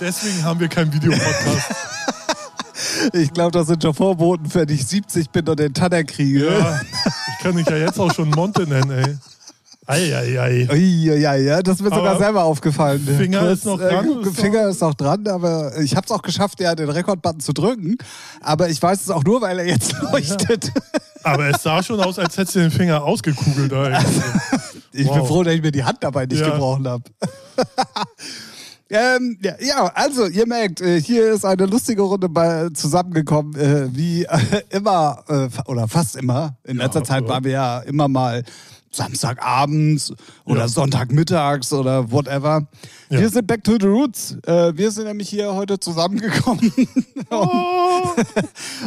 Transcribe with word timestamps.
deswegen 0.00 0.42
haben 0.44 0.60
wir 0.60 0.68
keinen 0.68 0.92
Videopodcast. 0.92 1.70
Ich 3.12 3.32
glaube, 3.32 3.52
das 3.52 3.66
sind 3.68 3.82
schon 3.82 3.94
Vorboten, 3.94 4.52
wenn 4.54 4.68
ich 4.68 4.84
70 4.86 5.30
bin 5.30 5.48
und 5.48 5.58
den 5.58 5.72
Tanner 5.72 6.02
kriege. 6.04 6.46
Ja, 6.46 6.80
ich 7.28 7.42
kann 7.42 7.56
dich 7.56 7.66
ja 7.68 7.76
jetzt 7.76 7.98
auch 7.98 8.12
schon 8.12 8.28
Monte 8.30 8.62
nennen, 8.66 8.90
ey. 8.90 9.16
Eieiei. 9.86 10.68
Ja, 10.74 11.14
ja, 11.14 11.34
ja, 11.34 11.62
das 11.62 11.76
ist 11.76 11.82
mir 11.82 11.88
sogar 11.90 12.10
Aber 12.10 12.18
selber 12.18 12.44
aufgefallen. 12.44 13.00
Finger 13.16 13.40
Kurz, 13.40 13.58
ist 13.60 13.64
noch 13.66 13.78
dran, 13.78 14.22
Äh, 14.22 14.30
Finger 14.32 14.68
ist 14.68 14.80
noch 14.80 14.94
dran, 14.94 15.26
aber 15.28 15.78
ich 15.78 15.96
habe 15.96 16.04
es 16.06 16.12
auch 16.12 16.22
geschafft, 16.22 16.60
ja, 16.60 16.74
den 16.74 16.88
Rekordbutton 16.90 17.40
zu 17.40 17.52
drücken. 17.52 17.96
Aber 18.42 18.68
ich 18.68 18.82
weiß 18.82 19.00
es 19.02 19.10
auch 19.10 19.24
nur, 19.24 19.40
weil 19.40 19.58
er 19.60 19.66
jetzt 19.66 19.94
leuchtet. 20.12 20.70
Aber 21.22 21.46
es 21.48 21.62
sah 21.62 21.82
schon 21.82 22.00
aus, 22.00 22.18
als 22.18 22.36
hättest 22.36 22.56
du 22.56 22.60
den 22.60 22.70
Finger 22.70 23.02
ausgekugelt. 23.04 23.72
Ey. 23.72 23.96
Ich 24.90 25.06
bin 25.06 25.20
Wow. 25.20 25.28
froh, 25.28 25.42
dass 25.44 25.54
ich 25.54 25.62
mir 25.62 25.70
die 25.70 25.84
Hand 25.84 25.98
dabei 26.00 26.24
nicht 26.26 26.40
Ja. 26.40 26.50
gebrochen 26.50 26.88
habe. 26.88 27.04
Ähm, 28.90 29.38
ja, 29.42 29.54
ja, 29.60 29.86
also 29.94 30.26
ihr 30.26 30.46
merkt, 30.46 30.80
äh, 30.80 31.00
hier 31.00 31.32
ist 31.32 31.44
eine 31.44 31.66
lustige 31.66 32.02
Runde 32.02 32.28
bei, 32.28 32.68
zusammengekommen, 32.70 33.54
äh, 33.56 33.88
wie 33.94 34.24
äh, 34.24 34.38
immer 34.70 35.24
äh, 35.28 35.48
oder 35.70 35.88
fast 35.88 36.16
immer. 36.16 36.56
In 36.64 36.78
Ja, 36.78 36.84
letzter 36.84 37.04
Zeit 37.04 37.24
ja. 37.24 37.28
waren 37.28 37.44
wir 37.44 37.52
ja 37.52 37.78
immer 37.80 38.08
mal 38.08 38.42
Samstagabends 38.90 40.12
oder 40.44 40.60
Ja. 40.62 40.68
Sonntagmittags 40.68 41.72
oder 41.72 42.10
whatever. 42.10 42.66
Ja. 43.10 43.20
Wir 43.20 43.28
sind 43.28 43.46
back 43.46 43.62
to 43.64 43.76
the 43.78 43.86
roots. 43.86 44.36
Äh, 44.46 44.72
wir 44.76 44.90
sind 44.90 45.04
nämlich 45.06 45.28
hier 45.28 45.54
heute 45.54 45.78
zusammengekommen, 45.78 46.72
um, 47.30 47.50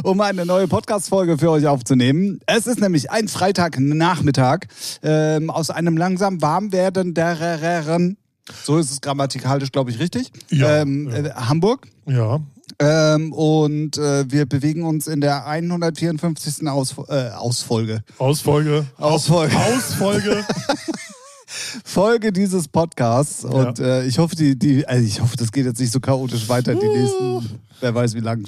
um 0.04 0.22
eine 0.22 0.46
neue 0.46 0.68
Podcast-Folge 0.68 1.38
für 1.38 1.52
euch 1.52 1.68
aufzunehmen. 1.68 2.40
Es 2.48 2.68
ist 2.68 2.80
nämlich 2.80 3.12
ein 3.12 3.28
Freitagnachmittag 3.28 4.62
ähm, 5.04 5.50
aus 5.50 5.70
einem 5.70 5.98
langsam 5.98 6.42
warm 6.42 6.72
werdenderen, 6.72 8.18
so 8.64 8.78
ist 8.78 8.92
es 8.92 9.02
grammatikalisch, 9.02 9.72
glaube 9.72 9.92
ich, 9.92 10.00
richtig, 10.00 10.32
Ja, 10.50 10.82
ähm, 10.82 11.10
ja. 11.10 11.18
Äh, 11.18 11.34
Hamburg. 11.34 11.88
Ja, 12.06 12.40
Ähm, 12.80 13.34
und 13.34 13.98
äh, 13.98 14.30
wir 14.32 14.46
bewegen 14.46 14.84
uns 14.86 15.08
in 15.08 15.22
der 15.22 15.46
154. 15.46 16.68
Aus, 16.68 16.96
äh, 17.10 17.30
Ausfolge. 17.30 18.04
Ausfolge. 18.18 18.86
Ausfolge. 18.98 19.56
Ausfolge. 19.56 20.46
Folge 21.84 22.32
dieses 22.32 22.68
Podcasts. 22.68 23.44
Und 23.44 23.80
äh, 23.80 24.06
ich 24.06 24.20
hoffe, 24.20 24.36
die, 24.36 24.58
die, 24.58 24.88
also 24.88 25.06
ich 25.06 25.22
hoffe, 25.22 25.36
das 25.38 25.52
geht 25.52 25.66
jetzt 25.66 25.80
nicht 25.80 25.92
so 25.92 26.00
chaotisch 26.00 26.48
weiter, 26.48 26.76
die 26.76 26.88
nächsten, 26.88 27.60
wer 27.82 27.94
weiß 27.94 28.14
wie 28.16 28.20
lang. 28.22 28.46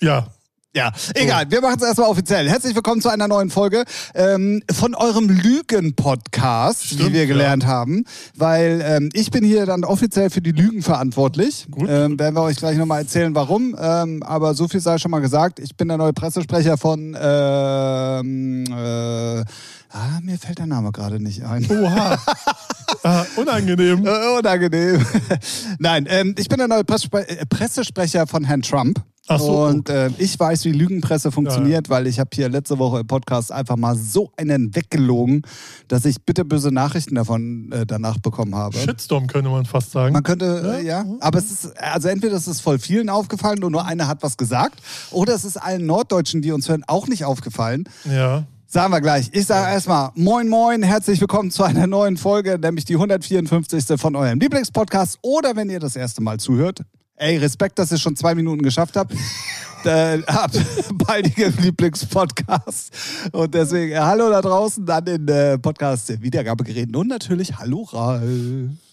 Ja, 0.00 0.28
Ja, 0.76 0.90
egal. 1.14 1.48
Wir 1.52 1.60
machen 1.60 1.76
es 1.78 1.86
erstmal 1.86 2.08
offiziell. 2.08 2.48
Herzlich 2.48 2.74
willkommen 2.74 3.00
zu 3.00 3.08
einer 3.08 3.28
neuen 3.28 3.48
Folge 3.48 3.84
ähm, 4.12 4.60
von 4.72 4.96
eurem 4.96 5.28
Lügen-Podcast, 5.28 6.98
wie 6.98 7.12
wir 7.12 7.28
gelernt 7.28 7.64
haben. 7.64 8.04
Weil 8.34 8.82
ähm, 8.84 9.08
ich 9.12 9.30
bin 9.30 9.44
hier 9.44 9.66
dann 9.66 9.84
offiziell 9.84 10.30
für 10.30 10.40
die 10.40 10.50
Lügen 10.50 10.82
verantwortlich. 10.82 11.68
Gut. 11.70 11.88
Ähm, 11.88 12.18
werden 12.18 12.34
wir 12.34 12.42
euch 12.42 12.56
gleich 12.56 12.76
nochmal 12.76 13.02
erzählen, 13.02 13.36
warum. 13.36 13.76
Ähm, 13.80 14.24
aber 14.24 14.54
so 14.54 14.66
viel 14.66 14.80
sei 14.80 14.98
schon 14.98 15.12
mal 15.12 15.20
gesagt. 15.20 15.60
Ich 15.60 15.76
bin 15.76 15.86
der 15.86 15.96
neue 15.96 16.12
Pressesprecher 16.12 16.76
von... 16.76 17.16
Ähm, 17.20 18.64
äh, 18.66 19.44
ah, 19.92 20.20
mir 20.22 20.38
fällt 20.38 20.58
der 20.58 20.66
Name 20.66 20.90
gerade 20.90 21.22
nicht 21.22 21.44
ein. 21.44 21.70
oha. 21.70 22.18
ah, 23.04 23.24
unangenehm. 23.36 24.04
Äh, 24.04 24.38
Unangenehm. 24.40 25.06
Nein, 25.78 26.06
ähm, 26.10 26.34
ich 26.36 26.48
bin 26.48 26.58
der 26.58 26.66
neue 26.66 26.82
Pressespre 26.82 27.24
Pressesprecher 27.48 28.26
von 28.26 28.42
Herrn 28.42 28.62
Trump. 28.62 29.00
Ach 29.28 29.40
so. 29.40 29.64
Und 29.64 29.88
äh, 29.88 30.10
ich 30.18 30.38
weiß, 30.38 30.64
wie 30.66 30.72
Lügenpresse 30.72 31.32
funktioniert, 31.32 31.88
weil 31.88 32.06
ich 32.06 32.20
habe 32.20 32.30
hier 32.34 32.48
letzte 32.48 32.78
Woche 32.78 33.00
im 33.00 33.06
Podcast 33.06 33.52
einfach 33.52 33.76
mal 33.76 33.96
so 33.96 34.30
einen 34.36 34.74
weggelogen, 34.74 35.42
dass 35.88 36.04
ich 36.04 36.22
bitterböse 36.22 36.70
Nachrichten 36.70 37.14
davon 37.14 37.72
äh, 37.72 37.86
danach 37.86 38.18
bekommen 38.18 38.54
habe. 38.54 38.76
Shitstorm 38.76 39.26
könnte 39.26 39.48
man 39.48 39.64
fast 39.64 39.92
sagen. 39.92 40.12
Man 40.12 40.22
könnte, 40.22 40.78
äh, 40.78 40.84
ja, 40.84 41.06
aber 41.20 41.38
es 41.38 41.50
ist, 41.50 41.78
also 41.78 42.08
entweder 42.08 42.36
ist 42.36 42.46
es 42.46 42.60
voll 42.60 42.78
vielen 42.78 43.08
aufgefallen 43.08 43.64
und 43.64 43.72
nur 43.72 43.86
einer 43.86 44.08
hat 44.08 44.22
was 44.22 44.36
gesagt, 44.36 44.80
oder 45.10 45.34
es 45.34 45.44
ist 45.44 45.56
allen 45.56 45.86
Norddeutschen, 45.86 46.42
die 46.42 46.52
uns 46.52 46.68
hören, 46.68 46.84
auch 46.86 47.06
nicht 47.06 47.24
aufgefallen. 47.24 47.84
ja. 48.04 48.44
Sagen 48.66 48.92
wir 48.92 49.00
gleich. 49.00 49.30
Ich 49.30 49.46
sage 49.46 49.70
erstmal 49.72 50.10
Moin 50.16 50.48
Moin, 50.48 50.82
herzlich 50.82 51.20
willkommen 51.20 51.52
zu 51.52 51.62
einer 51.62 51.86
neuen 51.86 52.16
Folge, 52.16 52.58
nämlich 52.58 52.84
die 52.84 52.94
154. 52.94 54.00
von 54.00 54.16
eurem 54.16 54.40
Lieblingspodcast. 54.40 55.20
Oder 55.22 55.54
wenn 55.54 55.70
ihr 55.70 55.78
das 55.78 55.94
erste 55.94 56.24
Mal 56.24 56.40
zuhört, 56.40 56.80
ey, 57.16 57.36
Respekt, 57.38 57.78
dass 57.78 57.92
ihr 57.92 57.98
schon 57.98 58.16
zwei 58.16 58.34
Minuten 58.34 58.62
geschafft 58.62 58.96
habt. 58.96 59.14
äh, 59.84 60.22
habt 60.26 60.58
baldigen 60.94 61.54
Lieblingspodcast. 61.60 62.92
Und 63.32 63.54
deswegen 63.54 63.92
äh, 63.92 63.98
hallo 63.98 64.30
da 64.30 64.40
draußen 64.40 64.88
an 64.88 65.04
den 65.04 65.28
äh, 65.28 65.58
Podcast 65.58 66.08
der 66.08 66.22
Wiedergabegeräten 66.22 66.96
und 66.96 67.08
natürlich 67.08 67.56
hallo 67.58 67.82
Ralf. 67.82 68.22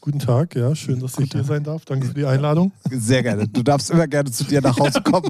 Guten 0.01 0.19
Tag, 0.19 0.55
ja, 0.55 0.75
schön, 0.75 0.99
dass 0.99 1.17
ich 1.19 1.31
hier 1.31 1.43
sein 1.43 1.63
darf. 1.63 1.85
Danke 1.85 2.07
für 2.07 2.13
die 2.13 2.25
Einladung. 2.25 2.71
Sehr 2.89 3.23
gerne. 3.23 3.47
Du 3.47 3.61
darfst 3.63 3.89
immer 3.91 4.07
gerne 4.07 4.31
zu 4.31 4.43
dir 4.43 4.61
nach 4.61 4.77
Hause 4.77 5.01
kommen. 5.01 5.29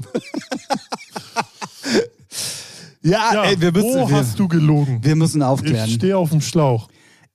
ja, 3.02 3.34
Ja, 3.34 3.44
ey, 3.44 3.60
wir 3.60 3.72
müssen, 3.72 4.00
wo 4.00 4.08
wir, 4.08 4.16
hast 4.16 4.38
du 4.38 4.48
gelogen? 4.48 4.98
wir 5.02 5.16
müssen 5.16 5.42
aufklären. 5.42 5.88
Ich 5.88 5.94
stehe 5.96 6.16
auf 6.16 6.30
dem 6.30 6.40
Schlauch. 6.40 6.88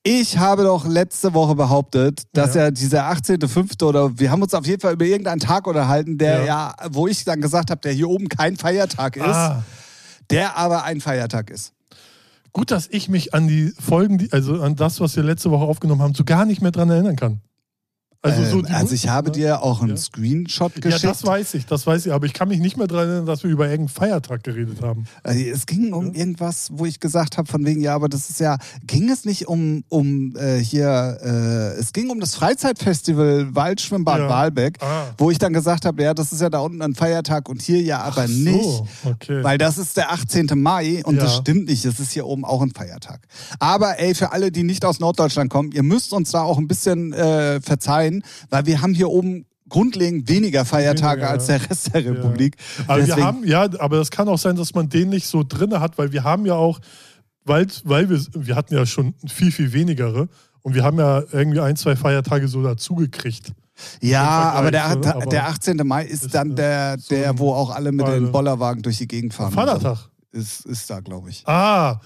Ich 0.09 0.37
habe 0.37 0.63
doch 0.63 0.85
letzte 0.87 1.33
Woche 1.33 1.53
behauptet, 1.55 2.23
dass 2.31 2.55
ja, 2.55 2.65
Ja. 2.65 2.71
dieser 2.71 3.09
18.05. 3.11 3.83
oder 3.83 4.17
wir 4.17 4.31
haben 4.31 4.41
uns 4.41 4.53
auf 4.53 4.65
jeden 4.65 4.79
Fall 4.79 4.93
über 4.93 5.03
irgendeinen 5.03 5.41
Tag 5.41 5.67
unterhalten, 5.67 6.17
der 6.17 6.45
ja, 6.45 6.45
Ja. 6.45 6.75
wo 6.91 7.07
ich 7.07 7.25
dann 7.25 7.41
gesagt 7.41 7.71
habe, 7.71 7.81
der 7.81 7.91
hier 7.91 8.07
oben 8.07 8.29
kein 8.29 8.55
Feiertag 8.55 9.17
ist, 9.17 9.23
Ah, 9.25 9.63
der 10.29 10.55
aber 10.55 10.83
ein 10.85 11.01
Feiertag 11.01 11.49
ist. 11.49 11.73
gut, 12.53 12.71
dass 12.71 12.87
ich 12.89 13.09
mich 13.09 13.33
an 13.33 13.47
die 13.49 13.73
Folgen, 13.79 14.29
also 14.31 14.61
an 14.61 14.77
das, 14.77 15.01
was 15.01 15.15
wir 15.17 15.23
letzte 15.23 15.51
Woche 15.51 15.65
aufgenommen 15.65 16.01
haben, 16.01 16.15
so 16.15 16.23
gar 16.23 16.45
nicht 16.45 16.61
mehr 16.61 16.71
dran 16.71 16.89
erinnern 16.89 17.17
kann. 17.17 17.41
Also, 18.21 18.43
so 18.45 18.59
ähm, 18.59 18.67
also 18.71 18.93
ich 18.95 19.07
habe 19.07 19.29
ne? 19.29 19.35
dir 19.35 19.61
auch 19.61 19.81
einen 19.81 19.91
Ja. 19.91 19.97
Screenshot 19.97 20.73
Ja, 20.75 20.81
geschickt. 20.81 21.03
das 21.05 21.23
weiß 21.25 21.53
ich, 21.53 21.65
das 21.65 21.85
weiß 21.85 22.05
ich, 22.07 22.11
aber 22.13 22.25
ich 22.25 22.33
kann 22.33 22.47
mich 22.49 22.59
nicht 22.59 22.75
mehr 22.77 22.87
daran 22.87 23.07
erinnern, 23.07 23.25
dass 23.25 23.43
wir 23.43 23.51
über 23.51 23.65
irgendeinen 23.69 23.89
Feiertag 23.89 24.43
geredet 24.43 24.81
haben. 24.81 25.05
Also 25.23 25.39
es 25.39 25.65
ging 25.65 25.93
um 25.93 26.13
irgendwas, 26.13 26.69
wo 26.73 26.85
ich 26.85 26.99
gesagt 26.99 27.37
habe, 27.37 27.47
von 27.47 27.65
wegen, 27.65 27.81
ja, 27.81 27.93
aber 27.95 28.09
das 28.09 28.29
ist 28.29 28.39
ja, 28.39 28.57
ging 28.85 29.09
es 29.09 29.23
nicht 29.25 29.47
um, 29.47 29.83
um 29.89 30.35
äh, 30.35 30.57
hier, 30.57 31.19
äh, 31.21 31.79
es 31.79 31.93
ging 31.93 32.09
um 32.09 32.19
das 32.19 32.35
Freizeitfestival 32.35 33.55
Waldschwimmbad 33.55 34.19
Ja. 34.19 34.29
Walbeck, 34.29 34.77
Ah. 34.81 35.05
wo 35.17 35.31
ich 35.31 35.37
dann 35.37 35.53
gesagt 35.53 35.85
habe, 35.85 36.01
ja, 36.03 36.13
das 36.13 36.31
ist 36.31 36.41
ja 36.41 36.49
da 36.49 36.59
unten 36.59 36.81
ein 36.81 36.95
Feiertag 36.95 37.49
und 37.49 37.61
hier 37.61 37.81
ja 37.81 38.01
aber 38.01 38.27
so, 38.27 38.33
nicht. 38.33 38.83
okay. 39.05 39.43
Weil 39.43 39.57
das 39.57 39.77
ist 39.77 39.95
der 39.97 40.11
18. 40.11 40.47
Mai 40.55 41.01
und 41.05 41.15
Ja. 41.17 41.23
das 41.23 41.35
stimmt 41.37 41.67
nicht. 41.67 41.85
Das 41.85 41.99
ist 41.99 42.11
hier 42.11 42.25
oben 42.25 42.45
auch 42.45 42.61
ein 42.61 42.71
Feiertag. 42.71 43.21
Aber 43.59 43.99
ey, 43.99 44.15
für 44.15 44.31
alle, 44.31 44.51
die 44.51 44.63
nicht 44.63 44.83
aus 44.85 44.99
Norddeutschland 44.99 45.49
kommen, 45.51 45.71
ihr 45.71 45.83
müsst 45.83 46.13
uns 46.13 46.31
da 46.31 46.41
auch 46.41 46.57
ein 46.57 46.67
bisschen 46.67 47.13
äh, 47.13 47.61
verzeihen, 47.61 48.06
weil 48.49 48.65
wir 48.65 48.81
haben 48.81 48.93
hier 48.93 49.09
oben 49.09 49.45
grundlegend 49.69 50.29
weniger 50.29 50.63
Feiertage 50.65 51.21
Weniger, 51.21 51.29
als 51.31 51.47
der 51.47 51.69
Rest 51.69 51.93
der 51.93 52.01
Ja. 52.01 52.11
Republik. 52.11 52.55
Aber 52.87 52.99
Deswegen- 52.99 53.17
wir 53.17 53.25
haben, 53.25 53.43
ja, 53.45 53.61
aber 53.79 53.97
das 53.97 54.11
kann 54.11 54.27
auch 54.29 54.37
sein, 54.37 54.55
dass 54.55 54.73
man 54.73 54.87
den 54.89 55.09
nicht 55.09 55.27
so 55.27 55.43
drin 55.43 55.77
hat, 55.79 55.97
weil 55.97 56.11
wir 56.13 56.23
haben 56.23 56.45
ja 56.45 56.53
auch, 56.55 56.79
weil, 57.43 57.67
weil 57.83 58.09
wir, 58.09 58.19
wir 58.33 58.55
hatten 58.55 58.73
ja 58.73 58.85
schon 58.85 59.13
viel, 59.27 59.51
viel 59.51 59.73
wenigere 59.73 60.27
und 60.61 60.73
wir 60.73 60.83
haben 60.83 60.97
ja 60.99 61.21
irgendwie 61.31 61.59
ein, 61.59 61.75
zwei 61.75 61.95
Feiertage 61.95 62.47
so 62.47 62.63
dazugekriegt. 62.63 63.51
Ja, 64.01 64.51
aber 64.53 64.71
der, 64.71 64.95
ne? 64.95 65.15
Aber 65.15 65.25
der 65.27 65.47
18. 65.47 65.77
Mai 65.85 66.05
ist, 66.05 66.23
ist, 66.25 66.33
dann 66.33 66.51
äh, 66.51 66.55
der, 66.55 66.95
so 66.99 67.13
der, 67.13 67.37
wo 67.37 67.53
auch 67.53 67.69
alle 67.69 67.91
mit 67.91 68.07
den 68.07 68.21
Beide. 68.23 68.31
Bollerwagen 68.31 68.81
durch 68.81 68.97
die 68.97 69.07
Gegend 69.07 69.33
fahren. 69.33 69.51
Vatertag. 69.53 70.09
Ist, 70.31 70.65
ist 70.65 70.89
da, 70.89 70.99
glaube 70.99 71.29
ich. 71.29 71.43
Ah, 71.47 71.99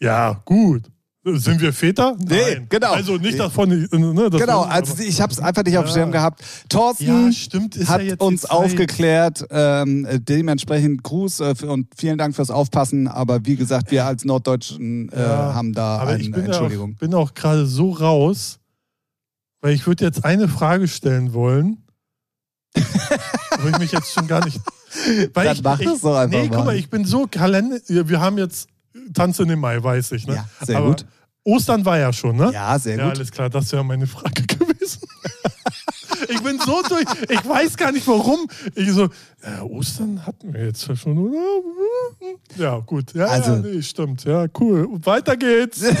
ja, 0.00 0.40
gut. 0.44 0.84
Sind 1.34 1.60
wir 1.60 1.72
Väter? 1.72 2.16
Nee, 2.18 2.36
Nein. 2.54 2.66
genau. 2.68 2.92
Also 2.92 3.16
nicht 3.16 3.38
davon. 3.38 3.68
Ne, 3.68 4.30
das 4.30 4.40
Genau, 4.40 4.62
also 4.62 4.96
ich 5.02 5.20
habe 5.20 5.32
es 5.32 5.40
einfach 5.40 5.64
nicht 5.64 5.76
auf 5.76 5.86
dem. 5.86 5.92
Schirm 5.92 6.12
gehabt. 6.12 6.42
Thorsten 6.68 7.26
Ja, 7.26 7.32
stimmt, 7.32 7.76
hat 7.88 8.00
ja 8.02 8.14
uns 8.18 8.44
aufgeklärt. 8.44 9.44
Ähm, 9.50 10.04
äh, 10.04 10.20
dementsprechend 10.20 11.02
Gruß 11.02 11.40
äh, 11.40 11.54
und 11.66 11.88
vielen 11.96 12.16
Dank 12.16 12.36
fürs 12.36 12.50
Aufpassen. 12.50 13.08
Aber 13.08 13.44
wie 13.44 13.56
gesagt, 13.56 13.90
wir 13.90 14.04
als 14.04 14.24
Norddeutschen 14.24 15.08
äh, 15.10 15.20
Ja, 15.20 15.54
haben 15.54 15.72
da 15.72 15.98
aber 15.98 16.12
eine 16.12 16.22
ich 16.22 16.30
bin 16.30 16.44
Entschuldigung. 16.46 16.94
auch, 16.94 16.98
bin 16.98 17.14
auch 17.14 17.34
gerade 17.34 17.66
so 17.66 17.90
raus, 17.90 18.60
weil 19.60 19.74
ich 19.74 19.84
würde 19.86 20.04
jetzt 20.04 20.24
eine 20.24 20.46
Frage 20.46 20.86
stellen 20.86 21.32
wollen. 21.32 21.78
wo 23.58 23.68
ich 23.68 23.78
mich 23.78 23.90
jetzt 23.92 24.12
schon 24.12 24.26
gar 24.28 24.44
nicht. 24.44 24.60
Weil 25.34 25.46
Dann 25.46 25.56
ich, 25.56 25.62
mach 25.62 25.80
ich, 25.80 25.86
das 25.86 26.00
doch 26.02 26.16
einfach 26.16 26.38
Nee, 26.38 26.48
guck 26.48 26.58
mal. 26.58 26.64
mal, 26.66 26.76
ich 26.76 26.88
bin 26.90 27.04
so 27.04 27.26
Kalender. 27.26 27.78
Wir 27.88 28.20
haben 28.20 28.38
jetzt 28.38 28.68
Tanz 29.14 29.38
in 29.38 29.48
den 29.48 29.58
Mai, 29.58 29.82
weiß 29.82 30.12
ich. 30.12 30.26
Ne? 30.26 30.34
Ja, 30.36 30.48
sehr 30.64 30.78
Aber 30.78 30.88
gut. 30.88 31.06
Ostern 31.46 31.84
war 31.84 31.96
ja 31.98 32.12
schon, 32.12 32.36
ne? 32.36 32.50
Ja, 32.52 32.76
sehr 32.78 32.96
Ja, 32.98 33.04
gut. 33.08 33.16
alles 33.18 33.30
klar, 33.30 33.48
das 33.48 33.70
wäre 33.72 33.84
meine 33.84 34.06
Frage 34.08 34.42
gewesen. 34.46 35.00
ich 36.28 36.42
bin 36.42 36.58
so 36.58 36.82
durch, 36.88 37.04
ich 37.28 37.48
weiß 37.48 37.76
gar 37.76 37.92
nicht 37.92 38.06
warum. 38.08 38.48
Ich 38.74 38.90
so, 38.90 39.08
ja, 39.44 39.62
Ostern 39.62 40.26
hatten 40.26 40.52
wir 40.52 40.64
jetzt 40.66 40.86
ja 40.88 40.96
schon, 40.96 41.16
oder? 41.18 41.38
Ja, 42.56 42.78
gut. 42.80 43.14
Ja, 43.14 43.26
Also- 43.26 43.52
ja, 43.52 43.58
nee, 43.60 43.80
stimmt. 43.82 44.24
Ja, 44.24 44.46
cool. 44.60 44.88
Weiter 45.04 45.36
geht's. 45.36 45.82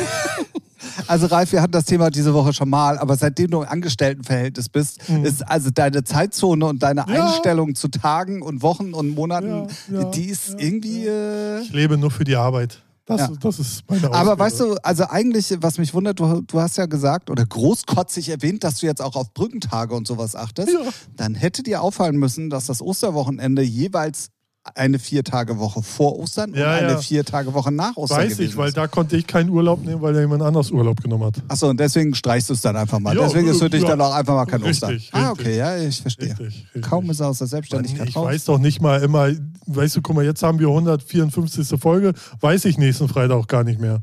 Also 1.08 1.26
Ralf, 1.26 1.50
wir 1.52 1.62
hatten 1.62 1.72
das 1.72 1.86
Thema 1.86 2.10
diese 2.10 2.32
Woche 2.34 2.52
schon 2.52 2.68
mal, 2.68 2.98
aber 2.98 3.16
seitdem 3.16 3.50
du 3.50 3.62
im 3.62 3.68
Angestelltenverhältnis 3.68 4.68
bist, 4.68 5.00
ist 5.24 5.42
also 5.48 5.70
deine 5.70 6.04
Zeitzone 6.04 6.64
und 6.66 6.82
deine 6.82 7.02
Mhm. 7.06 7.14
Ja. 7.14 7.26
Einstellung 7.26 7.74
zu 7.74 7.88
Tagen 7.88 8.40
und 8.42 8.62
Wochen 8.62 8.92
und 8.94 9.08
Monaten, 9.14 9.68
Ja, 9.90 10.00
ja, 10.00 10.04
die 10.10 10.26
ist 10.26 10.50
ja, 10.50 10.58
irgendwie... 10.58 11.06
Äh, 11.06 11.62
Ich 11.62 11.72
lebe 11.72 11.96
nur 11.98 12.10
für 12.10 12.24
die 12.24 12.36
Arbeit. 12.36 12.82
Das, 13.06 13.20
Ja. 13.20 13.30
das 13.40 13.58
ist 13.60 13.84
meine 13.88 14.06
Aber 14.08 14.16
Ausrede. 14.32 14.38
weißt 14.40 14.60
du, 14.60 14.74
also 14.82 15.04
eigentlich, 15.04 15.56
was 15.60 15.78
mich 15.78 15.94
wundert, 15.94 16.18
du, 16.18 16.42
du 16.42 16.60
hast 16.60 16.76
ja 16.76 16.86
gesagt 16.86 17.30
oder 17.30 17.46
großkotzig 17.46 18.28
erwähnt, 18.28 18.64
dass 18.64 18.80
du 18.80 18.86
jetzt 18.86 19.00
auch 19.00 19.14
auf 19.14 19.32
Brückentage 19.32 19.94
und 19.94 20.06
sowas 20.08 20.34
achtest. 20.34 20.72
Ja. 20.72 20.80
Dann 21.16 21.34
hätte 21.36 21.62
dir 21.62 21.82
auffallen 21.82 22.16
müssen, 22.16 22.50
dass 22.50 22.66
das 22.66 22.82
Osterwochenende 22.82 23.62
jeweils 23.62 24.28
eine 24.74 24.98
Vier-Tage-Woche 24.98 25.82
vor 25.82 26.18
Ostern 26.18 26.52
Ja, 26.54 26.64
und 26.64 26.78
eine 26.84 26.92
ja. 26.92 26.98
Vier-Tage-Woche 26.98 27.72
nach 27.72 27.96
Ostern 27.96 28.18
Weiß 28.18 28.38
ich, 28.38 28.56
weil 28.56 28.72
da 28.72 28.86
konnte 28.86 29.16
ich 29.16 29.26
keinen 29.26 29.50
Urlaub 29.50 29.84
nehmen, 29.84 30.02
weil 30.02 30.12
da 30.14 30.20
jemand 30.20 30.42
anders 30.42 30.70
Urlaub 30.70 31.00
genommen 31.02 31.24
hat. 31.24 31.34
Achso, 31.48 31.68
und 31.68 31.78
deswegen 31.80 32.14
streichst 32.14 32.48
du 32.50 32.54
es 32.54 32.60
dann 32.60 32.76
einfach 32.76 32.98
mal. 32.98 33.14
Ja, 33.16 33.22
deswegen 33.22 33.48
ist 33.48 33.58
für 33.58 33.70
dich 33.70 33.84
dann 33.84 34.00
auch 34.00 34.14
einfach 34.14 34.34
mal 34.34 34.46
kein 34.46 34.62
Richtig, 34.62 34.82
Ostern. 34.82 35.00
Ah, 35.12 35.30
richtig. 35.30 35.46
okay, 35.46 35.58
ja, 35.58 35.76
ich 35.78 36.00
verstehe. 36.00 36.30
Richtig, 36.30 36.46
richtig. 36.46 36.82
Kaum 36.82 37.10
ist 37.10 37.20
er 37.20 37.28
aus 37.28 37.38
der 37.38 37.46
Selbstständigkeit 37.46 38.08
ich 38.08 38.16
raus. 38.16 38.26
weiß 38.26 38.44
doch 38.46 38.58
nicht 38.58 38.80
mal 38.80 39.02
immer, 39.02 39.30
weißt 39.66 39.96
du, 39.96 40.02
guck 40.02 40.16
mal, 40.16 40.24
jetzt 40.24 40.42
haben 40.42 40.58
wir 40.58 40.68
154. 40.68 41.80
Folge, 41.80 42.12
weiß 42.40 42.64
ich 42.64 42.78
nächsten 42.78 43.08
Freitag 43.08 43.36
auch 43.36 43.46
gar 43.46 43.64
nicht 43.64 43.80
mehr. 43.80 44.02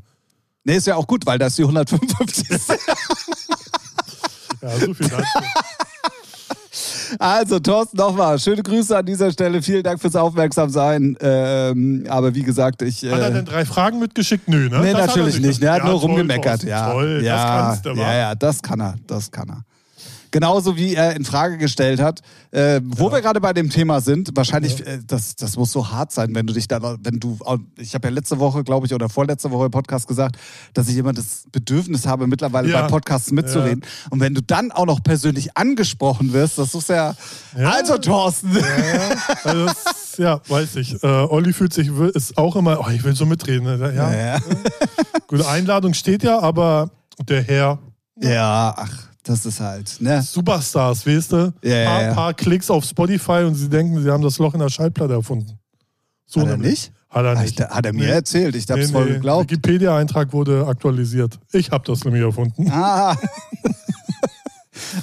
Nee, 0.64 0.76
ist 0.76 0.86
ja 0.86 0.96
auch 0.96 1.06
gut, 1.06 1.26
weil 1.26 1.38
das 1.38 1.56
die 1.56 1.62
155 1.62 2.50
ist. 2.50 2.72
Ja, 4.62 4.70
so 4.78 4.94
viel 4.94 5.08
dazu. 5.08 5.24
Also, 7.18 7.58
Thorsten, 7.58 7.96
nochmal. 7.96 8.38
Schöne 8.38 8.62
Grüße 8.62 8.96
an 8.96 9.06
dieser 9.06 9.30
Stelle. 9.30 9.62
Vielen 9.62 9.82
Dank 9.82 10.00
fürs 10.00 10.16
Aufmerksamsein. 10.16 11.16
Ähm, 11.20 12.04
aber 12.08 12.34
wie 12.34 12.42
gesagt, 12.42 12.82
ich. 12.82 13.02
Hat 13.04 13.20
er 13.20 13.28
Äh, 13.28 13.32
denn 13.32 13.44
drei 13.44 13.64
Fragen 13.64 13.98
mitgeschickt? 13.98 14.48
Nö, 14.48 14.68
ne? 14.68 14.80
nee, 14.80 14.92
Das 14.92 15.06
natürlich 15.08 15.40
nicht. 15.40 15.62
Er 15.62 15.72
hat 15.72 15.78
Ja, 15.78 15.84
nur 15.90 16.00
toll, 16.00 16.10
rumgemeckert. 16.10 16.60
Thorsten, 16.62 16.68
ja, 16.68 16.90
Toll, 16.92 17.20
ja, 17.24 17.34
das 17.34 17.44
kannst 17.44 17.86
du, 17.86 17.90
ja, 18.02 18.14
ja, 18.14 18.34
das 18.34 18.62
kann 18.62 18.80
er. 18.80 18.94
Das 19.06 19.30
kann 19.30 19.48
er. 19.48 19.64
Genauso 20.34 20.76
wie 20.76 20.96
er 20.96 21.14
in 21.14 21.24
Frage 21.24 21.58
gestellt 21.58 22.00
hat, 22.00 22.20
äh, 22.50 22.80
wo 22.82 23.12
wir 23.12 23.20
gerade 23.20 23.40
bei 23.40 23.52
dem 23.52 23.70
Thema 23.70 24.00
sind, 24.00 24.30
wahrscheinlich, 24.34 24.84
äh, 24.84 24.98
das, 25.06 25.36
das 25.36 25.56
muss 25.56 25.70
so 25.70 25.92
hart 25.92 26.10
sein, 26.10 26.34
wenn 26.34 26.44
du 26.44 26.52
dich 26.52 26.66
dann, 26.66 26.82
wenn 27.04 27.20
du, 27.20 27.38
ich 27.78 27.94
habe 27.94 28.08
ja 28.08 28.12
letzte 28.14 28.40
Woche, 28.40 28.64
glaube 28.64 28.84
ich, 28.88 28.92
oder 28.92 29.08
vorletzte 29.08 29.52
Woche 29.52 29.66
im 29.66 29.70
Podcast 29.70 30.08
gesagt, 30.08 30.34
dass 30.72 30.88
ich 30.88 30.96
immer 30.96 31.12
das 31.12 31.44
Bedürfnis 31.52 32.04
habe, 32.08 32.26
mittlerweile 32.26 32.68
Ja. 32.68 32.82
bei 32.82 32.88
Podcasts 32.88 33.30
mitzureden. 33.30 33.84
Und 34.10 34.18
wenn 34.18 34.34
du 34.34 34.42
dann 34.42 34.72
auch 34.72 34.86
noch 34.86 35.04
persönlich 35.04 35.56
angesprochen 35.56 36.32
wirst, 36.32 36.58
das 36.58 36.74
ist 36.74 36.88
ja, 36.88 37.14
Ja. 37.56 37.70
also 37.70 37.96
Thorsten. 37.98 38.56
Ja, 38.56 39.16
also 39.44 39.66
das, 39.66 40.16
ja, 40.18 40.40
weiß 40.48 40.74
ich. 40.76 41.00
Äh, 41.00 41.06
Olli 41.06 41.52
fühlt 41.52 41.72
sich, 41.72 41.88
ist 42.12 42.36
auch 42.36 42.56
immer, 42.56 42.80
oh, 42.84 42.90
ich 42.90 43.04
will 43.04 43.14
so 43.14 43.24
mitreden. 43.24 43.64
ne? 43.78 43.92
Ja, 43.94 44.10
Ja, 44.12 44.34
ja. 44.34 44.40
Gute 45.28 45.46
Einladung 45.46 45.94
steht 45.94 46.24
ja, 46.24 46.40
aber 46.40 46.90
der 47.28 47.42
Herr, 47.44 47.78
ja, 48.20 48.74
ach, 48.76 49.13
das 49.24 49.44
ist 49.46 49.58
halt, 49.60 49.96
ne? 50.00 50.22
Superstars, 50.22 51.06
weißt 51.06 51.32
du? 51.32 51.52
Ja, 51.62 51.76
ja, 51.76 51.84
paar, 51.90 52.02
ja. 52.02 52.14
paar 52.14 52.34
Klicks 52.34 52.70
auf 52.70 52.84
Spotify 52.84 53.42
und 53.44 53.54
sie 53.56 53.68
denken, 53.68 54.00
sie 54.02 54.10
haben 54.10 54.22
das 54.22 54.38
Loch 54.38 54.54
in 54.54 54.60
der 54.60 54.68
Schallplatte 54.70 55.14
erfunden. 55.14 55.58
So 56.26 56.40
Hat 56.42 56.48
er 56.48 56.56
nicht? 56.56 56.92
Hat 57.10 57.24
er 57.24 57.40
nicht. 57.40 57.60
ich, 57.60 57.66
hat 57.66 57.86
er 57.86 57.92
mir 57.92 58.06
Nee. 58.06 58.10
erzählt, 58.12 58.54
ich 58.56 58.68
hab's 58.70 58.86
Nee, 58.86 58.92
voll 58.92 59.06
nee. 59.06 59.12
geglaubt. 59.14 59.50
Wikipedia-Eintrag 59.50 60.32
wurde 60.32 60.66
aktualisiert. 60.66 61.38
Ich 61.52 61.70
habe 61.70 61.84
das 61.86 62.04
nämlich 62.04 62.22
erfunden. 62.22 62.70
Ah. 62.70 63.16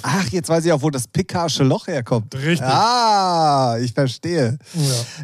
Ach, 0.02 0.28
jetzt 0.28 0.48
weiß 0.48 0.64
ich 0.64 0.72
auch, 0.72 0.82
wo 0.82 0.90
das 0.90 1.06
Picardische 1.08 1.64
Loch 1.64 1.86
herkommt. 1.86 2.34
Richtig. 2.34 2.62
Ah, 2.66 3.76
ich 3.80 3.92
verstehe. 3.92 4.58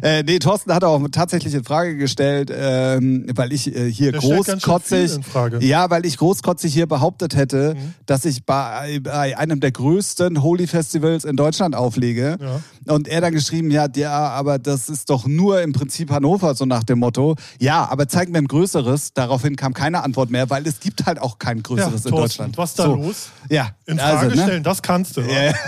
Ja. 0.01 0.09
Äh, 0.09 0.23
nee, 0.23 0.39
Thorsten 0.39 0.73
hat 0.73 0.83
auch 0.83 1.01
tatsächlich 1.11 1.53
in 1.53 1.63
Frage 1.63 1.95
gestellt, 1.97 2.51
ähm, 2.55 3.25
weil 3.35 3.53
ich 3.53 3.73
äh, 3.75 3.91
hier 3.91 4.11
Der 4.11 4.21
großkotzig, 4.21 5.19
ja, 5.61 5.89
weil 5.89 6.05
ich 6.05 6.17
großkotzig 6.17 6.73
hier 6.73 6.87
behauptet 6.87 7.35
hätte, 7.35 7.75
Mhm. 7.75 7.93
dass 8.05 8.25
ich 8.25 8.45
bei, 8.45 8.99
bei 9.03 9.37
einem 9.37 9.59
der 9.59 9.71
größten 9.71 10.41
Holy 10.41 10.67
Festivals 10.67 11.23
in 11.25 11.35
Deutschland 11.35 11.75
auflege. 11.75 12.37
Ja. 12.39 12.93
Und 12.93 13.07
er 13.07 13.21
dann 13.21 13.33
geschrieben, 13.33 13.69
ja, 13.69 13.87
ja, 13.95 14.29
aber 14.29 14.57
das 14.57 14.89
ist 14.89 15.09
doch 15.09 15.27
nur 15.27 15.61
im 15.61 15.73
Prinzip 15.73 16.09
Hannover, 16.11 16.55
so 16.55 16.65
nach 16.65 16.83
dem 16.83 16.99
Motto. 16.99 17.35
Ja, 17.59 17.87
aber 17.89 18.07
zeig 18.07 18.29
mir 18.29 18.39
ein 18.39 18.47
größeres. 18.47 19.13
Daraufhin 19.13 19.55
kam 19.55 19.73
keine 19.73 20.03
Antwort 20.03 20.29
mehr, 20.31 20.49
weil 20.49 20.65
es 20.65 20.79
gibt 20.79 21.05
halt 21.05 21.19
auch 21.21 21.37
kein 21.37 21.57
Ja, 21.57 21.63
größeres 21.63 22.05
in 22.05 22.11
Thorsten, 22.11 22.15
Deutschland. 22.15 22.57
was 22.57 22.73
da 22.73 22.83
so. 22.85 22.95
los? 22.95 23.29
Ja, 23.49 23.69
In 23.85 23.99
Frage 23.99 24.17
also, 24.19 24.35
ne? 24.39 24.45
stellen, 24.45 24.63
das 24.63 24.81
kannst 24.81 25.17
du. 25.17 25.21
Ja. 25.21 25.53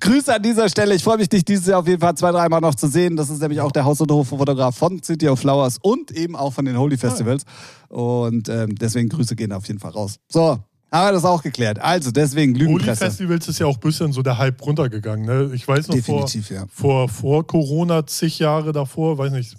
Grüße 0.00 0.34
an 0.34 0.42
dieser 0.42 0.68
Stelle. 0.68 0.94
Ich 0.94 1.02
freue 1.02 1.18
mich, 1.18 1.28
dich 1.28 1.44
dieses 1.44 1.66
Jahr 1.66 1.80
auf 1.80 1.88
jeden 1.88 2.00
Fall 2.00 2.16
zwei, 2.16 2.30
dreimal 2.30 2.60
noch 2.60 2.74
zu 2.74 2.88
sehen. 2.88 3.16
Das 3.16 3.30
ist 3.30 3.40
nämlich 3.40 3.60
auch 3.60 3.72
der 3.72 3.84
Haus- 3.84 4.00
und 4.00 4.10
Hoffotograf 4.10 4.76
von 4.76 5.02
City 5.02 5.28
of 5.28 5.40
Flowers 5.40 5.78
und 5.82 6.10
eben 6.12 6.36
auch 6.36 6.52
von 6.52 6.64
den 6.64 6.78
Holy 6.78 6.96
Festivals. 6.96 7.44
Und 7.88 8.48
ähm, 8.48 8.74
deswegen 8.76 9.08
Grüße 9.08 9.34
gehen 9.34 9.52
auf 9.52 9.66
jeden 9.66 9.80
Fall 9.80 9.90
raus. 9.90 10.18
So, 10.28 10.58
haben 10.92 11.08
wir 11.08 11.12
das 11.12 11.24
auch 11.24 11.42
geklärt. 11.42 11.80
Also, 11.80 12.10
deswegen 12.10 12.54
Holy 12.54 12.64
Lügenpresse. 12.64 13.04
Festivals 13.06 13.48
ist 13.48 13.58
ja 13.58 13.66
auch 13.66 13.74
ein 13.74 13.80
bisschen 13.80 14.12
so 14.12 14.22
der 14.22 14.38
Hype 14.38 14.64
runtergegangen. 14.64 15.26
Ne? 15.26 15.50
Ich 15.54 15.66
weiß 15.66 15.88
noch 15.88 15.96
Definitiv, 15.96 16.50
ja. 16.50 16.64
vor, 16.72 17.08
vor, 17.08 17.08
vor 17.08 17.46
Corona, 17.46 18.06
zig 18.06 18.38
Jahre 18.38 18.72
davor, 18.72 19.18
weiß 19.18 19.32
nicht, 19.32 19.56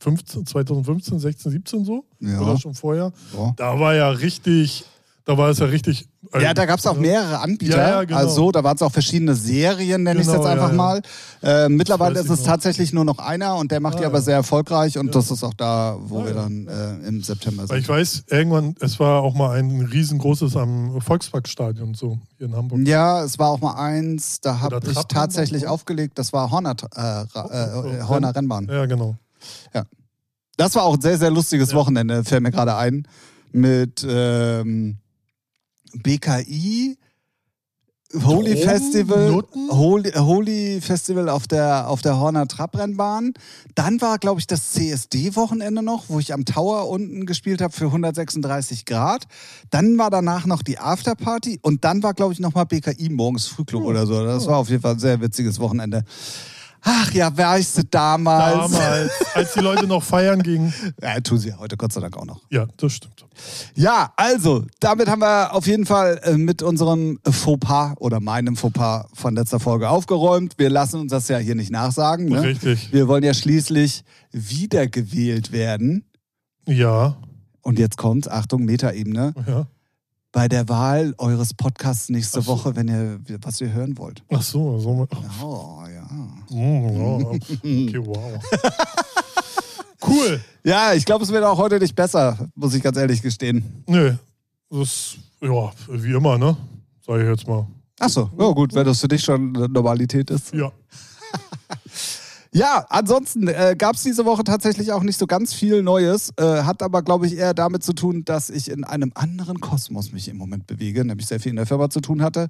15, 0.00 0.46
2015, 0.46 1.18
16, 1.18 1.52
17 1.52 1.84
so? 1.84 2.04
Ja. 2.20 2.40
Oder 2.40 2.58
schon 2.58 2.74
vorher? 2.74 3.12
Ja. 3.36 3.52
Da 3.56 3.78
war 3.78 3.94
ja 3.94 4.08
richtig, 4.10 4.84
da 5.26 5.38
war 5.38 5.48
es 5.48 5.58
ja 5.58 5.66
richtig. 5.66 6.06
äh, 6.32 6.42
Ja, 6.42 6.52
da 6.52 6.66
gab 6.66 6.78
es 6.78 6.86
auch 6.86 6.96
mehrere 6.98 7.38
Anbieter. 7.40 7.78
Ja, 7.78 7.88
ja, 7.88 8.04
genau. 8.04 8.18
Also 8.18 8.52
da 8.52 8.62
waren 8.62 8.76
es 8.76 8.82
auch 8.82 8.92
verschiedene 8.92 9.34
Serien, 9.34 10.02
nenne 10.02 10.20
ich 10.20 10.26
es 10.26 10.32
Genau, 10.32 10.42
jetzt 10.44 10.52
einfach 10.52 10.66
ja, 10.66 10.72
ja. 10.72 10.76
mal. 10.76 11.02
Äh, 11.42 11.68
mittlerweile 11.70 12.20
ist 12.20 12.28
es 12.28 12.40
noch. 12.40 12.46
tatsächlich 12.46 12.92
nur 12.92 13.06
noch 13.06 13.18
einer 13.18 13.56
und 13.56 13.70
der 13.72 13.80
macht 13.80 13.94
Ah, 13.94 13.98
die 14.00 14.04
aber 14.04 14.18
ja. 14.18 14.22
sehr 14.22 14.34
erfolgreich 14.36 14.98
und 14.98 15.06
Ja. 15.06 15.12
das 15.12 15.30
ist 15.30 15.42
auch 15.42 15.54
da, 15.54 15.96
wo 15.98 16.20
Ah, 16.20 16.24
wir 16.26 16.34
ja. 16.34 16.42
dann 16.42 16.68
äh, 16.68 17.08
im 17.08 17.22
September 17.22 17.62
Weil 17.62 17.68
sind. 17.68 17.78
ich 17.78 17.88
weiß, 17.88 18.24
irgendwann, 18.28 18.74
es 18.80 19.00
war 19.00 19.22
auch 19.22 19.34
mal 19.34 19.56
ein 19.58 19.80
riesengroßes 19.80 20.56
am 20.56 21.00
Volksparkstadion 21.00 21.94
so 21.94 22.18
hier 22.36 22.46
in 22.48 22.54
Hamburg. 22.56 22.86
Ja, 22.86 23.24
es 23.24 23.38
war 23.38 23.48
auch 23.48 23.60
mal 23.60 23.74
eins, 23.76 24.40
da 24.42 24.60
habe 24.60 24.78
ich 24.86 24.98
tatsächlich 25.08 25.66
aufgelegt, 25.66 26.18
das 26.18 26.34
war 26.34 26.50
Horner, 26.50 26.76
äh, 26.94 27.00
äh, 27.00 27.22
äh, 27.22 28.02
Oh, 28.04 28.08
Horner 28.08 28.36
Rennbahn. 28.36 28.68
Ja, 28.70 28.84
genau. 28.86 29.16
Das 30.56 30.74
war 30.76 30.84
auch 30.84 30.94
ein 30.94 31.00
sehr, 31.00 31.18
sehr 31.18 31.30
lustiges 31.30 31.70
Ja. 31.70 31.76
Wochenende, 31.76 32.24
fällt 32.24 32.42
mir 32.42 32.50
gerade 32.52 32.76
ein. 32.76 33.08
Mit 33.52 34.06
ähm, 34.08 34.98
BKI, 36.02 36.96
Holy 38.22 38.54
Drogen, 38.54 38.68
Festival, 38.68 39.30
Nutten? 39.32 39.70
Holy, 39.70 40.12
Holy 40.12 40.80
Festival 40.80 41.28
auf 41.28 41.48
der, 41.48 41.88
auf 41.88 42.00
der 42.00 42.18
Horner 42.20 42.46
Trabrennbahn. 42.46 43.34
Dann 43.74 44.00
war, 44.00 44.18
glaube 44.18 44.38
ich, 44.38 44.46
das 44.46 44.72
CSD-Wochenende 44.72 45.82
noch, 45.82 46.04
wo 46.08 46.20
ich 46.20 46.32
am 46.32 46.44
Tower 46.44 46.88
unten 46.88 47.26
gespielt 47.26 47.60
habe 47.60 47.72
für 47.72 47.86
136 47.86 48.84
Grad. 48.84 49.24
Dann 49.70 49.98
war 49.98 50.10
danach 50.10 50.46
noch 50.46 50.62
die 50.62 50.78
Afterparty 50.78 51.58
und 51.62 51.84
dann 51.84 52.04
war, 52.04 52.14
glaube 52.14 52.32
ich, 52.32 52.38
nochmal 52.38 52.66
BKI 52.66 53.08
morgens 53.08 53.46
Frühclub 53.48 53.82
Hm. 53.82 53.88
oder 53.88 54.06
so. 54.06 54.24
Das 54.24 54.46
war 54.46 54.58
auf 54.58 54.70
jeden 54.70 54.82
Fall 54.82 54.92
ein 54.92 55.00
sehr 55.00 55.20
witziges 55.20 55.58
Wochenende. 55.58 56.04
Ach 56.86 57.10
ja, 57.12 57.34
weißt 57.34 57.78
du, 57.78 57.84
damals. 57.84 58.72
Damals, 58.72 59.12
als 59.34 59.54
die 59.54 59.60
Leute 59.60 59.86
noch 59.86 60.02
feiern 60.02 60.42
gingen. 60.42 60.72
Ja, 61.00 61.18
tun 61.20 61.38
sie 61.38 61.48
ja 61.48 61.58
heute 61.58 61.76
Gott 61.78 61.92
sei 61.92 62.00
Dank 62.00 62.16
auch 62.16 62.26
noch. 62.26 62.42
Ja, 62.50 62.66
das 62.76 62.92
stimmt. 62.92 63.24
Ja, 63.74 64.12
also, 64.16 64.64
damit 64.80 65.08
haben 65.08 65.22
wir 65.22 65.54
auf 65.54 65.66
jeden 65.66 65.86
Fall 65.86 66.20
äh, 66.24 66.36
mit 66.36 66.62
unserem 66.62 67.18
Fauxpas 67.28 67.94
oder 67.98 68.20
meinem 68.20 68.56
Fauxpas 68.56 69.06
von 69.14 69.34
letzter 69.34 69.60
Folge 69.60 69.88
aufgeräumt. 69.88 70.54
Wir 70.58 70.68
lassen 70.70 71.00
uns 71.00 71.10
das 71.10 71.28
ja 71.28 71.38
hier 71.38 71.54
nicht 71.54 71.70
nachsagen. 71.70 72.26
Ne? 72.26 72.42
Richtig. 72.42 72.92
Wir 72.92 73.08
wollen 73.08 73.24
ja 73.24 73.32
schließlich 73.34 74.04
wiedergewählt 74.30 75.52
werden. 75.52 76.04
Ja, 76.66 77.16
Und 77.62 77.78
jetzt 77.78 77.96
kommt, 77.96 78.30
Achtung, 78.30 78.64
Metaebene, 78.64 79.34
ja. 79.46 79.66
bei 80.32 80.48
der 80.48 80.68
Wahl 80.68 81.14
eures 81.18 81.54
Podcasts 81.54 82.08
nächste 82.08 82.42
so. 82.42 82.46
Woche, 82.52 82.76
wenn 82.76 82.88
ihr 82.88 83.20
was 83.42 83.60
ihr 83.60 83.72
hören 83.72 83.96
wollt. 83.98 84.22
Ach 84.32 84.42
so, 84.42 84.78
so. 84.78 85.06
Oh, 85.42 85.82
ja. 85.92 85.93
Ja. 86.54 87.30
Okay, 87.30 88.00
wow. 88.04 88.40
Cool. 90.06 90.38
Ja, 90.62 90.92
ich 90.92 91.06
glaube, 91.06 91.24
es 91.24 91.32
wird 91.32 91.44
auch 91.44 91.56
heute 91.56 91.78
nicht 91.78 91.96
besser, 91.96 92.36
muss 92.54 92.74
ich 92.74 92.82
ganz 92.82 92.98
ehrlich 92.98 93.22
gestehen. 93.22 93.64
Nö, 93.86 94.14
das 94.70 95.16
ja, 95.40 95.72
wie 95.88 96.12
immer, 96.12 96.36
ne? 96.36 96.56
Sag 97.06 97.20
ich 97.20 97.26
jetzt 97.26 97.48
mal. 97.48 97.66
Achso, 97.98 98.30
ja 98.38 98.50
gut, 98.50 98.74
wenn 98.74 98.84
das 98.84 99.00
für 99.00 99.08
dich 99.08 99.22
schon 99.22 99.56
eine 99.56 99.68
Normalität 99.68 100.30
ist. 100.30 100.52
Ja. 100.54 100.70
Ja, 102.56 102.86
ansonsten 102.88 103.48
äh, 103.48 103.74
gab 103.76 103.96
es 103.96 104.04
diese 104.04 104.24
Woche 104.26 104.44
tatsächlich 104.44 104.92
auch 104.92 105.02
nicht 105.02 105.18
so 105.18 105.26
ganz 105.26 105.52
viel 105.52 105.82
Neues, 105.82 106.30
äh, 106.36 106.62
hat 106.62 106.84
aber, 106.84 107.02
glaube 107.02 107.26
ich, 107.26 107.36
eher 107.36 107.52
damit 107.52 107.82
zu 107.82 107.94
tun, 107.94 108.24
dass 108.24 108.48
ich 108.48 108.70
in 108.70 108.84
einem 108.84 109.10
anderen 109.16 109.58
Kosmos 109.58 110.12
mich 110.12 110.28
im 110.28 110.36
Moment 110.36 110.68
bewege, 110.68 111.04
nämlich 111.04 111.26
sehr 111.26 111.40
viel 111.40 111.50
in 111.50 111.56
der 111.56 111.66
Firma 111.66 111.90
zu 111.90 112.00
tun 112.00 112.22
hatte 112.22 112.46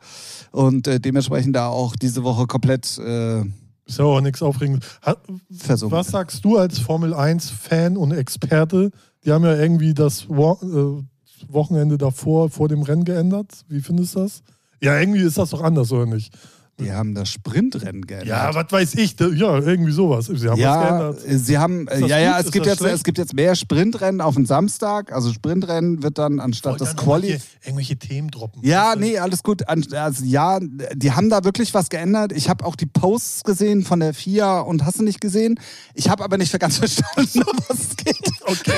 und 0.50 0.86
äh, 0.88 1.00
dementsprechend 1.00 1.56
da 1.56 1.68
auch 1.68 1.96
diese 1.96 2.22
Woche 2.22 2.46
komplett 2.46 2.98
äh, 2.98 3.44
Ist 3.86 3.98
ja 3.98 4.04
auch 4.04 4.20
nichts 4.20 4.42
Aufregendes. 4.42 4.98
Ha-. 5.04 5.16
Was 5.48 6.08
sagst 6.08 6.44
du 6.44 6.58
als 6.58 6.78
Formel 6.78 7.14
1-Fan 7.14 7.96
und 7.96 8.12
Experte? 8.12 8.90
Die 9.24 9.32
haben 9.32 9.44
ja 9.44 9.54
irgendwie 9.56 9.94
das 9.94 10.28
Wo 10.28 10.58
äh, 10.62 11.52
Wochenende 11.52 11.98
davor, 11.98 12.50
vor 12.50 12.68
dem 12.68 12.82
Rennen 12.82 13.04
geändert. 13.04 13.64
Wie 13.68 13.80
findest 13.80 14.14
du 14.14 14.20
das? 14.20 14.42
Ja, 14.80 14.98
irgendwie 14.98 15.20
ist 15.20 15.38
das 15.38 15.50
doch 15.50 15.62
anders, 15.62 15.92
oder 15.92 16.06
nicht? 16.06 16.34
Die 16.80 16.92
haben 16.92 17.14
das 17.14 17.28
Sprintrennen 17.28 18.04
geändert. 18.04 18.26
Ja, 18.28 18.52
was 18.54 18.66
weiß 18.72 18.94
ich. 18.96 19.14
da- 19.14 19.28
Ja, 19.28 19.58
irgendwie 19.58 19.92
sowas. 19.92 20.26
Sie 20.26 20.32
haben 20.48 20.52
was 20.52 20.58
ja, 20.58 20.82
geändert. 21.12 21.20
sie 21.46 21.58
haben, 21.58 21.86
das 21.86 22.00
ja, 22.00 22.18
ja, 22.18 22.30
gut? 22.32 22.40
es 22.40 22.46
Ist 22.46 22.52
gibt, 22.52 22.66
das 22.66 22.72
jetzt, 22.72 22.78
schlecht? 22.80 22.94
es 22.96 23.04
gibt 23.04 23.18
jetzt 23.18 23.34
mehr 23.34 23.54
Sprintrennen 23.54 24.20
auf 24.20 24.34
den 24.34 24.44
Samstag. 24.46 25.12
Also 25.12 25.32
Sprintrennen 25.32 26.02
wird 26.02 26.18
dann 26.18 26.40
anstatt 26.40 26.80
mal 26.80 26.94
Quali. 26.96 27.26
hier 27.28 27.38
Irgendwelche 27.64 27.96
Themen 27.96 28.28
droppen. 28.30 28.60
Ja, 28.64 28.94
nee, 28.96 29.18
alles 29.18 29.42
gut. 29.44 29.68
Also, 29.68 30.24
ja, 30.24 30.58
die 30.60 31.12
haben 31.12 31.30
da 31.30 31.44
wirklich 31.44 31.72
was 31.74 31.88
geändert. 31.90 32.32
Ich 32.32 32.48
habe 32.48 32.64
auch 32.66 32.74
die 32.76 32.86
Posts 32.86 33.44
gesehen 33.44 33.84
von 33.84 34.00
der 34.00 34.12
FIA 34.12 34.58
und 34.60 34.84
hast 34.84 34.98
du 34.98 35.04
nicht 35.04 35.20
gesehen. 35.20 35.60
Ich 35.94 36.08
habe 36.10 36.24
aber 36.24 36.38
nicht 36.38 36.58
ganz 36.58 36.78
verstanden, 36.78 37.42
um 37.44 37.58
was 37.68 37.78
es 37.78 37.96
geht. 37.96 38.18
Okay. 38.46 38.72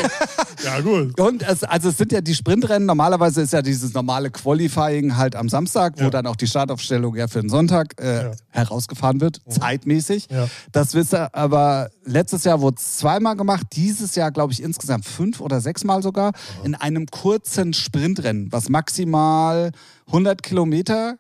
Ja, 0.65 0.81
gut. 0.81 1.19
Und 1.19 1.43
es, 1.43 1.65
also 1.65 1.89
es 1.89 1.97
sind 1.97 2.13
ja 2.13 2.21
die 2.21 2.35
Sprintrennen. 2.35 2.87
Normalerweise 2.87 3.41
ist 3.43 3.53
ja 3.55 3.63
dieses 3.63 3.95
normale 3.95 4.31
Qualifying 4.31 5.17
halt 5.17 5.35
am 5.35 5.49
Samstag, 5.49 5.95
wo 5.97 6.05
Ja. 6.05 6.11
dann 6.11 6.27
auch 6.27 6.37
die 6.37 6.47
Startaufstellung 6.47 7.17
ja 7.17 7.27
für 7.27 7.41
den 7.41 7.49
Sonntag 7.49 7.86
äh, 8.01 8.25
Ja. 8.25 8.33
herausgefahren 8.51 9.21
wird, 9.21 9.41
zeitmäßig. 9.49 10.29
Ja. 10.31 10.49
Das 10.73 10.95
wisst 10.95 11.15
ihr, 11.15 11.35
aber 11.35 11.91
letztes 12.05 12.45
Jahr 12.45 12.61
wurde 12.61 12.77
es 12.79 12.99
zweimal 12.99 13.37
gemacht, 13.37 13.67
dieses 13.73 14.15
Jahr 14.15 14.31
glaube 14.33 14.53
ich 14.53 14.63
insgesamt 14.63 15.05
fünf 15.05 15.41
oder 15.41 15.61
sechsmal 15.61 16.03
sogar, 16.03 16.33
in 16.65 16.75
einem 16.75 17.07
kurzen 17.07 17.73
Sprintrennen, 17.73 18.51
was 18.53 18.69
maximal 18.69 19.73
100 20.07 20.43
Kilometer 20.43 21.19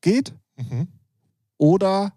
geht 0.00 0.34
Mhm. 0.56 0.88
oder 1.56 2.12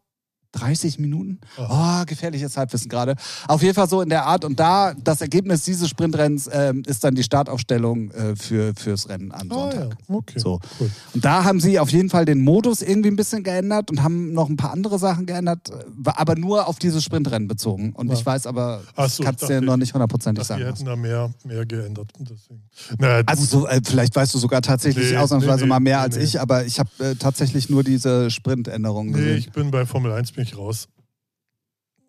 30 0.53 0.99
Minuten. 0.99 1.39
Oh, 1.57 2.03
gefährliches 2.05 2.57
Halbwissen 2.57 2.89
gerade. 2.89 3.15
Auf 3.47 3.61
jeden 3.61 3.73
Fall 3.73 3.87
so 3.87 4.01
in 4.01 4.09
der 4.09 4.25
Art. 4.25 4.43
Und 4.45 4.59
da, 4.59 4.93
das 5.01 5.21
Ergebnis 5.21 5.63
dieses 5.63 5.89
Sprintrennens 5.89 6.49
ähm, 6.51 6.83
ist 6.85 7.03
dann 7.03 7.15
die 7.15 7.23
Startaufstellung 7.23 8.11
äh, 8.11 8.35
für, 8.35 8.73
fürs 8.75 9.07
Rennen 9.09 9.31
am 9.31 9.49
Ah, 9.51 9.55
ja. 9.55 9.71
Sonntag. 9.71 9.97
Okay. 10.07 10.39
So. 10.39 10.59
Cool. 10.79 10.89
Und 11.13 11.23
da 11.25 11.43
haben 11.43 11.59
sie 11.59 11.79
auf 11.79 11.89
jeden 11.91 12.09
Fall 12.09 12.25
den 12.25 12.41
Modus 12.41 12.81
irgendwie 12.81 13.09
ein 13.09 13.15
bisschen 13.15 13.43
geändert 13.43 13.89
und 13.91 14.03
haben 14.03 14.33
noch 14.33 14.49
ein 14.49 14.57
paar 14.57 14.71
andere 14.71 14.99
Sachen 14.99 15.25
geändert, 15.25 15.69
äh, 15.69 15.73
aber 16.05 16.35
nur 16.35 16.67
auf 16.67 16.79
dieses 16.79 17.03
Sprintrennen 17.03 17.47
bezogen. 17.47 17.93
Und 17.93 18.07
Ja. 18.09 18.13
ich 18.15 18.25
weiß 18.25 18.45
aber, 18.47 18.81
so, 18.81 18.83
kannst 18.97 19.19
du 19.19 19.23
dachte 19.23 19.47
dir 19.47 19.61
noch 19.61 19.73
ich- 19.75 19.79
nicht 19.79 19.93
hundertprozentig 19.93 20.43
die 20.43 20.47
sagen. 20.47 20.61
was. 20.63 20.69
hätten 20.71 20.85
da 20.85 20.95
mehr, 20.95 21.31
mehr 21.45 21.65
geändert. 21.65 22.11
Deswegen. 22.19 22.61
Naja, 22.99 23.23
Also 23.25 23.45
so, 23.45 23.67
äh, 23.67 23.79
vielleicht 23.85 24.15
weißt 24.15 24.33
du 24.33 24.37
sogar 24.37 24.61
tatsächlich 24.61 25.11
Nee, 25.11 25.17
ausnahmsweise 25.17 25.63
nee, 25.63 25.69
mal 25.69 25.79
mehr 25.79 25.97
nee, 25.99 26.03
als 26.03 26.17
nee. 26.17 26.23
ich, 26.23 26.39
aber 26.41 26.65
ich 26.65 26.79
habe 26.79 26.89
äh, 26.99 27.15
tatsächlich 27.15 27.69
nur 27.69 27.83
diese 27.83 28.29
Sprintänderungen 28.29 29.11
nee, 29.13 29.17
gesehen. 29.19 29.37
ich 29.37 29.51
bin 29.51 29.71
bei 29.71 29.85
Formel 29.85 30.11
1 30.11 30.31
bin 30.41 30.47
ich 30.47 30.57
raus. 30.57 30.87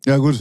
Ja 0.07 0.17
gut, 0.17 0.39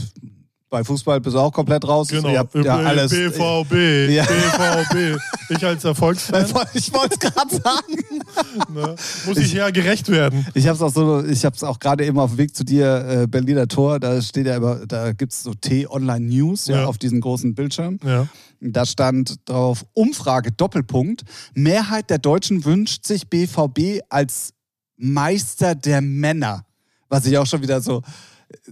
bei 0.70 0.82
Fußball 0.82 1.20
bist 1.20 1.36
du 1.36 1.40
auch 1.40 1.52
komplett 1.52 1.86
raus. 1.86 2.08
Genau. 2.08 2.30
Ihr 2.30 2.38
habt 2.38 2.54
ja 2.54 2.76
alles. 2.76 3.12
BVB. 3.12 4.10
Ja. 4.10 4.24
BVB. 4.24 5.20
Ich 5.50 5.64
als 5.64 5.84
Erfolgsfan 5.84 6.46
Ich 6.74 6.90
wollte 6.94 7.14
es 7.14 7.18
gerade 7.20 7.54
sagen. 7.54 8.72
ne, 8.74 8.96
muss 9.26 9.36
ich 9.36 9.52
ja 9.52 9.68
gerecht 9.68 10.08
werden. 10.08 10.46
Ich 10.54 10.66
habe 10.66 10.76
es 10.76 10.82
auch 10.82 10.92
so, 10.92 11.22
ich 11.22 11.44
habe 11.44 11.54
es 11.54 11.62
auch 11.62 11.78
gerade 11.78 12.06
eben 12.06 12.18
auf 12.18 12.30
dem 12.30 12.38
Weg 12.38 12.56
zu 12.56 12.64
dir, 12.64 13.06
äh, 13.06 13.26
Berliner 13.26 13.68
Tor, 13.68 14.00
da 14.00 14.22
steht 14.22 14.46
ja 14.46 14.56
immer, 14.56 14.86
da 14.86 15.12
gibt 15.12 15.34
es 15.34 15.42
so 15.42 15.52
T-Online 15.52 16.26
News 16.26 16.68
ja, 16.68 16.80
Ja. 16.80 16.86
auf 16.86 16.96
diesem 16.96 17.20
großen 17.20 17.54
Bildschirm. 17.54 17.98
Ja. 18.02 18.26
Da 18.60 18.86
stand 18.86 19.36
drauf 19.44 19.84
Umfrage 19.92 20.50
Doppelpunkt. 20.52 21.24
Mehrheit 21.52 22.08
der 22.08 22.18
Deutschen 22.18 22.64
wünscht 22.64 23.04
sich 23.04 23.28
BVB 23.28 24.00
als 24.08 24.54
Meister 24.96 25.74
der 25.74 26.00
Männer. 26.00 26.64
Was 27.12 27.26
ich 27.26 27.36
auch 27.36 27.46
schon 27.46 27.60
wieder 27.62 27.80
so. 27.82 28.00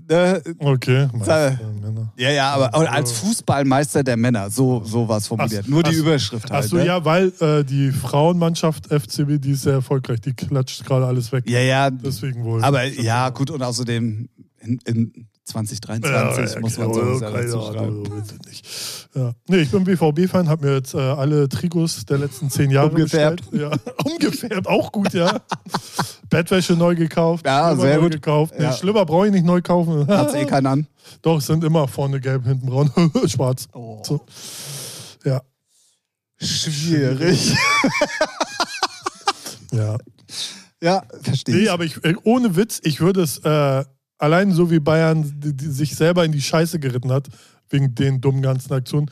Ne, 0.08 0.42
Okay. 0.58 1.08
Meister, 1.12 1.58
Männer. 1.80 2.12
ja, 2.16 2.30
ja, 2.30 2.50
aber 2.54 2.74
aber 2.74 2.90
als 2.92 3.12
Fußballmeister 3.12 4.02
der 4.02 4.16
Männer, 4.16 4.50
so, 4.50 4.82
so 4.84 5.08
war 5.08 5.18
es 5.18 5.26
formuliert. 5.26 5.64
Ach- 5.64 5.68
Nur 5.68 5.82
die 5.82 5.90
ach- 5.96 6.00
Überschrift 6.00 6.50
halt. 6.50 6.64
Achso, 6.64 6.76
ne? 6.76 6.86
ja, 6.86 7.02
weil 7.04 7.32
äh, 7.40 7.64
die 7.64 7.90
Frauenmannschaft 7.90 8.86
FCB, 8.88 9.38
die 9.40 9.52
ist 9.52 9.62
sehr 9.62 9.74
erfolgreich. 9.74 10.20
Die 10.20 10.32
klatscht 10.34 10.84
gerade 10.84 11.06
alles 11.06 11.32
weg. 11.32 11.44
Ja, 11.48 11.60
ja, 11.60 11.90
Deswegen 11.90 12.44
wohl. 12.44 12.62
aber 12.62 12.84
ja, 12.84 13.28
gut, 13.30 13.50
und 13.50 13.62
außerdem 13.62 14.28
in, 14.60 14.78
in 14.86 15.26
2023 15.44 16.54
Ja, 16.54 16.60
muss 16.60 16.78
man 16.78 16.94
so 16.94 17.00
ja 17.20 17.30
keine 17.30 17.78
Ahnung, 17.80 18.22
nicht. 18.46 18.66
Ja. 19.14 19.32
Nee, 19.48 19.56
ich 19.62 19.70
bin 19.70 19.82
BVB-Fan, 19.84 20.48
habe 20.48 20.66
mir 20.66 20.74
jetzt 20.76 20.94
äh, 20.94 20.98
alle 20.98 21.48
Trikots 21.48 22.04
der 22.06 22.18
letzten 22.18 22.48
zehn 22.50 22.70
Jahre 22.70 22.90
Umgefärbt. 22.90 23.42
Ja, 23.52 23.70
umgefärbt, 24.04 24.68
auch 24.68 24.92
gut, 24.92 25.12
ja. 25.12 25.40
Bettwäsche 26.28 26.74
neu 26.74 26.94
gekauft. 26.94 27.44
Ja, 27.46 27.68
Schlimmer 27.70 27.82
sehr 27.82 27.98
gut. 27.98 28.12
gekauft. 28.12 28.54
Nee, 28.56 28.64
Ja. 28.64 28.72
Schlimmer 28.72 29.04
brauche 29.04 29.26
ich 29.26 29.32
nicht 29.32 29.44
neu 29.44 29.60
kaufen. 29.62 30.06
Hat's 30.08 30.34
eh 30.34 30.44
keinen 30.44 30.66
an. 30.66 30.86
Doch, 31.22 31.40
sind 31.40 31.64
immer 31.64 31.88
vorne 31.88 32.20
gelb, 32.20 32.44
hinten 32.44 32.66
braun, 32.66 32.90
schwarz. 33.26 33.66
Oh. 33.72 34.00
So. 34.04 34.20
Ja, 35.24 35.42
Schwierig. 36.42 37.54
ja. 39.72 39.98
Ja, 40.82 41.02
verstehe 41.20 41.54
Nee, 41.56 41.68
aber 41.68 41.84
ich, 41.84 42.02
äh, 42.04 42.14
ohne 42.24 42.56
Witz, 42.56 42.80
ich 42.82 43.00
würde 43.00 43.22
es 43.22 43.38
äh, 43.38 43.84
allein 44.20 44.52
so 44.52 44.70
wie 44.70 44.78
Bayern 44.80 45.22
die, 45.40 45.52
die 45.54 45.66
sich 45.70 45.94
selber 45.96 46.24
in 46.24 46.32
die 46.32 46.40
Scheiße 46.42 46.78
geritten 46.78 47.10
hat, 47.12 47.28
wegen 47.70 47.94
den 47.94 48.20
dummen 48.20 48.42
ganzen 48.42 48.72
Aktionen, 48.72 49.10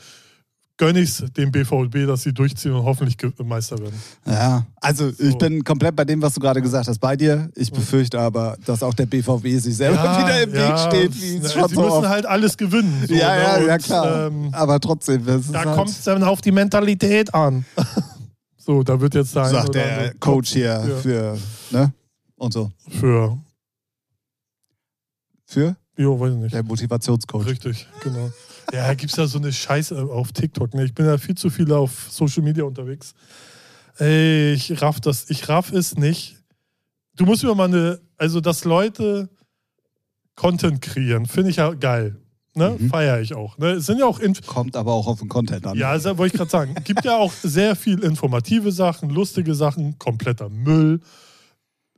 gönne 0.77 0.99
ich 1.01 1.09
es 1.09 1.33
dem 1.33 1.51
BVB, 1.51 2.07
dass 2.07 2.23
sie 2.23 2.33
durchziehen 2.33 2.71
und 2.71 2.83
hoffentlich 2.85 3.17
Meister 3.43 3.77
werden. 3.77 4.01
Ja, 4.25 4.65
also 4.77 5.09
ich 5.09 5.31
So. 5.31 5.37
bin 5.37 5.61
komplett 5.63 5.93
bei 5.95 6.05
dem, 6.05 6.21
was 6.21 6.33
du 6.35 6.39
gerade 6.39 6.61
gesagt 6.61 6.87
hast, 6.87 6.99
bei 6.99 7.17
dir. 7.17 7.49
Ich 7.55 7.69
befürchte 7.69 8.17
aber, 8.17 8.55
dass 8.65 8.81
auch 8.81 8.93
der 8.93 9.05
BVB 9.05 9.59
sich 9.61 9.75
selber 9.75 10.01
wieder 10.01 10.41
im 10.43 10.53
Weg 10.53 10.79
steht, 10.87 11.21
wie 11.21 11.39
na, 11.43 11.67
Sie 11.67 11.75
so 11.75 11.81
müssen 11.81 12.07
halt 12.07 12.25
alles 12.25 12.55
gewinnen. 12.55 13.03
So, 13.07 13.13
ja, 13.13 13.35
ja, 13.35 13.59
ne? 13.59 13.67
ja, 13.67 13.73
Und, 13.73 13.83
klar. 13.83 14.27
Ähm, 14.27 14.49
aber 14.53 14.79
trotzdem, 14.79 15.25
da 15.25 15.65
halt, 15.65 15.75
kommt 15.75 15.89
es 15.89 16.01
dann 16.03 16.23
auf 16.23 16.39
die 16.39 16.51
Mentalität 16.53 17.33
an. 17.33 17.65
so, 18.57 18.81
da 18.81 19.01
wird 19.01 19.15
jetzt 19.15 19.37
eine 19.37 19.49
sagt 19.49 19.75
der 19.75 20.13
Coach 20.19 20.53
hier 20.53 20.81
Ja. 20.87 20.95
für, 21.01 21.37
ne? 21.71 21.91
Und 22.37 22.53
so. 22.53 22.71
Für, 23.01 23.37
Für? 25.49 25.75
jo, 25.97 26.19
weiß 26.19 26.33
ich 26.33 26.37
nicht. 26.37 26.53
Der 26.53 26.63
Motivationscoach. 26.63 27.47
Richtig, 27.47 27.87
genau. 28.03 28.31
Ja, 28.71 28.93
gibt 28.93 29.11
es 29.11 29.17
ja 29.17 29.25
so 29.25 29.39
eine 29.39 29.51
Scheiße 29.51 29.99
auf 30.03 30.31
TikTok. 30.31 30.75
Ne? 30.75 30.85
Ich 30.85 30.93
bin 30.93 31.07
ja 31.07 31.17
viel 31.17 31.33
zu 31.33 31.49
viel 31.49 31.71
auf 31.73 32.07
Social 32.11 32.43
Media 32.43 32.63
unterwegs. 32.63 33.15
Ey, 33.97 34.53
ich 34.53 34.79
raff 34.79 34.99
das, 35.01 35.29
ich 35.31 35.49
raff 35.49 35.71
es 35.73 35.97
nicht. 35.97 36.37
Du 37.15 37.25
musst 37.25 37.43
mir 37.43 37.55
mal 37.55 37.67
eine, 37.67 37.99
also 38.15 38.41
dass 38.41 38.63
Leute 38.63 39.27
Content 40.35 40.83
kreieren, 40.83 41.25
finde 41.25 41.49
ich 41.49 41.55
ja 41.55 41.73
geil. 41.73 42.15
Ne? 42.53 42.77
Mhm. 42.77 42.89
Feiere 42.89 43.19
ich 43.19 43.33
auch. 43.33 43.57
Ne? 43.57 43.71
Es 43.71 43.87
sind 43.87 43.97
ja 43.97 44.05
auch 44.05 44.19
Inf 44.19 44.45
Kommt 44.45 44.75
aber 44.75 44.93
auch 44.93 45.07
auf 45.07 45.19
den 45.19 45.29
Content 45.29 45.65
an. 45.65 45.75
ja, 45.75 45.93
das 45.93 46.05
wollte 46.05 46.27
ich 46.27 46.33
gerade 46.33 46.51
sagen. 46.51 46.75
Es 46.77 46.83
gibt 46.83 47.03
ja 47.03 47.17
auch 47.17 47.33
sehr 47.33 47.75
viel 47.75 47.99
informative 48.03 48.71
Sachen, 48.71 49.09
lustige 49.09 49.55
Sachen, 49.55 49.97
kompletter 49.97 50.49
Müll, 50.49 51.01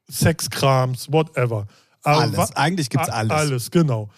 Sexkrams, 0.09 1.11
whatever. 1.11 1.67
Aber 2.03 2.21
alles. 2.21 2.55
Eigentlich 2.55 2.89
gibt's 2.89 3.09
A- 3.09 3.13
alles. 3.13 3.31
Alles, 3.31 3.71
genau. 3.71 4.09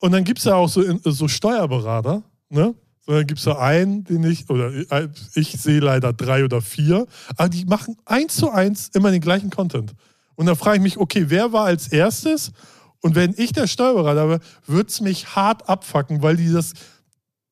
Und 0.00 0.12
dann 0.12 0.24
gibt 0.24 0.38
es 0.38 0.44
ja 0.44 0.54
auch 0.54 0.68
so, 0.68 0.82
so 1.04 1.28
Steuerberater, 1.28 2.22
ne? 2.48 2.74
So, 3.06 3.12
dann 3.12 3.26
gibt 3.26 3.38
es 3.38 3.44
da 3.44 3.58
einen, 3.58 4.02
den 4.04 4.24
ich, 4.24 4.50
oder 4.50 4.72
äh, 4.90 5.08
ich 5.34 5.52
sehe 5.52 5.78
leider 5.80 6.12
drei 6.12 6.44
oder 6.44 6.60
vier, 6.60 7.06
aber 7.36 7.48
die 7.48 7.64
machen 7.64 7.96
eins 8.04 8.34
zu 8.36 8.50
eins 8.50 8.88
immer 8.94 9.10
den 9.12 9.20
gleichen 9.20 9.48
Content. 9.50 9.94
Und 10.34 10.46
da 10.46 10.54
frage 10.56 10.78
ich 10.78 10.82
mich, 10.82 10.98
okay, 10.98 11.26
wer 11.28 11.52
war 11.52 11.66
als 11.66 11.88
erstes? 11.88 12.50
Und 13.00 13.14
wenn 13.14 13.32
ich 13.36 13.52
der 13.52 13.68
Steuerberater 13.68 14.28
wäre, 14.28 14.40
würde 14.66 14.88
es 14.90 15.00
mich 15.00 15.36
hart 15.36 15.68
abfacken, 15.68 16.20
weil 16.22 16.36
die 16.36 16.52
das, 16.52 16.72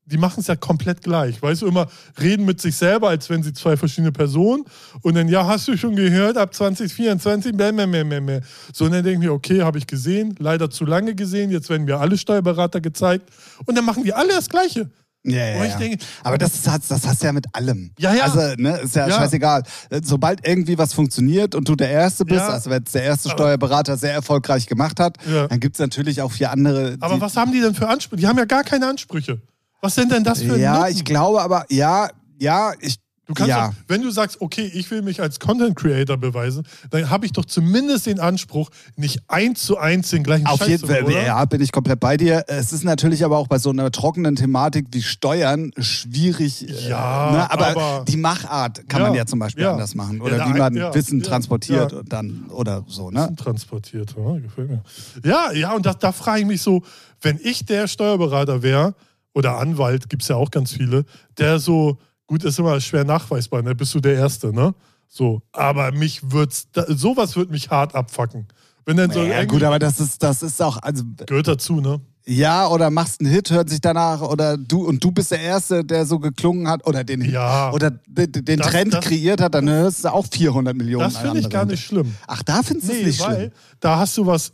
die 0.06 0.18
machen 0.18 0.40
es 0.40 0.46
ja 0.48 0.56
komplett 0.56 1.02
gleich. 1.02 1.40
Weißt 1.40 1.62
du, 1.62 1.66
immer 1.66 1.86
reden 2.20 2.44
mit 2.44 2.60
sich 2.60 2.76
selber, 2.76 3.08
als 3.08 3.30
wenn 3.30 3.42
sie 3.42 3.52
zwei 3.52 3.76
verschiedene 3.76 4.12
Personen. 4.12 4.64
Und 5.02 5.14
dann, 5.14 5.28
ja, 5.28 5.46
hast 5.46 5.66
du 5.68 5.76
schon 5.76 5.96
gehört, 5.96 6.36
ab 6.36 6.54
2024, 6.54 7.56
bäh, 7.56 7.72
bäh, 7.72 7.86
bäh, 7.86 8.04
bäh, 8.04 8.20
bäh. 8.20 8.40
So, 8.72 8.84
und 8.84 8.92
dann 8.92 9.02
denke 9.04 9.20
ich 9.20 9.26
mir, 9.26 9.32
okay, 9.32 9.62
habe 9.62 9.78
ich 9.78 9.86
gesehen, 9.86 10.34
leider 10.38 10.68
zu 10.70 10.84
lange 10.84 11.14
gesehen, 11.14 11.50
jetzt 11.50 11.70
werden 11.70 11.84
mir 11.86 11.98
alle 12.00 12.18
Steuerberater 12.18 12.80
gezeigt. 12.80 13.28
Und 13.66 13.76
dann 13.76 13.84
machen 13.84 14.04
die 14.04 14.12
alle 14.12 14.28
das 14.34 14.48
Gleiche. 14.48 14.90
Ja, 15.26 15.38
ja, 15.38 15.64
ja. 15.64 15.76
denke- 15.78 16.04
aber 16.22 16.36
das, 16.36 16.52
ist, 16.54 16.66
das 16.66 17.06
hast 17.06 17.22
du 17.22 17.26
ja 17.26 17.32
mit 17.32 17.46
allem. 17.54 17.92
Ja, 17.98 18.12
ja. 18.12 18.24
Also, 18.24 18.60
ne, 18.60 18.76
ist 18.80 18.94
ja, 18.94 19.08
Ja. 19.08 19.16
scheißegal. 19.16 19.62
Sobald 20.02 20.46
irgendwie 20.46 20.76
was 20.76 20.92
funktioniert 20.92 21.54
und 21.54 21.66
du 21.66 21.76
der 21.76 21.88
Erste 21.88 22.26
bist, 22.26 22.40
Ja. 22.40 22.48
also 22.50 22.68
wenn 22.68 22.82
es 22.82 22.92
der 22.92 23.04
erste 23.04 23.30
Steuerberater 23.30 23.96
sehr 23.96 24.12
erfolgreich 24.12 24.66
gemacht 24.66 25.00
hat, 25.00 25.16
dann 25.48 25.60
gibt 25.60 25.76
es 25.76 25.80
natürlich 25.80 26.20
auch 26.20 26.30
vier 26.30 26.50
andere. 26.50 26.98
Aber 27.00 27.22
was 27.22 27.38
haben 27.38 27.52
die 27.52 27.60
denn 27.62 27.74
für 27.74 27.88
Ansprüche? 27.88 28.20
Die 28.20 28.26
haben 28.26 28.36
ja 28.36 28.44
gar 28.44 28.64
keine 28.64 28.86
Ansprüche. 28.86 29.40
Was 29.84 29.94
sind 29.96 30.10
denn 30.10 30.24
das 30.24 30.40
für 30.40 30.58
Ja, 30.58 30.78
Nutzen? 30.80 30.96
ich 30.96 31.04
glaube 31.04 31.42
aber, 31.42 31.66
ja, 31.70 32.08
ja, 32.40 32.72
ich. 32.80 32.96
Du 33.26 33.32
kannst 33.32 33.48
ja. 33.48 33.68
doch, 33.68 33.74
wenn 33.88 34.02
du 34.02 34.10
sagst, 34.10 34.42
okay, 34.42 34.70
ich 34.74 34.90
will 34.90 35.00
mich 35.00 35.20
als 35.22 35.40
Content 35.40 35.74
Creator 35.76 36.18
beweisen, 36.18 36.66
dann 36.90 37.08
habe 37.08 37.24
ich 37.24 37.32
doch 37.32 37.46
zumindest 37.46 38.04
den 38.04 38.20
Anspruch, 38.20 38.68
nicht 38.96 39.20
eins 39.28 39.62
zu 39.62 39.78
eins 39.78 40.10
den 40.10 40.22
gleichen 40.22 40.46
Auf 40.46 40.58
Scheiß 40.58 40.68
jeden 40.68 40.80
zu 40.80 40.86
Fall, 40.88 41.04
oder? 41.04 41.22
ja, 41.24 41.42
bin 41.46 41.62
ich 41.62 41.72
komplett 41.72 42.00
bei 42.00 42.18
dir. 42.18 42.44
Es 42.48 42.74
ist 42.74 42.84
natürlich 42.84 43.24
aber 43.24 43.38
auch 43.38 43.46
bei 43.48 43.58
so 43.58 43.70
einer 43.70 43.90
trockenen 43.90 44.36
Thematik 44.36 44.88
wie 44.92 45.00
Steuern 45.02 45.70
schwierig. 45.78 46.68
äh, 46.68 46.88
Ja, 46.90 47.30
ne? 47.32 47.50
aber, 47.50 47.66
aber- 47.68 48.04
die 48.06 48.18
Machart 48.18 48.86
kann 48.90 49.00
Ja, 49.00 49.08
man 49.08 49.16
ja 49.16 49.24
zum 49.24 49.38
Beispiel 49.38 49.64
ja. 49.64 49.72
anders 49.72 49.94
machen. 49.94 50.18
Ja, 50.18 50.22
Oder 50.24 50.36
der 50.36 50.46
wie 50.46 50.50
ein- 50.52 50.58
man 50.58 50.76
ja, 50.76 50.94
Wissen 50.94 51.20
ja, 51.20 51.26
transportiert 51.26 51.92
ja. 51.92 51.98
und 52.00 52.12
dann 52.12 52.44
oder 52.50 52.84
so, 52.88 53.10
ne? 53.10 53.34
transportiert. 53.36 54.14
Ja, 54.18 54.38
gefällt 54.38 54.68
mir. 54.68 54.82
Ja, 55.24 55.50
ja, 55.52 55.72
und 55.74 55.86
da, 55.86 55.94
da 55.94 56.12
frage 56.12 56.40
ich 56.40 56.46
mich 56.46 56.60
so, 56.60 56.82
wenn 57.22 57.40
ich 57.42 57.64
der 57.64 57.88
Steuerberater 57.88 58.62
wäre, 58.62 58.94
oder 59.34 59.58
Anwalt, 59.58 60.08
gibt 60.08 60.22
es 60.22 60.28
ja 60.28 60.36
auch 60.36 60.50
ganz 60.50 60.72
viele, 60.72 61.04
der 61.38 61.58
so, 61.58 61.98
gut, 62.26 62.44
ist 62.44 62.58
immer 62.58 62.80
schwer 62.80 63.04
nachweisbar, 63.04 63.62
ne? 63.62 63.74
bist 63.74 63.94
du 63.94 64.00
der 64.00 64.14
Erste, 64.14 64.52
ne? 64.52 64.74
So, 65.08 65.42
aber 65.52 65.92
mich 65.92 66.32
wird's, 66.32 66.68
da, 66.72 66.84
sowas 66.88 67.36
wird 67.36 67.50
mich 67.50 67.70
hart 67.70 67.94
abfacken. 67.94 68.46
Wenn 68.86 68.96
dann 68.96 69.10
so 69.10 69.22
Ja, 69.22 69.44
gut, 69.44 69.62
aber 69.62 69.78
das 69.78 70.00
ist, 70.00 70.22
das 70.22 70.42
ist 70.42 70.60
auch, 70.62 70.78
also 70.82 71.04
gehört 71.26 71.48
dazu, 71.48 71.80
ne? 71.80 72.00
ja, 72.26 72.66
oder 72.68 72.88
machst 72.90 73.20
einen 73.20 73.30
Hit, 73.30 73.50
hört 73.50 73.68
sich 73.68 73.80
danach, 73.82 74.22
oder 74.22 74.56
du 74.56 74.86
und 74.86 75.02
du 75.04 75.10
bist 75.12 75.30
der 75.30 75.40
Erste, 75.40 75.84
der 75.84 76.06
so 76.06 76.18
geklungen 76.18 76.66
hat, 76.68 76.86
oder 76.86 77.04
den 77.04 77.20
Hit, 77.20 77.32
Ja. 77.34 77.70
oder 77.72 77.90
den, 77.90 78.32
den 78.32 78.58
Das- 78.58 78.68
Trend 78.70 78.94
das- 78.94 79.04
kreiert 79.04 79.40
hat, 79.42 79.54
dann 79.54 79.68
hörst 79.68 80.04
du 80.04 80.08
auch 80.12 80.26
400 80.30 80.74
Millionen. 80.76 81.04
Das 81.04 81.18
finde 81.18 81.40
ich 81.40 81.50
gar 81.50 81.64
nicht 81.66 81.84
schlimm. 81.84 82.14
Ach, 82.26 82.42
da 82.42 82.62
findest 82.62 82.88
du 82.88 82.92
es 82.94 82.98
Nee, 83.00 83.06
nicht 83.06 83.20
weil 83.20 83.36
schlimm. 83.36 83.50
da 83.80 83.98
hast 83.98 84.16
du 84.16 84.26
was, 84.26 84.52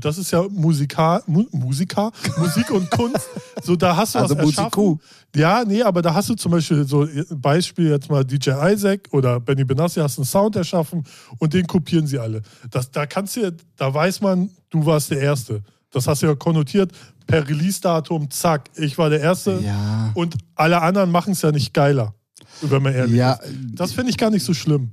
das 0.00 0.18
ist 0.18 0.30
ja 0.30 0.42
Musika, 0.50 1.22
Mu, 1.26 1.44
Musika, 1.52 2.10
Musik 2.38 2.70
und 2.70 2.90
Kunst. 2.90 3.28
So, 3.62 3.76
da 3.76 3.96
hast 3.96 4.14
du 4.14 4.18
Also 4.18 4.36
was 4.36 4.44
erschaffen. 4.46 4.82
Musiku. 4.84 4.98
Ja, 5.36 5.64
nee, 5.64 5.82
aber 5.82 6.02
da 6.02 6.14
hast 6.14 6.28
du 6.28 6.34
zum 6.34 6.52
Beispiel 6.52 6.86
so 6.86 7.06
Beispiel 7.34 7.88
jetzt 7.90 8.10
mal 8.10 8.24
DJ 8.24 8.50
Isaac 8.72 9.08
oder 9.12 9.40
Benny 9.40 9.64
Benassi 9.64 10.00
hast 10.00 10.18
einen 10.18 10.26
Sound 10.26 10.56
erschaffen 10.56 11.04
und 11.38 11.54
den 11.54 11.66
kopieren 11.66 12.06
sie 12.06 12.18
alle. 12.18 12.42
Das, 12.70 12.90
da 12.90 13.06
kannst 13.06 13.36
du, 13.36 13.52
da 13.76 13.92
weiß 13.92 14.20
man, 14.20 14.50
du 14.70 14.84
warst 14.86 15.10
der 15.10 15.20
Erste. 15.20 15.62
Das 15.90 16.06
hast 16.06 16.22
du 16.22 16.26
ja 16.26 16.34
konnotiert 16.34 16.92
per 17.26 17.48
Release-Datum, 17.48 18.30
zack, 18.30 18.68
ich 18.76 18.98
war 18.98 19.08
der 19.10 19.20
Erste 19.20 19.58
Ja. 19.64 20.10
und 20.14 20.36
alle 20.56 20.82
anderen 20.82 21.10
machen 21.10 21.32
es 21.32 21.42
ja 21.42 21.52
nicht 21.52 21.72
geiler, 21.72 22.14
wenn 22.60 22.82
man 22.82 22.92
ehrlich 22.94 23.16
Ja. 23.16 23.32
ist. 23.34 23.52
Das 23.74 23.92
finde 23.92 24.10
ich 24.10 24.18
gar 24.18 24.30
nicht 24.30 24.44
so 24.44 24.52
schlimm. 24.54 24.92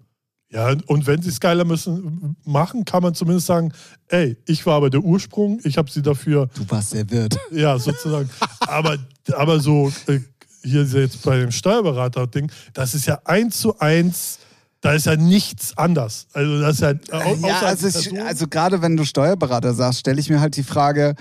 Ja, 0.54 0.76
und 0.88 1.08
wenn 1.08 1.22
sie 1.22 1.30
es 1.30 1.40
geiler 1.40 1.64
müssen 1.64 2.36
machen, 2.44 2.84
kann 2.84 3.02
man 3.02 3.14
zumindest 3.16 3.48
sagen, 3.48 3.72
ey, 4.10 4.36
ich 4.46 4.66
war 4.66 4.76
aber 4.76 4.90
der 4.90 5.00
Ursprung, 5.02 5.60
ich 5.64 5.78
habe 5.78 5.90
sie 5.90 6.02
dafür, 6.02 6.50
Du 6.54 6.70
warst 6.70 6.94
der 6.94 7.10
Wirt. 7.10 7.38
ja, 7.52 7.80
sozusagen. 7.80 8.30
aber, 8.60 8.98
aber 9.32 9.60
so, 9.62 9.92
äh, 10.08 10.20
hier 10.64 10.84
jetzt 10.84 11.24
bei 11.24 11.40
dem 11.40 11.52
Steuerberater-Ding, 11.52 12.52
das 12.74 12.94
ist 12.94 13.06
ja 13.06 13.20
eins 13.24 13.60
zu 13.60 13.80
eins, 13.80 14.40
da 14.82 14.92
ist 14.94 15.06
ja 15.06 15.16
nichts 15.16 15.78
anders. 15.78 16.28
Also 16.34 16.60
das 16.60 16.74
ist 16.76 16.82
ja, 16.82 16.92
Ja, 16.92 17.20
also, 17.62 17.66
als 17.66 17.84
ich, 17.84 18.22
also 18.22 18.48
gerade 18.48 18.82
wenn 18.82 18.98
du 18.98 19.06
Steuerberater 19.06 19.74
sagst, 19.74 20.00
stelle 20.02 20.20
ich 20.20 20.30
mir 20.30 20.42
halt 20.42 20.58
die 20.58 20.64
Frage, 20.64 21.16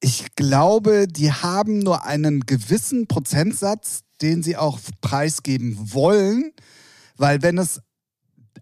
ich 0.00 0.34
glaube, 0.34 1.06
die 1.08 1.32
haben 1.32 1.78
nur 1.78 2.04
einen 2.04 2.40
gewissen 2.40 3.06
Prozentsatz, 3.06 4.00
den 4.20 4.42
sie 4.42 4.56
auch 4.56 4.78
preisgeben 5.00 5.92
wollen, 5.94 6.52
weil 7.16 7.42
wenn 7.42 7.58
es 7.58 7.80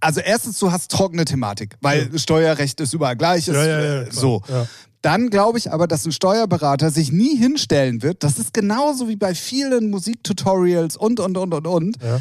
also 0.01 0.21
erstens, 0.21 0.59
du 0.59 0.71
hast 0.73 0.91
trockene 0.91 1.25
Thematik, 1.25 1.77
weil 1.81 2.09
Ja. 2.13 2.19
Steuerrecht 2.19 2.81
ist 2.81 2.93
überall 2.95 3.17
gleich. 3.17 3.49
Ist, 3.49 3.55
ja, 3.55 3.67
ja, 3.67 3.81
ja, 3.81 4.03
äh, 4.03 4.13
so. 4.13 4.43
Ja. 4.49 4.67
Dann 5.03 5.29
glaube 5.29 5.59
ich 5.59 5.71
aber, 5.71 5.87
dass 5.87 6.07
ein 6.07 6.13
Steuerberater 6.13 6.91
sich 6.91 7.13
nie 7.13 7.37
hinstellen 7.37 8.03
wird. 8.03 8.23
Das 8.25 8.39
ist 8.39 8.55
genauso 8.55 9.07
wie 9.09 9.17
bei 9.17 9.35
vielen 9.35 9.91
Musiktutorials 9.91 10.97
und, 10.97 11.21
und, 11.21 11.37
und, 11.37 11.53
und, 11.53 11.67
und. 11.67 12.03
Ja. 12.03 12.21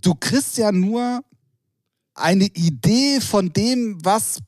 Du 0.00 0.14
kriegst 0.14 0.56
ja 0.56 0.70
nur 0.70 1.20
eine 2.14 2.44
Idee 2.46 3.20
von 3.20 3.52
dem, 3.52 3.98
was, 4.04 4.38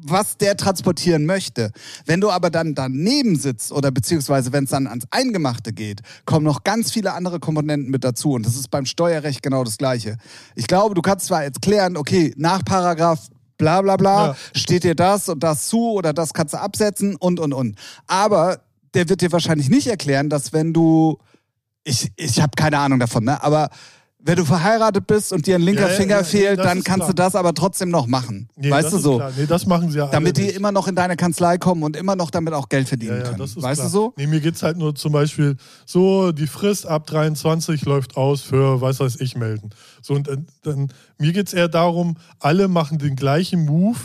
was 0.00 0.36
der 0.36 0.56
transportieren 0.56 1.26
möchte. 1.26 1.72
Wenn 2.06 2.20
du 2.20 2.30
aber 2.30 2.50
dann 2.50 2.74
daneben 2.74 3.36
sitzt 3.36 3.72
oder 3.72 3.90
beziehungsweise 3.90 4.52
wenn 4.52 4.64
es 4.64 4.70
dann 4.70 4.86
ans 4.86 5.06
Eingemachte 5.10 5.72
geht, 5.72 6.00
kommen 6.24 6.44
noch 6.44 6.64
ganz 6.64 6.92
viele 6.92 7.12
andere 7.14 7.40
Komponenten 7.40 7.90
mit 7.90 8.04
dazu. 8.04 8.32
Und 8.32 8.46
das 8.46 8.54
ist 8.56 8.70
beim 8.70 8.86
Steuerrecht 8.86 9.42
genau 9.42 9.64
das 9.64 9.78
Gleiche. 9.78 10.16
Ich 10.54 10.66
glaube, 10.66 10.94
du 10.94 11.02
kannst 11.02 11.26
zwar 11.26 11.42
jetzt 11.42 11.62
klären, 11.62 11.96
okay, 11.96 12.32
nach 12.36 12.64
Paragraph 12.64 13.28
bla 13.58 13.82
bla 13.82 13.96
bla, 13.96 14.26
Ja. 14.28 14.36
steht 14.54 14.84
dir 14.84 14.94
das 14.94 15.28
und 15.28 15.42
das 15.42 15.66
zu 15.68 15.90
oder 15.90 16.12
das 16.12 16.32
kannst 16.32 16.54
du 16.54 16.58
absetzen 16.60 17.16
und 17.16 17.40
und 17.40 17.52
und. 17.52 17.76
Aber 18.06 18.60
der 18.94 19.08
wird 19.08 19.20
dir 19.20 19.32
wahrscheinlich 19.32 19.68
nicht 19.68 19.88
erklären, 19.88 20.30
dass 20.30 20.52
wenn 20.52 20.72
du, 20.72 21.18
ich, 21.84 22.12
ich 22.16 22.40
habe 22.40 22.52
keine 22.56 22.78
Ahnung 22.78 23.00
davon, 23.00 23.24
ne? 23.24 23.42
aber 23.42 23.68
wenn 24.20 24.36
du 24.36 24.44
verheiratet 24.44 25.06
bist 25.06 25.32
und 25.32 25.46
dir 25.46 25.54
ein 25.54 25.62
linker 25.62 25.82
Ja, 25.82 25.88
ja, 25.90 25.94
Finger 25.94 26.16
ja, 26.16 26.24
fehlt, 26.24 26.58
dann 26.58 26.82
kannst 26.82 26.98
klar. 27.00 27.08
du 27.08 27.14
das 27.14 27.34
aber 27.36 27.54
trotzdem 27.54 27.88
noch 27.88 28.06
machen. 28.08 28.48
Nee, 28.56 28.68
weißt 28.70 28.92
du 28.92 28.98
so? 28.98 29.16
Klar. 29.16 29.32
Nee, 29.36 29.46
das 29.46 29.64
machen 29.64 29.90
sie 29.90 29.98
ja 29.98 30.06
Damit 30.08 30.36
die 30.36 30.42
nicht. 30.42 30.56
immer 30.56 30.72
noch 30.72 30.88
in 30.88 30.96
deine 30.96 31.16
Kanzlei 31.16 31.56
kommen 31.56 31.84
und 31.84 31.96
immer 31.96 32.16
noch 32.16 32.30
damit 32.30 32.52
auch 32.52 32.68
Geld 32.68 32.88
verdienen 32.88 33.22
können. 33.22 33.38
weißt 33.38 33.56
klar. 33.56 33.74
du 33.74 33.88
so? 33.88 34.14
Nee, 34.16 34.26
mir 34.26 34.40
geht 34.40 34.56
es 34.56 34.62
halt 34.62 34.76
nur 34.76 34.94
zum 34.94 35.12
Beispiel 35.12 35.56
so, 35.86 36.32
die 36.32 36.48
Frist 36.48 36.86
ab 36.86 37.06
23 37.06 37.84
läuft 37.84 38.16
aus 38.16 38.40
für, 38.40 38.80
weiß 38.80 38.98
weiß 39.00 39.20
ich, 39.20 39.36
melden. 39.36 39.70
So, 40.02 40.14
und 40.14 40.26
dann, 40.26 40.46
dann 40.62 40.92
mir 41.18 41.32
geht 41.32 41.46
es 41.46 41.52
eher 41.54 41.68
darum, 41.68 42.16
alle 42.40 42.66
machen 42.66 42.98
den 42.98 43.14
gleichen 43.14 43.64
Move. 43.66 43.98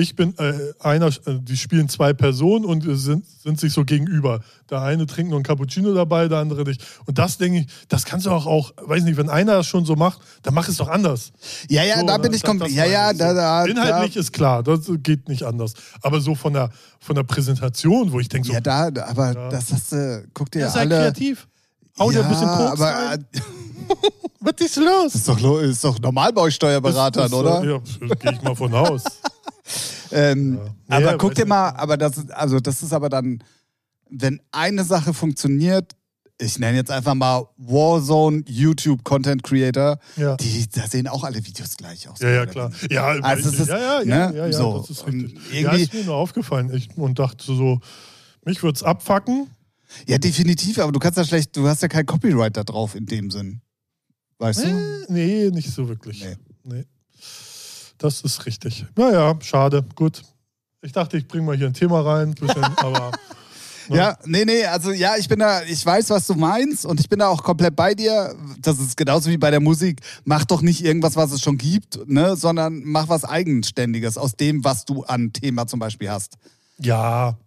Ich 0.00 0.14
bin 0.14 0.32
äh, 0.38 0.54
einer, 0.78 1.08
äh, 1.08 1.40
die 1.40 1.56
spielen 1.56 1.88
zwei 1.88 2.12
Personen 2.12 2.64
und 2.64 2.86
äh, 2.86 2.94
sind, 2.94 3.26
sind 3.26 3.58
sich 3.58 3.72
so 3.72 3.84
gegenüber. 3.84 4.38
Der 4.70 4.80
eine 4.82 5.06
trinkt 5.06 5.30
nur 5.30 5.40
ein 5.40 5.42
Cappuccino 5.42 5.92
dabei, 5.92 6.28
der 6.28 6.38
andere 6.38 6.62
nicht. 6.62 6.80
Und 7.06 7.18
das 7.18 7.36
denke 7.36 7.58
ich, 7.60 7.66
das 7.88 8.04
kannst 8.04 8.26
du 8.26 8.30
auch, 8.30 8.46
auch, 8.46 8.72
weiß 8.80 9.02
nicht, 9.02 9.16
wenn 9.16 9.28
einer 9.28 9.54
das 9.54 9.66
schon 9.66 9.84
so 9.84 9.96
macht, 9.96 10.20
dann 10.44 10.54
mach 10.54 10.68
es 10.68 10.76
doch 10.76 10.86
anders. 10.86 11.32
Ja, 11.68 11.82
ja, 11.82 11.98
So, 11.98 12.06
da 12.06 12.16
bin 12.18 12.32
ich 12.32 12.44
komplett. 12.44 12.70
Ja, 12.70 12.84
ja, 12.84 13.12
da, 13.12 13.34
da, 13.34 13.64
Inhaltlich 13.64 14.14
da, 14.14 14.20
ist 14.20 14.32
klar, 14.32 14.62
das 14.62 14.88
geht 15.02 15.28
nicht 15.28 15.42
anders. 15.42 15.74
Aber 16.00 16.20
so 16.20 16.36
von 16.36 16.52
der, 16.52 16.70
von 17.00 17.16
der 17.16 17.24
Präsentation, 17.24 18.12
wo 18.12 18.20
ich 18.20 18.28
denke, 18.28 18.46
so, 18.46 18.54
ja, 18.54 18.60
da, 18.60 18.88
aber 19.08 19.32
Ja. 19.32 19.48
das 19.48 19.72
hast 19.72 19.90
du, 19.90 20.24
guck 20.32 20.48
dir 20.52 20.60
ja, 20.60 20.70
sei 20.70 20.80
alle. 20.82 20.94
kreativ. 20.96 21.48
Hau 21.98 22.12
dir 22.12 22.18
ja, 22.20 22.22
ein 22.22 22.28
bisschen 22.30 22.46
Koks 22.46 22.80
aber 22.80 22.84
rein. 22.84 23.24
Was 24.40 24.52
ist 24.64 24.76
los? 24.76 25.14
ist 25.16 25.28
doch, 25.28 25.60
ist 25.60 25.82
doch 25.82 25.98
normal 25.98 26.32
bei 26.32 26.42
euch 26.42 26.54
Steuerberatern, 26.54 27.32
oder? 27.32 27.64
Ja, 27.64 27.78
gehe 28.14 28.32
ich 28.32 28.42
mal 28.42 28.54
von 28.54 28.72
aus. 28.72 29.02
Ähm, 30.10 30.54
Ja. 30.88 30.96
aber 30.96 31.12
Nee, 31.12 31.18
guck 31.18 31.34
dir 31.34 31.46
mal, 31.46 31.70
aber 31.70 31.96
das, 31.96 32.16
ist- 32.18 32.30
also 32.32 32.60
das 32.60 32.82
ist 32.82 32.92
aber 32.92 33.08
dann, 33.08 33.42
wenn 34.10 34.40
eine 34.52 34.84
Sache 34.84 35.12
funktioniert, 35.14 35.92
ich 36.40 36.58
nenne 36.58 36.76
jetzt 36.76 36.90
einfach 36.90 37.14
mal 37.14 37.46
Warzone 37.56 38.44
YouTube 38.46 39.02
Content 39.02 39.42
Creator, 39.42 39.98
Ja. 40.16 40.36
die, 40.36 40.66
da 40.72 40.86
sehen 40.86 41.08
auch 41.08 41.24
alle 41.24 41.44
Videos 41.44 41.76
gleich 41.76 42.08
aus. 42.08 42.20
Ja, 42.20 42.28
ja, 42.30 42.46
klar. 42.46 42.70
Ja, 42.90 43.06
Also 43.22 43.48
es 43.50 43.58
ist- 43.60 43.68
ja, 43.68 43.76
ja, 43.78 44.02
ja, 44.02 44.04
ne, 44.30 44.36
ja, 44.38 44.46
ja, 44.46 44.52
so. 44.52 44.78
das 44.78 44.90
ist 44.90 45.02
Und 45.04 45.14
richtig. 45.24 45.52
Ja, 45.52 45.58
irgendwie- 45.72 45.82
ist 45.82 45.94
mir 45.94 46.04
nur 46.04 46.14
aufgefallen. 46.14 46.72
Ich, 46.72 46.96
und 46.96 47.18
dachte 47.18 47.44
so, 47.44 47.80
mich 48.44 48.62
würde 48.62 48.76
es 48.76 48.82
abfacken. 48.84 49.48
Ja, 50.06 50.18
definitiv, 50.18 50.78
aber 50.78 50.92
du 50.92 50.98
kannst 51.00 51.16
ja 51.18 51.24
schlecht, 51.24 51.56
du 51.56 51.66
hast 51.66 51.82
ja 51.82 51.88
kein 51.88 52.06
Copyright 52.06 52.56
da 52.56 52.62
drauf 52.62 52.94
in 52.94 53.06
dem 53.06 53.30
Sinn. 53.30 53.60
Weißt 54.38 54.62
du? 54.64 54.68
Äh, 54.68 55.06
nee, 55.08 55.50
nicht 55.50 55.70
so 55.72 55.88
wirklich. 55.88 56.22
Nee. 56.22 56.36
Nee. 56.62 56.84
Das 57.98 58.20
ist 58.22 58.46
richtig. 58.46 58.86
Naja, 58.96 59.36
schade. 59.40 59.84
Gut. 59.94 60.22
Ich 60.82 60.92
dachte, 60.92 61.16
ich 61.16 61.26
bringe 61.26 61.44
mal 61.44 61.56
hier 61.56 61.66
ein 61.66 61.74
Thema 61.74 62.00
rein, 62.00 62.34
bisschen, 62.34 62.64
aber 62.76 63.10
ne? 63.88 63.96
Ja, 63.96 64.18
nee, 64.24 64.44
nee, 64.44 64.64
also 64.66 64.92
ja, 64.92 65.16
ich 65.16 65.28
bin 65.28 65.38
da, 65.38 65.62
ich 65.62 65.84
weiß, 65.84 66.10
was 66.10 66.26
du 66.26 66.34
meinst 66.34 66.84
und 66.84 67.00
ich 67.00 67.08
bin 67.08 67.18
da 67.18 67.28
auch 67.28 67.42
komplett 67.42 67.74
bei 67.74 67.94
dir. 67.94 68.34
Das 68.60 68.78
ist 68.78 68.96
genauso 68.96 69.30
wie 69.30 69.38
bei 69.38 69.50
der 69.50 69.60
Musik. 69.60 70.00
Mach 70.24 70.44
doch 70.44 70.60
nicht 70.60 70.84
irgendwas, 70.84 71.16
was 71.16 71.32
es 71.32 71.40
schon 71.40 71.56
gibt, 71.56 72.06
ne, 72.06 72.36
sondern 72.36 72.82
mach 72.84 73.08
was 73.08 73.24
Eigenständiges 73.24 74.18
aus 74.18 74.32
dem, 74.36 74.62
was 74.62 74.84
du 74.84 75.04
an 75.04 75.32
Thema 75.32 75.66
zum 75.66 75.80
Beispiel 75.80 76.10
hast. 76.10 76.36
ja. 76.78 77.38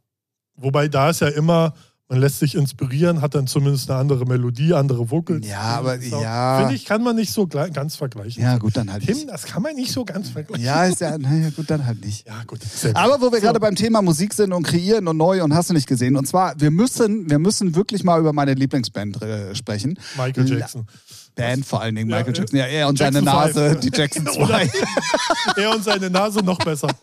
Wobei 0.57 0.89
da 0.89 1.09
ist 1.09 1.21
ja 1.21 1.29
immer, 1.29 1.73
man 2.11 2.19
lässt 2.19 2.39
sich 2.39 2.55
inspirieren, 2.55 3.21
hat 3.21 3.35
dann 3.35 3.47
zumindest 3.47 3.89
eine 3.89 3.97
andere 3.99 4.25
Melodie, 4.25 4.73
andere 4.73 5.09
Vocals. 5.09 5.47
Ja, 5.47 5.61
aber 5.61 5.95
ja. 5.97 6.59
Finde 6.59 6.75
ich, 6.75 6.83
kann 6.83 7.01
man 7.03 7.15
nicht 7.15 7.31
so 7.31 7.47
ganz 7.47 7.95
vergleichen. 7.95 8.43
Ja, 8.43 8.57
gut, 8.57 8.75
dann 8.75 8.91
halt 8.91 9.05
Tim, 9.05 9.15
nicht. 9.15 9.29
das 9.29 9.43
kann 9.45 9.63
man 9.63 9.75
nicht 9.75 9.93
so 9.93 10.03
ganz 10.03 10.29
vergleichen. 10.29 10.65
Ja, 10.65 10.83
ist 10.83 10.99
ja, 10.99 11.17
naja, 11.17 11.49
gut, 11.55 11.69
dann 11.71 11.85
halt 11.85 12.03
nicht. 12.03 12.27
Ja, 12.27 12.43
gut. 12.45 12.59
Aber 12.95 13.21
wo 13.21 13.31
wir 13.31 13.39
So. 13.39 13.45
gerade 13.45 13.61
beim 13.61 13.75
Thema 13.75 14.01
Musik 14.01 14.33
sind 14.33 14.51
und 14.51 14.63
kreieren 14.63 15.07
und 15.07 15.15
neu 15.15 15.41
und 15.41 15.55
hast 15.55 15.69
du 15.69 15.73
nicht 15.73 15.87
gesehen. 15.87 16.17
Und 16.17 16.27
zwar, 16.27 16.59
wir 16.59 16.69
müssen, 16.69 17.29
wir 17.29 17.39
müssen 17.39 17.75
wirklich 17.75 18.03
mal 18.03 18.19
über 18.19 18.33
meine 18.33 18.55
Lieblingsband 18.55 19.21
äh, 19.21 19.55
sprechen. 19.55 19.97
Michael 20.17 20.49
Jackson. 20.49 20.85
Band 21.35 21.65
vor 21.65 21.81
allen 21.81 21.95
Dingen, 21.95 22.09
Ja, 22.09 22.17
Michael 22.17 22.33
äh, 22.33 22.37
Jackson. 22.39 22.59
Ja, 22.59 22.65
er 22.65 22.87
und 22.89 22.99
Jackson 22.99 23.23
seine 23.23 23.37
Nase, 23.37 23.69
Five. 23.69 23.79
die 23.79 23.91
Jackson 23.97 24.27
Oder- 24.35 24.47
2. 24.47 24.71
er 25.61 25.75
und 25.75 25.83
seine 25.85 26.09
Nase 26.09 26.39
noch 26.39 26.57
besser. 26.59 26.89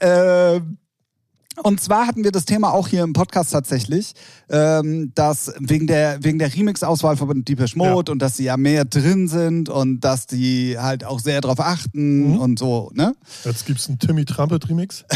Ähm, 0.00 0.78
und 1.62 1.80
zwar 1.80 2.06
hatten 2.06 2.24
wir 2.24 2.32
das 2.32 2.44
Thema 2.44 2.72
auch 2.72 2.88
hier 2.88 3.02
im 3.02 3.12
Podcast 3.12 3.52
tatsächlich, 3.52 4.12
ähm, 4.48 5.12
dass 5.14 5.52
wegen 5.58 5.86
der, 5.86 6.22
wegen 6.24 6.38
der 6.38 6.54
Remix-Auswahl 6.54 7.16
von 7.16 7.44
Deepesh 7.44 7.76
Mode 7.76 8.10
und 8.12 8.20
dass 8.20 8.36
sie 8.36 8.44
ja 8.44 8.56
mehr 8.56 8.84
drin 8.84 9.28
sind 9.28 9.68
und 9.68 10.00
dass 10.00 10.26
die 10.26 10.78
halt 10.78 11.04
auch 11.04 11.20
sehr 11.20 11.40
drauf 11.40 11.60
achten 11.60 12.32
Mhm. 12.32 12.38
und 12.38 12.58
so, 12.58 12.90
ne? 12.94 13.14
Jetzt 13.44 13.66
gibt 13.66 13.80
es 13.80 13.88
einen 13.88 13.98
Timmy 13.98 14.24
Trumpet 14.24 14.68
Remix. 14.68 15.04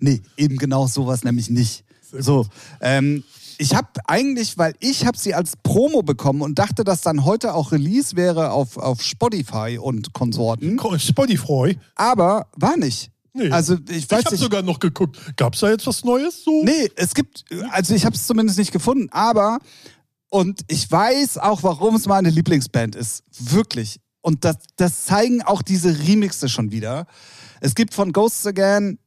Nee, 0.00 0.22
eben 0.36 0.56
genau 0.58 0.86
sowas 0.86 1.24
nämlich 1.24 1.50
nicht. 1.50 1.84
So, 2.12 2.46
ähm, 2.80 3.24
ich 3.58 3.74
habe 3.74 3.88
eigentlich, 4.06 4.56
weil 4.56 4.74
ich 4.80 5.04
habe 5.06 5.18
sie 5.18 5.34
als 5.34 5.54
Promo 5.62 6.02
bekommen 6.02 6.42
und 6.42 6.58
dachte, 6.58 6.84
dass 6.84 7.00
dann 7.00 7.24
heute 7.24 7.54
auch 7.54 7.72
Release 7.72 8.14
wäre 8.16 8.52
auf, 8.52 8.76
auf 8.76 9.02
Spotify 9.02 9.78
und 9.80 10.12
Konsorten, 10.12 10.78
Spotify. 10.98 11.76
aber 11.96 12.46
war 12.56 12.76
nicht. 12.76 13.10
Nee. 13.38 13.50
Also 13.50 13.76
ich 13.88 14.10
weiß 14.10 14.20
ich 14.20 14.26
habe 14.26 14.36
sogar 14.36 14.62
noch 14.62 14.78
geguckt. 14.80 15.18
Gab 15.36 15.54
es 15.54 15.60
da 15.60 15.70
jetzt 15.70 15.86
was 15.86 16.04
Neues? 16.04 16.42
So? 16.44 16.64
Nee, 16.64 16.90
es 16.96 17.14
gibt, 17.14 17.44
also 17.70 17.94
ich 17.94 18.04
habe 18.04 18.14
es 18.16 18.26
zumindest 18.26 18.58
nicht 18.58 18.72
gefunden, 18.72 19.08
aber 19.12 19.58
und 20.30 20.60
ich 20.68 20.90
weiß 20.90 21.38
auch, 21.38 21.62
warum 21.62 21.94
es 21.94 22.06
meine 22.06 22.30
Lieblingsband 22.30 22.94
ist. 22.96 23.22
Wirklich. 23.38 24.00
Und 24.20 24.44
das, 24.44 24.56
das 24.76 25.06
zeigen 25.06 25.42
auch 25.42 25.62
diese 25.62 25.96
Remixe 26.06 26.48
schon 26.48 26.70
wieder. 26.72 27.06
Es 27.60 27.74
gibt 27.74 27.94
von 27.94 28.12
Ghosts 28.12 28.46
Again 28.46 28.98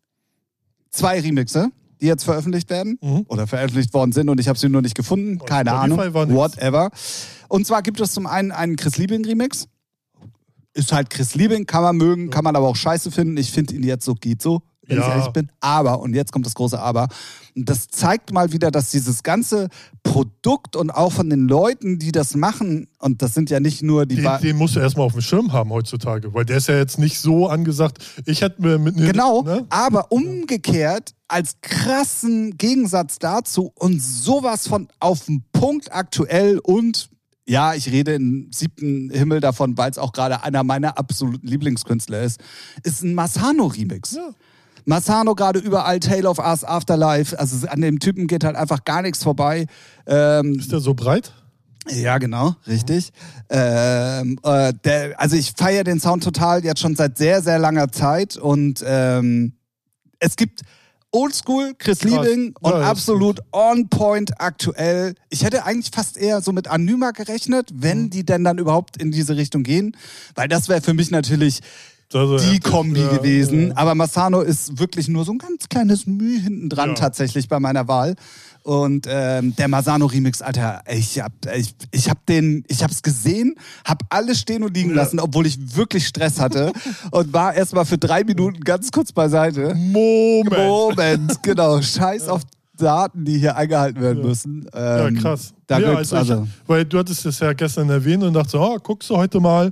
zwei 0.89 1.19
Remixe, 1.19 1.69
die 2.01 2.07
jetzt 2.07 2.23
veröffentlicht 2.23 2.69
werden 2.69 2.97
Mhm. 3.01 3.25
oder 3.27 3.45
veröffentlicht 3.47 3.93
worden 3.93 4.11
sind 4.13 4.29
und 4.29 4.39
ich 4.39 4.47
habe 4.47 4.57
sie 4.57 4.69
nur 4.69 4.81
nicht 4.81 4.95
gefunden. 4.95 5.39
Auf 5.39 5.47
Keine 5.47 5.69
Spotify 5.71 6.17
Ahnung. 6.17 6.35
Whatever. 6.35 6.89
Und 7.49 7.67
zwar 7.67 7.81
gibt 7.83 7.99
es 7.99 8.13
zum 8.13 8.25
einen 8.25 8.51
einen 8.51 8.75
Chris 8.77 8.97
Liebing 8.97 9.23
Remix. 9.25 9.67
Ist 10.73 10.91
halt 10.91 11.09
Chris 11.09 11.35
Liebing, 11.35 11.65
kann 11.65 11.83
man 11.83 11.97
mögen, 11.97 12.29
kann 12.29 12.43
man 12.43 12.55
aber 12.55 12.67
auch 12.67 12.75
scheiße 12.75 13.11
finden. 13.11 13.37
Ich 13.37 13.51
finde 13.51 13.75
ihn 13.75 13.83
jetzt 13.83 14.05
so, 14.05 14.13
geht 14.15 14.41
so, 14.41 14.61
wenn 14.87 14.99
ich 14.99 15.03
Ja. 15.03 15.15
ehrlich 15.15 15.27
bin. 15.33 15.51
Aber, 15.59 15.99
und 15.99 16.13
jetzt 16.15 16.31
kommt 16.31 16.45
das 16.45 16.53
große 16.55 16.79
Aber, 16.79 17.07
und 17.55 17.67
das 17.69 17.87
zeigt 17.89 18.31
mal 18.31 18.53
wieder, 18.53 18.71
dass 18.71 18.91
dieses 18.91 19.21
ganze 19.23 19.67
Produkt 20.03 20.75
und 20.77 20.89
auch 20.89 21.11
von 21.11 21.29
den 21.29 21.47
Leuten, 21.49 21.99
die 21.99 22.11
das 22.13 22.35
machen, 22.35 22.87
und 22.99 23.21
das 23.21 23.33
sind 23.33 23.49
ja 23.49 23.59
nicht 23.59 23.83
nur 23.83 24.05
die... 24.05 24.15
Den, 24.15 24.23
Ba- 24.23 24.37
den 24.37 24.55
musst 24.55 24.75
du 24.75 24.79
erstmal 24.79 25.05
auf 25.05 25.11
dem 25.11 25.21
Schirm 25.21 25.51
haben 25.51 25.69
heutzutage, 25.71 26.33
weil 26.33 26.45
der 26.45 26.57
ist 26.57 26.67
ja 26.69 26.77
jetzt 26.77 26.97
nicht 26.97 27.19
so 27.19 27.47
angesagt. 27.47 27.97
Ich 28.25 28.41
hätte 28.41 28.61
mir 28.61 28.77
mit 28.79 28.95
Genau, 28.95 29.41
Ne? 29.43 29.65
aber 29.69 30.11
umgekehrt 30.11 31.13
als 31.27 31.55
krassen 31.61 32.57
Gegensatz 32.57 33.19
dazu 33.19 33.71
und 33.75 34.01
sowas 34.01 34.67
von 34.67 34.87
auf 34.99 35.25
den 35.25 35.43
Punkt 35.51 35.93
aktuell 35.93 36.59
und 36.59 37.09
ja, 37.47 37.73
ich 37.73 37.91
rede 37.91 38.13
im 38.13 38.51
siebten 38.51 39.09
Himmel 39.09 39.39
davon, 39.39 39.77
weil 39.77 39.91
es 39.91 39.97
auch 39.97 40.13
gerade 40.13 40.43
einer 40.43 40.63
meiner 40.63 40.97
absoluten 40.97 41.47
Lieblingskünstler 41.47 42.21
ist, 42.21 42.39
ist 42.83 43.03
ein 43.03 43.13
Masano-Remix. 43.13 44.13
Ja. 44.13 44.29
Masano 44.85 45.35
gerade 45.35 45.59
überall, 45.59 45.99
Tale 45.99 46.27
of 46.27 46.39
Us, 46.39 46.63
Afterlife, 46.63 47.37
also 47.39 47.67
an 47.67 47.81
dem 47.81 47.99
Typen 47.99 48.27
geht 48.27 48.43
halt 48.43 48.55
einfach 48.55 48.83
gar 48.83 49.01
nichts 49.01 49.23
vorbei. 49.23 49.65
Ähm, 50.07 50.55
Ist 50.55 50.71
der 50.71 50.79
so 50.79 50.93
breit? 50.93 51.33
ja, 51.89 52.17
genau, 52.19 52.55
richtig. 52.67 53.11
Ähm, 53.49 54.39
äh, 54.43 54.73
der, 54.83 55.19
also 55.19 55.35
ich 55.35 55.53
feiere 55.55 55.83
den 55.83 55.99
Sound 55.99 56.23
total 56.23 56.63
jetzt 56.63 56.79
schon 56.79 56.95
seit 56.95 57.17
sehr, 57.17 57.41
sehr 57.41 57.59
langer 57.59 57.91
Zeit 57.91 58.37
und 58.37 58.83
ähm, 58.85 59.53
es 60.19 60.35
gibt 60.35 60.61
Oldschool, 61.13 61.73
Chris. 61.77 62.03
Liebing 62.03 62.55
und 62.61 62.71
Ja, 62.71 62.81
absolut 62.89 63.39
on 63.51 63.89
point 63.89 64.39
aktuell. 64.39 65.13
Ich 65.29 65.43
hätte 65.43 65.65
eigentlich 65.65 65.91
fast 65.93 66.17
eher 66.17 66.41
so 66.41 66.53
mit 66.53 66.67
Annyma 66.69 67.11
gerechnet, 67.11 67.69
wenn 67.73 68.03
Mhm. 68.03 68.09
die 68.11 68.25
denn 68.25 68.43
dann 68.45 68.57
überhaupt 68.57 68.95
in 68.97 69.11
diese 69.11 69.35
Richtung 69.35 69.63
gehen, 69.63 69.97
weil 70.35 70.47
das 70.47 70.69
wäre 70.69 70.81
für 70.81 70.93
mich 70.93 71.11
natürlich 71.11 71.59
Also, 72.13 72.37
die 72.37 72.53
ja, 72.55 72.59
Kombi 72.59 72.99
ja, 73.01 73.17
gewesen. 73.17 73.69
ja. 73.69 73.77
Aber 73.77 73.95
Massano 73.95 74.41
ist 74.41 74.79
wirklich 74.79 75.07
nur 75.07 75.23
so 75.25 75.31
ein 75.31 75.37
ganz 75.37 75.69
kleines 75.69 76.05
Mühe 76.05 76.39
hinten 76.39 76.69
dran 76.69 76.89
Ja. 76.89 76.95
tatsächlich 76.95 77.47
bei 77.47 77.59
meiner 77.59 77.87
Wahl. 77.87 78.15
Und 78.63 79.07
ähm, 79.09 79.55
der 79.55 79.67
Masano 79.67 80.05
Remix, 80.05 80.41
Alter, 80.43 80.83
ich 80.87 81.19
hab, 81.19 81.31
ich, 81.55 81.73
ich 81.91 82.09
hab 82.11 82.23
den, 82.27 82.63
ich 82.67 82.83
hab's 82.83 83.01
gesehen, 83.01 83.55
hab 83.85 84.03
alles 84.09 84.39
stehen 84.39 84.61
und 84.63 84.75
liegen 84.75 84.91
Ja. 84.91 84.97
lassen, 84.97 85.19
obwohl 85.19 85.47
ich 85.47 85.75
wirklich 85.75 86.05
Stress 86.07 86.39
hatte 86.39 86.71
und 87.11 87.33
war 87.33 87.55
erstmal 87.55 87.85
für 87.85 87.97
drei 87.97 88.23
Minuten 88.23 88.59
ganz 88.59 88.91
kurz 88.91 89.11
beiseite. 89.11 89.73
Moment. 89.75 90.57
Moment, 90.57 91.41
genau. 91.43 91.81
Scheiß 91.81 92.27
auf 92.27 92.41
Daten, 92.77 93.25
die 93.25 93.39
hier 93.39 93.55
eingehalten 93.55 93.99
werden 94.01 94.21
Ja. 94.21 94.27
müssen. 94.27 94.67
Ja, 94.73 95.07
Ähm, 95.07 95.15
krass. 95.15 95.53
Da 95.67 95.79
ja, 95.79 95.95
also, 95.95 96.15
also. 96.17 96.43
ich, 96.43 96.69
weil 96.69 96.85
du 96.85 96.99
hattest 96.99 97.25
es 97.25 97.39
ja 97.39 97.53
gestern 97.53 97.89
erwähnt 97.89 98.23
und 98.23 98.33
dachte 98.33 98.59
oh, 98.59 98.77
guckst 98.83 99.09
du 99.09 99.17
heute 99.17 99.39
mal? 99.39 99.71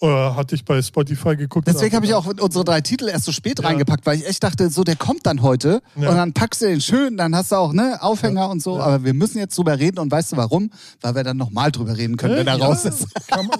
Oder 0.00 0.36
hatte 0.36 0.54
ich 0.54 0.64
bei 0.64 0.82
Spotify 0.82 1.36
geguckt. 1.36 1.66
Deswegen 1.66 1.96
habe 1.96 2.04
ich 2.04 2.12
auch 2.12 2.26
unsere 2.26 2.64
drei 2.64 2.82
Titel 2.82 3.08
erst 3.08 3.24
so 3.24 3.32
spät 3.32 3.58
Ja. 3.60 3.66
reingepackt, 3.66 4.04
weil 4.04 4.18
ich 4.18 4.26
echt 4.26 4.42
dachte, 4.42 4.68
so, 4.68 4.84
der 4.84 4.96
kommt 4.96 5.24
dann 5.24 5.40
heute 5.40 5.80
Ja. 5.96 6.10
und 6.10 6.16
dann 6.16 6.32
packst 6.34 6.60
du 6.60 6.66
den 6.66 6.82
schön, 6.82 7.16
dann 7.16 7.34
hast 7.34 7.50
du 7.52 7.56
auch 7.56 7.72
ne, 7.72 8.02
Aufhänger 8.02 8.40
Ja. 8.42 8.46
und 8.46 8.62
so. 8.62 8.78
Aber 8.78 9.04
wir 9.04 9.14
müssen 9.14 9.38
jetzt 9.38 9.56
drüber 9.56 9.78
reden 9.78 9.98
und 9.98 10.10
weißt 10.12 10.32
du 10.32 10.36
warum? 10.36 10.70
Weil 11.00 11.14
wir 11.14 11.24
dann 11.24 11.38
nochmal 11.38 11.72
drüber 11.72 11.96
reden 11.96 12.16
können, 12.18 12.36
wenn 12.36 12.46
er 12.46 12.58
ja, 12.58 12.66
raus 12.66 12.84
ist. 12.84 13.06
Man, 13.30 13.46
man, 13.46 13.58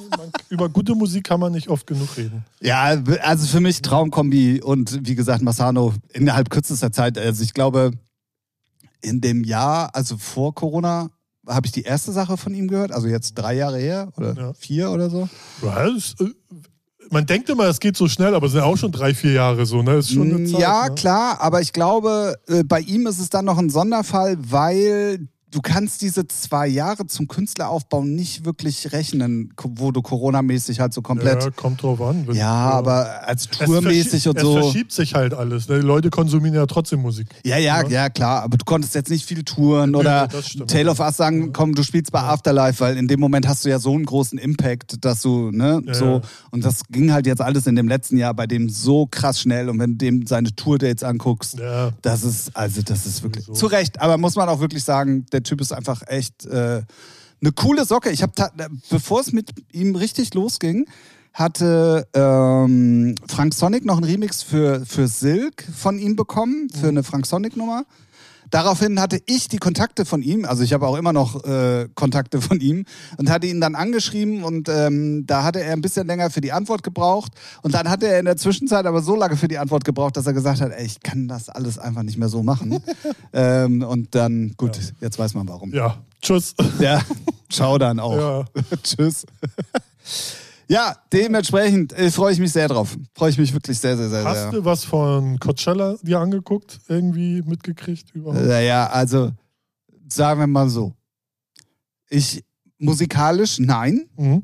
über 0.50 0.68
gute 0.68 0.94
Musik 0.94 1.24
kann 1.24 1.40
man 1.40 1.52
nicht 1.52 1.68
oft 1.68 1.86
genug 1.86 2.14
reden. 2.18 2.44
Ja, 2.60 3.02
also 3.22 3.46
für 3.46 3.60
mich 3.60 3.80
Traumkombi 3.80 4.60
und 4.62 5.06
wie 5.06 5.14
gesagt, 5.14 5.40
Massano 5.42 5.94
innerhalb 6.12 6.50
kürzester 6.50 6.92
Zeit. 6.92 7.16
Also 7.16 7.42
ich 7.42 7.54
glaube, 7.54 7.92
in 9.00 9.20
dem 9.20 9.44
Jahr, 9.44 9.94
also 9.94 10.16
vor 10.18 10.54
Corona, 10.54 11.08
habe 11.46 11.66
ich 11.66 11.72
die 11.72 11.82
erste 11.82 12.12
Sache 12.12 12.36
von 12.36 12.54
ihm 12.54 12.68
gehört. 12.68 12.92
Also 12.92 13.08
jetzt 13.08 13.34
drei 13.34 13.54
Jahre 13.54 13.78
her 13.78 14.08
oder 14.16 14.34
Ja. 14.34 14.52
vier 14.54 14.90
oder 14.90 15.10
so. 15.10 15.28
Das, 15.62 16.14
äh, 16.20 16.30
man 17.10 17.24
denkt 17.26 17.48
immer, 17.48 17.64
es 17.64 17.78
geht 17.80 17.96
so 17.96 18.08
schnell, 18.08 18.34
aber 18.34 18.46
es 18.46 18.52
sind 18.52 18.62
auch 18.62 18.76
schon 18.76 18.90
drei, 18.92 19.14
vier 19.14 19.32
Jahre 19.32 19.64
so. 19.66 19.82
Ne? 19.82 19.96
Ist 19.96 20.12
schon 20.12 20.32
eine 20.34 20.44
Zeit, 20.44 20.60
ja, 20.60 20.88
ne? 20.88 20.94
klar, 20.94 21.40
aber 21.40 21.60
ich 21.60 21.72
glaube, 21.72 22.34
äh, 22.48 22.64
bei 22.64 22.80
ihm 22.80 23.06
ist 23.06 23.20
es 23.20 23.30
dann 23.30 23.44
noch 23.44 23.58
ein 23.58 23.70
Sonderfall, 23.70 24.36
weil 24.40 25.28
du 25.52 25.60
kannst 25.62 26.02
diese 26.02 26.26
zwei 26.26 26.66
Jahre 26.66 27.06
zum 27.06 27.28
Künstleraufbau 27.28 28.02
nicht 28.04 28.44
wirklich 28.44 28.92
rechnen, 28.92 29.52
wo 29.62 29.90
du 29.92 30.02
Corona-mäßig 30.02 30.80
halt 30.80 30.92
so 30.92 31.02
komplett. 31.02 31.42
Ja, 31.44 31.50
kommt 31.50 31.82
drauf 31.82 32.00
an. 32.00 32.26
Ja, 32.32 32.52
aber 32.52 33.26
als 33.26 33.48
Es 33.50 33.58
Tourmäßig 33.66 34.28
und 34.28 34.36
Es 34.36 34.42
so. 34.42 34.52
verschiebt 34.60 34.92
sich 34.92 35.14
halt 35.14 35.32
alles. 35.34 35.68
Ne? 35.68 35.80
Die 35.80 35.86
Leute 35.86 36.10
konsumieren 36.10 36.54
ja 36.56 36.66
trotzdem 36.66 37.00
Musik. 37.00 37.28
Ja, 37.44 37.56
ja, 37.58 37.82
Ja. 37.82 37.88
ja, 37.88 38.08
klar. 38.10 38.42
Aber 38.42 38.56
du 38.56 38.64
konntest 38.64 38.94
jetzt 38.94 39.10
nicht 39.10 39.24
viel 39.24 39.44
touren 39.44 39.94
oder 39.94 40.26
das 40.28 40.48
stimmt. 40.48 40.70
Tale 40.70 40.90
of 40.90 41.00
Us 41.00 41.16
sagen, 41.16 41.52
komm, 41.52 41.74
du 41.74 41.82
spielst 41.82 42.12
bei 42.12 42.20
Afterlife, 42.20 42.80
weil 42.80 42.96
in 42.96 43.08
dem 43.08 43.20
Moment 43.20 43.46
hast 43.48 43.64
du 43.64 43.68
ja 43.68 43.78
so 43.78 43.92
einen 43.94 44.04
großen 44.04 44.38
Impact, 44.38 45.04
dass 45.04 45.22
du, 45.22 45.50
ne, 45.52 45.80
Ja, 45.86 45.94
so. 45.94 46.04
ja. 46.06 46.20
Und 46.50 46.64
das 46.64 46.82
ging 46.90 47.12
halt 47.12 47.26
jetzt 47.26 47.40
alles 47.40 47.66
in 47.66 47.76
dem 47.76 47.88
letzten 47.88 48.16
Jahr 48.18 48.34
bei 48.34 48.46
dem 48.46 48.68
so 48.68 49.06
krass 49.10 49.40
schnell. 49.40 49.68
Und 49.68 49.78
wenn 49.78 49.92
du 49.92 49.96
dem 49.98 50.26
seine 50.26 50.54
Tour-Dates 50.54 51.02
anguckst, 51.04 51.58
Ja. 51.58 51.92
das 52.02 52.24
ist, 52.24 52.54
also 52.56 52.82
das 52.82 53.06
ist 53.06 53.22
wirklich, 53.22 53.44
Sowieso. 53.46 53.60
zu 53.60 53.66
Recht. 53.66 54.00
Aber 54.00 54.18
muss 54.18 54.36
man 54.36 54.48
auch 54.48 54.60
wirklich 54.60 54.82
sagen, 54.84 55.24
der 55.36 55.42
Typ 55.42 55.60
ist 55.60 55.72
einfach 55.72 56.02
echt 56.06 56.46
äh, 56.46 56.82
eine 57.42 57.52
coole 57.54 57.84
Socke. 57.84 58.10
Ich 58.10 58.22
habe, 58.22 58.32
bevor 58.88 59.20
es 59.20 59.32
mit 59.32 59.50
ihm 59.70 59.94
richtig 59.94 60.32
losging, 60.32 60.86
hatte 61.34 62.08
ähm, 62.14 63.14
Frank 63.28 63.52
Sonic 63.52 63.84
noch 63.84 63.98
einen 63.98 64.06
Remix 64.06 64.42
für, 64.42 64.86
für 64.86 65.06
Silk 65.06 65.62
von 65.76 65.98
ihm 65.98 66.16
bekommen, 66.16 66.70
für 66.70 66.88
eine 66.88 67.02
Frank 67.02 67.26
Sonic 67.26 67.56
Nummer. 67.58 67.84
Daraufhin 68.50 69.00
hatte 69.00 69.20
ich 69.26 69.48
die 69.48 69.58
Kontakte 69.58 70.04
von 70.04 70.22
ihm, 70.22 70.44
also 70.44 70.62
ich 70.62 70.72
habe 70.72 70.86
auch 70.86 70.96
immer 70.96 71.12
noch 71.12 71.44
äh, 71.44 71.88
Kontakte 71.94 72.40
von 72.40 72.60
ihm 72.60 72.84
und 73.16 73.30
hatte 73.30 73.46
ihn 73.46 73.60
dann 73.60 73.74
angeschrieben 73.74 74.44
und 74.44 74.68
ähm, 74.68 75.26
da 75.26 75.42
hatte 75.44 75.60
er 75.60 75.72
ein 75.72 75.80
bisschen 75.80 76.06
länger 76.06 76.30
für 76.30 76.40
die 76.40 76.52
Antwort 76.52 76.82
gebraucht 76.82 77.32
und 77.62 77.74
dann 77.74 77.88
hatte 77.88 78.06
er 78.06 78.18
in 78.18 78.24
der 78.24 78.36
Zwischenzeit 78.36 78.86
aber 78.86 79.02
so 79.02 79.16
lange 79.16 79.36
für 79.36 79.48
die 79.48 79.58
Antwort 79.58 79.84
gebraucht, 79.84 80.16
dass 80.16 80.26
er 80.26 80.32
gesagt 80.32 80.60
hat, 80.60 80.72
ey, 80.72 80.86
ich 80.86 81.00
kann 81.00 81.28
das 81.28 81.48
alles 81.48 81.78
einfach 81.78 82.02
nicht 82.02 82.18
mehr 82.18 82.28
so 82.28 82.42
machen. 82.42 82.80
ähm, 83.32 83.82
und 83.82 84.14
dann, 84.14 84.54
gut, 84.56 84.78
jetzt 85.00 85.18
weiß 85.18 85.34
man 85.34 85.48
warum. 85.48 85.72
Ja, 85.72 85.98
tschüss. 86.22 86.54
Ja, 86.78 87.00
ciao 87.50 87.78
dann 87.78 88.00
auch. 88.00 88.16
Ja. 88.16 88.44
Tschüss. 88.82 89.26
ja, 90.68 90.96
dementsprechend 91.12 91.92
äh, 91.92 92.10
freue 92.10 92.32
ich 92.32 92.38
mich 92.38 92.52
sehr 92.52 92.68
drauf. 92.68 92.96
Freue 93.14 93.30
ich 93.30 93.38
mich 93.38 93.52
wirklich 93.52 93.78
sehr, 93.78 93.96
sehr, 93.96 94.08
sehr, 94.08 94.24
Hast 94.24 94.40
sehr. 94.42 94.50
du 94.52 94.64
was 94.64 94.84
von 94.84 95.38
Coachella 95.38 95.96
dir 96.02 96.18
angeguckt? 96.20 96.80
Irgendwie 96.88 97.42
mitgekriegt 97.42 98.14
überhaupt? 98.14 98.44
Naja, 98.44 98.86
also 98.88 99.30
sagen 100.08 100.40
wir 100.40 100.46
mal 100.46 100.68
so. 100.68 100.92
Ich 102.08 102.42
musikalisch 102.78 103.58
nein, 103.58 104.06
Mhm. 104.16 104.42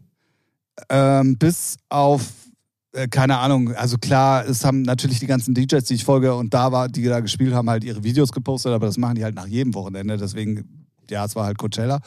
ähm, 0.88 1.38
bis 1.38 1.76
auf 1.88 2.22
äh, 2.94 3.08
keine 3.08 3.38
Ahnung, 3.38 3.74
also 3.74 3.96
klar, 3.96 4.46
es 4.46 4.64
haben 4.64 4.82
natürlich 4.82 5.18
die 5.18 5.26
ganzen 5.26 5.54
DJs, 5.54 5.82
die 5.84 5.94
ich 5.94 6.04
folge 6.04 6.34
und 6.34 6.52
da 6.52 6.72
war, 6.72 6.88
die 6.88 7.02
da 7.04 7.20
gespielt 7.20 7.54
haben, 7.54 7.70
halt 7.70 7.84
ihre 7.84 8.04
Videos 8.04 8.32
gepostet, 8.32 8.72
aber 8.72 8.84
das 8.86 8.98
machen 8.98 9.14
die 9.14 9.24
halt 9.24 9.34
nach 9.34 9.46
jedem 9.46 9.72
Wochenende, 9.74 10.18
deswegen, 10.18 10.86
ja, 11.08 11.24
es 11.24 11.34
war 11.34 11.46
halt 11.46 11.56
Coachella. 11.56 12.00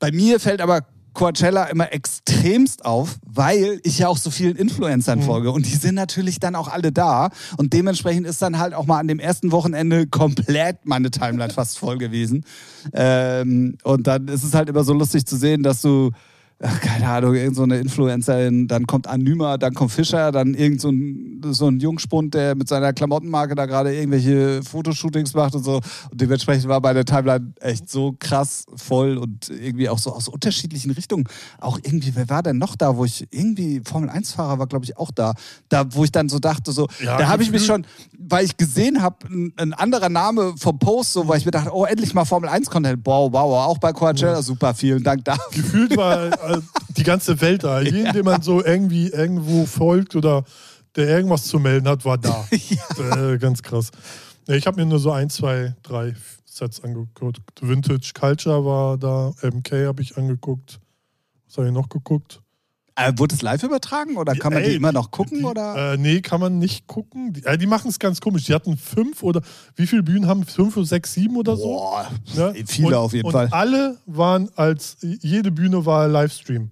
Bei 0.00 0.10
mir 0.10 0.40
fällt 0.40 0.60
aber 0.60 0.80
Coachella 1.18 1.64
immer 1.64 1.92
extremst 1.92 2.84
auf, 2.84 3.16
weil 3.26 3.80
ich 3.82 3.98
ja 3.98 4.06
auch 4.06 4.18
so 4.18 4.30
vielen 4.30 4.54
Influencern 4.54 5.20
folge. 5.20 5.50
Und 5.50 5.66
die 5.66 5.74
sind 5.74 5.96
natürlich 5.96 6.38
dann 6.38 6.54
auch 6.54 6.68
alle 6.68 6.92
da. 6.92 7.30
Und 7.56 7.72
dementsprechend 7.72 8.24
ist 8.24 8.40
dann 8.40 8.60
halt 8.60 8.72
auch 8.72 8.86
mal 8.86 9.00
an 9.00 9.08
dem 9.08 9.18
ersten 9.18 9.50
Wochenende 9.50 10.06
komplett 10.06 10.86
meine 10.86 11.10
Timeline 11.10 11.52
fast 11.52 11.80
voll 11.80 11.98
gewesen. 11.98 12.44
Ähm, 12.92 13.78
und 13.82 14.06
dann 14.06 14.28
ist 14.28 14.44
es 14.44 14.54
halt 14.54 14.68
immer 14.68 14.84
so 14.84 14.92
lustig 14.92 15.26
zu 15.26 15.36
sehen, 15.36 15.64
dass 15.64 15.82
du 15.82 16.12
keine 16.80 17.08
Ahnung, 17.08 17.36
irgend 17.36 17.54
so 17.54 17.62
eine 17.62 17.78
Influencerin, 17.78 18.66
dann 18.66 18.84
kommt 18.86 19.06
Annyma, 19.06 19.58
dann 19.58 19.74
kommt 19.74 19.92
Fischer, 19.92 20.32
dann 20.32 20.54
irgend 20.54 20.80
so 20.80 20.90
ein, 20.90 21.40
so 21.50 21.68
ein 21.68 21.78
Jungspund, 21.78 22.34
der 22.34 22.56
mit 22.56 22.66
seiner 22.66 22.92
Klamottenmarke 22.92 23.54
da 23.54 23.66
gerade 23.66 23.94
irgendwelche 23.94 24.60
Fotoshootings 24.64 25.34
macht 25.34 25.54
und 25.54 25.62
so. 25.62 25.76
Und 26.10 26.20
dementsprechend 26.20 26.66
war 26.66 26.80
meine 26.80 27.04
Timeline 27.04 27.52
echt 27.60 27.88
so 27.88 28.16
krass 28.18 28.64
voll 28.74 29.18
und 29.18 29.48
irgendwie 29.50 29.88
auch 29.88 30.00
so 30.00 30.12
aus 30.12 30.26
unterschiedlichen 30.26 30.90
Richtungen. 30.90 31.28
Auch 31.60 31.78
irgendwie, 31.80 32.16
wer 32.16 32.28
war 32.28 32.42
denn 32.42 32.58
noch 32.58 32.74
da, 32.74 32.96
wo 32.96 33.04
ich 33.04 33.28
irgendwie, 33.30 33.80
Formel-1-Fahrer 33.84 34.58
war, 34.58 34.66
glaube 34.66 34.84
ich, 34.84 34.96
auch 34.96 35.12
da. 35.12 35.34
Da, 35.68 35.84
wo 35.94 36.02
ich 36.02 36.10
dann 36.10 36.28
so 36.28 36.40
dachte, 36.40 36.72
so, 36.72 36.88
Ja, 37.00 37.18
da 37.18 37.28
habe 37.28 37.44
ich 37.44 37.52
mich 37.52 37.64
schon, 37.66 37.86
weil 38.18 38.44
ich 38.44 38.56
gesehen 38.56 39.00
habe, 39.00 39.16
ein, 39.28 39.52
ein 39.56 39.74
anderer 39.74 40.08
Name 40.08 40.54
vom 40.56 40.76
Post, 40.80 41.12
so, 41.12 41.28
weil 41.28 41.38
ich 41.38 41.44
mir 41.44 41.52
dachte, 41.52 41.72
oh, 41.72 41.84
endlich 41.84 42.14
mal 42.14 42.24
Formel-1-Content. 42.24 43.00
Wow, 43.04 43.32
wow, 43.32 43.68
auch 43.68 43.78
bei 43.78 43.92
Coachella, 43.92 44.42
super, 44.42 44.74
vielen 44.74 45.04
Dank 45.04 45.24
dafür. 45.24 45.62
Gefühlt 45.62 45.96
war 45.96 46.32
äh, 46.48 46.60
die 46.96 47.02
ganze 47.02 47.40
Welt 47.40 47.64
da. 47.64 47.80
Jeden, 47.80 48.12
den 48.12 48.24
man 48.24 48.42
so 48.42 48.64
irgendwie 48.64 49.08
irgendwo 49.08 49.66
folgt 49.66 50.16
oder 50.16 50.44
der 50.96 51.08
irgendwas 51.08 51.44
zu 51.44 51.58
melden 51.58 51.88
hat, 51.88 52.04
war 52.04 52.18
da. 52.18 52.46
äh, 53.32 53.38
ganz 53.38 53.62
krass. 53.62 53.90
Ja, 54.46 54.54
ich 54.54 54.66
habe 54.66 54.80
mir 54.80 54.86
nur 54.86 54.98
so 54.98 55.12
ein, 55.12 55.30
zwei, 55.30 55.74
drei 55.82 56.14
Sets 56.44 56.82
angeguckt. 56.82 57.40
Vintage 57.60 58.12
Culture 58.18 58.64
war 58.64 58.98
da, 58.98 59.32
MK 59.42 59.86
habe 59.86 60.02
ich 60.02 60.16
angeguckt. 60.16 60.80
Was 61.46 61.58
habe 61.58 61.68
ich 61.68 61.74
noch 61.74 61.88
geguckt? 61.88 62.40
Äh, 63.00 63.12
wurde 63.16 63.34
es 63.34 63.42
live 63.42 63.62
übertragen 63.62 64.16
oder 64.16 64.34
kann 64.34 64.52
man 64.52 64.62
die 64.64 64.70
Ey, 64.70 64.76
immer 64.76 64.90
noch 64.92 65.10
gucken? 65.12 65.38
die, 65.38 65.44
oder? 65.44 65.92
Äh, 65.92 65.96
nee, 65.98 66.20
kann 66.20 66.40
man 66.40 66.58
nicht 66.58 66.86
gucken. 66.88 67.32
Die, 67.32 67.44
äh, 67.44 67.56
die 67.56 67.66
machen 67.66 67.88
es 67.90 67.98
ganz 68.00 68.20
komisch. 68.20 68.44
Die 68.44 68.54
hatten 68.54 68.76
fünf 68.76 69.22
oder 69.22 69.40
wie 69.76 69.86
viele 69.86 70.02
Bühnen 70.02 70.26
haben? 70.26 70.44
Fünf, 70.44 70.76
sechs, 70.82 71.12
sieben 71.14 71.36
oder 71.36 71.56
so? 71.56 71.64
Boah, 71.64 72.08
Ne? 72.34 72.54
viele 72.66 72.88
und, 72.88 72.94
auf 72.94 73.12
jeden 73.12 73.26
und 73.26 73.32
Fall. 73.32 73.48
alle 73.52 73.98
waren 74.06 74.48
als, 74.56 74.96
jede 75.00 75.50
Bühne 75.52 75.86
war 75.86 76.08
Livestream. 76.08 76.70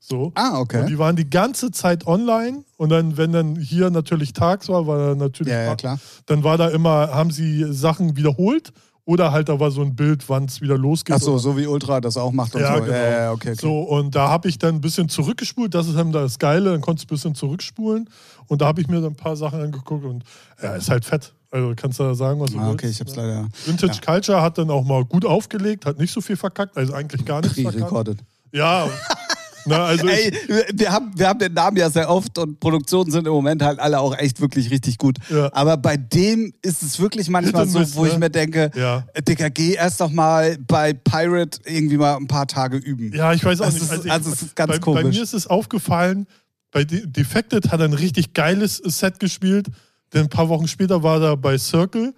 So. 0.00 0.30
Ah, 0.36 0.50
Und 0.58 0.60
okay. 0.62 0.86
die 0.86 0.98
waren 0.98 1.16
die 1.16 1.28
ganze 1.28 1.72
Zeit 1.72 2.06
online 2.06 2.62
und 2.76 2.90
dann, 2.90 3.16
wenn 3.16 3.32
dann 3.32 3.56
hier 3.56 3.90
natürlich 3.90 4.32
tags 4.32 4.68
war, 4.68 4.86
war 4.86 5.14
natürlich, 5.16 5.52
Ja, 5.52 5.62
ja, 5.64 5.74
klar. 5.74 5.98
dann 6.26 6.44
war 6.44 6.56
da 6.56 6.68
immer, 6.68 7.08
haben 7.12 7.32
sie 7.32 7.66
Sachen 7.72 8.16
wiederholt 8.16 8.72
oder 9.06 9.32
halt 9.32 9.48
da 9.48 9.58
war 9.58 9.70
so 9.70 9.80
ein 9.80 9.94
Bild, 9.96 10.28
wann 10.28 10.44
es 10.44 10.60
wieder 10.60 10.76
losgeht. 10.76 11.16
Ach 11.16 11.20
so, 11.22 11.38
so 11.38 11.56
wie 11.56 11.66
Ultra 11.66 12.00
das 12.02 12.16
auch 12.18 12.32
macht 12.32 12.54
und 12.54 12.60
Ja, 12.60 12.76
so. 12.76 12.82
genau. 12.82 12.94
Ja, 12.94 13.10
ja, 13.10 13.32
okay, 13.32 13.52
okay. 13.52 13.58
So, 13.60 13.78
und 13.80 14.14
da 14.14 14.28
habe 14.28 14.48
ich 14.48 14.58
dann 14.58 14.74
ein 14.74 14.80
bisschen 14.82 15.08
zurückgespult. 15.08 15.72
Das 15.74 15.86
ist 15.86 15.96
dann 15.96 16.12
das 16.12 16.38
Geile. 16.38 16.72
Dann 16.72 16.80
konntest 16.82 17.08
du 17.08 17.14
ein 17.14 17.16
bisschen 17.16 17.34
zurückspulen. 17.34 18.10
Und 18.48 18.60
da 18.60 18.66
habe 18.66 18.80
ich 18.82 18.88
mir 18.88 18.96
dann 19.00 19.12
ein 19.12 19.16
paar 19.16 19.36
Sachen 19.36 19.60
angeguckt. 19.62 20.04
Und 20.04 20.24
ja, 20.62 20.74
ist 20.74 20.90
halt 20.90 21.04
fett. 21.04 21.32
Also 21.52 21.72
kannst 21.76 22.00
du 22.00 22.02
da 22.02 22.14
sagen, 22.14 22.40
was 22.40 22.50
du 22.50 22.58
Ah, 22.58 22.62
willst. 22.66 22.74
okay, 22.74 22.88
ich 22.90 23.00
hab's 23.00 23.14
ne? 23.16 23.22
leider 23.22 23.48
Vintage 23.64 24.00
Culture 24.04 24.42
hat 24.42 24.58
dann 24.58 24.68
auch 24.70 24.84
mal 24.84 25.04
gut 25.04 25.24
aufgelegt, 25.24 25.86
hat 25.86 25.96
nicht 25.98 26.12
so 26.12 26.20
viel 26.20 26.36
verkackt, 26.36 26.76
also 26.76 26.92
eigentlich 26.92 27.24
gar 27.24 27.40
nichts 27.40 27.58
verkackt. 27.60 28.18
Ja, 28.52 28.88
na, 29.66 29.84
also 29.84 30.06
Ey, 30.08 30.32
wir 30.74 30.90
haben, 30.92 31.12
wir 31.16 31.28
haben 31.28 31.38
den 31.38 31.52
Namen 31.52 31.76
ja 31.76 31.90
sehr 31.90 32.08
oft 32.08 32.38
und 32.38 32.58
Produktionen 32.60 33.10
sind 33.10 33.26
im 33.26 33.32
Moment 33.32 33.62
halt 33.62 33.78
alle 33.78 34.00
auch 34.00 34.16
echt 34.16 34.40
wirklich 34.40 34.70
richtig 34.70 34.98
gut. 34.98 35.18
Ja. 35.30 35.50
Aber 35.52 35.76
bei 35.76 35.96
dem 35.96 36.52
ist 36.62 36.82
es 36.82 36.98
wirklich 37.00 37.28
manchmal 37.28 37.66
so, 37.68 37.80
wo 37.96 38.06
ich 38.06 38.12
ne? 38.14 38.18
mir 38.18 38.30
denke, 38.30 38.70
Ja. 38.74 39.04
Dicker, 39.26 39.50
geh 39.50 39.74
erst 39.74 40.00
doch 40.00 40.10
mal 40.10 40.56
bei 40.66 40.92
Pirate 40.92 41.60
irgendwie 41.64 41.96
mal 41.96 42.16
ein 42.16 42.26
paar 42.26 42.46
Tage 42.46 42.76
üben. 42.76 43.12
ja, 43.14 43.32
ich 43.32 43.44
weiß 43.44 43.60
auch 43.60 43.66
Das 43.66 43.74
nicht. 43.74 43.92
ist- 43.92 44.04
ich, 44.06 44.10
also 44.12 44.30
es 44.32 44.42
ist 44.42 44.56
ganz 44.56 44.72
bei, 44.72 44.78
komisch. 44.78 45.02
Bei 45.02 45.08
mir 45.10 45.22
ist 45.22 45.34
es 45.34 45.46
aufgefallen, 45.46 46.26
bei 46.72 46.84
De 46.84 47.06
Defected 47.06 47.70
hat 47.70 47.80
er 47.80 47.86
ein 47.86 47.92
richtig 47.94 48.34
geiles 48.34 48.76
Set 48.84 49.20
gespielt. 49.20 49.66
Denn 50.12 50.22
ein 50.22 50.28
paar 50.28 50.48
Wochen 50.48 50.68
später 50.68 51.02
war 51.02 51.20
er 51.20 51.36
bei 51.36 51.58
Circle. 51.58 52.14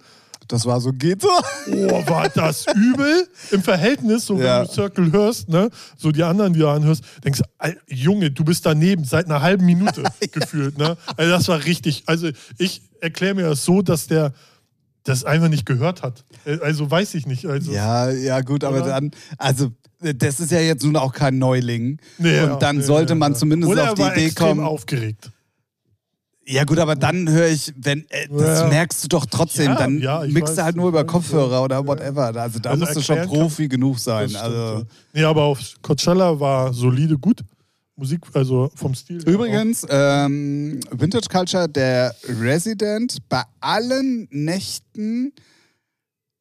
Das 0.49 0.65
war 0.65 0.81
so, 0.81 0.91
geht 0.91 1.21
so. 1.21 1.29
Oh, 1.71 2.07
war 2.07 2.27
das 2.27 2.65
übel 2.75 3.27
im 3.51 3.61
Verhältnis, 3.61 4.25
so 4.25 4.37
wenn 4.39 4.45
Ja. 4.45 4.65
du 4.65 4.71
Circle 4.71 5.11
hörst, 5.11 5.47
ne? 5.47 5.69
So 5.95 6.11
die 6.11 6.23
anderen, 6.23 6.53
die 6.53 6.59
du 6.59 6.67
anhörst, 6.67 7.03
denkst 7.23 7.39
du, 7.39 7.45
"Al- 7.59 7.77
Junge, 7.87 8.31
du 8.31 8.43
bist 8.43 8.65
daneben 8.65 9.03
seit 9.03 9.27
einer 9.27 9.41
halben 9.41 9.65
Minute 9.65 10.03
gefühlt, 10.31 10.77
ne? 10.77 10.97
Also 11.15 11.31
das 11.31 11.47
war 11.47 11.63
richtig. 11.65 12.03
Also 12.07 12.29
ich 12.57 12.81
erkläre 12.99 13.35
mir 13.35 13.43
das 13.43 13.63
so, 13.63 13.81
dass 13.83 14.07
der 14.07 14.33
das 15.03 15.23
einfach 15.23 15.49
nicht 15.49 15.65
gehört 15.67 16.01
hat. 16.01 16.25
Also 16.61 16.89
weiß 16.89 17.13
ich 17.13 17.25
nicht. 17.27 17.45
Also, 17.45 17.71
Ja, 17.71 18.09
ja, 18.09 18.41
gut, 18.41 18.63
aber 18.63 18.77
Oder? 18.77 18.87
dann, 18.87 19.11
also, 19.37 19.71
das 20.01 20.39
ist 20.39 20.51
ja 20.51 20.59
jetzt 20.59 20.83
nun 20.83 20.95
auch 20.97 21.13
kein 21.13 21.37
Neuling. 21.37 21.99
Nee, 22.17 22.39
und 22.41 22.49
ja, 22.49 22.55
dann 22.57 22.77
nee, 22.77 22.83
sollte 22.83 23.13
nee, 23.13 23.19
man 23.19 23.31
ja. 23.33 23.37
zumindest 23.37 23.79
auf 23.79 23.93
die 23.93 24.01
Idee 24.01 24.31
kommen. 24.31 24.59
aufgeregt. 24.65 25.31
Ja, 26.51 26.63
gut, 26.63 26.79
aber 26.79 26.95
dann 26.95 27.29
höre 27.29 27.47
ich, 27.47 27.71
wenn, 27.77 28.09
äh, 28.09 28.27
das 28.29 28.67
merkst 28.69 29.03
du 29.03 29.07
doch 29.07 29.25
trotzdem, 29.27 29.75
dann 29.75 29.99
ja, 29.99 30.23
mixt 30.27 30.57
du 30.57 30.63
halt 30.63 30.75
nur 30.75 30.89
über 30.89 31.03
Kopfhörer 31.05 31.63
oder 31.63 31.85
whatever. 31.85 32.35
Also 32.35 32.57
da 32.59 32.71
Also 32.71 32.85
musst 32.85 32.95
du 32.97 33.01
schon 33.01 33.17
erklären 33.17 33.39
kann- 33.39 33.47
Profi 33.49 33.67
genug 33.67 33.99
sein. 33.99 34.35
Also. 34.35 34.55
ja. 34.57 34.81
Nee, 35.13 35.23
aber 35.23 35.43
auf 35.43 35.59
Coachella 35.83 36.39
war 36.39 36.73
solide 36.73 37.17
gut. 37.19 37.41
Musik, 37.95 38.21
also 38.33 38.71
vom 38.75 38.95
Stil. 38.95 39.21
Übrigens, 39.29 39.85
ähm, 39.89 40.79
Vintage 40.89 41.27
Culture, 41.29 41.67
der 41.69 42.15
Resident 42.41 43.17
bei 43.27 43.43
allen 43.59 44.27
Nächten 44.31 45.33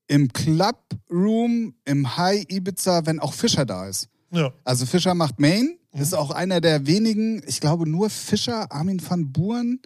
im 0.07 0.33
Club 0.33 0.79
Room, 1.11 1.75
im 1.85 2.17
High 2.17 2.45
Ibiza, 2.49 3.05
wenn 3.07 3.19
auch 3.21 3.35
Fischer 3.35 3.67
da 3.67 3.89
ist. 3.89 4.09
Ja. 4.31 4.53
Also 4.65 4.87
Fischer 4.87 5.15
macht 5.15 5.39
Main, 5.41 5.78
Mhm. 5.93 6.01
ist 6.03 6.15
auch 6.15 6.31
einer 6.31 6.61
der 6.61 6.87
wenigen, 6.87 7.43
ich 7.47 7.61
glaube 7.61 7.89
nur 7.89 8.11
Fischer, 8.11 8.71
Armin 8.73 9.01
van 9.09 9.33
Buren, 9.33 9.81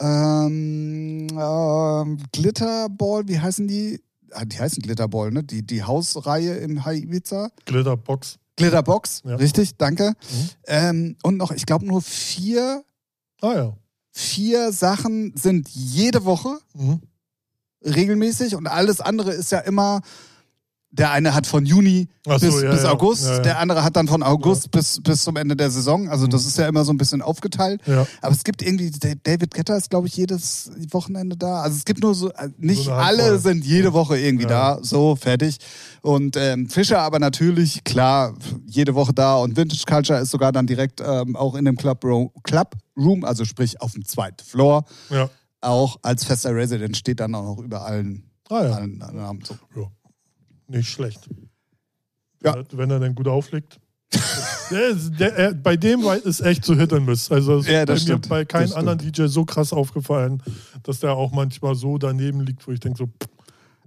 ähm, 0.00 1.26
ähm, 1.30 2.18
Glitterball, 2.32 3.28
wie 3.28 3.38
heißen 3.38 3.66
die? 3.68 4.00
Ah, 4.32 4.44
die 4.44 4.58
heißen 4.58 4.82
Glitterball, 4.82 5.30
ne? 5.32 5.42
Die, 5.42 5.66
die 5.66 5.82
Hausreihe 5.82 6.54
im 6.58 6.84
High 6.84 7.02
Ibiza. 7.02 7.50
Glitterbox. 7.64 8.38
Glitterbox, 8.56 9.22
Ja. 9.24 9.36
richtig, 9.36 9.76
danke. 9.76 10.10
Mhm. 10.10 10.48
Ähm, 10.66 11.16
und 11.22 11.36
noch, 11.36 11.50
ich 11.50 11.66
glaube, 11.66 11.86
nur 11.86 12.00
vier, 12.02 12.84
Ah 13.42 13.54
ja. 13.54 13.76
vier 14.12 14.70
Sachen 14.72 15.32
sind 15.36 15.68
jede 15.70 16.24
Woche 16.24 16.58
Mhm. 16.74 17.00
regelmäßig 17.84 18.54
und 18.54 18.66
alles 18.66 19.00
andere 19.00 19.32
ist 19.32 19.50
ja 19.52 19.58
immer. 19.60 20.00
Der 20.92 21.12
eine 21.12 21.34
hat 21.34 21.46
von 21.46 21.64
Juni 21.64 22.08
so, 22.26 22.32
bis, 22.38 22.62
ja, 22.62 22.70
bis 22.72 22.82
ja. 22.82 22.90
August, 22.90 23.24
Ja, 23.24 23.38
der 23.38 23.58
andere 23.60 23.84
hat 23.84 23.94
dann 23.94 24.08
von 24.08 24.24
August 24.24 24.72
bis, 24.72 25.00
bis 25.00 25.22
zum 25.22 25.36
Ende 25.36 25.54
der 25.54 25.70
Saison. 25.70 26.08
Also 26.08 26.26
das 26.26 26.42
Mhm. 26.42 26.48
ist 26.48 26.58
ja 26.58 26.66
immer 26.68 26.84
so 26.84 26.92
ein 26.92 26.96
bisschen 26.96 27.22
aufgeteilt. 27.22 27.80
Aber 28.20 28.32
es 28.34 28.42
gibt 28.42 28.60
irgendwie, 28.60 28.90
David 29.22 29.54
Getter 29.54 29.76
ist, 29.76 29.88
glaube 29.90 30.08
ich, 30.08 30.16
jedes 30.16 30.72
Wochenende 30.90 31.36
da. 31.36 31.60
Also 31.62 31.76
es 31.76 31.84
gibt 31.84 32.02
nur 32.02 32.14
so, 32.16 32.30
äh, 32.32 32.48
nicht 32.58 32.86
So 32.86 32.92
alle 32.92 33.38
sind 33.38 33.64
jede 33.64 33.92
Woche 33.92 34.18
irgendwie 34.18 34.46
da. 34.46 34.80
So, 34.82 35.14
fertig. 35.14 35.58
Und 36.02 36.36
ähm, 36.36 36.68
Fischer 36.68 37.00
aber 37.02 37.20
natürlich, 37.20 37.84
klar, 37.84 38.34
jede 38.66 38.96
Woche 38.96 39.12
da. 39.14 39.36
Und 39.36 39.56
Vintage 39.56 39.84
Culture 39.86 40.18
ist 40.18 40.30
sogar 40.32 40.50
dann 40.50 40.66
direkt 40.66 41.00
ähm, 41.00 41.36
auch 41.36 41.54
in 41.54 41.66
dem 41.66 41.76
Club, 41.76 42.02
Ro 42.04 42.32
Club 42.42 42.74
Room, 42.96 43.24
also 43.24 43.44
sprich 43.44 43.80
auf 43.80 43.92
dem 43.92 44.04
zweiten 44.04 44.44
Floor, 44.44 44.84
ja. 45.08 45.30
auch 45.60 45.98
als 46.02 46.24
fester 46.24 46.52
Resident 46.54 46.96
steht 46.96 47.20
dann 47.20 47.34
auch 47.36 47.44
noch 47.56 47.62
über 47.62 47.84
allen, 47.86 48.24
Ah 48.48 48.64
ja. 48.64 48.70
allen 48.72 48.98
Namen. 48.98 49.40
So. 49.44 49.88
Nicht 50.70 50.88
schlecht. 50.88 51.28
Ja. 52.42 52.62
Wenn 52.72 52.90
er 52.90 53.00
dann 53.00 53.14
gut 53.14 53.28
auflegt. 53.28 53.78
der 54.70 54.88
ist, 54.88 55.10
der, 55.20 55.36
er, 55.36 55.54
bei 55.54 55.76
dem 55.76 56.00
ist 56.24 56.40
echt 56.40 56.64
so 56.64 56.74
Hit 56.74 56.92
and 56.92 57.06
Miss. 57.06 57.30
Also 57.30 57.58
es 57.58 57.66
Ja, 57.66 57.80
ist 57.80 57.86
bei 57.86 57.92
das 57.94 58.00
mir 58.02 58.06
stimmt. 58.06 58.28
bei 58.28 58.44
keinem 58.44 58.68
Das 58.68 58.74
anderen 58.76 58.98
DJ 58.98 59.26
so 59.26 59.44
krass 59.44 59.72
aufgefallen, 59.72 60.42
dass 60.82 61.00
der 61.00 61.12
auch 61.12 61.32
manchmal 61.32 61.74
so 61.74 61.98
daneben 61.98 62.40
liegt, 62.40 62.66
wo 62.66 62.72
ich 62.72 62.80
denke 62.80 62.98
so, 62.98 63.06
pff, 63.06 63.39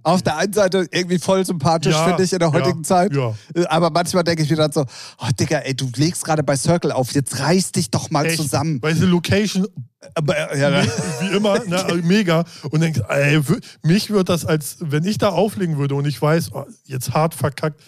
Auf 0.04 0.22
der 0.22 0.36
einen 0.36 0.52
Seite 0.52 0.86
irgendwie 0.92 1.18
voll 1.18 1.44
sympathisch, 1.44 1.94
Ja, 1.94 2.04
finde 2.06 2.22
ich, 2.22 2.32
in 2.32 2.38
der 2.38 2.52
heutigen 2.52 2.82
ja, 2.82 2.82
Zeit. 2.82 3.14
ja. 3.14 3.34
Aber 3.68 3.90
manchmal 3.90 4.22
denke 4.22 4.42
ich 4.42 4.50
mir 4.50 4.56
dann 4.56 4.70
so, 4.70 4.82
oh 5.18 5.28
Digga, 5.38 5.58
ey, 5.58 5.74
du 5.74 5.88
legst 5.96 6.24
gerade 6.24 6.42
bei 6.42 6.56
Circle 6.56 6.92
auf, 6.92 7.12
jetzt 7.12 7.40
reiß 7.40 7.72
dich 7.72 7.90
doch 7.90 8.10
mal 8.10 8.26
echt, 8.26 8.36
zusammen. 8.36 8.80
Weil 8.82 8.94
die 8.94 9.06
Location 9.06 9.66
Aber, 10.14 10.56
ja, 10.56 10.82
wie 11.20 11.34
immer, 11.36 11.58
ne, 11.64 11.84
mega. 12.04 12.44
Und 12.70 12.80
denkst, 12.80 13.00
ey, 13.08 13.40
mich 13.82 14.10
wird 14.10 14.28
das 14.28 14.44
als, 14.44 14.76
wenn 14.80 15.04
ich 15.04 15.18
da 15.18 15.30
auflegen 15.30 15.78
würde 15.78 15.94
und 15.94 16.06
ich 16.06 16.20
weiß, 16.20 16.52
oh, 16.52 16.66
jetzt 16.84 17.12
hart 17.12 17.34
verkackt. 17.34 17.80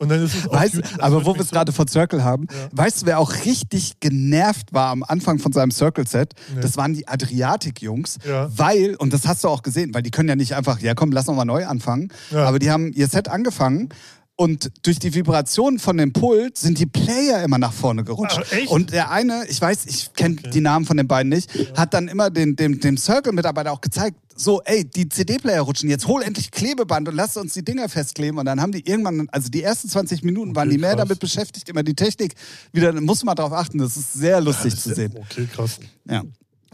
Und 0.00 0.08
dann 0.08 0.24
ist 0.24 0.34
es 0.34 0.50
Weißt, 0.50 0.74
YouTube- 0.76 0.86
aber 0.98 1.24
wo 1.26 1.34
wir 1.34 1.42
es 1.42 1.50
gerade 1.50 1.72
von 1.72 1.86
Circle 1.86 2.24
haben, 2.24 2.46
Ja. 2.50 2.68
weißt 2.72 3.02
du, 3.02 3.06
wer 3.06 3.18
auch 3.18 3.32
richtig 3.44 4.00
genervt 4.00 4.72
war 4.72 4.88
am 4.90 5.02
Anfang 5.02 5.38
von 5.38 5.52
seinem 5.52 5.70
Circle-Set? 5.70 6.32
Nee. 6.54 6.62
Das 6.62 6.76
waren 6.78 6.94
die 6.94 7.06
Adriatic-Jungs. 7.06 8.18
Ja. 8.26 8.48
Weil, 8.56 8.96
und 8.96 9.12
das 9.12 9.26
hast 9.26 9.44
du 9.44 9.48
auch 9.48 9.62
gesehen, 9.62 9.92
weil 9.94 10.02
die 10.02 10.10
können 10.10 10.28
ja 10.28 10.36
nicht 10.36 10.54
einfach, 10.54 10.80
ja 10.80 10.94
komm, 10.94 11.12
lass 11.12 11.26
noch 11.26 11.34
mal 11.34 11.44
neu 11.44 11.66
anfangen. 11.66 12.08
Ja. 12.30 12.44
Aber 12.46 12.58
die 12.58 12.70
haben 12.70 12.92
ihr 12.92 13.08
Set 13.08 13.28
angefangen. 13.28 13.90
Und 14.40 14.70
durch 14.86 14.98
die 14.98 15.12
Vibration 15.14 15.78
von 15.78 15.98
dem 15.98 16.14
Pult 16.14 16.56
sind 16.56 16.78
die 16.78 16.86
Player 16.86 17.42
immer 17.44 17.58
nach 17.58 17.74
vorne 17.74 18.04
gerutscht. 18.04 18.40
Ach, 18.42 18.52
echt? 18.52 18.68
Und 18.70 18.90
der 18.90 19.10
eine, 19.10 19.44
ich 19.48 19.60
weiß, 19.60 19.84
ich 19.84 20.14
kenne 20.14 20.36
Okay. 20.38 20.48
die 20.48 20.62
Namen 20.62 20.86
von 20.86 20.96
den 20.96 21.06
beiden 21.06 21.28
nicht, 21.28 21.50
hat 21.76 21.92
dann 21.92 22.08
immer 22.08 22.30
den, 22.30 22.56
dem, 22.56 22.80
dem 22.80 22.96
Circle-Mitarbeiter 22.96 23.70
auch 23.70 23.82
gezeigt, 23.82 24.16
so, 24.34 24.62
ey, 24.64 24.86
die 24.86 25.10
CD-Player 25.10 25.60
rutschen, 25.60 25.90
jetzt 25.90 26.06
hol 26.06 26.22
endlich 26.22 26.50
Klebeband 26.50 27.06
und 27.10 27.16
lass 27.16 27.36
uns 27.36 27.52
die 27.52 27.62
Dinger 27.62 27.90
festkleben. 27.90 28.38
Und 28.38 28.46
dann 28.46 28.62
haben 28.62 28.72
die 28.72 28.88
irgendwann, 28.88 29.28
also 29.30 29.50
die 29.50 29.62
ersten 29.62 29.90
20 29.90 30.22
Minuten 30.24 30.56
waren 30.56 30.68
Okay, 30.68 30.76
die 30.76 30.80
mehr 30.80 30.92
krass. 30.94 31.00
damit 31.08 31.20
beschäftigt, 31.20 31.68
immer 31.68 31.82
die 31.82 31.94
Technik 31.94 32.32
wieder, 32.72 32.98
muss 32.98 33.22
man 33.24 33.36
darauf 33.36 33.52
achten, 33.52 33.76
das 33.76 33.98
ist 33.98 34.14
sehr 34.14 34.40
lustig 34.40 34.74
zu 34.74 34.94
sehen. 34.94 35.12
Okay, 35.16 35.46
krass. 35.54 35.78
Ja. 36.08 36.22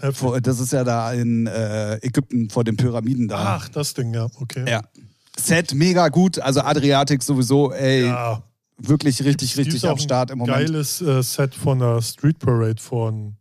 Heftig. 0.00 0.42
Das 0.44 0.60
ist 0.60 0.72
ja 0.72 0.84
da 0.84 1.12
in 1.12 1.46
äh, 1.48 1.96
Ägypten 1.96 2.48
vor 2.48 2.62
den 2.62 2.76
Pyramiden 2.76 3.26
da. 3.26 3.58
Ach, 3.60 3.68
das 3.70 3.92
Ding, 3.94 4.14
ja, 4.14 4.28
okay. 4.38 4.64
Ja. 4.68 4.82
Set 5.38 5.74
mega 5.74 6.08
gut, 6.08 6.38
also 6.38 6.60
Adriatic 6.60 7.22
sowieso, 7.22 7.72
ey, 7.72 8.06
Ja, 8.06 8.42
wirklich 8.78 9.22
richtig, 9.24 9.56
richtig 9.56 9.86
am 9.86 9.98
Start 9.98 10.30
im 10.30 10.38
Moment. 10.38 10.58
Geiles 10.58 11.00
äh, 11.02 11.22
Set 11.22 11.54
von 11.54 11.78
der 11.78 12.00
Street 12.02 12.38
Parade 12.38 12.80
von 12.80 13.36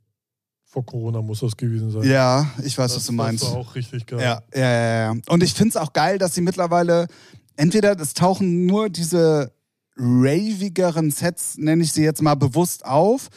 vor 0.75 0.86
Corona 0.86 1.21
muss 1.21 1.39
das 1.39 1.55
gewesen 1.55 1.89
sein. 1.89 2.03
Ja, 2.03 2.51
ich 2.63 2.77
weiß, 2.77 2.91
das, 2.91 2.97
was 2.97 3.05
du 3.05 3.13
meinst. 3.13 3.43
Das 3.43 3.51
war 3.51 3.60
auch 3.60 3.75
richtig 3.75 4.05
geil. 4.05 4.19
Ja, 4.19 4.41
ja, 4.53 4.60
ja, 4.60 5.13
ja. 5.13 5.15
Und 5.29 5.41
ich 5.41 5.53
finde 5.53 5.69
es 5.69 5.77
auch 5.77 5.93
geil, 5.93 6.17
dass 6.17 6.36
sie 6.36 6.41
mittlerweile 6.41 7.08
entweder 7.55 7.97
es 7.97 8.13
tauchen 8.13 8.65
nur 8.65 8.89
diese 8.89 9.53
ravigeren 9.95 11.12
Sets, 11.12 11.58
nenne 11.58 11.84
ich 11.84 11.93
sie 11.93 12.03
jetzt 12.03 12.21
mal 12.21 12.36
bewusst 12.36 12.86
auf, 12.86 13.29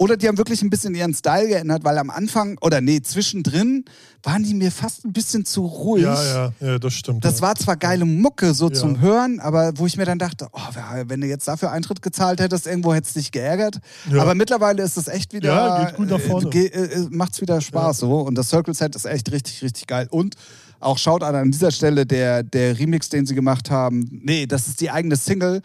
oder 0.00 0.16
die 0.16 0.26
haben 0.28 0.38
wirklich 0.38 0.62
ein 0.62 0.70
bisschen 0.70 0.94
ihren 0.94 1.12
Style 1.12 1.46
geändert, 1.46 1.84
weil 1.84 1.98
am 1.98 2.08
Anfang, 2.08 2.56
oder 2.62 2.80
nee, 2.80 3.02
zwischendrin 3.02 3.84
waren 4.22 4.42
die 4.42 4.54
mir 4.54 4.70
fast 4.72 5.04
ein 5.04 5.12
bisschen 5.12 5.44
zu 5.44 5.66
ruhig. 5.66 6.04
Ja, 6.04 6.24
ja, 6.24 6.52
ja, 6.60 6.78
das 6.78 6.94
stimmt. 6.94 7.22
Das 7.22 7.36
ja. 7.36 7.42
war 7.42 7.54
zwar 7.56 7.76
geile 7.76 8.06
Mucke 8.06 8.54
so 8.54 8.68
Ja. 8.68 8.74
zum 8.74 9.00
Hören, 9.02 9.40
aber 9.40 9.72
wo 9.76 9.84
ich 9.86 9.98
mir 9.98 10.06
dann 10.06 10.18
dachte, 10.18 10.48
oh, 10.52 10.60
wenn 11.06 11.20
du 11.20 11.26
jetzt 11.26 11.46
dafür 11.46 11.70
Eintritt 11.70 12.00
gezahlt 12.00 12.40
hättest, 12.40 12.66
irgendwo 12.66 12.94
hättest 12.94 13.14
du 13.16 13.20
dich 13.20 13.30
geärgert. 13.30 13.78
Ja. 14.10 14.22
Aber 14.22 14.34
mittlerweile 14.34 14.82
ist 14.82 14.96
es 14.96 15.06
echt 15.06 15.34
wieder, 15.34 15.54
Ja, 15.54 15.84
geht 15.84 15.96
gut 15.96 16.08
nach 16.08 16.20
vorne. 16.20 16.46
Äh, 16.46 16.50
ge- 16.50 16.66
äh, 16.68 17.06
macht's 17.10 17.42
wieder 17.42 17.60
Spaß 17.60 17.98
so 17.98 18.20
und 18.20 18.36
das 18.36 18.48
Circle 18.48 18.72
Set 18.72 18.96
ist 18.96 19.04
echt 19.04 19.30
richtig, 19.30 19.62
richtig 19.62 19.86
geil. 19.86 20.06
Und 20.10 20.34
auch 20.80 20.96
schaut 20.96 21.22
an 21.22 21.34
an 21.34 21.50
dieser 21.50 21.72
Stelle 21.72 22.06
der, 22.06 22.42
der 22.42 22.78
Remix, 22.78 23.10
den 23.10 23.26
sie 23.26 23.34
gemacht 23.34 23.70
haben. 23.70 24.08
Nee, 24.24 24.46
das 24.46 24.66
ist 24.66 24.80
die 24.80 24.90
eigene 24.90 25.16
Single 25.16 25.60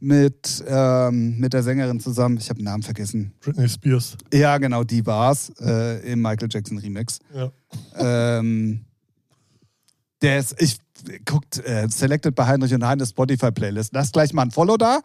mit, 0.00 0.64
ähm, 0.66 1.38
mit 1.38 1.52
der 1.52 1.62
Sängerin 1.62 2.00
zusammen. 2.00 2.38
Ich 2.38 2.48
habe 2.48 2.58
den 2.58 2.64
Namen 2.64 2.82
vergessen. 2.82 3.32
Britney 3.40 3.68
Spears. 3.68 4.16
Ja, 4.32 4.58
genau, 4.58 4.84
die 4.84 5.04
war's 5.06 5.52
äh, 5.60 6.12
im 6.12 6.22
Michael 6.22 6.48
Jackson 6.50 6.78
Remix. 6.78 7.18
Ja. 7.34 7.50
Ähm, 8.38 8.84
der 10.22 10.38
ist, 10.38 10.60
ich 10.60 10.78
guckt, 11.24 11.64
äh, 11.64 11.88
Selected 11.88 12.34
bei 12.34 12.46
Heinrich 12.46 12.74
und 12.74 12.84
Heine 12.84 13.06
Spotify 13.06 13.50
Playlist. 13.50 13.92
Lass 13.94 14.12
gleich 14.12 14.32
mal 14.32 14.42
ein 14.42 14.50
Follow 14.50 14.76
da. 14.76 15.00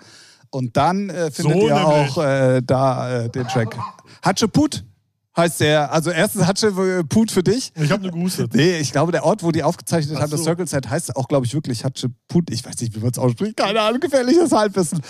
Und 0.50 0.78
dann 0.78 1.10
äh, 1.10 1.32
findet 1.32 1.60
So 1.60 1.68
ihr 1.68 1.74
nämlich. 1.76 2.18
auch 2.18 2.24
äh, 2.24 2.62
da 2.66 3.24
äh, 3.24 3.30
den 3.30 3.48
Track. 3.48 3.78
Hatsche 4.24 4.48
Put 4.48 4.86
heißt 5.36 5.60
der. 5.60 5.91
Also 5.91 6.12
erstens 6.12 6.45
Hatsche 6.45 6.67
äh, 6.67 7.04
Put 7.04 7.32
für 7.32 7.43
dich. 7.43 7.71
Ich 7.76 7.91
habe 7.91 8.04
eine 8.04 8.12
gehustet. 8.12 8.54
Nee, 8.54 8.78
ich 8.78 8.91
glaube, 8.91 9.12
der 9.12 9.26
Ort, 9.26 9.43
wo 9.43 9.52
die 9.52 9.63
aufgezeichnet 9.63 10.17
Ach 10.17 10.21
haben, 10.21 10.32
das 10.32 10.39
so. 10.39 10.45
Circle 10.45 10.67
Set, 10.67 10.89
heißt 10.89 11.15
auch, 11.15 11.28
glaube 11.28 11.45
ich, 11.45 11.54
wirklich 11.54 11.84
Hatsche 11.84 12.10
Put. 12.28 12.50
Ich 12.50 12.65
weiß 12.65 12.80
nicht, 12.82 12.95
wie 12.95 13.00
man 13.00 13.12
es 13.12 13.17
ausspricht. 13.17 13.58
Keine 13.58 13.82
Ahnung, 13.82 14.00
gefährliches 14.00 14.52
Halbwissen. 14.52 15.02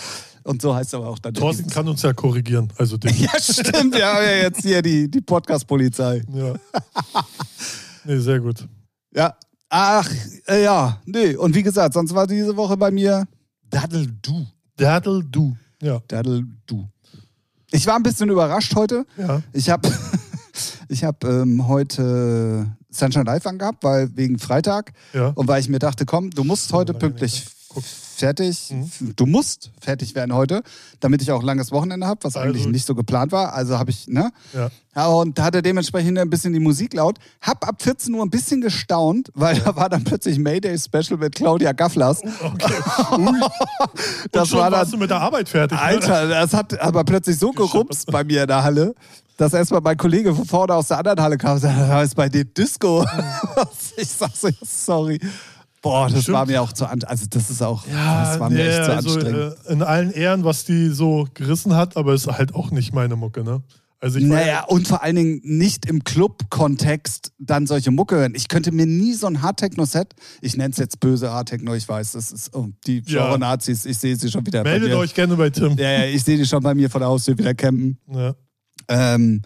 Und 0.44 0.62
so 0.62 0.74
heißt 0.74 0.94
aber 0.94 1.08
auch 1.08 1.18
dann. 1.18 1.34
Thorsten 1.34 1.68
kann 1.68 1.88
uns 1.88 2.02
ja 2.02 2.12
korrigieren. 2.12 2.72
Also 2.76 2.96
den. 2.98 3.14
Ja, 3.16 3.30
stimmt. 3.40 3.94
Wir 3.94 4.06
haben 4.06 4.24
ja 4.24 4.36
jetzt 4.42 4.62
hier 4.62 4.82
die, 4.82 5.10
die 5.10 5.20
Podcast-Polizei. 5.20 6.22
Ja. 6.32 6.54
Nee, 8.04 8.18
sehr 8.18 8.40
gut. 8.40 8.66
Ja. 9.12 9.36
Ach, 9.68 10.08
äh, 10.46 10.62
ja. 10.62 11.00
Nee. 11.04 11.34
Und 11.34 11.54
wie 11.54 11.62
gesagt, 11.62 11.94
sonst 11.94 12.14
war 12.14 12.26
diese 12.26 12.56
Woche 12.56 12.76
bei 12.76 12.90
mir 12.90 13.26
Daddel 13.68 14.06
Du. 14.22 14.46
Daddle 14.76 15.24
du. 15.24 15.56
Ja. 15.82 16.00
Daddel 16.06 16.44
Du. 16.66 16.88
Ich 17.70 17.86
war 17.86 17.96
ein 17.96 18.02
bisschen 18.02 18.30
überrascht 18.30 18.74
heute. 18.74 19.06
Ja. 19.16 19.42
Ich 19.52 19.70
habe 19.70 19.90
ich 20.88 21.04
hab, 21.04 21.24
ähm, 21.24 21.66
heute 21.66 22.66
Sunshine 22.90 23.24
Live 23.24 23.46
angehabt, 23.46 23.82
weil 23.84 24.16
wegen 24.16 24.38
Freitag. 24.38 24.92
Ja. 25.12 25.28
Und 25.28 25.48
weil 25.48 25.60
ich 25.60 25.68
mir 25.68 25.78
dachte, 25.78 26.06
komm, 26.06 26.30
du 26.30 26.44
musst 26.44 26.72
heute 26.72 26.94
pünktlich. 26.94 27.44
Fertig, 28.16 28.70
Mhm. 28.72 29.14
du 29.16 29.26
musst 29.26 29.70
fertig 29.80 30.14
werden 30.14 30.34
heute, 30.34 30.62
damit 31.00 31.22
ich 31.22 31.30
auch 31.32 31.40
ein 31.40 31.46
langes 31.46 31.70
Wochenende 31.72 32.06
habe, 32.06 32.20
was 32.24 32.36
Also- 32.36 32.48
eigentlich 32.48 32.66
nicht 32.66 32.86
so 32.86 32.94
geplant 32.94 33.32
war. 33.32 33.52
Also 33.52 33.78
habe 33.78 33.90
ich, 33.90 34.08
ne? 34.08 34.30
Ja. 34.54 34.68
Ja, 34.94 35.06
und 35.08 35.38
hatte 35.40 35.60
dementsprechend 35.60 36.18
ein 36.18 36.30
bisschen 36.30 36.54
die 36.54 36.58
Musik 36.60 36.94
laut. 36.94 37.18
Hab 37.42 37.68
ab 37.68 37.82
14 37.82 38.14
Uhr 38.14 38.24
ein 38.24 38.30
bisschen 38.30 38.62
gestaunt, 38.62 39.30
weil 39.34 39.58
da 39.60 39.76
war 39.76 39.90
dann 39.90 40.04
plötzlich 40.04 40.38
Mayday 40.38 40.78
Special 40.78 41.18
mit 41.18 41.34
Claudia 41.34 41.72
Gafflers. 41.72 42.22
Okay. 42.22 42.74
Ui. 43.18 43.40
Das 44.32 44.42
Und 44.42 44.48
schon 44.48 44.58
war 44.60 44.72
warst 44.72 44.84
dann, 44.84 44.90
du 44.92 44.96
mit 45.04 45.10
der 45.10 45.20
Arbeit 45.20 45.48
fertig. 45.48 45.76
Ne? 45.78 45.84
Alter, 45.84 46.28
das 46.28 46.52
hat 46.54 46.78
aber 46.80 47.04
plötzlich 47.04 47.38
so 47.38 47.52
gerumst 47.52 48.10
bei 48.10 48.24
mir 48.24 48.42
in 48.42 48.48
der 48.48 48.64
Halle, 48.64 48.94
dass 49.36 49.52
erstmal 49.52 49.82
mein 49.82 49.96
Kollege 49.98 50.34
von 50.34 50.46
vorne 50.46 50.74
aus 50.74 50.88
der 50.88 50.98
anderen 50.98 51.20
Halle 51.20 51.36
kam 51.36 51.54
und 51.54 51.60
sagte, 51.60 51.78
da 51.86 52.02
ist 52.02 52.14
bei 52.16 52.28
dem 52.30 52.52
Disco. 52.54 53.04
ich 53.98 54.08
sag 54.08 54.34
so, 54.34 54.48
sorry. 54.62 55.20
Boah, 55.90 56.08
das 56.10 56.22
Stimmt. 56.22 56.36
war 56.36 56.46
mir 56.46 56.62
auch 56.62 56.72
zu 56.72 56.86
an, 56.86 57.02
also 57.04 57.26
das 57.30 57.50
ist 57.50 57.62
auch, 57.62 57.86
Ja, 57.86 58.24
das 58.30 58.40
war 58.40 58.50
mir 58.50 58.56
nee, 58.56 58.68
echt 58.68 58.84
zu 58.84 58.92
also, 58.94 59.10
anstrengend. 59.14 59.56
äh, 59.66 59.72
in 59.72 59.82
allen 59.82 60.10
Ehren, 60.10 60.44
was 60.44 60.64
die 60.64 60.88
so 60.90 61.26
gerissen 61.34 61.74
hat, 61.74 61.96
aber 61.96 62.14
ist 62.14 62.26
halt 62.26 62.54
auch 62.54 62.70
nicht 62.70 62.92
meine 62.94 63.16
Mucke, 63.16 63.42
ne? 63.44 63.62
Also 63.98 64.18
Naja, 64.20 64.64
und 64.64 64.86
vor 64.86 65.02
allen 65.02 65.16
Dingen 65.16 65.40
nicht 65.42 65.86
im 65.86 66.04
Club-Kontext 66.04 67.32
dann 67.38 67.66
solche 67.66 67.90
Mucke 67.90 68.16
hören. 68.16 68.34
Ich 68.36 68.48
könnte 68.48 68.70
mir 68.70 68.84
nie 68.86 69.14
so 69.14 69.26
ein 69.26 69.40
Hardtechno-Set, 69.40 70.14
ich 70.42 70.56
nenne 70.56 70.70
es 70.70 70.76
jetzt 70.76 71.00
böse 71.00 71.32
Hardtechno, 71.32 71.74
ich 71.74 71.88
weiß, 71.88 72.12
das 72.12 72.30
ist, 72.30 72.54
oh, 72.54 72.68
die 72.86 72.98
Ja. 73.06 73.22
Genre-Nazis, 73.24 73.86
ich 73.86 73.96
sehe 73.98 74.14
sie 74.16 74.30
schon 74.30 74.44
wieder 74.46 74.62
bei 74.64 74.70
meldet 74.78 74.92
euch 74.94 75.14
gerne 75.14 75.34
bei 75.36 75.48
Tim. 75.50 75.76
Ja, 75.78 75.90
ja, 75.90 76.04
ich 76.04 76.22
sehe 76.22 76.36
die 76.36 76.44
schon 76.46 76.62
bei 76.62 76.74
mir 76.74 76.90
vor 76.90 76.98
der 77.00 77.08
Haustür 77.08 77.38
wieder 77.38 77.54
campen. 77.54 77.98
Ja. 78.12 78.34
Ähm, 78.88 79.42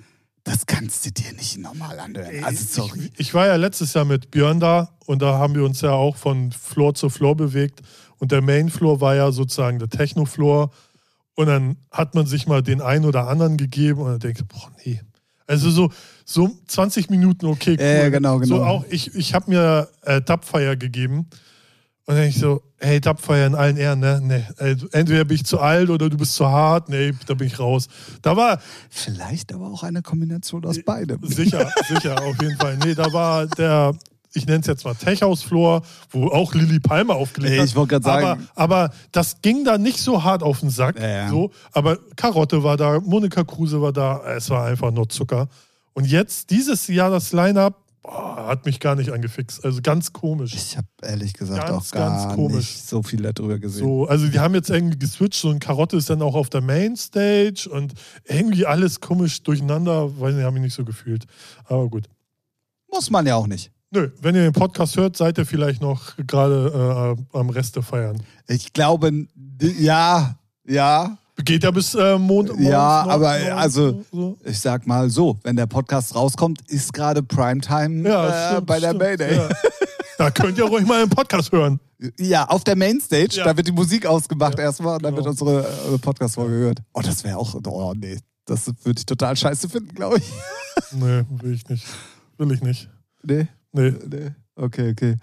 das 0.51 0.67
kannst 0.67 1.07
du 1.07 1.13
dir 1.13 1.33
nicht 1.35 1.59
normal 1.59 2.01
anhören. 2.01 2.43
Also, 2.43 2.83
sorry. 2.83 3.11
Ich, 3.15 3.29
ich 3.29 3.35
war 3.35 3.47
ja 3.47 3.55
letztes 3.55 3.95
Jahr 3.95 4.05
mit 4.05 4.33
Björn 4.33 4.59
da 4.59 4.91
und 5.07 5.23
da 5.23 5.39
haben 5.39 5.55
wir 5.55 5.65
uns 5.65 5.81
ja 5.81 5.93
auch 5.93 6.17
von 6.17 6.51
Floor 6.51 6.95
zu 6.95 7.09
Floor 7.09 7.37
bewegt. 7.37 7.83
Und 8.19 8.33
der 8.33 8.43
Main 8.43 8.69
Floor 8.69 9.01
war 9.01 9.15
ja 9.15 9.31
sozusagen 9.31 9.79
der 9.79 9.89
Techno-Floor. 9.89 10.71
Und 11.37 11.47
dann 11.47 11.77
hat 11.93 12.17
man 12.17 12.27
sich 12.27 12.49
mal 12.49 12.63
den 12.63 12.81
einen 12.81 13.05
oder 13.05 13.29
anderen 13.29 13.57
gegeben 13.57 14.01
und 14.01 14.09
dann 14.09 14.19
denkt, 14.19 14.47
boah, 14.49 14.71
nee. 14.85 15.01
Also 15.47 15.71
so, 15.71 15.93
so 16.25 16.51
20 16.67 17.11
Minuten, 17.11 17.47
okay, 17.47 17.77
cool. 17.79 17.85
Ja, 17.85 18.03
ja, 18.03 18.09
genau, 18.09 18.39
genau. 18.39 18.57
So 18.57 18.65
auch, 18.65 18.85
ich, 18.91 19.15
ich 19.15 19.35
habe 19.35 19.51
mir 19.51 19.89
äh, 20.03 20.21
Dubfire 20.21 20.77
gegeben. 20.77 21.29
Und 22.07 22.17
dann 22.17 22.25
ich 22.25 22.39
so, 22.39 22.63
hey, 22.79 23.01
Dubfire 23.01 23.47
in 23.47 23.55
allen 23.55 23.77
Ehren, 23.77 24.01
ne? 24.01 24.21
Nee, 24.23 24.45
äh, 24.59 24.75
entweder 24.93 25.25
bin 25.25 25.37
ich 25.37 25.45
zu 25.45 25.61
alt 25.61 25.91
oder 25.91 26.09
du 26.09 26.17
bist 26.17 26.35
zu 26.35 26.47
hart. 26.49 26.89
Nee, 26.89 27.13
da 27.27 27.35
bin 27.35 27.47
ich 27.47 27.59
raus. 27.61 27.87
Da 28.23 28.37
war, 28.37 28.61
Vielleicht 28.89 29.53
aber 29.53 29.69
auch 29.71 29.83
eine 29.85 30.03
Kombination 30.03 30.65
aus 30.65 30.83
beidem. 30.85 31.21
Sicher, 31.23 31.71
sicher, 31.89 32.21
auf 32.23 32.41
jeden 32.43 32.57
Fall. 32.57 32.79
Nee, 32.79 32.95
da 32.95 33.13
war 33.13 33.47
der, 33.47 33.95
ich 34.33 34.45
nenne 34.47 34.61
es 34.61 34.67
jetzt 34.67 34.85
mal 34.85 34.95
Tech-House-Floor, 34.95 35.83
wo 36.11 36.29
auch 36.29 36.53
Lilly 36.55 36.81
Palmer 36.81 37.15
aufgelegt 37.15 37.53
Ey, 37.53 37.59
hat. 37.59 37.67
ich 37.67 37.77
wollte 37.77 38.01
gerade 38.01 38.05
sagen- 38.05 38.49
Aber, 38.57 38.87
aber 38.87 38.95
das 39.13 39.41
ging 39.43 39.65
da 39.65 39.79
nicht 39.79 39.99
so 40.01 40.25
hart 40.25 40.43
auf 40.43 40.61
den 40.61 40.71
Sack. 40.71 40.99
Ja, 40.99 41.09
ja. 41.09 41.29
So, 41.29 41.51
aber 41.73 41.99
Karotte 42.17 42.65
war 42.65 42.77
da, 42.77 42.99
Monika 42.99 43.45
Kruse 43.45 43.81
war 43.81 43.93
da, 43.93 44.21
es 44.35 44.51
war 44.51 44.65
einfach 44.67 44.91
nur 44.91 45.09
Zucker. 45.09 45.49
Und 45.93 46.07
jetzt, 46.07 46.51
dieses 46.51 46.89
Jahr, 46.89 47.11
das 47.11 47.33
Line-Up, 47.33 47.77
boah, 48.03 48.47
hat 48.47 48.67
mich 48.67 48.81
gar 48.81 48.95
nicht 48.97 49.11
angefixt. 49.13 49.65
Also 49.65 49.81
ganz 49.83 50.13
komisch. 50.13 50.55
Ich 50.55 50.77
habe 50.77 50.87
ehrlich 51.03 51.33
gesagt 51.35 51.67
Ganz, 51.67 51.89
auch 51.89 51.91
gar 51.93 52.11
ganz 52.11 52.35
komisch. 52.35 52.57
nicht 52.57 52.87
so 52.89 53.03
viel 53.03 53.23
darüber 53.23 53.59
gesehen. 53.59 53.85
So, 53.85 54.07
also 54.07 54.29
die 54.29 54.39
haben 54.39 54.55
jetzt 54.55 54.71
irgendwie 54.71 54.99
geswitcht, 54.99 55.45
ein 55.45 55.59
Karotte 55.59 55.97
ist 55.97 56.11
dann 56.11 56.23
auch 56.23 56.35
auf 56.35 56.51
der 56.51 56.61
Mainstage 56.61 57.69
und 57.71 57.93
irgendwie 58.25 58.67
alles 58.67 59.01
komisch 59.01 59.43
durcheinander, 59.43 60.19
weiß 60.19 60.35
nicht, 60.35 60.45
habe 60.45 60.57
ich 60.57 60.63
nicht 60.63 60.75
so 60.75 60.85
gefühlt. 60.85 61.25
Aber 61.65 61.89
gut. 61.89 62.09
Muss 62.91 63.11
man 63.11 63.27
ja 63.27 63.37
auch 63.37 63.47
nicht. 63.47 63.71
Nö, 63.93 64.11
wenn 64.21 64.37
ihr 64.37 64.43
den 64.43 64.53
Podcast 64.53 64.97
hört, 64.97 65.17
seid 65.17 65.37
ihr 65.39 65.47
vielleicht 65.47 65.83
noch 65.83 66.17
gerade 66.17 67.17
äh, 67.33 67.39
am 67.39 67.51
Reste 67.51 67.83
feiern. 67.83 68.23
Ich 68.47 68.73
glaube, 68.73 69.27
ja, 69.61 70.39
ja. 70.65 71.19
Geht 71.45 71.65
ja 71.65 71.71
bis 71.71 71.95
äh, 71.95 72.19
Mond. 72.19 72.53
Ja, 72.59 72.79
aber, 73.03 73.39
noch- 73.39 73.57
also- 73.57 74.05
So. 74.13 74.37
Ich 74.45 74.59
sag 74.61 74.87
mal 74.87 75.09
so, 75.11 75.39
wenn 75.43 75.57
der 75.57 75.67
Podcast 75.67 76.15
rauskommt, 76.15 76.61
ist 76.69 76.93
gerade 76.93 77.23
Primetime 77.23 78.09
Ja, 78.09 78.29
äh, 78.29 78.53
stimmt, 78.53 78.67
bei 78.67 78.81
der 78.81 78.89
stimmt, 78.91 79.03
Mayday. 79.03 79.37
Ja. 79.37 79.49
Da 80.19 80.31
könnt 80.31 80.59
ihr 80.59 80.65
ruhig 80.65 80.87
mal 80.87 81.01
einen 81.03 81.11
Podcast 81.11 81.51
hören. 81.53 81.81
Ja, 82.19 82.45
auf 82.47 82.65
der 82.65 82.77
Mainstage, 82.77 83.29
Ja. 83.37 83.45
da 83.45 83.57
wird 83.57 83.67
die 83.69 83.73
Musik 83.73 84.07
ausgemacht 84.07 84.59
Ja, 84.59 84.65
erstmal 84.65 84.97
und 84.97 85.03
dann 85.03 85.15
genau. 85.15 85.27
wird 85.27 85.41
unsere 85.41 85.67
äh, 85.95 85.99
Podcast-Folge 85.99 86.59
gehört. 86.59 86.79
Oh, 86.93 87.01
das 87.01 87.25
wäre 87.25 87.37
auch, 87.39 87.55
oh 87.67 87.95
nee, 87.97 88.19
das 88.47 88.67
würde 88.85 88.99
ich 88.99 89.07
total 89.07 89.37
scheiße 89.37 89.69
finden, 89.69 89.95
glaube 89.95 90.19
ich. 90.19 90.25
Nee, 90.93 91.25
will 91.43 91.53
ich 91.55 91.69
nicht. 91.69 91.85
Will 92.39 92.53
ich 92.53 92.63
nicht. 92.63 92.89
Nee, 93.23 93.49
Nee. 93.73 93.93
nee, 94.09 94.31
okay, 94.57 94.93
okay. 94.93 95.17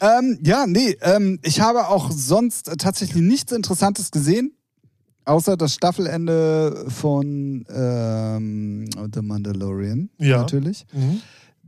Ähm, 0.00 0.38
ja, 0.42 0.66
nee, 0.66 0.96
ähm, 1.02 1.38
ich 1.42 1.60
habe 1.60 1.88
auch 1.88 2.10
sonst 2.12 2.70
tatsächlich 2.78 3.20
nichts 3.22 3.52
Interessantes 3.52 4.10
gesehen, 4.10 4.52
außer 5.28 5.56
das 5.56 5.74
Staffelende 5.74 6.86
von 6.88 7.64
ähm, 7.68 8.88
The 9.14 9.22
Mandalorian, 9.22 10.10
Ja. 10.18 10.38
natürlich. 10.38 10.86
Mhm. 10.92 11.20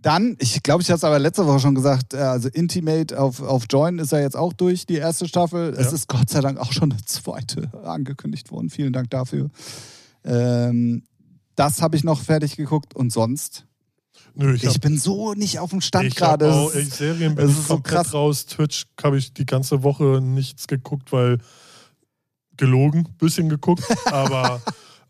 Dann, 0.03 0.37
ich 0.41 0.63
glaube, 0.63 0.81
ich 0.83 0.89
habe 0.89 0.97
es 0.97 1.05
aber 1.05 1.19
letzte 1.19 1.47
Woche 1.47 1.61
schon 1.61 1.75
gesagt, 1.75 2.15
äh, 2.15 2.19
also 2.19 2.49
Intimate 2.49 3.21
auf, 3.21 3.43
auf 3.43 3.65
Join 3.69 3.99
ist 3.99 4.13
ja 4.13 4.21
jetzt 4.21 4.37
auch 4.37 4.55
durch, 4.55 4.87
die 4.87 4.95
erste 4.97 5.29
Staffel. 5.29 5.75
Es 5.77 5.89
Ja. 5.89 5.93
ist 5.93 6.09
Gott 6.09 6.31
sei 6.31 6.41
Dank 6.41 6.59
auch 6.59 6.73
schon 6.73 6.91
eine 6.93 7.05
zweite 7.05 7.71
angekündigt 7.85 8.51
worden. 8.51 8.71
Vielen 8.71 8.95
Dank 8.95 9.11
dafür. 9.11 9.51
Ähm, 10.25 11.03
das 11.55 11.83
habe 11.83 11.97
ich 11.97 12.05
noch 12.05 12.23
fertig 12.23 12.57
geguckt 12.57 12.97
und 12.97 13.13
sonst. 13.13 13.67
Nö, 14.35 14.55
ich, 14.55 14.63
Ich, 14.65 14.71
hab, 14.75 14.81
bin 14.81 14.97
so 14.97 15.35
nicht 15.35 15.59
auf 15.59 15.71
dem 15.71 15.81
Stand 15.83 16.17
gerade. 16.17 16.47
Es 16.75 16.97
Serien 16.97 17.35
bin 17.35 17.45
es 17.47 17.53
ich 17.53 17.59
ist 17.59 17.69
so 17.69 17.75
komplett 17.75 17.95
krass. 17.97 18.15
raus. 18.15 18.47
Twitch 18.47 18.87
habe 19.03 19.19
ich 19.19 19.35
die 19.35 19.45
ganze 19.45 19.83
Woche 19.83 20.21
nichts 20.23 20.67
geguckt, 20.67 21.13
weil 21.13 21.39
gelogen, 22.61 23.09
bisschen 23.19 23.49
geguckt, 23.49 23.83
aber, 24.07 24.61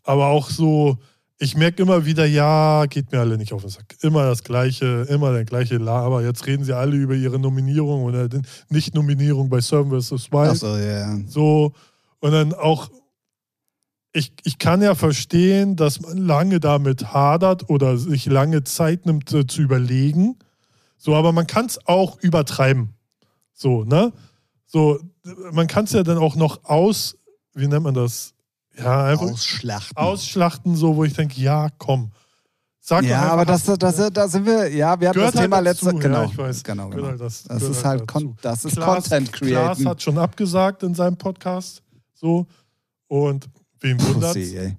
aber 0.03 0.27
auch 0.27 0.49
so, 0.49 0.97
ich 1.37 1.55
merke 1.55 1.81
immer 1.81 2.05
wieder, 2.05 2.25
ja, 2.25 2.85
geht 2.85 3.11
mir 3.11 3.19
alle 3.19 3.37
nicht 3.37 3.51
auf 3.51 3.61
den 3.61 3.69
Sack. 3.71 3.95
Immer 4.01 4.25
das 4.25 4.43
Gleiche, 4.43 5.07
immer 5.09 5.33
der 5.33 5.43
gleiche 5.43 5.77
Laber. 5.77 6.23
Jetzt 6.23 6.45
reden 6.45 6.63
sie 6.63 6.75
alle 6.75 6.95
über 6.95 7.15
ihre 7.15 7.39
Nominierung 7.39 8.03
oder 8.03 8.29
Nicht-Nominierung 8.69 9.49
bei 9.49 9.59
Seven 9.59 9.89
vs. 9.89 10.31
Wild. 10.31 10.57
So, 10.57 10.77
ja. 10.77 11.17
So, 11.27 11.73
und 12.19 12.31
dann 12.31 12.53
auch, 12.53 12.89
ich, 14.13 14.33
ich 14.43 14.59
kann 14.59 14.83
ja 14.83 14.93
verstehen, 14.93 15.75
dass 15.75 15.99
man 15.99 16.17
lange 16.17 16.59
damit 16.59 17.11
hadert 17.11 17.69
oder 17.69 17.97
sich 17.97 18.27
lange 18.27 18.63
Zeit 18.63 19.07
nimmt 19.07 19.33
äh, 19.33 19.47
zu 19.47 19.63
überlegen. 19.63 20.37
So, 20.97 21.15
aber 21.15 21.31
man 21.31 21.47
kann 21.47 21.65
es 21.65 21.79
auch 21.87 22.19
übertreiben. 22.19 22.93
So, 23.51 23.83
ne? 23.83 24.13
So, 24.67 24.99
man 25.51 25.65
kann 25.65 25.85
es 25.85 25.93
ja 25.93 26.03
dann 26.03 26.19
auch 26.19 26.35
noch 26.35 26.65
aus, 26.65 27.17
wie 27.53 27.67
nennt 27.67 27.83
man 27.83 27.93
das? 27.93 28.33
Ja, 28.77 29.05
einfach 29.05 29.25
Ausschlachten. 29.31 29.97
ausschlachten, 29.97 30.75
so, 30.75 30.95
wo 30.95 31.03
ich 31.03 31.13
denke, 31.13 31.39
ja, 31.41 31.69
komm. 31.77 32.11
Sag 32.79 33.03
ja, 33.03 33.21
aber 33.23 33.45
das, 33.45 33.67
hast- 33.67 33.83
das, 33.83 34.11
da 34.11 34.27
sind 34.27 34.45
wir, 34.45 34.73
ja, 34.73 34.99
wir 34.99 35.09
hatten 35.09 35.19
das 35.19 35.33
Thema 35.33 35.57
halt 35.57 35.67
dazu, 35.67 35.85
letzte, 35.85 35.99
genau, 36.01 36.21
ja, 36.23 36.25
ich 36.29 36.37
weiß. 36.37 36.63
genau, 36.63 36.89
genau. 36.89 37.07
halt 37.07 37.21
das, 37.21 37.43
Das 37.43 37.61
ist 37.61 37.85
halt, 37.85 38.01
dazu. 38.01 38.05
Con 38.13 38.37
das 38.41 38.65
ist 38.65 38.75
Klaas- 38.75 39.03
Content 39.09 39.31
Klaas 39.33 39.77
createn. 39.77 39.87
hat 39.89 40.01
schon 40.01 40.17
abgesagt 40.17 40.81
in 40.83 40.95
seinem 40.95 41.15
Podcast. 41.17 41.83
So. 42.15 42.47
Und 43.07 43.47
wen 43.81 44.01
wundert 44.01 44.33
Pussy, 44.33 44.57
ey. 44.57 44.77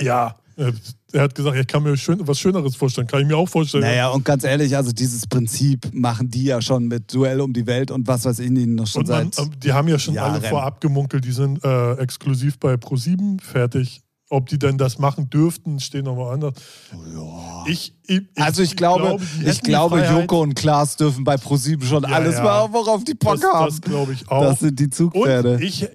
Ja. 0.00 0.36
Er 0.56 0.72
er 1.12 1.22
hat 1.22 1.34
gesagt, 1.34 1.56
ich 1.56 1.66
kann 1.68 1.82
mir 1.84 1.96
schön, 1.96 2.18
was 2.26 2.38
Schöneres 2.40 2.74
vorstellen. 2.74 3.06
Kann 3.06 3.20
ich 3.20 3.26
mir 3.28 3.36
auch 3.36 3.48
vorstellen. 3.48 3.84
Naja, 3.84 4.08
und 4.08 4.24
ganz 4.24 4.42
ehrlich, 4.42 4.76
also 4.76 4.90
dieses 4.92 5.26
Prinzip 5.28 5.88
machen 5.92 6.28
die 6.28 6.44
ja 6.44 6.60
schon 6.60 6.86
mit 6.88 7.12
Duell 7.14 7.40
um 7.40 7.52
die 7.52 7.66
Welt 7.66 7.90
und 7.92 8.06
was 8.08 8.24
weiß 8.24 8.40
ich 8.40 8.46
ihnen 8.50 8.74
noch 8.74 8.86
schon 8.88 9.02
Und 9.02 9.08
man, 9.10 9.30
seit. 9.32 9.46
ähm, 9.46 9.52
die 9.60 9.72
haben 9.72 9.86
ja 9.88 9.98
schon 9.98 10.18
alle 10.18 10.38
Jahren. 10.40 10.50
vorab 10.50 10.80
gemunkelt, 10.80 11.24
die 11.24 11.30
sind 11.32 11.62
äh, 11.64 11.92
exklusiv 11.94 12.58
bei 12.58 12.74
Pro7 12.74 13.40
fertig. 13.40 14.00
Ob 14.30 14.48
die 14.48 14.58
denn 14.58 14.78
das 14.78 14.98
machen 14.98 15.28
dürften, 15.30 15.78
stehen 15.78 16.06
noch 16.06 16.16
mal 16.16 16.32
anders. 16.32 16.54
Ja. 16.92 17.64
Ich, 17.66 17.94
ich, 18.06 18.22
Also 18.36 18.62
ich 18.62 18.74
glaube, 18.74 19.18
ich 19.44 19.60
glaube. 19.60 20.02
Joko 20.04 20.40
und 20.40 20.54
Klaas 20.54 20.96
dürfen 20.96 21.22
bei 21.24 21.36
ProSieben 21.36 21.86
schon 21.86 22.02
Ja, 22.04 22.08
alles 22.08 22.36
ja. 22.36 22.42
machen, 22.42 22.72
worauf 22.72 23.04
die 23.04 23.14
Bock 23.14 23.38
das, 23.40 23.44
haben. 23.52 23.66
das 23.66 23.80
glaube 23.82 24.14
ich 24.14 24.28
auch. 24.28 24.42
Das 24.42 24.60
sind 24.60 24.80
die 24.80 24.90
Zugpferde. 24.90 25.56
Und 25.56 25.62
ich, 25.62 25.86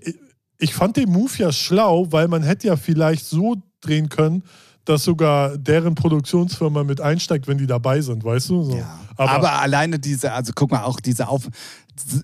ich 0.60 0.74
fand 0.74 0.96
den 0.96 1.10
Move 1.12 1.32
ja 1.38 1.52
schlau, 1.52 2.08
weil 2.12 2.28
man 2.28 2.44
hätte 2.44 2.68
ja 2.68 2.78
vielleicht 2.78 3.26
so 3.26 3.56
drehen 3.82 4.10
können, 4.10 4.44
dass 4.86 5.04
sogar 5.04 5.58
deren 5.58 5.96
Produktionsfirma 5.96 6.84
mit 6.84 7.00
einsteigt, 7.02 7.48
wenn 7.48 7.58
die 7.58 7.68
dabei 7.68 8.02
sind, 8.02 8.24
weißt 8.24 8.50
du? 8.50 8.64
So. 8.64 8.78
Ja. 8.78 9.00
Aber, 9.16 9.32
aber, 9.32 9.62
alleine 9.62 10.00
diese, 10.00 10.32
also 10.32 10.52
guck 10.56 10.72
mal, 10.72 10.84
auch 10.84 11.00
diese 11.00 11.28
Auf. 11.28 11.48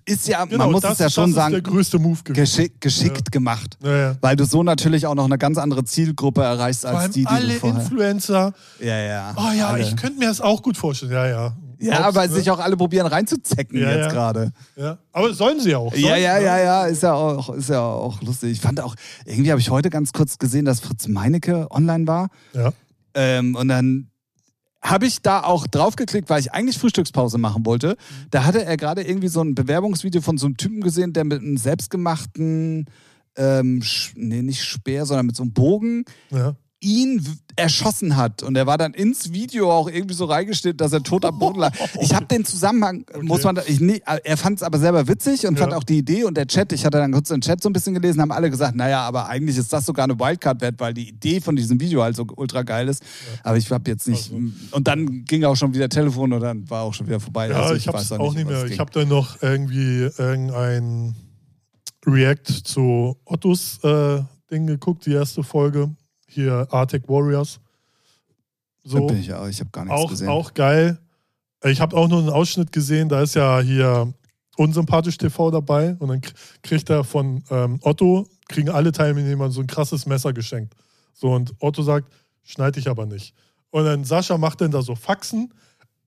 Ist 0.05 0.27
ja, 0.29 0.45
genau, 0.45 0.63
man 0.63 0.71
muss 0.71 0.83
das, 0.83 0.93
es 0.93 0.99
ja 0.99 1.09
schon 1.09 1.33
sagen, 1.33 1.51
der 1.51 1.61
größte 1.61 1.99
Move 1.99 2.23
geschick, 2.23 2.79
geschickt 2.79 3.17
ja. 3.25 3.29
gemacht. 3.29 3.77
Ja. 3.83 4.15
Weil 4.21 4.37
du 4.37 4.45
so 4.45 4.63
natürlich 4.63 5.05
auch 5.05 5.15
noch 5.15 5.25
eine 5.25 5.37
ganz 5.37 5.57
andere 5.57 5.83
Zielgruppe 5.83 6.43
erreichst 6.43 6.85
als 6.85 7.11
die, 7.11 7.21
die 7.21 7.27
alle 7.27 7.53
du 7.53 7.59
vorher. 7.59 7.81
Influencer. 7.81 8.53
Ja, 8.79 8.97
ja. 8.97 9.33
Oh 9.35 9.51
ja, 9.53 9.67
alle. 9.67 9.83
ich 9.83 9.95
könnte 9.97 10.17
mir 10.17 10.29
das 10.29 10.39
auch 10.39 10.61
gut 10.61 10.77
vorstellen. 10.77 11.11
Ja, 11.11 11.27
ja. 11.27 11.53
Ja, 11.79 12.07
Obst, 12.07 12.15
weil 12.15 12.27
ne? 12.29 12.35
sich 12.35 12.49
auch 12.49 12.59
alle 12.59 12.77
probieren 12.77 13.07
reinzuzecken 13.07 13.79
ja, 13.79 13.89
jetzt 13.89 14.05
ja. 14.05 14.11
gerade. 14.11 14.51
Ja. 14.75 14.97
Aber 15.11 15.33
sollen 15.33 15.59
sie 15.59 15.75
auch. 15.75 15.91
Sollen, 15.91 16.05
ja, 16.05 16.17
ja, 16.17 16.39
ja, 16.39 16.59
ja, 16.59 16.85
ist 16.85 17.03
ja 17.03 17.13
auch, 17.13 17.49
ist 17.49 17.69
ja 17.69 17.81
auch 17.81 18.21
lustig. 18.21 18.51
Ich 18.51 18.61
fand 18.61 18.79
auch, 18.81 18.95
irgendwie 19.25 19.51
habe 19.51 19.61
ich 19.61 19.69
heute 19.69 19.89
ganz 19.89 20.13
kurz 20.13 20.37
gesehen, 20.37 20.65
dass 20.65 20.79
Fritz 20.79 21.07
Meinecke 21.07 21.67
online 21.71 22.07
war. 22.07 22.29
Ja. 22.53 22.71
Ähm, 23.13 23.55
und 23.55 23.67
dann 23.67 24.09
habe 24.81 25.07
ich 25.07 25.21
da 25.21 25.43
auch 25.43 25.65
draufgeklickt, 25.65 26.29
weil 26.29 26.39
ich 26.39 26.53
eigentlich 26.53 26.77
Frühstückspause 26.77 27.37
machen 27.37 27.65
wollte. 27.65 27.97
Da 28.29 28.45
hatte 28.45 28.63
er 28.63 28.77
gerade 28.77 29.01
irgendwie 29.01 29.29
so 29.29 29.41
ein 29.41 29.55
Bewerbungsvideo 29.55 30.21
von 30.21 30.37
so 30.37 30.45
einem 30.45 30.57
Typen 30.57 30.81
gesehen, 30.81 31.13
der 31.13 31.23
mit 31.23 31.41
einem 31.41 31.57
selbstgemachten, 31.57 32.85
ähm, 33.35 33.83
nee, 34.15 34.41
nicht 34.43 34.63
Speer, 34.63 35.05
sondern 35.05 35.25
mit 35.25 35.35
so 35.35 35.43
einem 35.43 35.53
Bogen 35.53 36.05
ja 36.29 36.55
ihn 36.85 37.25
erschossen 37.55 38.15
hat. 38.15 38.43
Und 38.43 38.55
er 38.55 38.67
war 38.67 38.77
dann 38.77 38.93
ins 38.93 39.31
Video 39.33 39.71
auch 39.71 39.89
irgendwie 39.89 40.13
so 40.13 40.25
reingestellt, 40.25 40.79
dass 40.81 40.93
er 40.93 41.01
tot 41.01 41.25
am 41.25 41.39
Boden 41.39 41.59
lag. 41.59 41.73
Ich 41.99 42.13
habe 42.13 42.25
den 42.25 42.45
Zusammenhang, 42.45 43.05
okay. 43.09 43.23
muss 43.23 43.43
man, 43.43 43.59
ich, 43.65 43.79
nee, 43.79 44.01
er 44.05 44.37
fand 44.37 44.57
es 44.57 44.63
aber 44.63 44.77
selber 44.77 45.07
witzig 45.07 45.47
und 45.47 45.55
ja. 45.55 45.61
fand 45.61 45.73
auch 45.73 45.83
die 45.83 45.97
Idee 45.97 46.25
und 46.25 46.35
der 46.35 46.47
Chat, 46.47 46.73
ich 46.73 46.85
hatte 46.85 46.97
dann 46.97 47.11
kurz 47.11 47.29
den 47.29 47.41
Chat 47.41 47.63
so 47.63 47.69
ein 47.69 47.73
bisschen 47.73 47.93
gelesen, 47.93 48.21
haben 48.21 48.31
alle 48.31 48.49
gesagt, 48.49 48.75
naja, 48.75 49.01
aber 49.01 49.27
eigentlich 49.27 49.57
ist 49.57 49.73
das 49.73 49.85
sogar 49.85 50.03
eine 50.03 50.19
Wildcard 50.19 50.61
wert, 50.61 50.75
weil 50.79 50.93
die 50.93 51.09
Idee 51.09 51.41
von 51.41 51.55
diesem 51.55 51.79
Video 51.79 52.03
halt 52.03 52.15
so 52.15 52.27
ultra 52.35 52.61
geil 52.63 52.87
ist. 52.87 53.01
Ja. 53.03 53.39
Aber 53.43 53.57
ich 53.57 53.71
habe 53.71 53.89
jetzt 53.89 54.07
nicht. 54.07 54.31
Also. 54.31 54.43
Und 54.71 54.87
dann 54.87 55.25
ging 55.25 55.43
auch 55.45 55.55
schon 55.55 55.73
wieder 55.73 55.89
Telefon 55.89 56.33
und 56.33 56.41
dann 56.41 56.69
war 56.69 56.83
auch 56.83 56.93
schon 56.93 57.07
wieder 57.07 57.19
vorbei. 57.19 57.49
Ja, 57.49 57.61
also 57.61 57.75
ich, 57.75 57.87
ich 57.87 57.93
weiß 57.93 58.11
auch 58.13 58.33
nicht 58.33 58.47
mehr. 58.47 58.65
Ich 58.65 58.79
habe 58.79 58.91
dann 58.91 59.07
noch 59.07 59.41
irgendwie 59.41 60.09
irgendein 60.17 61.15
React 62.05 62.63
zu 62.63 63.17
Ottos 63.25 63.79
äh, 63.83 64.21
Ding 64.51 64.67
geguckt, 64.67 65.05
die 65.05 65.13
erste 65.13 65.41
Folge 65.41 65.89
hier 66.35 66.67
Arctic 66.71 67.07
Warriors. 67.07 67.59
So. 68.83 69.07
Bin 69.07 69.19
ich 69.19 69.27
ja, 69.27 69.47
ich 69.47 69.59
habe 69.59 69.71
gar 69.71 69.85
nichts 69.85 69.99
auch, 69.99 70.09
gesehen. 70.09 70.29
Auch 70.29 70.53
geil. 70.53 70.99
Ich 71.63 71.81
habe 71.81 71.97
auch 71.97 72.07
nur 72.07 72.19
einen 72.19 72.29
Ausschnitt 72.29 72.71
gesehen, 72.71 73.09
da 73.09 73.21
ist 73.21 73.33
ja 73.33 73.59
hier 73.59 74.13
unsympathisch 74.57 75.17
TV 75.17 75.51
dabei 75.51 75.95
und 75.99 76.07
dann 76.09 76.21
kriegt 76.61 76.89
er 76.89 77.03
von 77.03 77.43
ähm, 77.49 77.79
Otto, 77.81 78.27
kriegen 78.47 78.69
alle 78.69 78.91
Teilnehmer 78.91 79.49
so 79.49 79.61
ein 79.61 79.67
krasses 79.67 80.05
Messer 80.05 80.31
geschenkt. 80.33 80.75
So 81.13 81.31
und 81.31 81.53
Otto 81.59 81.81
sagt, 81.81 82.11
schneide 82.43 82.79
ich 82.79 82.87
aber 82.87 83.05
nicht. 83.05 83.33
Und 83.71 83.85
dann 83.85 84.03
Sascha 84.03 84.37
macht 84.37 84.61
dann 84.61 84.71
da 84.71 84.81
so 84.81 84.95
Faxen 84.95 85.51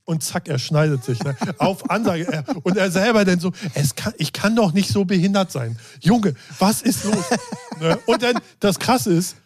und 0.05 0.23
zack, 0.23 0.49
er 0.49 0.59
schneidet 0.59 1.05
sich. 1.05 1.23
Ne? 1.23 1.37
Auf 1.59 1.91
Ansage. 1.91 2.45
Und 2.63 2.77
er 2.77 2.91
selber 2.91 3.25
dann 3.25 3.41
so, 3.41 3.53
es 3.75 3.95
kann, 3.95 4.15
ich 4.17 4.33
kann 4.33 4.57
doch 4.57 4.73
nicht 4.73 4.89
so 4.91 5.05
behindert 5.05 5.53
sein. 5.53 5.79
Junge, 6.01 6.35
was 6.59 6.81
ist 6.81 7.05
los? 7.05 7.25
ne? 7.81 7.99
Und 8.07 8.23
dann, 8.23 8.39
das 8.61 8.79
Krasse 8.79 9.13
ist, 9.13 9.37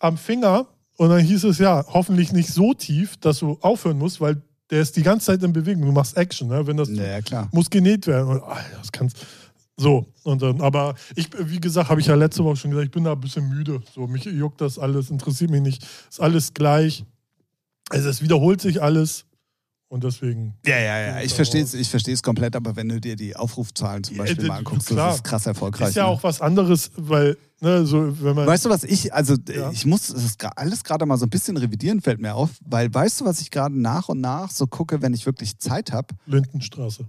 am 0.00 0.18
Finger 0.18 0.66
und 0.96 1.10
dann 1.10 1.20
hieß 1.20 1.44
es 1.44 1.58
ja, 1.58 1.84
hoffentlich 1.86 2.32
nicht 2.32 2.52
so 2.52 2.74
tief, 2.74 3.16
dass 3.18 3.38
du 3.38 3.56
aufhören 3.60 3.98
musst, 3.98 4.20
weil 4.20 4.42
der 4.70 4.82
ist 4.82 4.96
die 4.96 5.02
ganze 5.02 5.26
Zeit 5.26 5.42
in 5.42 5.52
Bewegung. 5.52 5.84
Du 5.84 5.92
machst 5.92 6.16
Action, 6.16 6.48
ne? 6.48 6.66
wenn 6.66 6.76
das 6.76 6.88
ja, 6.90 7.20
klar. 7.20 7.48
muss 7.52 7.70
genäht 7.70 8.06
werden. 8.06 8.28
Und, 8.28 8.42
oh, 8.42 8.56
das 8.78 8.90
kannst 8.92 9.16
so 9.80 10.06
und 10.24 10.42
dann, 10.42 10.60
aber 10.60 10.94
ich, 11.16 11.30
wie 11.38 11.58
gesagt, 11.58 11.88
habe 11.88 12.02
ich 12.02 12.06
ja 12.06 12.14
letzte 12.14 12.44
Woche 12.44 12.56
schon 12.56 12.70
gesagt, 12.70 12.84
ich 12.84 12.92
bin 12.92 13.04
da 13.04 13.12
ein 13.12 13.20
bisschen 13.20 13.48
müde. 13.48 13.80
So 13.94 14.06
mich 14.06 14.26
juckt 14.26 14.60
das 14.60 14.78
alles, 14.78 15.10
interessiert 15.10 15.50
mich 15.50 15.62
nicht. 15.62 15.82
Ist 16.10 16.20
alles 16.20 16.52
gleich. 16.52 17.04
Also 17.88 18.10
es 18.10 18.20
wiederholt 18.20 18.60
sich 18.60 18.82
alles. 18.82 19.24
Und 19.90 20.04
deswegen. 20.04 20.54
Ja, 20.64 20.78
ja, 20.78 21.00
ja. 21.00 21.20
Ich 21.20 21.34
verstehe 21.34 21.64
es 21.64 21.74
ich 21.74 21.90
versteh's 21.90 22.22
komplett, 22.22 22.54
aber 22.54 22.76
wenn 22.76 22.88
du 22.88 23.00
dir 23.00 23.16
die 23.16 23.34
Aufrufzahlen 23.34 24.04
zum 24.04 24.18
Beispiel 24.18 24.44
ja, 24.44 24.48
mal 24.48 24.58
anguckst, 24.58 24.86
klar. 24.86 25.08
das 25.08 25.16
ist 25.16 25.24
krass 25.24 25.46
erfolgreich. 25.46 25.88
Ist 25.88 25.96
ja 25.96 26.04
ne? 26.04 26.10
auch 26.10 26.22
was 26.22 26.40
anderes, 26.40 26.92
weil, 26.94 27.36
ne, 27.60 27.84
so, 27.84 28.22
wenn 28.22 28.36
man. 28.36 28.46
Weißt 28.46 28.64
du, 28.64 28.70
was 28.70 28.84
ich, 28.84 29.12
also 29.12 29.34
ja. 29.52 29.72
ich 29.72 29.86
muss 29.86 30.06
das 30.06 30.36
alles 30.54 30.84
gerade 30.84 31.04
mal 31.06 31.16
so 31.16 31.26
ein 31.26 31.30
bisschen 31.30 31.56
revidieren, 31.56 32.00
fällt 32.00 32.20
mir 32.20 32.36
auf, 32.36 32.50
weil 32.64 32.94
weißt 32.94 33.20
du, 33.20 33.24
was 33.24 33.40
ich 33.40 33.50
gerade 33.50 33.76
nach 33.80 34.08
und 34.08 34.20
nach 34.20 34.52
so 34.52 34.68
gucke, 34.68 35.02
wenn 35.02 35.12
ich 35.12 35.26
wirklich 35.26 35.58
Zeit 35.58 35.90
habe? 35.90 36.14
Lindenstraße. 36.26 37.08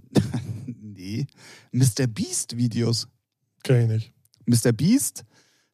nee. 0.64 1.28
Mr. 1.70 2.08
Beast-Videos. 2.08 3.06
Kenn 3.62 3.82
ich 3.82 4.12
nicht. 4.46 4.64
Mr. 4.64 4.72
Beast, 4.72 5.24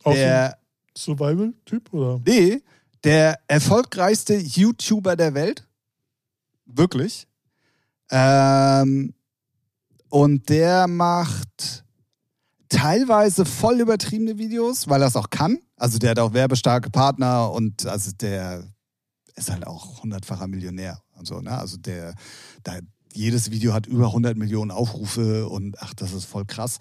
auch 0.04 0.12
der. 0.12 0.58
Survival-Typ, 0.94 1.90
oder? 1.94 2.20
Nee, 2.26 2.60
der 3.02 3.38
erfolgreichste 3.46 4.36
YouTuber 4.36 5.16
der 5.16 5.32
Welt 5.32 5.67
Wirklich. 6.68 7.26
Ähm, 8.10 9.14
und 10.08 10.48
der 10.48 10.86
macht 10.86 11.84
teilweise 12.68 13.44
voll 13.44 13.80
übertriebene 13.80 14.38
Videos, 14.38 14.88
weil 14.88 15.02
er 15.02 15.08
es 15.08 15.16
auch 15.16 15.30
kann. 15.30 15.58
Also 15.76 15.98
der 15.98 16.10
hat 16.10 16.18
auch 16.18 16.32
werbestarke 16.32 16.90
Partner 16.90 17.50
und 17.50 17.86
also 17.86 18.12
der 18.12 18.64
ist 19.34 19.50
halt 19.50 19.66
auch 19.66 20.02
hundertfacher 20.02 20.48
Millionär 20.48 21.00
und 21.16 21.26
so, 21.26 21.40
ne? 21.40 21.56
Also 21.56 21.76
der, 21.76 22.14
da, 22.64 22.78
jedes 23.12 23.50
Video 23.50 23.72
hat 23.72 23.86
über 23.86 24.06
100 24.06 24.36
Millionen 24.36 24.70
Aufrufe 24.70 25.48
und 25.48 25.76
ach, 25.80 25.94
das 25.94 26.12
ist 26.12 26.24
voll 26.24 26.44
krass. 26.44 26.78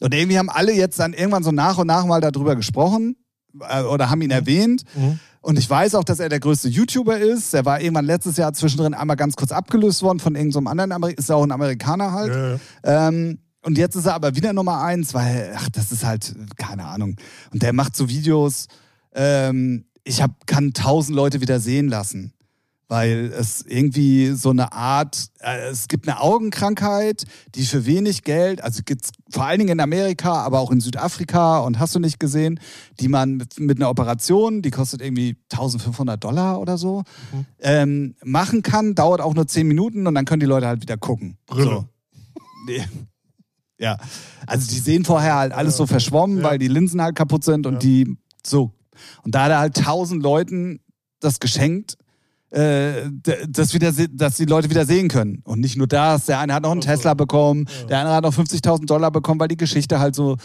Und 0.00 0.14
irgendwie 0.14 0.38
haben 0.38 0.50
alle 0.50 0.72
jetzt 0.72 0.98
dann 0.98 1.14
irgendwann 1.14 1.42
so 1.42 1.50
nach 1.50 1.78
und 1.78 1.86
nach 1.86 2.06
mal 2.06 2.20
darüber 2.20 2.56
gesprochen 2.56 3.16
äh, 3.60 3.82
oder 3.82 4.10
haben 4.10 4.22
ihn 4.22 4.28
mhm. 4.28 4.32
erwähnt. 4.32 4.84
Mhm. 4.94 5.18
Und 5.44 5.58
ich 5.58 5.68
weiß 5.68 5.94
auch, 5.96 6.04
dass 6.04 6.20
er 6.20 6.30
der 6.30 6.40
größte 6.40 6.70
YouTuber 6.70 7.18
ist. 7.18 7.52
Er 7.52 7.66
war 7.66 7.78
irgendwann 7.78 8.06
letztes 8.06 8.38
Jahr 8.38 8.54
zwischendrin 8.54 8.94
einmal 8.94 9.16
ganz 9.16 9.36
kurz 9.36 9.52
abgelöst 9.52 10.02
worden 10.02 10.18
von 10.18 10.34
irgendeinem 10.36 10.64
so 10.64 10.70
anderen, 10.70 10.92
Ameri 10.92 11.12
ist 11.12 11.30
auch 11.30 11.42
ein 11.42 11.52
Amerikaner 11.52 12.12
halt. 12.12 12.34
Ja, 12.34 12.50
ja. 12.52 13.08
Ähm, 13.08 13.38
und 13.62 13.76
jetzt 13.76 13.94
ist 13.94 14.06
er 14.06 14.14
aber 14.14 14.36
wieder 14.36 14.54
Nummer 14.54 14.80
eins, 14.80 15.12
weil, 15.12 15.52
ach, 15.54 15.68
das 15.68 15.92
ist 15.92 16.02
halt, 16.02 16.34
keine 16.56 16.86
Ahnung. 16.86 17.16
Und 17.52 17.62
der 17.62 17.74
macht 17.74 17.94
so 17.94 18.08
Videos, 18.08 18.68
ähm, 19.14 19.84
ich 20.02 20.22
hab, 20.22 20.46
kann 20.46 20.72
tausend 20.72 21.14
Leute 21.14 21.42
wieder 21.42 21.60
sehen 21.60 21.88
lassen 21.88 22.33
weil 22.88 23.32
es 23.36 23.64
irgendwie 23.66 24.32
so 24.32 24.50
eine 24.50 24.72
Art, 24.72 25.28
äh, 25.40 25.68
es 25.68 25.88
gibt 25.88 26.06
eine 26.06 26.20
Augenkrankheit, 26.20 27.24
die 27.54 27.64
für 27.64 27.86
wenig 27.86 28.24
Geld, 28.24 28.62
also 28.62 28.82
gibt 28.84 29.06
es 29.06 29.12
vor 29.30 29.44
allen 29.44 29.58
Dingen 29.58 29.72
in 29.72 29.80
Amerika, 29.80 30.34
aber 30.34 30.60
auch 30.60 30.70
in 30.70 30.80
Südafrika 30.80 31.60
und 31.60 31.78
hast 31.78 31.94
du 31.94 31.98
nicht 31.98 32.20
gesehen, 32.20 32.60
die 33.00 33.08
man 33.08 33.36
mit, 33.36 33.58
mit 33.58 33.78
einer 33.78 33.88
Operation, 33.88 34.62
die 34.62 34.70
kostet 34.70 35.00
irgendwie 35.00 35.36
1500 35.52 36.22
Dollar 36.22 36.60
oder 36.60 36.76
so, 36.76 37.04
mhm. 37.32 37.46
ähm, 37.60 38.14
machen 38.22 38.62
kann, 38.62 38.94
dauert 38.94 39.20
auch 39.20 39.34
nur 39.34 39.46
10 39.46 39.66
Minuten 39.66 40.06
und 40.06 40.14
dann 40.14 40.24
können 40.24 40.40
die 40.40 40.46
Leute 40.46 40.66
halt 40.66 40.82
wieder 40.82 40.96
gucken. 40.96 41.38
Brille. 41.46 41.64
So. 41.64 41.88
ja, 43.78 43.96
also 44.46 44.70
die 44.70 44.78
sehen 44.78 45.04
vorher 45.04 45.36
halt 45.36 45.52
alles 45.52 45.76
so 45.76 45.86
verschwommen, 45.86 46.38
ja. 46.38 46.44
weil 46.44 46.58
die 46.58 46.68
Linsen 46.68 47.00
halt 47.00 47.16
kaputt 47.16 47.44
sind 47.44 47.66
und 47.66 47.74
ja. 47.74 47.78
die 47.78 48.16
so. 48.46 48.72
Und 49.22 49.34
da 49.34 49.44
hat 49.44 49.50
er 49.50 49.58
halt 49.58 49.76
tausend 49.76 50.22
Leuten 50.22 50.80
das 51.20 51.40
geschenkt 51.40 51.96
äh, 52.54 53.10
das 53.48 53.74
wieder, 53.74 53.92
dass 54.12 54.36
die 54.36 54.44
Leute 54.44 54.70
wieder 54.70 54.86
sehen 54.86 55.08
können. 55.08 55.42
Und 55.44 55.60
nicht 55.60 55.76
nur 55.76 55.88
das, 55.88 56.26
der 56.26 56.38
eine 56.38 56.54
hat 56.54 56.62
noch 56.62 56.70
einen 56.70 56.80
Tesla 56.80 57.14
bekommen, 57.14 57.66
ja. 57.80 57.86
der 57.86 57.98
andere 58.00 58.14
hat 58.14 58.22
noch 58.22 58.34
50.000 58.34 58.86
Dollar 58.86 59.10
bekommen, 59.10 59.40
weil 59.40 59.48
die 59.48 59.56
Geschichte 59.56 59.98
halt 59.98 60.14
so, 60.14 60.36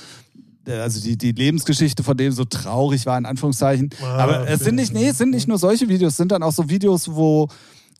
äh, 0.68 0.80
also 0.80 1.00
die, 1.02 1.18
die 1.18 1.32
Lebensgeschichte 1.32 2.02
von 2.04 2.18
dem 2.18 2.32
so 2.32 2.46
traurig 2.46 3.06
war, 3.06 3.18
in 3.18 3.26
Anführungszeichen. 3.26 3.92
Ah, 4.02 4.24
Aber 4.24 4.50
es 4.50 4.62
sind 4.62 4.76
nicht, 4.76 4.92
nee, 4.92 5.10
es 5.10 5.20
sind 5.20 5.30
nicht 5.30 5.48
nur 5.48 5.60
solche 5.60 5.88
Videos, 5.88 6.14
es 6.14 6.18
sind 6.18 6.32
dann 6.32 6.42
auch 6.42 6.52
so 6.52 6.68
Videos, 6.68 7.14
wo 7.14 7.48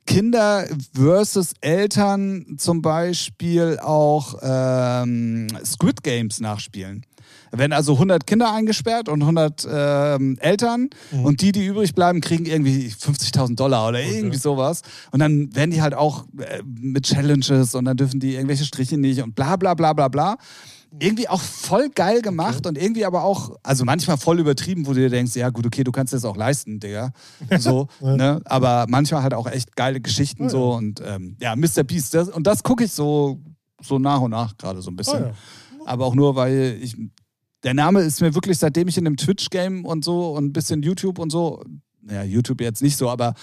Kinder 0.08 0.66
versus 0.96 1.54
Eltern 1.62 2.56
zum 2.58 2.82
Beispiel 2.82 3.78
auch 3.80 4.40
ähm, 4.42 5.48
Squid 5.64 6.02
Games 6.02 6.40
nachspielen. 6.40 7.06
Da 7.52 7.58
werden 7.58 7.74
also 7.74 7.94
100 7.94 8.28
Kinder 8.28 8.54
eingesperrt 8.54 9.10
und 9.10 9.22
100 9.22 9.68
ähm, 9.72 10.38
Eltern 10.40 10.90
mhm. 11.12 11.26
und 11.26 11.42
die, 11.42 11.52
die 11.52 11.66
übrig 11.66 11.96
bleiben, 11.96 12.22
kriegen 12.22 12.46
irgendwie 12.46 12.90
50.000 12.90 13.56
Dollar 13.56 13.90
oder 13.90 14.00
okay. 14.00 14.18
irgendwie 14.18 14.38
sowas. 14.38 14.82
Und 15.12 15.20
dann 15.20 15.56
werden 15.56 15.72
die 15.72 15.82
halt 15.82 15.94
auch 15.94 16.26
äh, 16.38 16.62
mit 16.66 17.06
Challenges 17.06 17.76
und 17.76 17.86
dann 17.86 17.98
dürfen 17.98 18.20
die 18.20 18.36
irgendwelche 18.36 18.66
Striche 18.66 18.98
nicht 18.98 19.22
und 19.22 19.36
bla 19.36 19.56
bla 19.56 19.74
bla 19.74 19.94
bla 19.94 20.08
bla 20.08 20.38
irgendwie 20.98 21.28
auch 21.30 21.42
voll 21.42 21.90
geil 21.90 22.22
gemacht 22.22 22.60
okay. 22.60 22.70
und 22.70 22.78
irgendwie 22.78 23.06
aber 23.06 23.24
auch, 23.24 23.56
also 23.62 23.86
manchmal 23.86 24.18
voll 24.18 24.40
übertrieben, 24.40 24.88
wo 24.88 24.94
du 24.94 25.02
dir 25.02 25.10
denkst, 25.10 25.36
ja 25.36 25.50
gut, 25.50 25.66
okay, 25.66 25.84
du 25.84 25.92
kannst 25.92 26.14
das 26.14 26.26
auch 26.26 26.36
leisten, 26.36 26.80
Digga. 26.80 27.12
So, 27.60 27.88
ja. 28.02 28.16
ne? 28.16 28.42
Aber 28.46 28.86
manchmal 28.90 29.22
halt 29.22 29.34
auch 29.34 29.48
echt 29.48 29.76
geile 29.76 30.02
Geschichten 30.02 30.44
oh, 30.44 30.46
ja. 30.46 30.50
so 30.50 30.74
und 30.74 31.02
ähm, 31.06 31.38
ja, 31.40 31.56
Mr. 31.56 31.84
Beast. 31.84 32.14
Das, 32.14 32.30
und 32.30 32.48
das 32.48 32.64
gucke 32.64 32.86
ich 32.86 32.92
so, 32.92 33.40
so 33.82 34.00
nach 34.00 34.22
und 34.22 34.32
nach 34.32 34.58
gerade 34.58 34.82
so 34.82 34.90
ein 34.90 34.96
bisschen. 34.96 35.24
Oh, 35.24 35.28
ja. 35.28 35.34
Aber 35.86 36.06
auch 36.06 36.16
nur, 36.16 36.36
weil 36.36 36.78
ich 36.82 36.98
der 37.64 37.74
Name 37.74 38.02
ist 38.02 38.22
mir 38.22 38.34
wirklich, 38.36 38.58
seitdem 38.58 38.88
ich 38.88 38.98
in 38.98 39.06
dem 39.06 39.18
Twitch-Game 39.18 39.86
und 39.86 40.04
so 40.06 40.32
und 40.36 40.46
ein 40.46 40.54
bisschen 40.54 40.82
YouTube 40.82 41.20
und 41.20 41.30
so, 41.32 41.64
naja, 42.02 42.24
YouTube 42.24 42.62
jetzt 42.62 42.82
nicht 42.82 42.98
so, 42.98 43.10
aber 43.10 43.34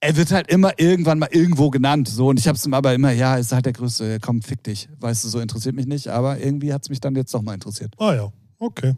er 0.00 0.16
wird 0.16 0.32
halt 0.32 0.48
immer 0.50 0.72
irgendwann 0.78 1.20
mal 1.20 1.28
irgendwo 1.30 1.70
genannt. 1.70 2.08
So, 2.08 2.28
und 2.28 2.38
ich 2.40 2.48
habe 2.48 2.56
es 2.56 2.66
ihm 2.66 2.74
aber 2.74 2.92
immer, 2.92 3.12
ja, 3.12 3.36
ist 3.36 3.52
halt 3.52 3.66
der 3.66 3.72
Größte, 3.72 4.18
komm, 4.20 4.42
fick 4.42 4.64
dich. 4.64 4.88
Weißt 4.98 5.22
du, 5.24 5.28
so 5.28 5.38
interessiert 5.38 5.76
mich 5.76 5.86
nicht, 5.86 6.08
aber 6.08 6.40
irgendwie 6.40 6.72
hat 6.72 6.82
es 6.82 6.88
mich 6.90 6.98
dann 7.00 7.14
jetzt 7.14 7.32
doch 7.32 7.42
mal 7.42 7.54
interessiert. 7.54 7.94
Ah 7.98 8.14
ja, 8.14 8.32
Okay, 8.58 8.94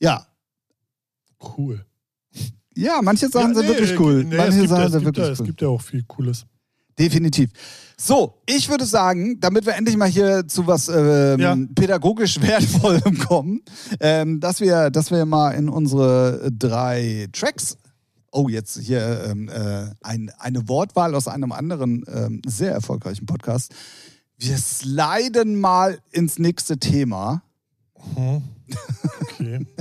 Ja. 0.00 0.26
cool. 1.56 1.84
Ja, 2.76 3.00
manche 3.02 3.28
Sachen 3.28 3.48
Ja, 3.50 3.54
sind 3.54 3.64
nee, 3.68 3.68
wirklich 3.74 3.98
cool. 3.98 4.24
nee, 4.24 4.36
manche 4.36 4.62
es 4.64 4.68
Sachen 4.70 4.84
es 4.84 4.92
sind 4.92 5.04
wirklich 5.04 5.26
ja, 5.26 5.32
es 5.32 5.40
cool. 5.40 5.46
gibt 5.46 5.62
ja 5.62 5.68
auch 5.68 5.80
viel 5.80 6.02
Cooles. 6.04 6.46
Definitiv. 6.98 7.50
So, 7.98 8.34
ich 8.46 8.68
würde 8.68 8.84
sagen, 8.84 9.40
damit 9.40 9.64
wir 9.64 9.74
endlich 9.74 9.96
mal 9.96 10.08
hier 10.08 10.46
zu 10.46 10.66
was 10.66 10.88
ähm, 10.88 11.40
Ja. 11.40 11.56
pädagogisch 11.74 12.40
Wertvollem 12.42 13.18
kommen, 13.18 13.62
ähm, 14.00 14.40
dass, 14.40 14.60
wir, 14.60 14.90
dass 14.90 15.10
wir 15.10 15.24
mal 15.24 15.52
in 15.52 15.68
unsere 15.68 16.50
drei 16.52 17.28
Tracks. 17.32 17.78
Oh, 18.32 18.48
jetzt 18.48 18.78
hier 18.78 19.24
ähm, 19.30 19.48
äh, 19.48 19.86
ein, 20.02 20.30
eine 20.38 20.68
Wortwahl 20.68 21.14
aus 21.14 21.26
einem 21.26 21.52
anderen 21.52 22.04
ähm, 22.12 22.42
sehr 22.46 22.72
erfolgreichen 22.72 23.24
Podcast. 23.24 23.74
Wir 24.38 24.58
sliden 24.58 25.58
mal 25.58 25.98
ins 26.10 26.38
nächste 26.38 26.76
Thema. 26.78 27.42
Hm. 28.14 28.42
Okay. 29.22 29.66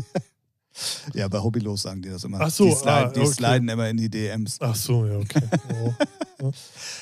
Ja, 1.13 1.27
bei 1.27 1.39
Hobbylos 1.39 1.83
sagen 1.83 2.01
die 2.01 2.09
das 2.09 2.23
immer. 2.23 2.39
Ach 2.41 2.49
so, 2.49 2.65
die, 2.65 2.71
sliden, 2.71 2.89
ah, 2.89 3.07
die 3.09 3.19
okay. 3.21 3.31
sliden 3.31 3.69
immer 3.69 3.89
in 3.89 3.97
die 3.97 4.09
DMs. 4.09 4.57
Ach 4.59 4.75
so, 4.75 5.05
ja, 5.05 5.17
okay. 5.17 5.41
Oh. 6.43 6.51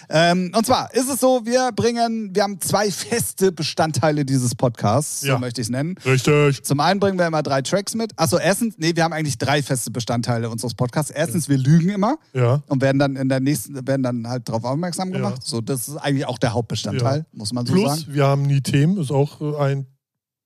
Ähm, 0.09 0.51
und 0.55 0.65
zwar 0.65 0.93
ist 0.93 1.09
es 1.09 1.19
so, 1.19 1.41
wir 1.43 1.71
bringen, 1.75 2.29
wir 2.35 2.43
haben 2.43 2.61
zwei 2.61 2.91
feste 2.91 3.51
Bestandteile 3.51 4.25
dieses 4.25 4.53
Podcasts, 4.53 5.21
so 5.21 5.27
Ja. 5.27 5.39
möchte 5.39 5.59
ich 5.59 5.65
es 5.67 5.71
nennen. 5.71 5.95
Richtig. 6.05 6.63
Zum 6.63 6.79
einen 6.79 6.99
bringen 6.99 7.17
wir 7.17 7.25
immer 7.25 7.41
drei 7.41 7.63
Tracks 7.63 7.95
mit. 7.95 8.11
Achso, 8.17 8.37
erstens, 8.37 8.75
nee, 8.77 8.95
wir 8.95 9.03
haben 9.03 9.11
eigentlich 9.11 9.39
drei 9.39 9.63
feste 9.63 9.89
Bestandteile 9.89 10.49
unseres 10.51 10.75
Podcasts. 10.75 11.09
Erstens, 11.09 11.49
wir 11.49 11.57
lügen 11.57 11.89
immer 11.89 12.17
Ja. 12.33 12.61
und 12.67 12.81
werden 12.83 12.99
dann 12.99 13.15
in 13.15 13.27
der 13.27 13.39
nächsten, 13.39 13.75
werden 13.87 14.03
dann 14.03 14.27
halt 14.27 14.47
darauf 14.47 14.63
aufmerksam 14.65 15.11
gemacht. 15.11 15.41
So, 15.43 15.61
das 15.61 15.87
ist 15.87 15.97
eigentlich 15.97 16.27
auch 16.27 16.37
der 16.37 16.53
Hauptbestandteil, 16.53 17.25
muss 17.33 17.53
man 17.53 17.65
so 17.65 17.73
Plus, 17.73 18.01
sagen. 18.01 18.13
wir 18.13 18.27
haben 18.27 18.43
nie 18.43 18.61
Themen, 18.61 18.97
ist 18.97 19.11
auch 19.11 19.41
äh, 19.41 19.57
ein 19.57 19.87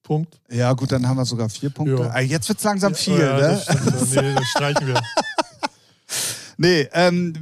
Punkt. 0.07 0.39
Ja, 0.49 0.71
gut, 0.71 0.89
dann 0.93 1.05
haben 1.05 1.17
wir 1.17 1.25
sogar 1.25 1.49
vier 1.49 1.69
Punkte. 1.69 2.01
Ja. 2.01 2.11
Ah, 2.13 2.21
Jetzt 2.21 2.47
wird 2.47 2.59
es 2.59 2.63
langsam 2.63 2.95
viel, 2.95 3.19
ja, 3.19 3.35
ne? 3.35 3.61
das 3.85 4.13
ja. 4.13 4.21
Nee, 4.21 4.33
das 4.35 4.45
streichen 4.47 4.87
wir. 4.87 5.01
Nee, 6.59 6.87
ähm, 6.93 7.33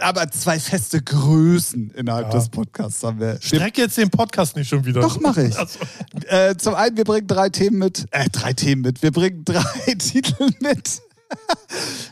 aber 0.00 0.30
zwei 0.30 0.58
feste 0.58 1.02
Größen 1.02 1.90
innerhalb 1.90 2.28
Ja. 2.32 2.38
des 2.38 2.48
Podcasts 2.48 3.02
haben 3.02 3.18
wir. 3.20 3.38
Streck 3.42 3.76
jetzt 3.76 3.98
den 3.98 4.08
Podcast 4.08 4.56
nicht 4.56 4.68
schon 4.68 4.84
wieder. 4.86 5.00
Doch, 5.02 5.20
mach 5.20 5.36
ich. 5.36 5.54
Ach 5.58 5.68
so. 5.68 5.80
Äh, 6.28 6.56
zum 6.56 6.74
einen, 6.74 6.96
wir 6.96 7.04
bringen 7.04 7.26
drei 7.26 7.48
Themen 7.50 7.78
mit. 7.78 8.06
Äh, 8.12 8.30
drei 8.30 8.52
Themen 8.54 8.82
mit. 8.82 9.02
Wir 9.02 9.10
bringen 9.10 9.44
drei 9.44 9.94
Titel 9.98 10.48
mit. 10.60 11.02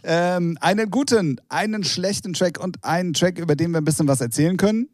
ähm, 0.03 0.59
einen 0.61 0.91
guten, 0.91 1.41
einen 1.49 1.85
schlechten 1.85 2.33
Track 2.35 2.59
und 2.59 2.85
einen 2.85 3.13
Track, 3.15 3.39
über 3.39 3.55
den 3.57 3.71
wir 3.71 3.79
ein 3.79 3.85
bisschen 3.85 4.09
was 4.09 4.21
erzählen 4.21 4.57
können. 4.57 4.89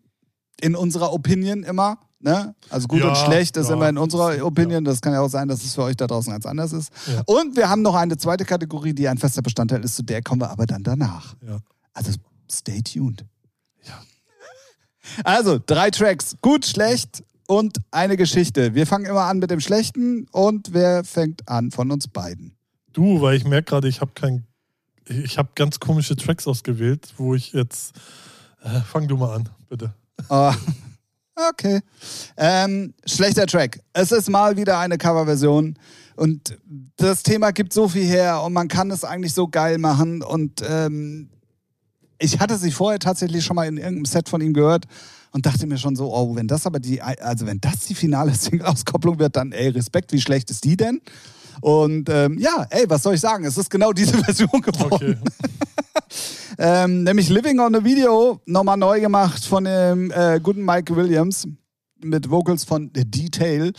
In 0.60 0.76
unserer 0.76 1.12
Opinion 1.12 1.64
immer. 1.64 1.98
Ne? 2.26 2.56
Also 2.70 2.88
gut 2.88 2.98
Ja, 2.98 3.10
und 3.10 3.16
schlecht 3.16 3.56
ist 3.56 3.68
ja. 3.68 3.74
immer 3.74 3.88
in 3.88 3.96
unserer 3.96 4.44
Opinion. 4.44 4.84
Das 4.84 5.00
kann 5.00 5.12
ja 5.12 5.20
auch 5.20 5.28
sein, 5.28 5.46
dass 5.46 5.62
es 5.62 5.76
für 5.76 5.84
euch 5.84 5.96
da 5.96 6.08
draußen 6.08 6.32
ganz 6.32 6.44
anders 6.44 6.72
ist. 6.72 6.90
Ja. 7.06 7.22
Und 7.24 7.54
wir 7.54 7.68
haben 7.68 7.82
noch 7.82 7.94
eine 7.94 8.16
zweite 8.16 8.44
Kategorie, 8.44 8.92
die 8.94 9.06
ein 9.06 9.16
fester 9.16 9.42
Bestandteil 9.42 9.84
ist. 9.84 9.94
Zu 9.94 10.02
der 10.02 10.22
kommen 10.22 10.40
wir 10.40 10.50
aber 10.50 10.66
dann 10.66 10.82
danach. 10.82 11.36
Also 11.92 12.10
stay 12.50 12.82
tuned. 12.82 13.24
Also 15.22 15.60
drei 15.64 15.92
Tracks, 15.92 16.34
gut, 16.42 16.66
schlecht 16.66 17.22
und 17.46 17.78
eine 17.92 18.16
Geschichte. 18.16 18.74
Wir 18.74 18.88
fangen 18.88 19.04
immer 19.04 19.22
an 19.22 19.38
mit 19.38 19.52
dem 19.52 19.60
Schlechten 19.60 20.26
und 20.32 20.72
wer 20.72 21.04
fängt 21.04 21.48
an 21.48 21.70
von 21.70 21.92
uns 21.92 22.08
beiden? 22.08 22.56
Du, 22.92 23.20
weil 23.20 23.36
ich 23.36 23.44
merke 23.44 23.70
gerade, 23.70 23.86
ich 23.86 24.00
habe 24.00 24.10
kein. 24.16 24.48
Ich 25.08 25.38
habe 25.38 25.50
ganz 25.54 25.78
komische 25.78 26.16
Tracks 26.16 26.48
ausgewählt, 26.48 27.14
wo 27.18 27.36
ich 27.36 27.52
jetzt. 27.52 27.94
Äh, 28.64 28.80
fang 28.80 29.06
du 29.06 29.16
mal 29.16 29.32
an, 29.36 29.48
bitte. 29.68 29.94
Ah, 30.28 30.56
okay. 31.36 31.80
Ähm, 32.36 32.94
schlechter 33.06 33.46
Track. 33.46 33.80
Es 33.92 34.12
ist 34.12 34.28
mal 34.28 34.56
wieder 34.56 34.78
eine 34.78 34.98
Coverversion 34.98 35.78
und 36.16 36.56
das 36.96 37.22
Thema 37.22 37.50
gibt 37.52 37.72
so 37.72 37.88
viel 37.88 38.04
her 38.04 38.42
und 38.42 38.52
man 38.52 38.68
kann 38.68 38.90
es 38.90 39.04
eigentlich 39.04 39.34
so 39.34 39.48
geil 39.48 39.78
machen 39.78 40.22
und 40.22 40.62
ähm, 40.68 41.30
ich 42.18 42.40
hatte 42.40 42.56
sie 42.56 42.70
vorher 42.70 42.98
tatsächlich 42.98 43.44
schon 43.44 43.56
mal 43.56 43.66
in 43.66 43.76
irgendeinem 43.76 44.06
Set 44.06 44.28
von 44.28 44.40
ihm 44.40 44.54
gehört 44.54 44.86
und 45.32 45.44
dachte 45.44 45.66
mir 45.66 45.76
schon 45.76 45.96
so, 45.96 46.14
oh, 46.14 46.34
wenn 46.34 46.48
das 46.48 46.66
aber 46.66 46.80
die, 46.80 47.02
also 47.02 47.46
wenn 47.46 47.60
das 47.60 47.80
die 47.80 47.94
finale 47.94 48.34
Single-Auskopplung 48.34 49.18
wird, 49.18 49.36
dann 49.36 49.52
ey, 49.52 49.68
Respekt, 49.68 50.12
wie 50.12 50.20
schlecht 50.20 50.50
ist 50.50 50.64
die 50.64 50.76
denn? 50.76 51.00
Und 51.60 52.08
ähm, 52.08 52.38
ja, 52.38 52.66
ey, 52.70 52.88
was 52.88 53.02
soll 53.02 53.14
ich 53.14 53.20
sagen? 53.20 53.44
Es 53.44 53.58
ist 53.58 53.68
genau 53.70 53.92
diese 53.92 54.16
Version 54.18 54.60
geworden. 54.60 54.90
Okay. 54.90 55.16
Ähm, 56.58 57.02
nämlich 57.02 57.28
Living 57.28 57.60
on 57.60 57.74
a 57.74 57.84
Video, 57.84 58.40
nochmal 58.46 58.78
neu 58.78 58.98
gemacht 58.98 59.44
von 59.44 59.64
dem 59.64 60.10
äh, 60.10 60.40
guten 60.42 60.64
Mike 60.64 60.96
Williams 60.96 61.46
mit 62.02 62.30
Vocals 62.30 62.64
von 62.64 62.90
The 62.94 63.04
Detail. 63.04 63.74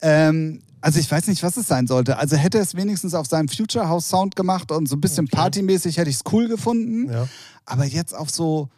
Ähm, 0.00 0.62
also 0.80 1.00
ich 1.00 1.10
weiß 1.10 1.26
nicht, 1.26 1.42
was 1.42 1.56
es 1.56 1.66
sein 1.66 1.88
sollte. 1.88 2.18
Also 2.18 2.36
hätte 2.36 2.58
es 2.58 2.76
wenigstens 2.76 3.14
auf 3.14 3.26
seinem 3.26 3.48
Future 3.48 3.88
House 3.88 4.08
Sound 4.08 4.36
gemacht 4.36 4.70
und 4.70 4.88
so 4.88 4.94
ein 4.94 5.00
bisschen 5.00 5.24
Okay. 5.26 5.36
partymäßig 5.36 5.96
hätte 5.96 6.10
ich 6.10 6.16
es 6.16 6.22
cool 6.32 6.46
gefunden. 6.46 7.10
Ja. 7.10 7.26
Aber 7.66 7.86
jetzt 7.86 8.14
auf 8.14 8.30
so 8.30 8.68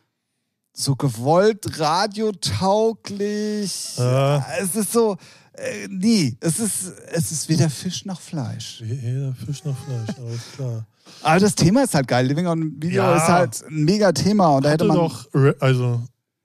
so 0.73 0.97
gewollt 0.97 1.79
radiotauglich. 1.79 3.97
Ja. 3.99 4.45
Es 4.61 4.75
ist 4.75 4.93
so 4.93 5.17
äh, 5.57 5.89
nie. 5.89 6.37
Es 6.41 6.59
ist 6.59 6.93
es 7.13 7.33
ist 7.33 7.49
weder 7.49 7.71
Fisch 7.71 8.05
noch 8.05 8.21
Fleisch. 8.21 8.83
Jeder 8.85 9.35
Fisch 9.35 9.65
nach 9.65 9.77
Fleisch, 9.77 10.19
alles 10.19 10.41
klar. 10.57 10.87
Aber 11.23 11.41
das 11.41 11.55
Thema 11.55 11.85
ist 11.85 11.95
halt 11.95 12.09
geil. 12.09 12.27
Living 12.27 12.47
on 12.47 12.73
Video 12.81 13.03
Ja. 13.03 13.17
ist 13.17 13.29
halt 13.29 13.65
ein 13.69 13.85
mega 13.85 14.13
Thema 14.13 14.57
und 14.57 14.65
da 14.65 14.71
hätte 14.71 14.85
man 14.85 14.97
doch, 14.97 15.29
also, 15.61 16.01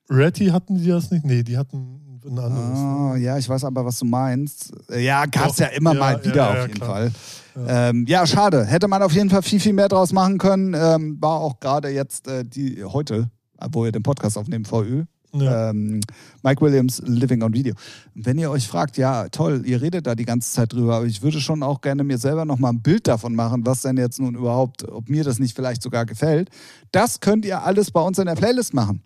Retty 0.10 0.48
hatten 0.48 0.78
die 0.78 0.88
das 0.88 1.12
nicht? 1.12 1.26
Nee, 1.26 1.44
die 1.44 1.58
hatten 1.58 2.00
ein 2.26 2.38
anderes. 2.38 2.80
Ah, 2.80 3.16
ja, 3.18 3.38
ich 3.38 3.48
weiß 3.48 3.64
aber, 3.64 3.86
was 3.86 4.00
du 4.00 4.06
meinst. 4.06 4.72
Ja, 4.90 5.26
gab 5.26 5.52
es 5.52 5.58
ja 5.58 5.68
immer 5.68 5.94
ja, 5.94 6.00
mal 6.00 6.24
wieder 6.26 6.36
ja, 6.36 6.52
auf 6.52 6.68
jeden 6.68 6.74
klar. 6.74 6.90
Fall. 6.90 7.12
Ja. 7.56 7.90
Ähm, 7.90 8.06
ja, 8.08 8.26
schade. 8.28 8.66
Hätte 8.66 8.88
man 8.88 9.02
auf 9.02 9.14
jeden 9.14 9.30
Fall 9.30 9.42
viel, 9.42 9.60
viel 9.60 9.74
mehr 9.74 9.88
draus 9.88 10.12
machen 10.12 10.38
können. 10.38 10.74
Ähm, 10.74 11.18
war 11.20 11.40
auch 11.40 11.60
gerade 11.60 11.90
jetzt 11.90 12.28
äh, 12.28 12.44
die 12.46 12.84
heute, 12.84 13.30
wo 13.72 13.84
wir 13.84 13.92
den 13.92 14.04
Podcast 14.04 14.38
aufnehmen, 14.38 14.66
VÖ. 14.66 15.06
Ja. 15.34 15.70
Ähm, 15.70 16.02
Mike 16.44 16.62
Williams, 16.62 17.02
Living 17.06 17.44
on 17.44 17.54
Video. 17.54 17.76
Wenn 18.16 18.38
ihr 18.40 18.50
euch 18.50 18.68
fragt, 18.68 18.98
ja, 18.98 19.30
toll, 19.30 19.64
ihr 19.66 19.82
redet 19.82 20.08
da 20.08 20.16
die 20.16 20.26
ganze 20.26 20.52
Zeit 20.52 20.74
drüber, 20.74 20.98
aber 20.98 21.06
ich 21.06 21.22
würde 21.22 21.40
schon 21.40 21.62
auch 21.62 21.82
gerne 21.82 22.04
mir 22.04 22.18
selber 22.18 22.46
nochmal 22.46 22.74
ein 22.74 22.82
Bild 22.82 23.08
davon 23.08 23.36
machen, 23.36 23.66
was 23.66 23.82
denn 23.82 23.98
jetzt 23.98 24.20
nun 24.20 24.36
überhaupt, 24.36 24.88
ob 24.90 25.08
mir 25.08 25.24
das 25.24 25.38
nicht 25.40 25.56
vielleicht 25.56 25.84
sogar 25.84 26.06
gefällt. 26.06 26.50
Das 26.92 27.20
könnt 27.20 27.46
ihr 27.46 27.64
alles 27.64 27.92
bei 27.92 28.02
uns 28.02 28.18
in 28.18 28.26
der 28.26 28.36
Playlist 28.36 28.74
machen. 28.74 29.04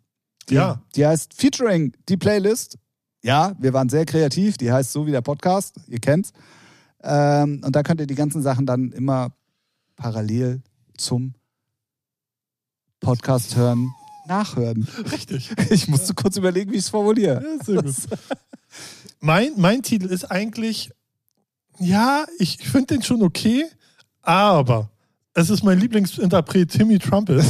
Die, 0.49 0.55
Ja. 0.55 0.81
Die 0.95 1.05
heißt 1.05 1.33
Featuring 1.33 1.93
die 2.07 2.17
Playlist. 2.17 2.77
Ja, 3.21 3.53
wir 3.59 3.73
waren 3.73 3.89
sehr 3.89 4.05
kreativ. 4.05 4.57
Die 4.57 4.71
heißt 4.71 4.91
so 4.91 5.07
wie 5.07 5.11
der 5.11 5.21
Podcast. 5.21 5.75
Ihr 5.87 5.99
kennt's. 5.99 6.31
Ähm, 7.01 7.61
und 7.65 7.75
da 7.75 7.83
könnt 7.83 7.99
ihr 8.01 8.07
die 8.07 8.15
ganzen 8.15 8.41
Sachen 8.41 8.65
dann 8.65 8.91
immer 8.91 9.31
parallel 9.95 10.61
zum 10.97 11.33
Podcast 12.99 13.55
hören, 13.57 13.93
nachhören. 14.27 14.87
Richtig. 15.11 15.51
Ich 15.69 15.87
musste 15.87 16.13
kurz 16.13 16.37
überlegen, 16.37 16.71
wie 16.71 16.77
ich 16.77 16.83
es 16.83 16.89
formuliere. 16.89 17.43
Ja, 17.67 17.81
mein, 19.19 19.51
mein 19.57 19.81
Titel 19.81 20.07
ist 20.07 20.25
eigentlich, 20.25 20.91
ja, 21.79 22.25
ich 22.39 22.57
finde 22.57 22.95
den 22.95 23.03
schon 23.03 23.23
okay, 23.23 23.65
aber 24.21 24.89
es 25.33 25.49
ist 25.49 25.63
mein 25.63 25.79
Lieblingsinterpret 25.79 26.71
Timmy 26.71 26.99
Trumpet. 26.99 27.43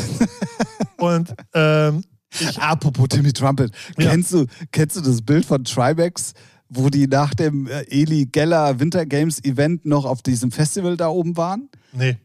Und 0.97 1.34
ähm, 1.53 2.03
ich, 2.39 2.57
Apropos 2.59 3.09
Timmy 3.09 3.34
Trumpet. 3.34 3.71
Ja. 3.97 4.09
Kennst, 4.11 4.34
du, 4.34 4.45
kennst 4.71 4.95
du 4.95 5.01
das 5.01 5.21
Bild 5.21 5.45
von 5.45 5.63
Tribex, 5.63 6.34
wo 6.69 6.89
die 6.89 7.07
nach 7.07 7.34
dem 7.34 7.67
äh, 7.67 7.82
Eli 7.89 8.26
Geller 8.26 8.80
Winter 8.80 9.05
Games 9.05 9.43
Event 9.43 9.86
noch 9.86 10.05
auf 10.05 10.21
diesem 10.21 10.51
Festival 10.51 10.97
da 10.97 11.09
oben 11.09 11.38
waren? 11.38 11.69
nee, 11.91 12.17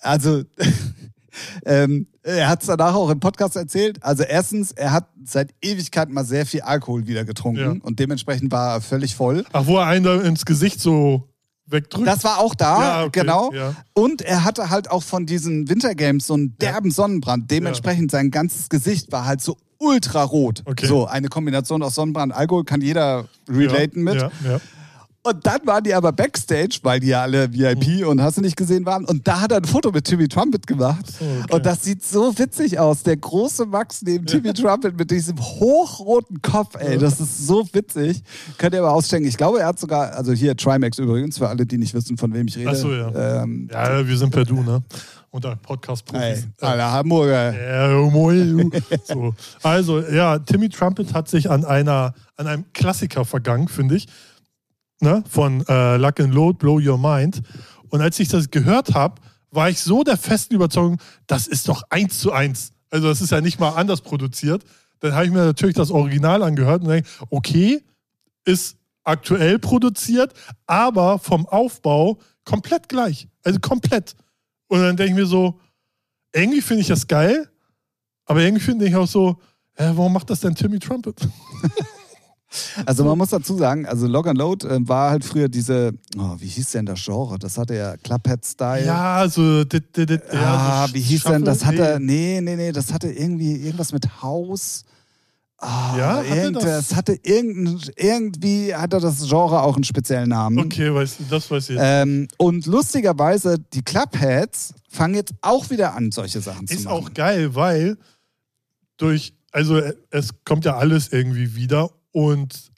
Also, 0.00 0.44
ähm, 1.64 2.06
er 2.22 2.48
hat 2.48 2.60
es 2.62 2.66
danach 2.68 2.94
auch 2.94 3.10
im 3.10 3.20
Podcast 3.20 3.56
erzählt. 3.56 4.02
Also, 4.02 4.22
erstens, 4.22 4.72
er 4.72 4.92
hat 4.92 5.08
seit 5.24 5.50
Ewigkeiten 5.62 6.14
mal 6.14 6.24
sehr 6.24 6.46
viel 6.46 6.62
Alkohol 6.62 7.06
wieder 7.06 7.24
getrunken 7.24 7.60
Ja. 7.60 7.74
und 7.82 7.98
dementsprechend 7.98 8.50
war 8.52 8.74
er 8.76 8.80
völlig 8.80 9.14
voll. 9.14 9.44
ach, 9.52 9.66
wo 9.66 9.76
er 9.78 9.86
einen 9.86 10.04
da 10.04 10.20
ins 10.20 10.44
Gesicht 10.44 10.80
so 10.80 11.28
wegdrückt. 11.66 12.06
Das 12.06 12.24
war 12.24 12.38
auch 12.40 12.54
da, 12.54 12.80
Ja, 12.80 13.04
okay, 13.04 13.20
genau. 13.20 13.52
ja. 13.52 13.74
Und 13.94 14.22
er 14.22 14.44
hatte 14.44 14.68
halt 14.70 14.90
auch 14.90 15.02
von 15.02 15.24
diesen 15.26 15.68
Winter 15.68 15.94
Games 15.94 16.26
so 16.26 16.34
einen 16.34 16.56
derben 16.58 16.90
Sonnenbrand. 16.90 17.50
Dementsprechend 17.50 18.10
sein 18.10 18.30
ganzes 18.30 18.68
Gesicht 18.68 19.10
war 19.12 19.24
halt 19.24 19.40
so 19.40 19.56
ultrarot. 19.78 20.62
Okay. 20.66 20.86
So, 20.86 21.06
eine 21.06 21.28
Kombination 21.28 21.82
aus 21.82 21.94
Sonnenbrand, 21.94 22.32
Alkohol 22.34 22.64
kann 22.64 22.80
jeder 22.80 23.26
relaten 23.48 24.02
mit. 24.02 24.16
Ja, 24.16 24.30
ja. 24.44 24.60
Und 25.26 25.46
dann 25.46 25.66
waren 25.66 25.82
die 25.82 25.94
aber 25.94 26.12
Backstage, 26.12 26.80
weil 26.82 27.00
die 27.00 27.06
ja 27.08 27.22
alle 27.22 27.50
VIP 27.50 28.06
und 28.06 28.20
hast 28.20 28.36
du 28.36 28.42
nicht 28.42 28.56
gesehen 28.58 28.84
waren. 28.84 29.06
Und 29.06 29.26
da 29.26 29.40
hat 29.40 29.52
er 29.52 29.56
ein 29.56 29.64
Foto 29.64 29.90
mit 29.90 30.04
Timmy 30.04 30.28
Trumpet 30.28 30.66
gemacht. 30.66 31.06
so, 31.18 31.24
okay. 31.24 31.54
Und 31.54 31.64
das 31.64 31.82
sieht 31.82 32.04
so 32.04 32.38
witzig 32.38 32.78
aus. 32.78 33.04
Der 33.04 33.16
große 33.16 33.64
Max 33.64 34.02
neben 34.02 34.26
Timmy 34.26 34.52
Trumpet 34.52 34.98
mit 34.98 35.10
diesem 35.10 35.38
hochroten 35.40 36.42
Kopf, 36.42 36.74
ey. 36.78 36.98
Das 36.98 37.20
ist 37.20 37.46
so 37.46 37.66
witzig. 37.72 38.22
Könnt 38.58 38.74
ihr 38.74 38.80
aber 38.80 38.92
aussteigen. 38.92 39.26
Ich 39.26 39.38
glaube, 39.38 39.60
er 39.60 39.66
hat 39.68 39.78
sogar, 39.78 40.12
also 40.12 40.32
hier 40.32 40.54
Trimax 40.58 40.98
übrigens, 40.98 41.38
für 41.38 41.48
alle, 41.48 41.64
die 41.64 41.78
nicht 41.78 41.94
wissen, 41.94 42.18
von 42.18 42.34
wem 42.34 42.46
ich 42.46 42.58
rede. 42.58 42.68
Ach 42.70 42.74
so, 42.76 42.92
ja. 42.92 43.42
Ähm, 43.42 43.70
Ja, 43.72 44.06
wir 44.06 44.18
sind 44.18 44.30
per 44.30 44.44
Du, 44.44 44.62
ne? 44.62 44.82
Unter 45.30 45.56
Podcast-Profis. 45.56 46.46
aller 46.60 46.92
Hamburger. 46.92 47.54
Ja, 47.54 48.10
moin. 48.10 48.70
so. 49.04 49.34
Also, 49.62 50.00
ja, 50.00 50.38
Timmy 50.38 50.68
Trumpet 50.68 51.14
hat 51.14 51.28
sich 51.28 51.50
an 51.50 51.64
einer, 51.64 52.14
an 52.36 52.46
einem 52.46 52.64
Klassiker 52.74 53.24
vergangen, 53.24 53.68
finde 53.68 53.96
ich. 53.96 54.06
Ne, 55.04 55.22
von 55.28 55.64
äh, 55.68 55.96
Luck 55.96 56.18
and 56.18 56.34
Load, 56.34 56.58
Blow 56.58 56.80
Your 56.80 56.98
Mind. 56.98 57.42
Und 57.90 58.00
als 58.00 58.18
ich 58.18 58.28
das 58.28 58.50
gehört 58.50 58.94
habe, 58.94 59.20
war 59.50 59.70
ich 59.70 59.80
so 59.80 60.02
der 60.02 60.16
festen 60.16 60.54
Überzeugung, 60.54 60.98
das 61.28 61.46
ist 61.46 61.68
doch 61.68 61.84
eins 61.90 62.18
zu 62.18 62.32
eins. 62.32 62.72
Also 62.90 63.06
das 63.08 63.20
ist 63.20 63.30
ja 63.30 63.40
nicht 63.40 63.60
mal 63.60 63.70
anders 63.70 64.00
produziert. 64.00 64.64
Dann 64.98 65.14
habe 65.14 65.26
ich 65.26 65.30
mir 65.30 65.44
natürlich 65.44 65.76
das 65.76 65.90
Original 65.90 66.42
angehört 66.42 66.82
und 66.82 66.88
denke, 66.88 67.08
okay, 67.30 67.82
ist 68.44 68.76
aktuell 69.04 69.58
produziert, 69.58 70.32
aber 70.66 71.18
vom 71.18 71.46
Aufbau 71.46 72.18
komplett 72.44 72.88
gleich. 72.88 73.28
Also 73.44 73.60
komplett. 73.60 74.16
Und 74.66 74.80
dann 74.80 74.96
denke 74.96 75.12
ich 75.12 75.18
mir 75.18 75.26
so, 75.26 75.60
irgendwie 76.32 76.62
finde 76.62 76.80
ich 76.80 76.88
das 76.88 77.06
geil, 77.06 77.48
aber 78.24 78.40
irgendwie 78.40 78.64
finde 78.64 78.86
ich 78.86 78.96
auch 78.96 79.06
so, 79.06 79.40
äh, 79.74 79.90
warum 79.94 80.14
macht 80.14 80.30
das 80.30 80.40
denn 80.40 80.54
Timmy 80.54 80.78
Trumpet? 80.78 81.16
Also 82.86 83.04
man 83.04 83.16
muss 83.18 83.30
dazu 83.30 83.56
sagen, 83.56 83.86
also 83.86 84.06
Log 84.06 84.26
and 84.26 84.38
Load 84.38 84.66
äh, 84.66 84.78
war 84.88 85.10
halt 85.10 85.24
früher 85.24 85.48
diese, 85.48 85.92
oh, 86.16 86.34
wie 86.38 86.46
hieß 86.46 86.70
denn 86.72 86.86
das 86.86 87.04
Genre? 87.04 87.38
Das 87.38 87.58
hatte 87.58 87.74
ja 87.74 87.96
Clubhead-Style. 87.96 88.84
Ja, 88.86 89.28
so, 89.28 89.64
dit, 89.64 89.96
dit, 89.96 90.10
dit, 90.10 90.22
ja, 90.32 90.40
ja, 90.40 90.84
so 90.88 90.94
wie 90.94 91.00
hieß 91.00 91.24
denn, 91.24 91.44
das 91.44 91.64
hatte, 91.64 91.98
nee, 92.00 92.40
nee, 92.42 92.56
nee, 92.56 92.72
das 92.72 92.92
hatte 92.92 93.08
irgendwie 93.10 93.56
irgendwas 93.56 93.92
mit 93.92 94.22
Haus. 94.22 94.84
Ah, 95.58 95.96
Ja, 95.96 96.16
hatte 96.16 96.26
irgend, 96.28 96.56
das? 96.56 96.88
das 96.88 96.96
hatte 96.96 97.18
irgendein, 97.22 97.80
irgendwie 97.96 98.74
hatte 98.74 98.98
das 99.00 99.26
Genre 99.28 99.62
auch 99.62 99.76
einen 99.76 99.84
speziellen 99.84 100.28
Namen. 100.28 100.58
Okay, 100.58 100.92
weiß, 100.94 101.16
das 101.30 101.50
weiß 101.50 101.70
ich. 101.70 101.76
Ähm, 101.80 102.28
und 102.38 102.66
lustigerweise, 102.66 103.58
die 103.72 103.82
Clubheads 103.82 104.74
fangen 104.90 105.14
jetzt 105.14 105.32
auch 105.40 105.70
wieder 105.70 105.94
an, 105.94 106.10
solche 106.12 106.40
Sachen 106.40 106.66
zu 106.66 106.74
Ist 106.74 106.84
machen. 106.84 106.94
auch 106.94 107.14
geil, 107.14 107.54
weil 107.54 107.96
durch, 108.96 109.34
also 109.52 109.76
äh, 109.78 109.94
es 110.10 110.30
kommt 110.44 110.64
ja 110.64 110.76
alles 110.76 111.08
irgendwie 111.12 111.54
wieder 111.54 111.90
und 112.14 112.70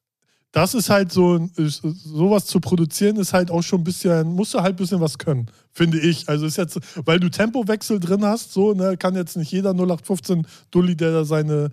das 0.50 0.72
ist 0.72 0.88
halt 0.88 1.12
so, 1.12 1.50
sowas 1.54 2.46
zu 2.46 2.60
produzieren 2.60 3.16
ist 3.16 3.34
halt 3.34 3.50
auch 3.50 3.62
schon 3.62 3.82
ein 3.82 3.84
bisschen, 3.84 4.32
musst 4.32 4.54
du 4.54 4.60
halt 4.60 4.72
ein 4.72 4.76
bisschen 4.76 5.02
was 5.02 5.18
können, 5.18 5.50
finde 5.70 6.00
ich. 6.00 6.26
Also 6.30 6.46
ist 6.46 6.56
jetzt, 6.56 6.80
weil 7.04 7.20
du 7.20 7.28
Tempowechsel 7.28 8.00
drin 8.00 8.24
hast, 8.24 8.54
so, 8.54 8.72
ne, 8.72 8.96
kann 8.96 9.14
jetzt 9.14 9.36
nicht 9.36 9.52
jeder 9.52 9.74
0815 9.74 10.46
Dulli, 10.70 10.96
der 10.96 11.12
da 11.12 11.24
seine 11.26 11.70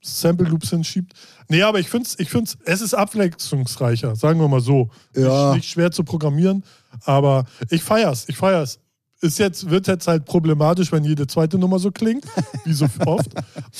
Sample 0.00 0.46
Loops 0.46 0.70
hinschiebt. 0.70 1.12
Nee, 1.48 1.62
aber 1.62 1.80
ich 1.80 1.88
finde 1.88 2.06
es, 2.06 2.20
ich 2.20 2.30
find's, 2.30 2.56
es 2.64 2.80
ist 2.80 2.94
abwechslungsreicher, 2.94 4.14
sagen 4.14 4.38
wir 4.38 4.46
mal 4.46 4.60
so. 4.60 4.90
Ja. 5.16 5.48
Nicht, 5.48 5.56
nicht 5.56 5.70
schwer 5.70 5.90
zu 5.90 6.04
programmieren, 6.04 6.62
aber 7.04 7.46
ich 7.68 7.82
feier's, 7.82 8.26
ich 8.28 8.36
feier's. 8.36 8.78
Ist 9.22 9.38
jetzt, 9.38 9.68
wird 9.68 9.86
jetzt 9.86 10.06
halt 10.08 10.24
problematisch, 10.24 10.90
wenn 10.92 11.04
jede 11.04 11.26
zweite 11.26 11.58
Nummer 11.58 11.78
so 11.78 11.90
klingt, 11.90 12.24
wie 12.64 12.72
so 12.72 12.86
oft. 13.04 13.28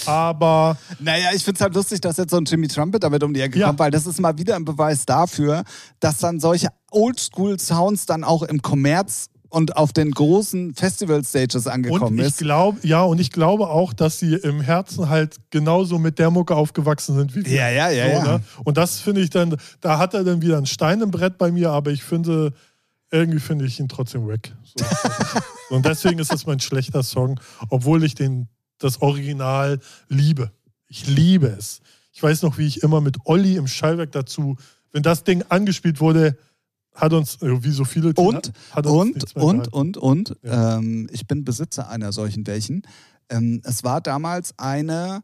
Aber 0.06 0.76
Naja, 0.98 1.28
ich 1.34 1.42
finde 1.44 1.56
es 1.58 1.60
halt 1.62 1.74
lustig, 1.74 2.00
dass 2.02 2.18
jetzt 2.18 2.30
so 2.30 2.36
ein 2.36 2.44
Jimmy 2.44 2.68
Trumpet 2.68 3.02
damit 3.02 3.22
um 3.22 3.32
die 3.32 3.40
Ecke 3.40 3.58
Ja. 3.58 3.68
kommt, 3.68 3.78
weil 3.78 3.90
das 3.90 4.06
ist 4.06 4.20
mal 4.20 4.36
wieder 4.36 4.56
ein 4.56 4.64
Beweis 4.66 5.06
dafür, 5.06 5.64
dass 5.98 6.18
dann 6.18 6.40
solche 6.40 6.68
Oldschool-Sounds 6.90 8.06
dann 8.06 8.24
auch 8.24 8.42
im 8.42 8.60
Kommerz 8.62 9.26
und 9.48 9.76
auf 9.76 9.92
den 9.92 10.12
großen 10.12 10.74
Festival-Stages 10.74 11.66
und 11.66 11.72
angekommen 11.72 12.18
ich 12.20 12.26
ist. 12.26 12.38
glaube, 12.38 12.78
ja, 12.86 13.02
und 13.02 13.20
ich 13.20 13.32
glaube 13.32 13.68
auch, 13.68 13.92
dass 13.92 14.18
sie 14.18 14.34
im 14.34 14.60
Herzen 14.60 15.08
halt 15.08 15.36
genauso 15.50 15.98
mit 15.98 16.18
der 16.20 16.30
Mucke 16.30 16.54
aufgewachsen 16.54 17.16
sind 17.16 17.34
wie 17.34 17.44
wir. 17.44 17.52
Ja, 17.56 17.68
ja, 17.68 17.90
ja, 17.90 18.06
ja. 18.06 18.24
Ne? 18.24 18.42
Und 18.62 18.76
das 18.76 19.00
finde 19.00 19.22
ich 19.22 19.30
dann, 19.30 19.56
da 19.80 19.98
hat 19.98 20.14
er 20.14 20.22
dann 20.22 20.40
wieder 20.42 20.56
einen 20.56 20.66
Stein 20.66 21.00
im 21.00 21.10
Brett 21.10 21.36
bei 21.36 21.50
mir, 21.50 21.70
aber 21.70 21.90
ich 21.90 22.04
finde, 22.04 22.52
irgendwie 23.10 23.40
finde 23.40 23.64
ich 23.66 23.80
ihn 23.80 23.88
trotzdem 23.88 24.26
weg. 24.28 24.54
So. 24.62 24.84
und 25.74 25.84
deswegen 25.84 26.18
ist 26.18 26.32
es 26.32 26.46
mein 26.46 26.60
schlechter 26.60 27.02
Song, 27.02 27.40
obwohl 27.68 28.04
ich 28.04 28.14
den, 28.14 28.48
das 28.78 29.02
Original 29.02 29.80
liebe. 30.08 30.52
Ich 30.86 31.06
liebe 31.06 31.48
es. 31.48 31.80
Ich 32.12 32.22
weiß 32.22 32.42
noch, 32.42 32.58
wie 32.58 32.66
ich 32.66 32.82
immer 32.82 33.00
mit 33.00 33.18
Olli 33.24 33.56
im 33.56 33.66
Schallwerk 33.66 34.12
dazu, 34.12 34.56
wenn 34.92 35.02
das 35.02 35.24
Ding 35.24 35.42
angespielt 35.48 36.00
wurde, 36.00 36.36
hat 36.94 37.12
uns, 37.12 37.40
äh, 37.42 37.62
wie 37.62 37.70
so 37.70 37.84
viele, 37.84 38.12
Und, 38.14 38.52
hat 38.72 38.86
uns 38.86 39.32
und, 39.34 39.68
und, 39.68 39.72
und, 39.72 39.96
und, 39.96 40.36
Ja. 40.42 40.78
ähm, 40.78 41.08
ich 41.12 41.26
bin 41.26 41.44
Besitzer 41.44 41.88
einer 41.88 42.12
solchen 42.12 42.46
welchen. 42.46 42.82
Ähm, 43.28 43.60
es 43.64 43.84
war 43.84 44.00
damals 44.00 44.58
eine 44.58 45.22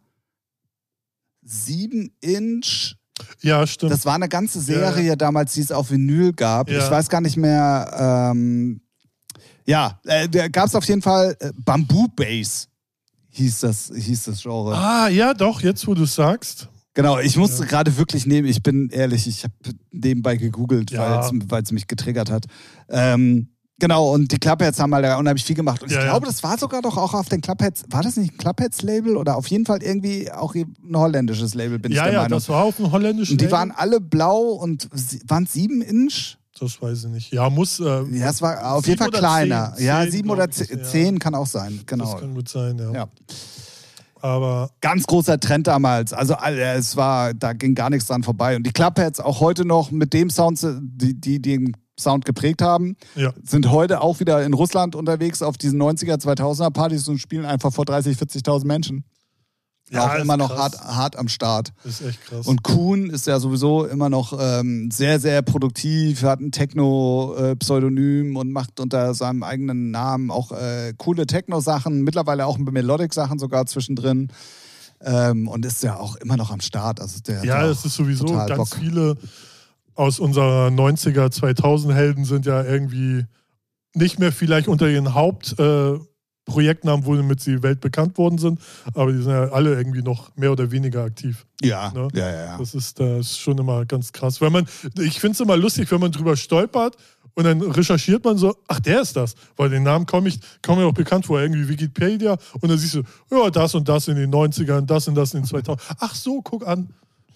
7-Inch, 1.45 2.96
Ja, 3.41 3.67
stimmt. 3.67 3.93
das 3.93 4.05
war 4.05 4.15
eine 4.15 4.29
ganze 4.29 4.61
Serie 4.61 5.17
damals, 5.17 5.55
die 5.55 5.61
es 5.61 5.73
auf 5.73 5.91
Vinyl 5.91 6.33
gab. 6.33 6.71
Ja. 6.71 6.79
Ich 6.85 6.91
weiß 6.91 7.09
gar 7.09 7.21
nicht 7.21 7.37
mehr, 7.37 8.31
ähm, 8.33 8.81
ja, 9.65 9.99
äh, 10.05 10.29
da 10.29 10.49
gab 10.49 10.67
es 10.67 10.75
auf 10.75 10.85
jeden 10.85 11.03
Fall 11.03 11.37
äh, 11.41 11.51
Bamboo 11.57 12.09
Bass, 12.15 12.69
hieß 13.31 13.61
das, 13.61 13.91
hieß 13.95 14.25
das 14.25 14.43
Genre. 14.43 14.75
Ah, 14.77 15.09
ja, 15.09 15.35
doch, 15.35 15.61
jetzt 15.63 15.87
wo 15.87 15.95
du 15.95 16.05
es 16.05 16.15
sagst. 16.15 16.69
Genau, 16.95 17.19
ich 17.19 17.37
musste 17.37 17.67
gerade 17.67 17.95
wirklich 17.99 18.25
nehmen, 18.27 18.49
ich 18.49 18.63
bin 18.63 18.89
ehrlich, 18.91 19.27
ich 19.27 19.45
habe 19.45 19.53
nebenbei 19.91 20.37
gegoogelt, 20.37 20.91
Ja. 20.91 21.31
weil 21.49 21.63
es 21.63 21.73
mich 21.73 21.87
getriggert 21.89 22.31
hat. 22.31 22.47
Ähm, 22.89 23.49
genau, 23.79 24.13
und 24.13 24.31
die 24.33 24.39
Clubheads 24.39 24.79
haben 24.81 24.95
halt 24.95 25.05
da 25.05 25.19
unheimlich 25.19 25.45
viel 25.45 25.57
gemacht. 25.57 25.83
Und 25.83 25.89
ich 25.91 25.95
Ja, 25.97 26.03
ja. 26.05 26.11
glaube, 26.11 26.27
das 26.27 26.43
war 26.43 26.59
sogar 26.59 26.83
doch 26.83 26.97
auch 26.97 27.15
auf 27.15 27.29
den 27.29 27.41
Clubheads, 27.41 27.85
war 27.91 28.03
das 28.03 28.17
nicht 28.17 28.35
ein 28.35 28.39
Clubheads-Label 28.39 29.17
oder 29.17 29.37
auf 29.37 29.47
jeden 29.49 29.67
Fall 29.67 29.83
irgendwie 29.83 30.31
auch 30.31 30.55
ein 30.55 30.75
holländisches 30.95 31.55
Label, 31.55 31.79
bin 31.79 31.93
ich 31.93 31.97
Ja, 31.99 32.05
der 32.05 32.13
ja, 32.15 32.19
Meinung. 32.23 32.39
das 32.39 32.49
war 32.49 32.65
auf 32.65 32.77
dem 32.77 32.91
holländischen. 32.93 33.35
und 33.35 33.41
die 33.41 33.45
Label. 33.47 33.59
waren 33.59 33.71
alle 33.73 34.01
blau 34.01 34.41
und 34.53 34.89
waren 35.29 35.45
es 35.45 35.53
sieben 35.53 35.83
Inch? 35.83 36.37
Das 36.59 36.81
weiß 36.81 37.05
ich 37.05 37.11
nicht. 37.11 37.33
Ja, 37.35 37.51
muss. 37.51 37.79
Äh, 37.81 37.85
Ja, 38.13 38.31
es 38.31 38.41
war 38.41 38.73
auf 38.75 38.87
jeden 38.87 38.99
Fall 38.99 39.11
kleiner. 39.11 39.75
zehn? 39.77 39.87
ja, 39.87 40.03
Zehn, 40.03 40.11
sieben 40.13 40.31
oder 40.31 40.49
ich, 40.49 40.55
ze- 40.57 40.75
ja. 40.75 40.83
zehn 40.83 41.19
kann 41.19 41.35
auch 41.35 41.47
sein, 41.47 41.77
Das 41.77 41.87
genau. 41.87 42.15
kann 42.17 42.35
gut 42.35 42.49
sein, 42.49 42.79
ja. 42.79 42.93
Ja. 42.93 43.09
Aber 44.23 44.71
ganz 44.81 45.05
großer 45.07 45.39
Trend 45.39 45.67
damals. 45.67 46.13
Also 46.15 46.35
äh, 46.43 46.77
es 46.77 46.97
war, 46.97 47.35
da 47.35 47.53
ging 47.53 47.75
gar 47.75 47.91
nichts 47.91 48.07
dran 48.09 48.23
vorbei. 48.23 48.57
Und 48.57 48.63
die 48.67 48.73
Clubheads 48.73 49.21
auch 49.21 49.41
heute 49.41 49.65
noch 49.67 49.91
mit 49.91 50.15
dem 50.15 50.31
Sound, 50.31 50.59
die, 50.81 51.13
die 51.21 51.41
den 51.43 51.77
Sound 51.99 52.25
geprägt 52.25 52.63
haben, 52.63 52.97
ja. 53.15 53.33
sind 53.43 53.71
heute 53.71 54.01
auch 54.01 54.21
wieder 54.21 54.45
in 54.45 54.55
Russland 54.55 54.95
unterwegs 54.95 55.43
auf 55.43 55.57
diesen 55.57 55.81
90er, 55.81 56.21
2000er 56.21 56.71
Partys 56.71 57.09
und 57.09 57.19
spielen 57.19 57.45
einfach 57.45 57.73
vor 57.73 57.85
30, 57.85 58.17
40.000 58.17 58.67
Menschen. 58.67 59.05
Ja, 59.89 60.05
auch 60.05 60.19
immer 60.19 60.37
noch 60.37 60.49
krass. 60.49 60.81
hart, 60.81 60.97
hart 60.97 61.17
am 61.17 61.29
Start. 61.29 61.73
ist 61.85 62.03
echt 62.03 62.21
krass. 62.25 62.47
Und 62.47 62.65
Kuhn 62.65 63.09
ist 63.09 63.29
ja 63.29 63.39
sowieso 63.39 63.87
immer 63.87 64.09
noch 64.09 64.37
ähm, 64.39 64.91
sehr, 64.91 65.21
sehr 65.21 65.43
produktiv, 65.43 66.25
hat 66.25 66.41
ein 66.41 66.51
Techno-Pseudonym 66.51 68.37
und 68.37 68.51
macht 68.51 68.81
unter 68.81 69.15
seinem 69.15 69.45
eigenen 69.45 69.93
Namen 69.93 70.33
auch 70.33 70.51
äh, 70.51 70.93
coole 70.97 71.27
Techno-Sachen, 71.27 72.03
mittlerweile 72.03 72.47
auch 72.47 72.59
Melodic-Sachen 72.59 73.39
sogar 73.39 73.67
zwischendrin. 73.67 74.29
Ähm, 75.01 75.47
und 75.47 75.65
ist 75.65 75.83
ja 75.85 75.99
auch 75.99 76.17
immer 76.17 76.37
noch 76.37 76.51
am 76.51 76.61
Start. 76.61 77.01
Also 77.01 77.21
der 77.21 77.45
ja, 77.45 77.67
es 77.67 77.85
ist 77.85 77.95
sowieso 77.95 78.25
ganz 78.27 78.57
Bock. 78.57 78.77
viele 78.81 79.17
aus 79.97 80.19
unserer 80.21 80.69
90er, 80.69 81.31
2000 81.31 81.95
Helden 81.95 82.25
sind 82.25 82.47
ja 82.47 82.63
irgendwie 82.63 83.25
nicht 83.95 84.19
mehr 84.19 84.31
vielleicht 84.31 84.69
unter 84.69 84.89
ihren 84.89 85.15
Hauptprojektnamen, 85.15 87.03
äh, 87.03 87.07
womit 87.07 87.41
sie 87.41 87.63
weltbekannt 87.63 88.19
worden 88.19 88.39
sind, 88.39 88.61
aber 88.95 89.13
die 89.13 89.23
sind 89.23 89.33
ja 89.33 89.49
alle 89.49 89.75
irgendwie 89.75 90.03
noch 90.03 90.37
mehr 90.37 90.53
oder 90.53 90.71
weniger 90.71 91.03
aktiv. 91.05 91.47
Ja, 91.63 91.91
Ne? 91.93 92.09
ja, 92.13 92.31
ja. 92.31 92.45
ja. 92.45 92.59
Das 92.59 92.75
ist, 92.75 93.01
das 93.01 93.21
ist 93.21 93.39
schon 93.41 93.57
immer 93.59 93.87
ganz 93.87 94.13
krass. 94.13 94.41
Wenn 94.41 94.53
man, 94.53 94.69
ich 94.99 95.19
finde 95.19 95.33
es 95.33 95.41
immer 95.41 95.57
lustig, 95.57 95.91
wenn 95.91 96.01
man 96.01 96.13
drüber 96.13 96.37
stolpert 96.37 96.97
und 97.35 97.45
dann 97.45 97.61
recherchiert 97.63 98.25
man 98.25 98.39
so, 98.39 98.55
ach, 98.69 98.81
der 98.81 99.03
ist 99.03 99.17
das. 99.17 99.35
Weil 99.57 99.69
den 99.71 99.83
Namen 99.83 100.07
komme 100.07 100.29
ich, 100.29 100.41
komme 100.63 100.83
mir 100.83 100.89
auch 100.89 100.95
bekannt 100.95 101.27
vor, 101.27 101.41
irgendwie 101.41 101.69
Wikipedia. 101.69 102.37
Und 102.61 102.71
dann 102.71 102.79
siehst 102.79 102.95
du, 102.95 103.03
ja, 103.31 103.51
das 103.51 103.75
und 103.75 103.89
das 103.89 104.09
in 104.09 104.17
den 104.17 104.31
90ern, 104.33 104.83
das 104.83 105.09
und 105.09 105.15
das 105.15 105.35
in 105.35 105.41
den 105.43 105.47
2000 105.47 105.97
Ach 106.01 106.15
so, 106.15 106.41
guck 106.43 106.67
an. 106.67 106.89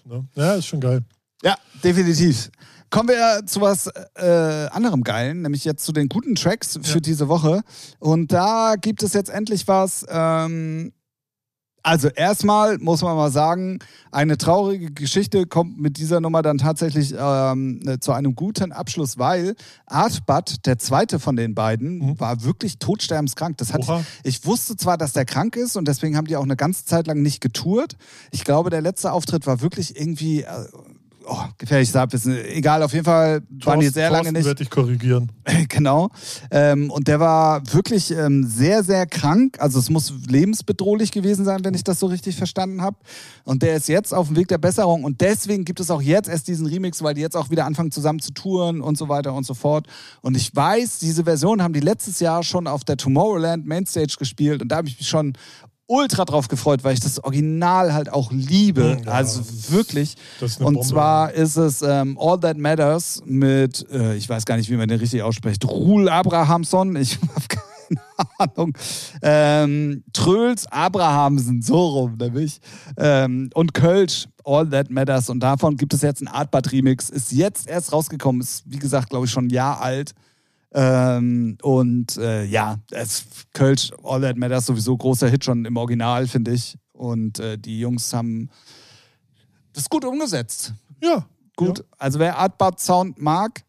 Ne? 0.05 0.25
Ja, 0.35 0.53
ist 0.55 0.65
schon 0.65 0.79
geil. 0.79 1.03
Ja, 1.43 1.55
definitiv. 1.83 2.49
Kommen 2.89 3.09
wir 3.09 3.45
zu 3.45 3.61
was 3.61 3.87
äh, 4.15 4.67
anderem 4.71 5.03
Geilen, 5.03 5.43
nämlich 5.43 5.63
jetzt 5.63 5.85
zu 5.85 5.93
den 5.93 6.09
guten 6.09 6.35
Tracks 6.35 6.77
für 6.81 6.95
Ja. 6.95 6.99
diese 6.99 7.29
Woche. 7.29 7.61
Und 7.99 8.31
da 8.33 8.75
gibt 8.79 9.01
es 9.01 9.13
jetzt 9.13 9.29
endlich 9.29 9.67
was. 9.67 10.05
Ähm, 10.09 10.91
also 11.83 12.09
erstmal 12.09 12.77
muss 12.77 13.01
man 13.01 13.15
mal 13.15 13.31
sagen, 13.31 13.79
eine 14.11 14.37
traurige 14.37 14.91
Geschichte 14.91 15.47
kommt 15.47 15.79
mit 15.79 15.97
dieser 15.97 16.19
Nummer 16.21 16.43
dann 16.43 16.59
tatsächlich 16.59 17.15
ähm, 17.17 17.81
zu 18.01 18.11
einem 18.11 18.35
guten 18.35 18.71
Abschluss, 18.71 19.17
weil 19.17 19.55
Artbud, 19.87 20.57
der 20.67 20.77
zweite 20.77 21.19
von 21.19 21.35
den 21.35 21.55
beiden, 21.55 21.97
Mhm. 21.97 22.19
war 22.19 22.43
wirklich 22.43 22.77
todsterbenskrank. 22.77 23.57
Das 23.57 23.73
hat, 23.73 23.81
Oha. 23.87 24.03
ich 24.23 24.45
wusste 24.45 24.75
zwar, 24.75 24.97
dass 24.97 25.13
der 25.13 25.25
krank 25.25 25.55
ist 25.55 25.75
und 25.75 25.87
deswegen 25.87 26.17
haben 26.17 26.27
die 26.27 26.35
auch 26.35 26.43
eine 26.43 26.55
ganze 26.57 26.85
Zeit 26.85 27.07
lang 27.07 27.23
nicht 27.23 27.41
getourt. 27.41 27.95
Ich 28.31 28.43
glaube, 28.43 28.69
der 28.69 28.81
letzte 28.81 29.11
Auftritt 29.11 29.47
war 29.47 29.61
wirklich 29.61 29.99
irgendwie, 29.99 30.41
äh, 30.43 30.65
oh, 31.25 31.43
gefährliches 31.57 31.95
Halbwissen. 31.95 32.37
Egal, 32.45 32.83
auf 32.83 32.93
jeden 32.93 33.05
Fall 33.05 33.41
waren 33.49 33.79
die 33.79 33.85
Thorsten- 33.85 33.93
sehr 33.93 34.09
lange 34.09 34.23
Thorsten 34.23 34.37
nicht. 34.37 34.45
werde 34.45 34.63
ich 34.63 34.69
korrigieren. 34.69 35.31
genau. 35.69 36.09
Ähm, 36.49 36.89
und 36.91 37.07
der 37.07 37.19
war 37.19 37.61
wirklich 37.73 38.11
ähm, 38.11 38.45
sehr, 38.47 38.83
sehr 38.83 39.05
krank. 39.05 39.57
Also 39.59 39.79
es 39.79 39.89
muss 39.89 40.13
lebensbedrohlich 40.27 41.11
gewesen 41.11 41.45
sein, 41.45 41.63
wenn 41.63 41.73
ich 41.73 41.83
das 41.83 41.99
so 41.99 42.07
richtig 42.07 42.35
verstanden 42.35 42.81
habe. 42.81 42.97
Und 43.43 43.63
der 43.63 43.75
ist 43.75 43.87
jetzt 43.87 44.13
auf 44.13 44.27
dem 44.27 44.35
Weg 44.35 44.47
der 44.47 44.57
Besserung. 44.57 45.03
Und 45.03 45.21
deswegen 45.21 45.65
gibt 45.65 45.79
es 45.79 45.89
auch 45.91 46.01
jetzt 46.01 46.29
erst 46.29 46.47
diesen 46.47 46.65
Remix, 46.67 47.01
weil 47.03 47.13
die 47.13 47.21
jetzt 47.21 47.35
auch 47.37 47.49
wieder 47.49 47.65
anfangen 47.65 47.91
zusammen 47.91 48.19
zu 48.19 48.33
touren 48.33 48.81
und 48.81 48.97
so 48.97 49.09
weiter 49.09 49.33
und 49.33 49.45
so 49.45 49.53
fort. 49.53 49.87
Und 50.21 50.37
ich 50.37 50.55
weiß, 50.55 50.99
diese 50.99 51.23
Version 51.23 51.61
haben 51.61 51.73
die 51.73 51.79
letztes 51.79 52.19
Jahr 52.19 52.43
schon 52.43 52.67
auf 52.67 52.83
der 52.83 52.97
Tomorrowland 52.97 53.65
Mainstage 53.65 54.15
gespielt. 54.17 54.61
Und 54.61 54.69
da 54.69 54.77
habe 54.77 54.87
ich 54.87 54.97
mich 54.97 55.07
schon 55.07 55.33
ultra 55.91 56.23
drauf 56.23 56.47
gefreut, 56.47 56.83
weil 56.83 56.93
ich 56.93 57.01
das 57.01 57.21
Original 57.23 57.93
halt 57.93 58.11
auch 58.11 58.31
liebe. 58.31 58.97
Mhm, 58.99 59.03
ja, 59.03 59.11
also 59.11 59.41
wirklich. 59.69 60.15
Und 60.39 60.59
Bombe. 60.59 60.79
zwar 60.81 61.33
ist 61.33 61.57
es 61.57 61.81
ähm, 61.81 62.17
All 62.19 62.39
That 62.39 62.57
Matters 62.57 63.21
mit, 63.25 63.85
äh, 63.91 64.15
ich 64.15 64.29
weiß 64.29 64.45
gar 64.45 64.55
nicht, 64.55 64.69
wie 64.69 64.77
man 64.77 64.87
den 64.87 64.99
richtig 64.99 65.21
ausspricht, 65.21 65.65
Ruhl 65.65 66.07
Abrahamson, 66.07 66.95
ich 66.95 67.19
habe 67.35 67.45
keine 67.49 68.01
Ahnung, 68.37 68.73
ähm, 69.21 70.03
Tröls 70.13 70.65
Abrahamsen, 70.67 71.61
so 71.61 71.87
rum 71.87 72.15
nämlich, 72.17 72.61
ähm, 72.95 73.49
und 73.53 73.73
Kölsch, 73.73 74.29
All 74.45 74.69
That 74.69 74.89
Matters. 74.89 75.29
Und 75.29 75.41
davon 75.41 75.75
gibt 75.75 75.93
es 75.93 76.01
jetzt 76.01 76.25
einen 76.25 76.33
Artbad-Remix, 76.33 77.09
ist 77.09 77.33
jetzt 77.33 77.67
erst 77.67 77.91
rausgekommen, 77.91 78.41
ist 78.41 78.63
wie 78.65 78.79
gesagt, 78.79 79.09
glaube 79.09 79.25
ich, 79.25 79.31
schon 79.31 79.47
ein 79.47 79.49
Jahr 79.49 79.81
alt. 79.81 80.13
Ähm, 80.73 81.57
und 81.61 82.17
äh, 82.17 82.45
ja, 82.45 82.77
es, 82.91 83.25
Kölsch, 83.53 83.91
All 84.03 84.21
That 84.21 84.37
Matters, 84.37 84.65
sowieso 84.67 84.95
großer 84.95 85.27
Hit 85.29 85.43
schon 85.45 85.65
im 85.65 85.75
Original, 85.77 86.27
finde 86.27 86.51
ich. 86.51 86.77
Und 86.93 87.39
äh, 87.39 87.57
die 87.57 87.79
Jungs 87.79 88.13
haben 88.13 88.49
das 89.73 89.89
gut 89.89 90.05
umgesetzt. 90.05 90.73
Ja, 91.01 91.25
Gut. 91.57 91.79
Ja, 91.79 91.85
Also 91.97 92.19
wer 92.19 92.37
Artbad 92.37 92.79
Sound 92.79 93.21
mag, 93.21 93.63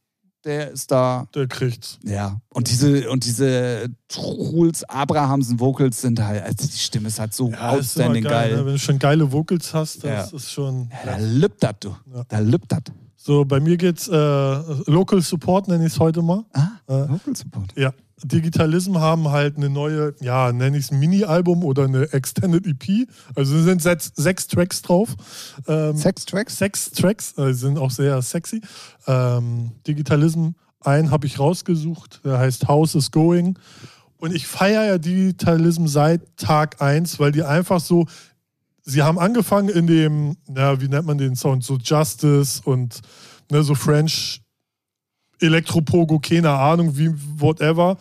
der 0.45 0.71
ist 0.73 0.91
da. 0.91 1.27
der 1.35 1.47
kriegt's. 1.47 1.99
Ja. 2.05 2.41
Und 2.49 2.69
diese, 2.71 3.09
und 3.11 3.25
diese 3.25 3.89
Truls 4.09 4.83
Abrahamsen 4.85 5.59
Vocals 5.61 6.01
sind 6.01 6.21
halt, 6.23 6.43
also 6.43 6.67
die 6.67 6.79
Stimme 6.79 7.09
ist 7.09 7.19
halt 7.21 7.33
so 7.35 7.51
Ja, 7.51 7.71
outstanding 7.71 8.25
geil. 8.25 8.57
Ne? 8.57 8.67
Wenn 8.67 8.73
du 8.73 8.79
schon 8.79 8.99
geile 8.99 9.31
Vocals 9.31 9.73
hast, 9.75 10.05
das 10.05 10.31
Ja. 10.31 10.37
ist 10.37 10.51
schon. 10.51 10.91
Ja, 11.05 11.13
da 11.13 11.17
lübt 11.19 11.63
das, 11.63 11.75
du. 11.81 11.97
Da 12.29 12.39
lübt 12.39 12.71
das. 12.73 12.83
So, 13.25 13.45
bei 13.45 13.61
mir 13.61 13.77
geht's 13.77 14.09
äh, 14.09 14.13
Local 14.17 15.23
Support, 15.23 15.69
nenne 15.69 15.87
ich 15.87 15.93
es 15.93 16.01
heute 16.01 16.23
mal. 16.23 16.45
Ah, 16.53 16.71
Äh, 16.89 17.09
Vocal 17.09 17.37
Support. 17.37 17.73
Ja, 17.77 17.93
Digitalism 18.25 18.99
haben 18.99 19.29
halt 19.29 19.57
eine 19.57 19.71
neue, 19.71 20.13
ja, 20.21 20.53
nenne 20.53 20.77
ich 20.77 20.87
es 20.87 20.91
Mini-Album 20.91 21.63
oder 21.63 21.85
eine 21.85 22.13
Extended 22.13 22.67
EP. 22.67 23.07
Also 23.37 23.63
sind 23.63 23.81
sechs, 23.81 24.11
sechs 24.17 24.49
Tracks 24.49 24.83
drauf. 24.83 25.15
Ähm, 25.69 25.97
Sex 25.97 26.25
Tracks? 26.25 26.59
sechs 26.59 26.91
Tracks, 26.91 27.39
äh, 27.39 27.53
sind 27.55 27.79
auch 27.79 27.93
sehr 27.93 28.21
sexy. 28.23 28.61
Ähm, 29.07 29.71
Digitalism, 29.87 30.49
einen 30.81 31.13
habe 31.13 31.29
ich 31.29 31.39
rausgesucht, 31.39 32.23
der 32.25 32.39
heißt 32.41 32.67
House 32.67 32.97
is 32.97 33.13
Going. 33.13 33.57
Und 34.19 34.35
ich 34.35 34.49
feiere 34.49 34.85
ja 34.85 34.99
Digitalism 34.99 35.87
seit 35.87 36.23
Tag 36.37 36.83
1, 36.83 37.21
weil 37.21 37.31
die 37.31 37.45
einfach 37.45 37.79
so, 37.79 38.07
sie 38.83 39.03
haben 39.03 39.19
angefangen 39.19 39.69
in 39.69 39.87
dem, 39.87 40.37
na, 40.49 40.81
wie 40.81 40.89
nennt 40.89 41.07
man 41.07 41.19
den 41.19 41.37
Sound, 41.37 41.65
so 41.65 41.77
Justice 41.77 42.61
und 42.65 43.01
ne, 43.51 43.63
so 43.63 43.75
French 43.75 44.43
Elektropogo, 45.41 46.19
keine 46.21 46.51
Ahnung, 46.51 46.97
wie 46.97 47.11
whatever. 47.39 47.97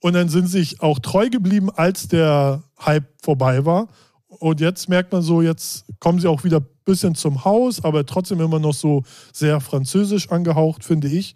Und 0.00 0.14
dann 0.14 0.28
sind 0.28 0.48
sich 0.48 0.80
auch 0.82 0.98
treu 0.98 1.30
geblieben, 1.30 1.70
als 1.70 2.08
der 2.08 2.62
Hype 2.84 3.08
vorbei 3.22 3.64
war. 3.64 3.88
Und 4.26 4.60
jetzt 4.60 4.88
merkt 4.88 5.12
man 5.12 5.22
so, 5.22 5.42
jetzt 5.42 5.84
kommen 6.00 6.18
sie 6.18 6.28
auch 6.28 6.42
wieder 6.42 6.58
ein 6.58 6.66
bisschen 6.84 7.14
zum 7.14 7.44
Haus, 7.44 7.84
aber 7.84 8.04
trotzdem 8.04 8.40
immer 8.40 8.58
noch 8.58 8.74
so 8.74 9.04
sehr 9.32 9.60
französisch 9.60 10.30
angehaucht, 10.30 10.84
finde 10.84 11.08
ich. 11.08 11.34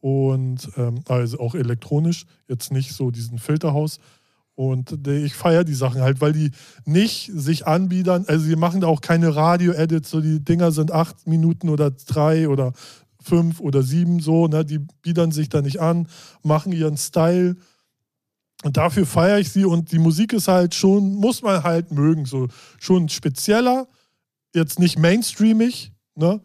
Und 0.00 0.70
ähm, 0.76 1.00
also 1.08 1.40
auch 1.40 1.54
elektronisch, 1.54 2.26
jetzt 2.46 2.70
nicht 2.70 2.92
so 2.92 3.10
diesen 3.10 3.38
Filterhaus. 3.38 3.98
Und 4.56 5.06
ich 5.08 5.34
feiere 5.34 5.64
die 5.64 5.74
Sachen 5.74 6.00
halt, 6.00 6.20
weil 6.20 6.32
die 6.32 6.52
nicht 6.84 7.30
sich 7.34 7.66
anbiedern. 7.66 8.24
Also, 8.28 8.44
sie 8.44 8.56
machen 8.56 8.80
da 8.80 8.86
auch 8.86 9.00
keine 9.00 9.34
Radio-Edits, 9.34 10.10
so 10.10 10.20
die 10.20 10.44
Dinger 10.44 10.70
sind 10.70 10.92
acht 10.92 11.26
Minuten 11.26 11.68
oder 11.68 11.90
drei 11.90 12.48
oder 12.48 12.72
fünf 13.20 13.60
oder 13.60 13.82
sieben, 13.82 14.20
so, 14.20 14.46
ne? 14.46 14.64
Die 14.64 14.78
biedern 15.02 15.32
sich 15.32 15.48
da 15.48 15.62
nicht 15.62 15.80
an, 15.80 16.08
machen 16.42 16.72
ihren 16.72 16.96
Style. 16.96 17.56
Und 18.62 18.76
dafür 18.76 19.06
feiere 19.06 19.40
ich 19.40 19.50
sie 19.50 19.64
und 19.64 19.92
die 19.92 19.98
Musik 19.98 20.32
ist 20.32 20.48
halt 20.48 20.74
schon, 20.74 21.14
muss 21.14 21.42
man 21.42 21.64
halt 21.64 21.90
mögen, 21.90 22.24
so 22.24 22.48
schon 22.78 23.08
spezieller, 23.08 23.88
jetzt 24.54 24.78
nicht 24.78 24.98
mainstreamig, 24.98 25.92
ne? 26.14 26.40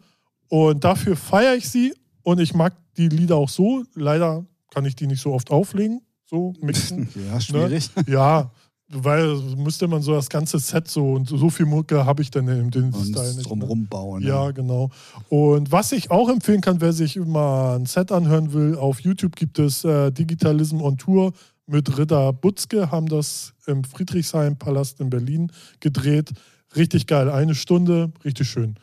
Und 0.48 0.82
dafür 0.82 1.16
feiere 1.16 1.54
ich 1.54 1.68
sie 1.68 1.94
und 2.22 2.40
ich 2.40 2.54
mag 2.54 2.74
die 2.96 3.08
Lieder 3.08 3.36
auch 3.36 3.48
so. 3.48 3.84
Leider 3.94 4.44
kann 4.70 4.84
ich 4.84 4.96
die 4.96 5.06
nicht 5.06 5.22
so 5.22 5.32
oft 5.32 5.50
auflegen, 5.50 6.00
so 6.30 6.54
mixen. 6.60 7.08
Ja, 7.30 7.40
schwierig. 7.40 7.90
ja, 8.06 8.50
weil 8.92 9.36
müsste 9.56 9.86
man 9.88 10.02
so 10.02 10.12
das 10.14 10.28
ganze 10.28 10.58
Set 10.58 10.88
so 10.88 11.12
und 11.12 11.28
so 11.28 11.50
viel 11.50 11.66
Mucke 11.66 12.04
habe 12.04 12.22
ich 12.22 12.30
dann 12.30 12.48
in 12.48 12.70
dem 12.70 12.92
Und 12.94 13.04
Style 13.06 13.26
nicht. 13.26 13.36
ne? 13.38 13.42
drumrum 13.42 13.86
bauen. 13.86 14.22
Ja, 14.22 14.50
genau. 14.50 14.90
Und 15.28 15.70
was 15.70 15.92
ich 15.92 16.10
auch 16.10 16.28
empfehlen 16.28 16.60
kann, 16.60 16.80
wer 16.80 16.92
sich 16.92 17.16
mal 17.16 17.76
ein 17.76 17.86
Set 17.86 18.10
anhören 18.12 18.52
will, 18.52 18.76
auf 18.76 19.00
YouTube 19.00 19.36
gibt 19.36 19.58
es 19.58 19.84
äh, 19.84 20.10
Digitalism 20.10 20.80
on 20.80 20.96
Tour 20.98 21.32
mit 21.66 21.96
Ritter 21.98 22.32
Butzke, 22.32 22.90
haben 22.90 23.06
das 23.08 23.52
im 23.66 23.84
Friedrichshain-Palast 23.84 25.00
in 25.00 25.10
Berlin 25.10 25.52
gedreht. 25.78 26.32
Richtig 26.74 27.06
geil, 27.06 27.30
eine 27.30 27.54
Stunde, 27.54 28.12
richtig 28.24 28.48
schön. 28.48 28.74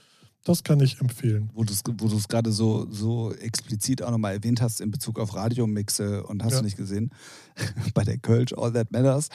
Das 0.47 0.63
kann 0.63 0.79
ich 0.79 0.99
empfehlen. 1.01 1.49
Wo 1.53 1.63
du 1.63 1.73
es 1.73 2.27
gerade 2.27 2.51
so, 2.53 2.87
so 2.89 3.33
explizit 3.33 4.01
auch 4.01 4.11
nochmal 4.11 4.33
erwähnt 4.35 4.61
hast 4.61 4.79
in 4.81 4.91
Bezug 4.91 5.19
auf 5.19 5.35
Radiomixe 5.35 6.23
und 6.23 6.43
hast 6.43 6.53
Ja. 6.53 6.59
du 6.59 6.65
nicht 6.65 6.77
gesehen, 6.77 7.11
bei 7.93 8.03
der 8.03 8.17
Kölsch 8.17 8.53
All 8.57 8.71
That 8.71 8.91
Matters, 8.91 9.27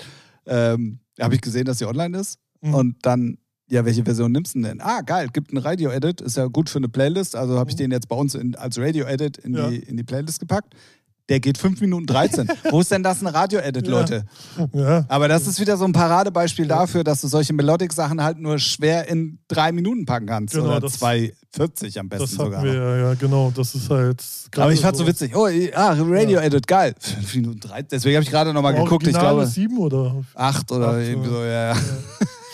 ähm, 0.47 1.01
habe 1.21 1.35
ich 1.35 1.41
gesehen, 1.43 1.67
dass 1.67 1.79
sie 1.79 1.87
online 1.87 2.19
ist. 2.19 2.39
Mhm. 2.63 2.75
Und 2.75 2.97
dann, 3.03 3.39
ja, 3.69 3.85
welche 3.85 4.05
Version 4.05 4.33
nimmst 4.33 4.55
du 4.55 4.63
denn? 4.63 4.81
Ah, 4.81 5.03
geil, 5.03 5.29
gibt 5.33 5.51
einen 5.51 5.59
Radio-Edit, 5.59 6.21
ist 6.23 6.37
ja 6.39 6.47
gut 6.47 6.71
für 6.71 6.79
eine 6.79 6.89
Playlist. 6.89 7.37
Also 7.37 7.59
habe 7.59 7.71
ich 7.71 7.77
Mhm. 7.77 7.81
den 7.81 7.91
jetzt 7.93 8.09
bei 8.09 8.17
uns 8.17 8.35
in, 8.35 8.55
als 8.57 8.79
Radio-Edit 8.79 9.37
in, 9.39 9.55
Ja. 9.55 9.69
die, 9.69 9.77
in 9.81 9.97
die 9.99 10.05
Playlist 10.05 10.41
gepackt. 10.41 10.75
Der 11.29 11.39
geht 11.41 11.57
5 11.57 11.81
Minuten 11.81 12.07
13. 12.07 12.49
Wo 12.71 12.81
ist 12.81 12.91
denn 12.91 13.03
das 13.03 13.21
ein 13.23 13.29
Radio-Edit, 13.29 13.87
Ja. 13.87 13.93
Leute? 13.93 14.25
Ja, 14.73 15.05
Aber 15.09 15.29
das 15.29 15.47
ist 15.47 15.61
wieder 15.61 15.77
so 15.77 15.85
ein 15.85 15.93
Paradebeispiel 15.93 16.67
dafür, 16.67 17.05
dass 17.05 17.21
du 17.21 17.29
solche 17.29 17.53
Melodic-Sachen 17.53 18.23
halt 18.23 18.39
nur 18.39 18.59
schwer 18.59 19.09
in 19.09 19.39
drei 19.49 19.71
Minuten 19.73 20.05
packen 20.05 20.27
kannst. 20.27 20.53
Genau, 20.55 20.67
oder 20.67 20.81
das- 20.81 21.01
2,40 21.01 21.99
am 22.01 22.09
besten 22.09 22.25
das 22.25 22.39
hatten 22.39 22.45
sogar. 22.51 22.65
wir, 22.65 22.75
ja, 22.75 22.97
ja, 22.97 23.15
genau. 23.15 23.53
Das 23.55 23.75
ist 23.75 23.89
halt. 23.89 24.23
Aber 24.57 24.73
ich 24.73 24.81
fand 24.81 24.97
so 24.97 25.07
witzig. 25.07 25.35
Oh, 25.37 25.47
ah, 25.75 25.93
Radio-Edit, 25.97 26.67
geil. 26.67 26.95
5 26.99 27.35
Minuten 27.37 27.61
13. 27.61 27.87
Deswegen 27.93 28.17
habe 28.17 28.25
ich 28.25 28.31
gerade 28.31 28.53
nochmal 28.53 28.75
geguckt. 28.75 29.07
Ich 29.07 29.17
glaube, 29.17 29.45
ist 29.45 29.55
sieben 29.55 29.79
oder? 29.79 30.17
acht 30.35 30.71
oder 30.73 30.89
Acht, 30.89 30.99
irgendwie 30.99 31.31
ja. 31.31 31.35
so, 31.37 31.45
ja. 31.45 31.73
ja. 31.73 31.77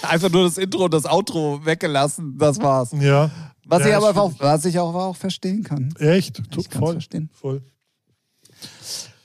Einfach 0.10 0.30
nur 0.30 0.44
das 0.44 0.58
Intro 0.58 0.84
und 0.84 0.94
das 0.94 1.06
Outro 1.06 1.64
weggelassen, 1.64 2.36
das 2.38 2.60
war's. 2.60 2.90
Ja. 3.00 3.30
Was, 3.66 3.82
Ja, 3.82 3.88
ich, 3.88 3.94
aber 3.96 4.22
auch, 4.22 4.32
was 4.38 4.64
ich 4.66 4.78
auch, 4.78 4.94
auch 4.94 5.16
verstehen 5.16 5.62
kann. 5.64 5.92
Echt? 5.98 6.40
Ich 6.56 6.68
voll. 6.68 6.92
verstehen. 6.92 7.30
Voll. 7.32 7.62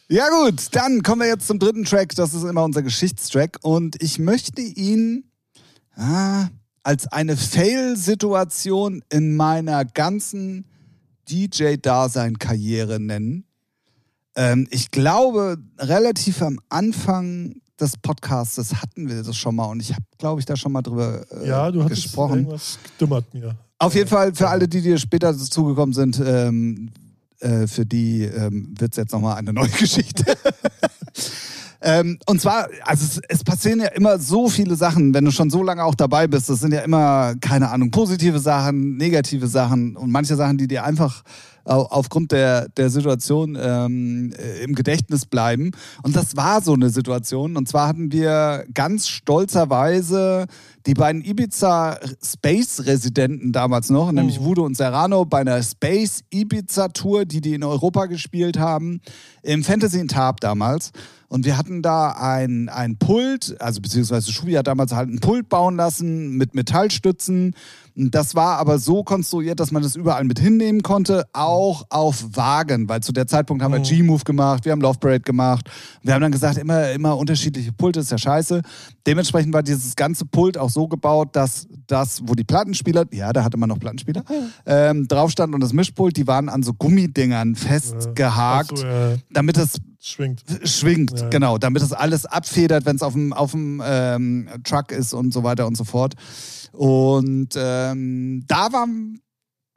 Ja 0.10 0.30
gut, 0.30 0.68
dann 0.72 1.02
kommen 1.02 1.22
wir 1.22 1.28
jetzt 1.28 1.48
zum 1.48 1.60
dritten 1.60 1.86
Track. 1.86 2.14
Das 2.16 2.34
ist 2.34 2.44
immer 2.44 2.64
unser 2.64 2.84
Geschichtstrack. 2.84 3.60
Und 3.62 4.02
ich 4.02 4.20
möchte 4.20 4.62
ihn 4.62 5.26
ah, 5.96 6.48
als 6.84 7.08
eine 7.08 7.38
Fail-Situation 7.38 9.02
in 9.10 9.36
meiner 9.36 9.86
ganzen 9.86 10.66
DJ-Dasein-Karriere 11.30 13.00
nennen. 13.00 13.46
Ähm, 14.36 14.68
ich 14.72 14.92
glaube, 14.92 15.58
relativ 15.80 16.42
am 16.42 16.60
Anfang 16.70 17.56
des 17.80 17.98
Podcasts 17.98 18.76
hatten 18.76 19.10
wir 19.10 19.24
das 19.24 19.36
schon 19.36 19.56
mal 19.56 19.66
und 19.66 19.82
ich 19.82 19.92
habe, 19.94 20.04
glaube 20.18 20.40
ich, 20.40 20.46
da 20.46 20.56
schon 20.56 20.72
mal 20.72 20.82
drüber 20.82 21.26
äh, 21.32 21.48
Ja, 21.48 21.72
du 21.72 21.84
hattest 21.84 22.04
gesprochen. 22.04 22.40
irgendwas 22.40 22.78
dimmert 23.00 23.34
mir. 23.34 23.56
Auf 23.78 23.96
jeden 23.96 24.08
Fall 24.10 24.34
für 24.34 24.48
alle, 24.48 24.68
die 24.68 24.82
dir 24.82 24.98
später 24.98 25.34
dazugekommen 25.34 25.94
sind, 25.94 26.22
ähm, 26.26 26.90
äh, 27.44 27.68
für 27.68 27.86
die 27.86 28.24
ähm, 28.24 28.74
wird 28.78 28.92
es 28.92 28.98
jetzt 28.98 29.12
nochmal 29.12 29.38
eine 29.38 29.54
neue 29.54 29.70
Geschichte. 29.80 30.26
ähm, 31.82 32.18
und 32.26 32.42
zwar, 32.42 32.68
also 32.84 33.06
es, 33.06 33.22
es 33.28 33.44
passieren 33.44 33.82
ja 33.82 33.88
immer 33.88 34.20
so 34.20 34.50
viele 34.50 34.76
Sachen, 34.76 35.14
wenn 35.14 35.26
du 35.26 35.32
schon 35.32 35.50
so 35.50 35.62
lange 35.64 35.84
auch 35.84 35.96
dabei 35.96 36.28
bist. 36.28 36.50
Das 36.50 36.60
sind 36.60 36.74
ja 36.74 36.82
immer, 36.82 37.36
keine 37.42 37.70
Ahnung, 37.70 37.92
positive 37.92 38.40
Sachen, 38.40 38.98
negative 38.98 39.48
Sachen 39.48 39.96
und 39.96 40.12
manche 40.12 40.36
Sachen, 40.36 40.58
die 40.58 40.68
dir 40.68 40.84
einfach 40.84 41.24
aufgrund 41.66 42.32
der, 42.32 42.68
der 42.70 42.90
Situation 42.90 43.58
ähm, 43.60 44.34
äh, 44.38 44.64
im 44.64 44.76
Gedächtnis 44.76 45.26
bleiben. 45.26 45.72
Und 46.04 46.16
das 46.16 46.36
war 46.36 46.62
so 46.62 46.74
eine 46.74 46.90
Situation. 46.90 47.56
Und 47.56 47.68
zwar 47.68 47.88
hatten 47.88 48.12
wir 48.12 48.66
ganz 48.74 49.08
stolzerweise 49.08 50.48
die 50.86 50.94
beiden 50.94 51.24
Ibiza 51.24 51.98
Space 52.22 52.86
Residenten 52.86 53.52
damals 53.54 53.90
noch, 53.90 54.12
nämlich 54.12 54.40
Mhm. 54.40 54.46
Vudo 54.46 54.66
und 54.66 54.76
Serrano, 54.76 55.26
bei 55.26 55.40
einer 55.40 55.64
Space 55.64 56.24
Ibiza 56.30 56.90
Tour, 56.90 57.26
die 57.26 57.40
die 57.40 57.54
in 57.54 57.64
Europa 57.64 58.08
gespielt 58.08 58.60
haben, 58.60 59.00
im 59.42 59.64
Fantasy 59.64 60.00
in 60.00 60.08
Tab 60.08 60.42
damals. 60.42 60.92
Und 61.30 61.46
wir 61.46 61.58
hatten 61.58 61.82
da 61.82 62.12
ein, 62.12 62.70
ein 62.70 62.98
Pult, 62.98 63.56
also 63.60 63.82
beziehungsweise 63.82 64.32
Schubi 64.32 64.54
hat 64.54 64.68
damals 64.68 64.94
halt 64.94 65.10
ein 65.10 65.20
Pult 65.20 65.50
bauen 65.50 65.76
lassen 65.78 66.38
mit 66.38 66.54
Metallstützen. 66.54 67.56
Das 67.96 68.34
war 68.34 68.58
aber 68.58 68.80
so 68.80 69.04
konstruiert, 69.04 69.60
dass 69.60 69.72
man 69.72 69.84
das 69.84 69.96
überall 69.96 70.24
mit 70.24 70.40
hinnehmen 70.40 70.82
konnte, 70.82 71.26
auch 71.32 71.86
auf 71.90 72.26
Wagen, 72.36 72.90
weil 72.90 73.02
zu 73.02 73.12
der 73.12 73.28
Zeitpunkt 73.28 73.62
haben 73.64 73.72
wir 73.72 73.80
Mhm. 73.80 73.84
G-Move 73.84 74.24
gemacht, 74.24 74.66
wir 74.66 74.72
haben 74.72 74.82
Love 74.82 74.98
Parade 74.98 75.20
gemacht. 75.20 75.70
Wir 76.02 76.16
haben 76.16 76.22
dann 76.22 76.32
gesagt, 76.32 76.58
immer, 76.58 76.90
immer 76.92 77.16
unterschiedliche 77.18 77.72
Pulte 77.72 78.00
ist 78.00 78.10
ja 78.12 78.18
scheiße. 78.18 78.62
Dementsprechend 79.06 79.54
war 79.54 79.62
dieses 79.62 79.96
ganze 79.96 80.26
Pult 80.26 80.58
auch 80.58 80.70
so 80.72 80.88
gebaut, 80.88 81.36
dass 81.36 81.68
das, 81.86 82.22
wo 82.26 82.34
die 82.34 82.44
Plattenspieler, 82.44 83.06
ja, 83.12 83.32
da 83.32 83.44
hatte 83.44 83.58
man 83.58 83.70
noch 83.70 83.78
Plattenspieler, 83.80 84.24
ähm, 84.66 85.08
drauf 85.08 85.30
stand 85.32 85.54
und 85.54 85.62
das 85.62 85.74
Mischpult, 85.74 86.18
die 86.18 86.26
waren 86.26 86.50
an 86.50 86.64
so 86.64 86.74
Gummidingern 86.74 87.56
festgehakt 87.56 88.72
Ach 88.74 88.78
so, 88.78 88.86
ja. 88.86 89.16
damit 89.32 89.58
das 89.58 89.76
schwingt. 90.00 90.44
schwingt, 90.64 91.20
Ja. 91.20 91.30
genau, 91.30 91.58
damit 91.58 91.82
es 91.84 91.94
alles 91.94 92.26
abfedert, 92.26 92.86
wenn 92.86 92.96
es 92.96 93.04
auf 93.04 93.14
dem, 93.14 93.34
auf 93.34 93.52
dem 93.52 93.82
ähm, 93.86 94.48
Truck 94.64 94.92
ist 94.92 95.14
und 95.14 95.32
so 95.34 95.44
weiter 95.44 95.68
und 95.68 95.78
so 95.78 95.84
fort. 95.84 96.16
Und 96.74 97.50
ähm, 97.56 98.44
da 98.48 98.74
waren 98.74 99.22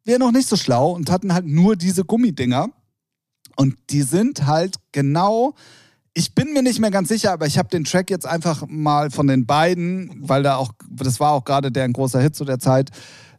wir 0.04 0.18
noch 0.18 0.32
nicht 0.32 0.48
so 0.48 0.56
schlau 0.56 0.92
und 0.92 1.10
hatten 1.10 1.32
halt 1.32 1.46
nur 1.46 1.76
diese 1.76 2.04
Gummidinger. 2.04 2.70
Und 3.56 3.76
die 3.90 4.02
sind 4.02 4.46
halt 4.46 4.76
genau. 4.92 5.54
Ich 6.14 6.34
bin 6.34 6.52
mir 6.54 6.62
nicht 6.62 6.80
mehr 6.80 6.90
ganz 6.90 7.08
sicher, 7.08 7.32
aber 7.32 7.46
ich 7.46 7.58
habe 7.58 7.68
den 7.68 7.84
Track 7.84 8.10
jetzt 8.10 8.26
einfach 8.26 8.64
mal 8.66 9.10
von 9.10 9.26
den 9.26 9.44
beiden, 9.44 10.10
weil 10.20 10.42
da 10.42 10.56
auch, 10.56 10.72
das 10.90 11.20
war 11.20 11.32
auch 11.32 11.44
gerade 11.44 11.70
der 11.70 11.84
ein 11.84 11.92
großer 11.92 12.20
Hit 12.20 12.34
zu 12.34 12.46
der 12.46 12.58
Zeit, 12.58 12.90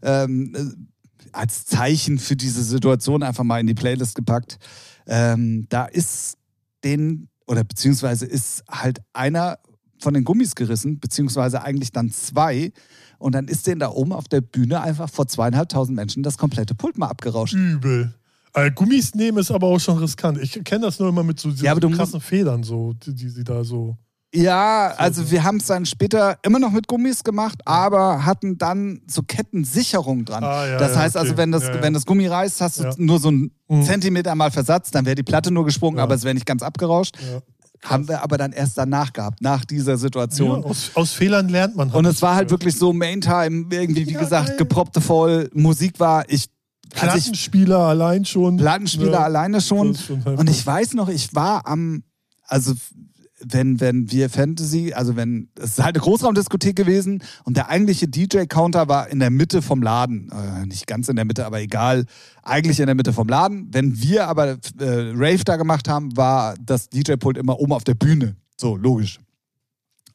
ähm, 0.03 0.53
äh, 0.55 1.31
als 1.31 1.65
Zeichen 1.65 2.19
für 2.19 2.35
diese 2.35 2.63
Situation 2.63 3.23
einfach 3.23 3.43
mal 3.43 3.59
in 3.59 3.67
die 3.67 3.73
Playlist 3.73 4.15
gepackt. 4.15 4.59
Ähm, 5.07 5.65
da 5.69 5.85
ist 5.85 6.37
den, 6.83 7.29
oder 7.47 7.63
beziehungsweise 7.63 8.27
ist 8.27 8.63
halt 8.69 8.99
einer 9.13 9.57
von 9.99 10.13
den 10.13 10.23
Gummis 10.23 10.53
gerissen, 10.53 10.99
beziehungsweise 10.99 11.63
eigentlich 11.63 11.91
dann 11.91 12.11
zwei. 12.11 12.71
Und 13.19 13.33
dann 13.35 13.47
ist 13.47 13.65
denen 13.67 13.79
da 13.79 13.89
oben 13.89 14.13
auf 14.13 14.27
der 14.27 14.41
Bühne 14.41 14.81
einfach 14.81 15.09
vor 15.09 15.27
zweieinhalbtausend 15.27 15.95
Menschen 15.95 16.23
das 16.23 16.37
komplette 16.37 16.75
Pult 16.75 16.97
mal 16.97 17.07
abgerauscht. 17.07 17.53
Übel. 17.53 18.13
Äh, 18.53 18.71
Gummis 18.71 19.13
nehmen 19.15 19.37
ist 19.39 19.51
aber 19.51 19.67
auch 19.67 19.79
schon 19.79 19.97
riskant. 19.97 20.37
Ich 20.39 20.63
kenne 20.63 20.85
das 20.85 20.99
nur 20.99 21.09
immer 21.09 21.23
mit 21.23 21.39
so 21.39 21.49
Ja, 21.49 21.75
du 21.75 21.89
krassen 21.89 22.21
Federn, 22.21 22.63
so, 22.63 22.93
die, 22.93 23.13
die 23.13 23.29
sie 23.29 23.43
da 23.43 23.63
so. 23.63 23.97
Ja, 24.35 24.93
also 24.97 25.31
wir 25.31 25.43
haben 25.45 25.57
es 25.57 25.67
dann 25.67 25.85
später 25.85 26.37
immer 26.43 26.59
noch 26.59 26.71
mit 26.71 26.87
Gummis 26.87 27.23
gemacht, 27.23 27.61
aber 27.65 28.25
hatten 28.25 28.57
dann 28.57 29.01
so 29.07 29.21
Kettensicherung 29.23 30.25
dran. 30.25 30.43
Ah, 30.43 30.67
ja, 30.67 30.77
das 30.77 30.93
ja, 30.95 30.99
heißt 30.99 31.15
also, 31.17 31.31
okay. 31.31 31.37
wenn 31.41 31.51
das, 31.53 31.63
Ja, 31.63 31.75
ja. 31.75 31.81
wenn 31.81 31.93
das 31.93 32.05
Gummi 32.05 32.27
reißt, 32.27 32.59
hast 32.61 32.79
du 32.79 32.83
Ja. 32.83 32.93
nur 32.97 33.19
so 33.19 33.29
einen 33.29 33.51
Mhm. 33.69 33.83
Zentimeter 33.83 34.33
mal 34.35 34.51
Versatz, 34.51 34.91
dann 34.91 35.05
wäre 35.05 35.15
die 35.15 35.23
Platte 35.23 35.49
nur 35.51 35.65
gesprungen, 35.65 35.97
Ja. 35.97 36.03
aber 36.03 36.15
es 36.15 36.23
wäre 36.23 36.33
nicht 36.33 36.45
ganz 36.45 36.61
abgerauscht. 36.61 37.17
Haben 37.83 38.07
wir 38.07 38.23
aber 38.23 38.37
dann 38.37 38.51
erst 38.51 38.77
danach 38.77 39.13
gehabt, 39.13 39.41
nach 39.41 39.63
dieser 39.65 39.97
Situation. 39.97 40.61
Ja, 40.61 40.65
aus, 40.67 40.91
aus 40.95 41.11
Fehlern 41.13 41.47
lernt 41.49 41.75
man. 41.75 41.89
Und 41.91 42.05
es 42.05 42.21
war 42.21 42.35
halt 42.35 42.49
wirklich 42.49 42.75
so 42.75 42.91
Main-Time, 42.93 43.67
irgendwie, 43.69 44.07
wie 44.07 44.13
Ja, 44.13 44.19
gesagt, 44.19 44.47
geil. 44.49 44.57
geproppte 44.57 44.99
voll. 45.01 45.49
Musik 45.53 45.99
war, 45.99 46.23
ich, 46.27 46.47
als 46.95 47.15
ich 47.15 47.23
Plattenspieler 47.23 47.79
allein 47.79 48.25
schon. 48.25 48.57
Plattenspieler 48.57 49.11
Ja, 49.11 49.23
alleine 49.23 49.61
schon. 49.61 49.95
schon. 49.95 50.21
Und 50.23 50.49
ich 50.49 50.65
weiß 50.65 50.93
noch, 50.95 51.09
ich 51.09 51.33
war 51.35 51.67
am, 51.67 52.03
also 52.47 52.73
wenn, 53.39 53.79
wenn 53.79 54.11
wir 54.11 54.29
Fantasy, 54.29 54.93
also 54.93 55.15
wenn, 55.15 55.49
es 55.55 55.71
ist 55.71 55.83
halt 55.83 55.95
eine 55.95 56.03
Großraumdiskothek 56.03 56.75
gewesen 56.75 57.23
und 57.43 57.57
der 57.57 57.69
eigentliche 57.69 58.07
DJ-Counter 58.07 58.87
war 58.87 59.09
in 59.09 59.19
der 59.19 59.29
Mitte 59.29 59.61
vom 59.61 59.81
Laden. 59.81 60.31
Äh, 60.31 60.65
nicht 60.65 60.87
ganz 60.87 61.07
in 61.07 61.15
der 61.15 61.25
Mitte, 61.25 61.45
aber 61.45 61.59
egal, 61.59 62.05
eigentlich 62.43 62.79
in 62.79 62.87
der 62.87 62.95
Mitte 62.95 63.13
vom 63.13 63.27
Laden. 63.27 63.67
Wenn 63.71 64.01
wir 64.01 64.27
aber 64.27 64.47
äh, 64.47 64.57
Rave 64.79 65.43
da 65.43 65.57
gemacht 65.57 65.87
haben, 65.87 66.15
war 66.17 66.55
das 66.59 66.89
DJ-Pult 66.89 67.37
immer 67.37 67.59
oben 67.59 67.73
auf 67.73 67.83
der 67.83 67.95
Bühne. 67.95 68.35
So, 68.57 68.75
logisch. 68.75 69.19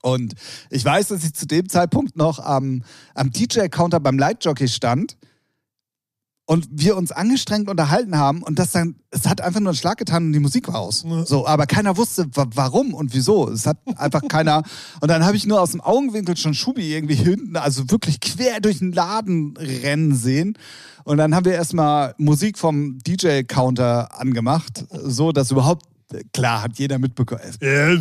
Und 0.02 0.34
ich 0.68 0.84
weiß, 0.84 1.08
dass 1.08 1.24
ich 1.24 1.32
zu 1.34 1.46
dem 1.46 1.68
Zeitpunkt 1.68 2.16
noch 2.16 2.40
am, 2.40 2.82
am 3.14 3.30
DJ-Counter 3.30 4.00
beim 4.00 4.18
Lightjockey 4.18 4.66
stand 4.66 5.16
und 6.44 6.66
wir 6.70 6.96
uns 6.96 7.12
angestrengt 7.12 7.68
unterhalten 7.68 8.18
haben 8.18 8.42
und 8.42 8.58
das 8.58 8.72
dann, 8.72 8.96
es 9.10 9.28
hat 9.28 9.40
einfach 9.40 9.60
nur 9.60 9.70
einen 9.70 9.76
Schlag 9.76 9.96
getan 9.98 10.26
und 10.26 10.32
die 10.32 10.40
Musik 10.40 10.68
war 10.68 10.80
aus. 10.80 11.04
Ja. 11.06 11.24
So, 11.24 11.46
aber 11.46 11.66
keiner 11.66 11.96
wusste, 11.96 12.26
wa 12.34 12.46
warum 12.54 12.94
und 12.94 13.14
wieso. 13.14 13.48
Es 13.48 13.66
hat 13.66 13.78
einfach 13.96 14.22
keiner. 14.28 14.62
Und 15.00 15.08
dann 15.08 15.24
habe 15.24 15.36
ich 15.36 15.46
nur 15.46 15.60
aus 15.60 15.72
dem 15.72 15.80
Augenwinkel 15.80 16.36
schon 16.36 16.54
Schubi 16.54 16.94
irgendwie 16.94 17.14
hinten, 17.14 17.56
also 17.56 17.90
wirklich 17.90 18.20
quer 18.20 18.60
durch 18.60 18.78
den 18.78 18.92
Laden 18.92 19.56
rennen 19.56 20.14
sehen. 20.14 20.58
Und 21.04 21.18
dann 21.18 21.34
haben 21.34 21.44
wir 21.44 21.54
erstmal 21.54 22.14
Musik 22.18 22.58
vom 22.58 22.98
DJ-Counter 22.98 24.20
angemacht, 24.20 24.84
so 24.90 25.32
dass 25.32 25.50
überhaupt, 25.50 25.86
klar, 26.32 26.62
hat 26.62 26.78
jeder 26.78 26.98
mitbekommen. 26.98 27.40
Äh, 27.60 27.96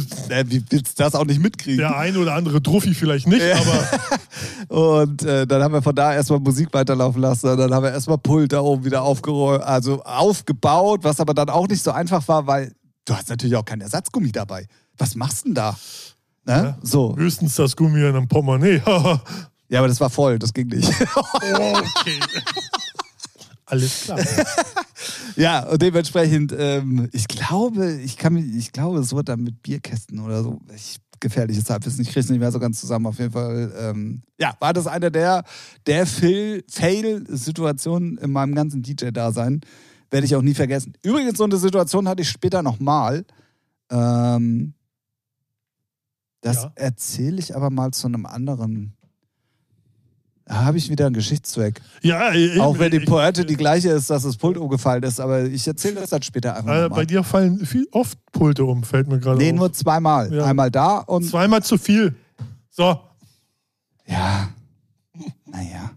Wie 0.47 0.63
willst 0.69 0.99
du 0.99 1.03
das 1.03 1.15
auch 1.15 1.25
nicht 1.25 1.39
mitkriegen? 1.41 1.79
der 1.79 1.97
ein 1.97 2.17
oder 2.17 2.35
andere 2.35 2.61
Druffi 2.61 2.93
vielleicht 2.93 3.27
nicht, 3.27 3.41
aber 3.41 3.89
Und 4.67 5.23
äh, 5.23 5.45
dann 5.45 5.61
haben 5.61 5.73
wir 5.73 5.81
von 5.81 5.95
da 5.95 6.13
erstmal 6.13 6.39
Musik 6.39 6.69
weiterlaufen 6.73 7.21
lassen. 7.21 7.49
Und 7.49 7.57
dann 7.57 7.73
haben 7.73 7.83
wir 7.83 7.91
erstmal 7.91 8.17
Pult 8.17 8.53
da 8.53 8.61
oben 8.61 8.85
wieder 8.85 9.03
aufgeräumt, 9.03 9.63
also 9.63 10.01
aufgebaut, 10.03 11.03
was 11.03 11.19
aber 11.19 11.33
dann 11.33 11.49
auch 11.49 11.67
nicht 11.67 11.83
so 11.83 11.91
einfach 11.91 12.27
war, 12.27 12.47
weil 12.47 12.73
du 13.05 13.15
hast 13.15 13.29
natürlich 13.29 13.55
auch 13.55 13.65
keinen 13.65 13.81
Ersatzgummi 13.81 14.31
dabei. 14.31 14.67
Was 14.97 15.15
machst 15.15 15.45
du 15.45 15.49
denn 15.49 15.55
da? 15.55 15.77
Ne? 16.45 16.53
Ja. 16.53 16.77
So. 16.81 17.15
höchstens 17.15 17.55
das 17.55 17.75
Gummi 17.75 17.99
in 17.99 18.07
einem 18.07 18.27
Portemonnaie. 18.27 18.81
Ja, 19.71 19.79
aber 19.79 19.87
das 19.87 20.01
war 20.01 20.09
voll, 20.09 20.37
das 20.37 20.51
ging 20.53 20.67
nicht. 20.67 20.89
okay. 20.89 22.19
Alles 23.65 24.01
klar. 24.03 24.19
ja, 25.37 25.63
und 25.63 25.81
dementsprechend, 25.81 26.53
ähm, 26.57 27.07
ich 27.13 27.25
glaube, 27.29 27.93
ich 27.93 28.17
kann 28.17 28.33
mich, 28.33 28.53
ich 28.53 28.73
glaube, 28.73 28.99
es 28.99 29.15
wird 29.15 29.29
dann 29.29 29.43
mit 29.43 29.63
Bierkästen 29.63 30.19
oder 30.19 30.43
so. 30.43 30.59
Ich, 30.75 30.97
gefährliches 31.21 31.69
Halbwissen, 31.69 32.01
ich 32.01 32.07
kriege 32.09 32.19
es 32.19 32.29
nicht 32.29 32.39
mehr 32.39 32.51
so 32.51 32.59
ganz 32.59 32.81
zusammen. 32.81 33.05
Auf 33.05 33.17
jeden 33.19 33.31
Fall, 33.31 33.73
ähm, 33.79 34.21
ja, 34.39 34.53
war 34.59 34.73
das 34.73 34.87
eine 34.87 35.09
der, 35.11 35.43
der 35.87 36.05
Fail- 36.05 36.63
Fail-Situationen 36.69 38.17
in 38.17 38.31
meinem 38.31 38.53
ganzen 38.55 38.81
DJ-Dasein. 38.81 39.61
Werde 40.09 40.25
ich 40.25 40.35
auch 40.35 40.41
nie 40.41 40.53
vergessen. 40.53 40.93
Übrigens, 41.03 41.37
so 41.37 41.45
eine 41.45 41.55
Situation 41.57 42.09
hatte 42.09 42.21
ich 42.23 42.29
später 42.29 42.61
nochmal. 42.61 43.23
Ähm, 43.89 44.73
das 46.41 46.57
Ja. 46.63 46.71
erzähle 46.75 47.39
ich 47.39 47.55
aber 47.55 47.69
mal 47.69 47.91
zu 47.91 48.07
einem 48.07 48.25
anderen. 48.25 48.97
Da 50.51 50.65
habe 50.65 50.77
ich 50.77 50.89
wieder 50.89 51.05
einen 51.05 51.15
Geschichtszweck. 51.15 51.79
Ja, 52.01 52.33
ich, 52.33 52.59
Auch 52.59 52.77
wenn 52.77 52.91
die 52.91 52.99
Pointe 52.99 53.45
die 53.45 53.55
gleiche 53.55 53.87
ist, 53.91 54.09
dass 54.09 54.23
das 54.23 54.35
Pult 54.35 54.57
umgefallen 54.57 55.01
ist, 55.03 55.21
aber 55.21 55.45
ich 55.45 55.65
erzähle 55.65 55.95
das 56.01 56.09
dann 56.09 56.21
später 56.23 56.57
einfach 56.57 56.69
Äh, 56.73 56.81
nochmal. 56.81 56.89
bei 56.99 57.05
dir 57.05 57.23
fallen 57.23 57.65
viel, 57.65 57.87
oft 57.93 58.17
Pulte 58.33 58.65
um, 58.65 58.83
fällt 58.83 59.07
mir 59.07 59.17
gerade 59.17 59.37
Nee, 59.37 59.51
auf. 59.51 59.55
nur 59.57 59.71
zweimal. 59.71 60.33
Ja. 60.33 60.43
Einmal 60.43 60.69
da 60.69 60.97
und. 60.97 61.23
Zweimal 61.23 61.63
zu 61.63 61.77
viel. 61.77 62.15
So, 62.69 62.99
Ja. 64.05 64.49
Naja. 65.45 65.91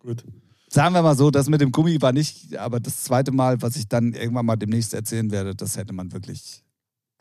gut. 0.00 0.24
Sagen 0.68 0.92
wir 0.94 1.02
mal 1.02 1.16
so, 1.16 1.30
das 1.30 1.48
mit 1.48 1.60
dem 1.60 1.70
Gummi 1.70 2.02
war 2.02 2.10
nicht, 2.12 2.56
aber 2.56 2.80
das 2.80 3.04
zweite 3.04 3.30
Mal, 3.30 3.62
was 3.62 3.76
ich 3.76 3.86
dann 3.86 4.14
irgendwann 4.14 4.46
mal 4.46 4.56
demnächst 4.56 4.94
erzählen 4.94 5.30
werde, 5.30 5.54
das 5.54 5.76
hätte 5.76 5.92
man 5.92 6.10
wirklich, 6.12 6.64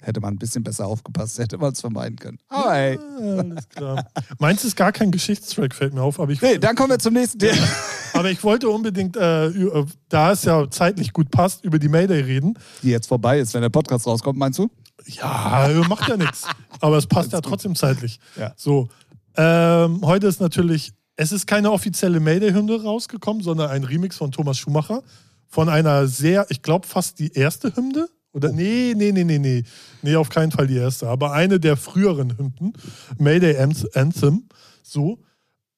hätte 0.02 0.20
man 0.22 0.34
ein 0.34 0.38
bisschen 0.38 0.64
besser 0.64 0.88
aufgepasst, 0.88 1.40
hätte 1.40 1.58
man 1.58 1.74
es 1.74 1.82
vermeiden 1.82 2.18
können. 2.18 2.38
Aber 2.48 2.74
hey. 2.74 2.96
Ja, 2.96 3.36
alles 3.38 3.70
klar. 3.70 4.06
Meins 4.40 4.64
ist 4.64 4.76
gar 4.76 4.92
kein 4.92 5.12
Geschichtstrack, 5.12 5.76
fällt 5.76 5.94
mir 5.94 6.02
auf, 6.02 6.20
aber 6.20 6.32
ich, 6.32 6.42
Nee, 6.42 6.58
dann 6.58 6.76
kommen 6.76 6.90
wir 6.90 7.00
zum 7.00 7.14
nächsten 7.14 7.40
Thema. 7.40 7.68
aber 8.14 8.32
ich 8.32 8.44
wollte 8.44 8.70
unbedingt, 8.70 9.18
äh, 9.18 9.48
äh, 9.48 9.86
da 10.08 10.32
es 10.32 10.44
ja 10.44 10.70
zeitlich 10.70 11.14
gut 11.14 11.32
passt, 11.32 11.64
über 11.64 11.80
die 11.80 11.90
Mayday 11.90 12.22
reden. 12.22 12.58
Die 12.82 12.90
jetzt 12.90 13.08
vorbei 13.08 13.40
ist, 13.40 13.54
wenn 13.54 13.62
der 13.62 13.70
Podcast 13.70 14.08
rauskommt, 14.08 14.40
meinst 14.40 14.60
du? 14.60 14.70
Ja, 15.06 15.70
macht 15.88 16.08
ja 16.08 16.18
nichts. 16.18 16.44
Aber 16.82 16.98
es 16.98 17.08
passt 17.08 17.32
ja 17.34 17.42
trotzdem 17.42 17.76
zeitlich. 17.76 18.20
Ja. 18.38 18.54
So, 18.56 18.90
ähm, 19.36 20.02
heute 20.04 20.28
ist 20.28 20.40
natürlich, 20.40 20.92
es 21.16 21.32
ist 21.32 21.48
keine 21.48 21.72
offizielle 21.72 22.20
Mayday-Hymne 22.20 22.84
rausgekommen, 22.84 23.44
sondern 23.44 23.70
ein 23.70 23.84
Remix 23.84 24.18
von 24.18 24.32
Thomas 24.32 24.58
Schumacher. 24.58 25.02
Von 25.48 25.68
einer 25.68 26.08
sehr, 26.08 26.46
ich 26.50 26.62
glaube 26.62 26.88
fast 26.88 27.20
die 27.20 27.34
erste 27.34 27.76
Hymne. 27.76 28.08
Oder 28.32 28.52
nee, 28.52 28.94
nee, 28.96 29.12
nee, 29.12 29.24
nee, 29.24 29.40
nee. 29.40 29.64
Nee, 30.02 30.16
auf 30.16 30.30
keinen 30.30 30.52
Fall 30.52 30.68
die 30.68 30.78
erste. 30.78 31.08
Aber 31.08 31.32
eine 31.34 31.60
der 31.60 31.78
früheren 31.78 32.38
Hymnen. 32.38 32.74
Mayday 33.18 33.58
Anth- 33.60 33.96
Anthem. 33.96 34.48
So. 34.84 35.20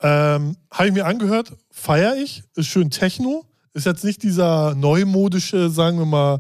Ähm, 0.02 0.58
Habe 0.72 0.88
ich 0.88 0.94
mir 0.94 1.06
angehört, 1.06 1.54
feiere 1.70 2.16
ich. 2.18 2.44
Ist 2.56 2.68
schön 2.68 2.90
Techno. 2.90 3.46
Ist 3.74 3.86
jetzt 3.86 4.04
nicht 4.04 4.22
dieser 4.24 4.76
neumodische, 4.76 5.70
sagen 5.70 5.98
wir 6.00 6.06
mal, 6.06 6.40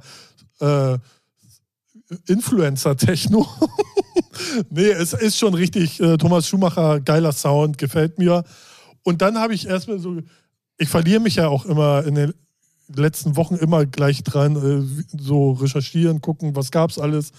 äh, 0.59 0.97
Influencer-Techno. 2.28 3.47
nee, 4.70 4.89
es 4.89 5.14
ist 5.14 5.38
schon 5.38 5.53
richtig. 5.53 5.99
Äh, 6.01 6.18
Thomas 6.18 6.47
Schumacher, 6.47 6.99
geiler 6.99 7.32
Sound, 7.32 7.78
gefällt 7.78 8.18
mir. 8.18 8.43
Und 9.03 9.22
dann 9.22 9.38
habe 9.38 9.53
ich 9.53 9.68
erstmal 9.68 9.99
so, 9.99 10.18
ich 10.78 10.89
verliere 10.89 11.22
mich 11.22 11.36
ja 11.36 11.47
auch 11.47 11.66
immer 11.66 12.03
in 12.05 12.16
den 12.16 12.34
letzten 12.96 13.36
Wochen 13.36 13.56
immer 13.56 13.86
gleich 13.86 14.24
dran, 14.24 14.56
äh, 14.56 15.04
so 15.20 15.52
recherchieren, 15.52 16.22
gucken, 16.22 16.56
was 16.56 16.72
gab's 16.72 16.98
alles. 16.98 17.32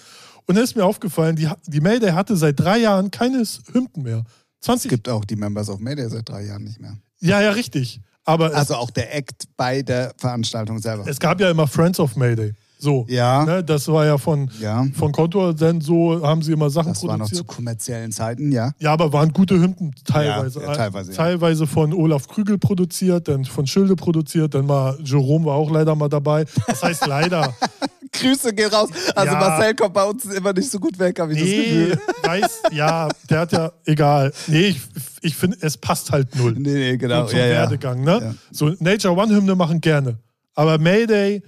Und 0.47 0.57
dann 0.57 0.65
ist 0.65 0.77
mir 0.77 0.85
aufgefallen, 0.85 1.37
die, 1.37 1.49
die 1.67 1.81
Mayday 1.81 2.11
hatte 2.13 2.37
seit 2.37 2.59
drei 2.59 2.79
Jahren 2.79 3.11
keine 3.11 3.45
Hymnen 3.73 4.03
mehr. 4.03 4.25
Es 4.61 4.67
20. 4.67 4.91
gibt 4.91 5.09
auch 5.09 5.25
die 5.25 5.37
Members 5.37 5.69
of 5.69 5.81
Mayday 5.81 6.09
seit 6.09 6.29
drei 6.29 6.45
Jahren 6.45 6.65
nicht 6.65 6.81
mehr. 6.81 6.97
Ja, 7.21 7.41
ja, 7.41 7.51
richtig. 7.51 8.01
Aber 8.25 8.49
es, 8.49 8.55
Also 8.55 8.75
auch 8.77 8.91
der 8.91 9.15
Act 9.15 9.49
bei 9.57 9.83
der 9.83 10.13
Veranstaltung 10.17 10.79
selber. 10.79 11.05
es 11.07 11.19
gab 11.19 11.41
ja 11.41 11.51
immer 11.51 11.67
Friends 11.67 11.99
of 11.99 12.17
Mayday. 12.17 12.53
So. 12.83 13.07
Ja. 13.09 13.45
Ne, 13.45 13.63
das 13.63 13.87
war 13.87 14.05
ja 14.05 14.19
von, 14.19 14.51
Ja. 14.61 14.85
von 14.95 15.13
Kontor, 15.13 15.55
denn 15.55 15.81
so 15.81 16.21
haben 16.27 16.43
sie 16.43 16.51
immer 16.51 16.69
Sachen 16.69 16.93
Das 16.95 17.03
war 17.05 17.13
noch 17.17 17.27
produziert. 17.27 17.39
zu 17.39 17.45
kommerziellen 17.45 18.11
Zeiten, 18.11 18.51
ja. 18.51 18.73
Ja, 18.81 18.93
aber 18.93 19.13
waren 19.13 19.33
gute 19.33 19.55
Hymnen 19.55 19.95
teilweise. 20.05 20.61
Ja, 20.61 20.67
ja, 20.67 20.75
teilweise. 20.75 21.13
Teilweise 21.13 21.67
von 21.69 21.93
Olaf 21.93 22.27
Krügel 22.27 22.59
produziert, 22.59 23.29
dann 23.29 23.45
von 23.45 23.69
Schilde 23.69 23.95
produziert, 23.95 24.55
dann 24.55 24.67
mal 24.67 24.99
Jerome 25.05 25.45
war 25.47 25.55
auch 25.55 25.71
leider 25.71 25.95
mal 25.95 26.09
dabei. 26.09 26.45
Das 26.67 26.83
heißt 26.83 27.07
leider. 27.07 27.55
Grüße 28.13 28.53
gehen 28.53 28.69
raus. 28.71 28.91
Also 29.15 29.33
Ja. 29.33 29.39
Marcel 29.41 29.75
kommt 29.75 29.95
bei 29.95 30.05
uns 30.05 30.25
immer 30.27 30.53
nicht 30.53 30.71
so 30.71 30.79
gut 30.81 30.99
weg, 30.99 31.19
habe 31.21 31.33
ich 31.33 31.39
das 31.39 31.49
nee, 31.49 31.65
Gefühl. 31.87 31.99
weiß, 32.25 32.63
ja, 32.73 33.09
der 33.31 33.39
hat 33.39 33.53
ja, 33.53 33.73
egal. 33.87 34.33
Nee, 34.49 34.67
ich, 34.67 34.81
ich 35.23 35.37
finde, 35.37 35.57
es 35.61 35.79
passt 35.79 36.11
halt 36.11 36.35
null. 36.37 36.53
Nee, 36.59 36.73
nee, 36.75 36.97
genau. 36.99 37.27
zum 37.27 37.39
ja. 37.39 37.47
Werdegang, 37.47 38.03
ne? 38.03 38.19
Ja. 38.23 38.35
So 38.51 38.73
Nature 38.81 39.15
One 39.17 39.35
Hymne 39.35 39.55
machen 39.55 39.81
gerne. 39.81 40.19
Aber 40.55 40.77
Mayday, 40.79 41.43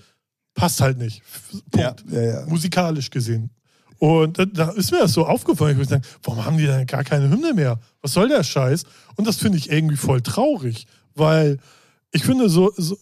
passt 0.54 0.80
halt 0.80 0.98
nicht. 0.98 1.22
Punkt. 1.70 2.04
Ja, 2.10 2.20
ja. 2.22 2.46
Musikalisch 2.46 3.10
gesehen. 3.10 3.50
Und 3.98 4.38
da- 4.38 4.44
da 4.44 4.70
ist 4.70 4.90
mir 4.90 4.98
das 4.98 5.12
so 5.12 5.24
aufgefallen. 5.26 5.72
Ich 5.72 5.78
würde 5.78 5.90
sagen, 5.90 6.04
warum 6.22 6.44
haben 6.44 6.58
die 6.58 6.66
denn 6.66 6.86
gar 6.86 7.04
keine 7.04 7.28
Hymne 7.30 7.54
mehr? 7.54 7.78
Was 8.02 8.12
soll 8.12 8.28
der 8.28 8.42
Scheiß? 8.42 8.84
Und 9.16 9.26
das 9.26 9.36
finde 9.36 9.56
ich 9.58 9.70
irgendwie 9.70 9.96
voll 9.96 10.20
traurig, 10.20 10.86
weil 11.14 11.58
ich 12.10 12.22
finde, 12.24 12.48
so, 12.48 12.72
so 12.76 12.96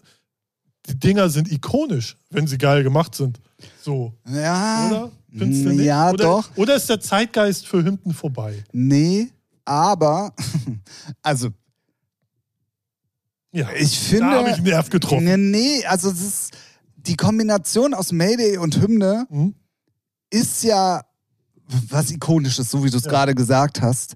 die 0.86 0.98
Dinger 0.98 1.28
sind 1.30 1.50
ikonisch, 1.50 2.16
wenn 2.30 2.46
sie 2.46 2.59
geil 2.59 2.82
gemacht 2.82 3.14
sind. 3.14 3.40
So, 3.82 4.12
Ja. 4.28 4.88
oder? 4.88 5.11
Findest 5.36 5.64
du 5.64 5.68
nicht? 5.70 5.84
Ja, 5.86 6.11
oder, 6.11 6.24
doch. 6.24 6.50
Oder 6.57 6.76
ist 6.76 6.88
der 6.88 7.00
Zeitgeist 7.00 7.66
für 7.66 7.78
Hymnen 7.84 8.12
vorbei? 8.14 8.64
Nee, 8.72 9.28
aber, 9.64 10.32
also 11.22 11.48
Ja, 13.53 13.68
ich 13.78 13.98
finde. 13.98 14.24
da 14.30 14.32
habe 14.38 14.48
ich 14.50 14.57
einen 14.57 14.64
Nerv 14.64 14.88
getroffen. 14.90 15.24
Nee, 15.24 15.36
nee, 15.36 15.84
also 15.86 16.11
es 16.11 16.20
ist, 16.22 16.50
die 17.07 17.16
Kombination 17.16 17.94
aus 17.94 18.12
Mayday 18.12 18.59
und 18.59 18.80
Hymne 18.80 19.26
Hm? 19.30 19.55
ist 20.30 20.62
ja 20.64 21.03
was 21.88 22.11
Ikonisches, 22.11 22.70
so 22.70 22.84
wie 22.84 22.90
du 22.90 22.96
es 22.98 23.05
Ja. 23.05 23.11
gerade 23.11 23.34
gesagt 23.34 23.80
hast. 23.80 24.14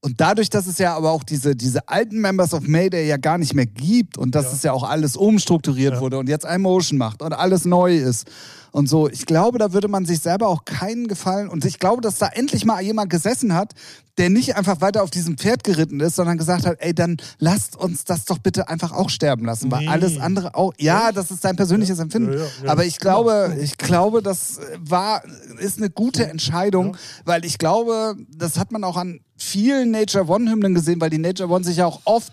Und 0.00 0.20
dadurch, 0.20 0.50
dass 0.50 0.66
es 0.66 0.78
ja 0.78 0.94
aber 0.94 1.12
auch 1.12 1.22
diese, 1.24 1.56
diese 1.56 1.88
alten 1.88 2.20
Members 2.20 2.52
of 2.52 2.66
Mayday 2.66 3.06
ja 3.08 3.16
gar 3.16 3.38
nicht 3.38 3.54
mehr 3.54 3.64
gibt 3.66 4.18
und 4.18 4.34
dass 4.34 4.46
Ja. 4.46 4.52
es 4.52 4.62
ja 4.62 4.72
auch 4.72 4.82
alles 4.82 5.16
umstrukturiert 5.16 5.94
Ja. 5.94 6.00
wurde 6.00 6.18
und 6.18 6.28
jetzt 6.28 6.44
iMotion 6.44 6.98
macht 6.98 7.22
und 7.22 7.32
alles 7.32 7.64
neu 7.64 7.96
ist 7.96 8.26
und 8.74 8.88
so, 8.88 9.08
ich 9.08 9.24
glaube, 9.24 9.58
da 9.60 9.72
würde 9.72 9.86
man 9.86 10.04
sich 10.04 10.18
selber 10.18 10.48
auch 10.48 10.64
keinen 10.64 11.06
gefallen. 11.06 11.48
Und 11.48 11.64
ich 11.64 11.78
glaube, 11.78 12.02
dass 12.02 12.18
da 12.18 12.26
endlich 12.26 12.64
mal 12.64 12.82
jemand 12.82 13.08
gesessen 13.08 13.54
hat, 13.54 13.72
der 14.18 14.30
nicht 14.30 14.56
einfach 14.56 14.80
weiter 14.80 15.04
auf 15.04 15.10
diesem 15.10 15.38
Pferd 15.38 15.62
geritten 15.62 16.00
ist, 16.00 16.16
sondern 16.16 16.38
gesagt 16.38 16.66
hat, 16.66 16.78
ey, 16.80 16.92
dann 16.92 17.18
lasst 17.38 17.76
uns 17.76 18.04
das 18.04 18.24
doch 18.24 18.38
bitte 18.38 18.68
einfach 18.68 18.90
auch 18.90 19.10
sterben 19.10 19.44
lassen, 19.44 19.70
weil 19.70 19.82
Nee. 19.82 19.88
alles 19.88 20.18
andere 20.18 20.56
auch, 20.56 20.72
ja, 20.76 21.12
das 21.12 21.30
ist 21.30 21.44
dein 21.44 21.54
persönliches 21.54 22.00
Empfinden, 22.00 22.32
Ja, 22.32 22.38
ja, 22.40 22.44
ja. 22.64 22.72
aber 22.72 22.84
ich 22.84 22.98
glaube, 22.98 23.56
ich 23.60 23.78
glaube, 23.78 24.22
das 24.22 24.58
war, 24.80 25.22
ist 25.60 25.78
eine 25.78 25.90
gute 25.90 26.26
Entscheidung, 26.26 26.96
weil 27.24 27.44
ich 27.44 27.58
glaube, 27.58 28.16
das 28.36 28.58
hat 28.58 28.72
man 28.72 28.82
auch 28.82 28.96
an 28.96 29.20
vielen 29.36 29.90
Nature 29.90 30.28
One 30.28 30.50
Hymnen 30.50 30.74
gesehen, 30.74 31.00
weil 31.00 31.10
die 31.10 31.18
Nature 31.18 31.48
One 31.50 31.64
sich 31.64 31.78
ja 31.78 31.86
auch 31.86 32.00
oft 32.04 32.32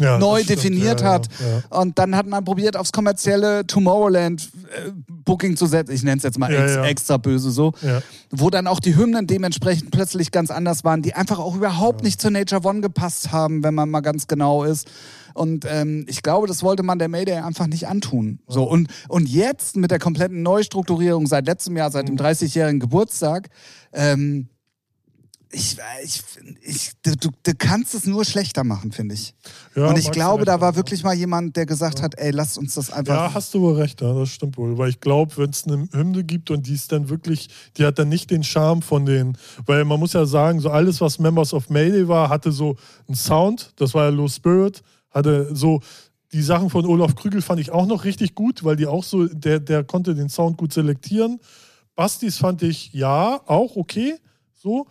Ja, 0.00 0.18
neu 0.18 0.42
stimmt. 0.42 0.58
definiert 0.58 1.00
Ja, 1.00 1.12
hat. 1.12 1.28
ja. 1.70 1.78
Und 1.78 1.98
dann 1.98 2.16
hat 2.16 2.26
man 2.26 2.44
probiert, 2.44 2.76
aufs 2.76 2.92
kommerzielle 2.92 3.66
Tomorrowland 3.66 4.50
äh, 4.74 4.90
Booking 5.08 5.56
zu 5.56 5.66
setzen. 5.66 5.92
Ich 5.92 6.02
nenne 6.02 6.16
es 6.16 6.22
jetzt 6.22 6.38
mal 6.38 6.52
ex, 6.52 6.76
extra 6.88 7.16
böse 7.18 7.50
so. 7.50 7.72
Wo 8.30 8.50
dann 8.50 8.66
auch 8.66 8.80
die 8.80 8.96
Hymnen 8.96 9.26
dementsprechend 9.26 9.90
plötzlich 9.90 10.30
ganz 10.32 10.50
anders 10.50 10.84
waren, 10.84 11.02
die 11.02 11.14
einfach 11.14 11.38
auch 11.38 11.54
überhaupt 11.54 12.02
nicht 12.02 12.20
zu 12.20 12.30
Nature 12.30 12.62
One 12.64 12.80
gepasst 12.80 13.30
haben, 13.32 13.62
wenn 13.62 13.74
man 13.74 13.88
mal 13.90 14.00
ganz 14.00 14.26
genau 14.26 14.64
ist. 14.64 14.88
Und 15.34 15.64
ähm, 15.70 16.06
ich 16.08 16.22
glaube, 16.22 16.48
das 16.48 16.64
wollte 16.64 16.82
man 16.82 16.98
der 16.98 17.08
Mayday 17.08 17.36
einfach 17.38 17.68
nicht 17.68 17.86
antun. 17.86 18.40
So, 18.48 18.64
und, 18.64 18.88
und 19.08 19.28
jetzt 19.28 19.76
mit 19.76 19.92
der 19.92 20.00
kompletten 20.00 20.42
Neustrukturierung 20.42 21.28
seit 21.28 21.46
letztem 21.46 21.76
Jahr, 21.76 21.88
Mhm. 21.88 21.92
seit 21.92 22.08
dem 22.08 22.16
30-jährigen 22.16 22.80
Geburtstag, 22.80 23.48
ähm, 23.92 24.48
ich, 25.52 25.76
ich, 26.04 26.22
ich, 26.62 26.90
du, 27.02 27.30
du, 27.42 27.52
kannst 27.58 27.94
es 27.94 28.06
nur 28.06 28.24
schlechter 28.24 28.62
machen, 28.62 28.92
finde 28.92 29.16
ich. 29.16 29.34
Ja, 29.74 29.88
und 29.88 29.98
ich 29.98 30.10
glaube, 30.12 30.40
recht 30.40 30.48
da 30.48 30.60
war 30.60 30.76
wirklich 30.76 31.02
mal 31.02 31.14
jemand, 31.14 31.56
der 31.56 31.66
gesagt 31.66 32.02
hat, 32.02 32.16
ey, 32.18 32.30
lasst 32.30 32.56
uns 32.56 32.74
das 32.74 32.92
einfach. 32.92 33.14
Ja, 33.14 33.34
hast 33.34 33.52
du 33.52 33.60
wohl 33.60 33.74
recht, 33.74 34.00
ja, 34.00 34.12
das 34.12 34.28
stimmt 34.28 34.56
wohl. 34.56 34.78
Weil 34.78 34.90
ich 34.90 35.00
glaube, 35.00 35.36
wenn 35.38 35.50
es 35.50 35.66
eine 35.66 35.88
Hymne 35.92 36.22
gibt 36.22 36.52
und 36.52 36.68
die 36.68 36.74
ist 36.74 36.92
dann 36.92 37.08
wirklich, 37.08 37.48
die 37.76 37.84
hat 37.84 37.98
dann 37.98 38.08
nicht 38.08 38.30
den 38.30 38.44
Charme 38.44 38.80
von 38.80 39.04
den, 39.06 39.36
weil 39.66 39.84
man 39.84 39.98
muss 39.98 40.12
ja 40.12 40.24
sagen, 40.24 40.60
so 40.60 40.70
alles, 40.70 41.00
was 41.00 41.18
Members 41.18 41.52
of 41.52 41.68
Mayday 41.68 42.06
war, 42.06 42.28
hatte 42.28 42.52
so 42.52 42.76
einen 43.08 43.16
Sound, 43.16 43.72
das 43.76 43.92
war 43.92 44.04
ja 44.04 44.10
Low 44.10 44.28
Spirit, 44.28 44.82
hatte 45.10 45.54
so, 45.54 45.80
die 46.32 46.42
Sachen 46.42 46.70
von 46.70 46.86
Olaf 46.86 47.16
Krügel 47.16 47.42
fand 47.42 47.58
ich 47.58 47.72
auch 47.72 47.86
noch 47.86 48.04
richtig 48.04 48.36
gut, 48.36 48.62
weil 48.62 48.76
die 48.76 48.86
auch 48.86 49.02
so, 49.02 49.26
der, 49.26 49.58
der 49.58 49.82
konnte 49.82 50.14
den 50.14 50.28
Sound 50.28 50.58
gut 50.58 50.72
selektieren. 50.72 51.40
Bastis 51.96 52.38
fand 52.38 52.62
ich 52.62 52.92
ja 52.92 53.40
auch 53.46 53.74
okay, 53.74 54.14
so. 54.54 54.86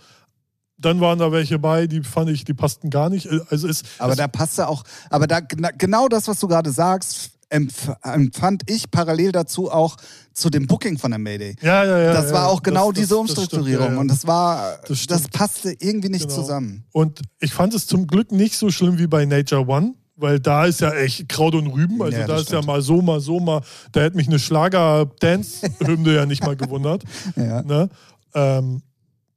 Dann 0.81 0.99
waren 1.01 1.19
da 1.19 1.31
welche 1.31 1.59
bei, 1.59 1.87
die 1.87 2.01
fand 2.03 2.29
ich, 2.29 2.45
die 2.45 2.53
passten 2.53 2.89
gar 2.89 3.09
nicht. 3.09 3.27
Also 3.49 3.67
es, 3.67 3.83
aber 3.97 4.13
es, 4.13 4.17
da 4.17 4.27
passte 4.27 4.67
auch, 4.67 4.83
aber 5.09 5.27
da 5.27 5.39
gena- 5.39 5.73
genau 5.77 6.07
das, 6.07 6.27
was 6.27 6.39
du 6.39 6.47
gerade 6.47 6.71
sagst, 6.71 7.31
empf 7.49 7.89
empfand 8.03 8.61
ich 8.69 8.89
parallel 8.91 9.31
dazu 9.31 9.71
auch 9.71 9.97
zu 10.33 10.49
dem 10.49 10.67
Booking 10.67 10.97
von 10.97 11.11
der 11.11 11.19
Mayday. 11.19 11.55
ja, 11.61 11.83
ja, 11.83 11.97
ja, 11.99 12.13
Das 12.13 12.31
war 12.31 12.43
ja, 12.43 12.47
auch 12.47 12.61
genau 12.63 12.91
das- 12.91 13.01
diese 13.01 13.15
das- 13.15 13.17
das 13.17 13.31
stimmt, 13.31 13.39
Umstrukturierung 13.39 13.87
ja, 13.87 13.93
ja. 13.95 13.99
und 13.99 14.07
das 14.07 14.25
war, 14.27 14.77
Das 14.87 15.05
das, 15.07 15.27
passte 15.27 15.75
irgendwie 15.79 16.09
nicht 16.09 16.27
Genau. 16.29 16.41
zusammen. 16.41 16.85
Und 16.93 17.21
ich 17.39 17.53
fand 17.53 17.73
es 17.73 17.85
zum 17.87 18.07
Glück 18.07 18.31
nicht 18.31 18.55
so 18.57 18.69
schlimm 18.69 18.97
wie 18.99 19.07
bei 19.07 19.25
Nature 19.25 19.67
One, 19.67 19.95
weil 20.15 20.39
da 20.39 20.65
ist 20.65 20.79
ja 20.81 20.93
echt 20.93 21.27
Kraut 21.27 21.55
und 21.55 21.67
Rüben. 21.67 22.01
Also 22.01 22.17
Ja, 22.17 22.27
da 22.27 22.35
ist 22.35 22.49
ja 22.51 22.57
stimmt. 22.59 22.67
mal 22.67 22.81
so, 22.81 23.01
mal 23.01 23.19
so, 23.19 23.39
mal. 23.39 23.61
Da 23.91 24.01
hätte 24.01 24.15
mich 24.15 24.27
eine 24.27 24.37
Schlager-Dance-Hymne 24.39 26.13
ja 26.15 26.25
nicht 26.25 26.43
mal 26.45 26.55
gewundert. 26.55 27.03
Ja. 27.35 27.61
Ne? 27.63 27.89
Ähm, 28.33 28.81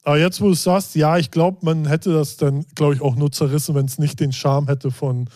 aber 0.05 0.19
jetzt, 0.19 0.41
wo 0.41 0.47
du 0.47 0.53
es 0.53 0.63
sagst, 0.63 0.95
ja, 0.95 1.17
ich 1.19 1.31
glaube, 1.31 1.59
man 1.63 1.87
hätte 1.87 2.13
das 2.13 2.37
dann, 2.37 2.65
glaube 2.75 2.95
ich, 2.95 3.01
auch 3.01 3.15
nur 3.17 3.31
zerrissen, 3.31 3.75
wenn 3.75 3.87
es 3.87 3.99
nicht 3.99 4.19
den 4.19 4.33
Charme 4.33 4.67
hätte 4.67 4.91
von, 4.91 5.29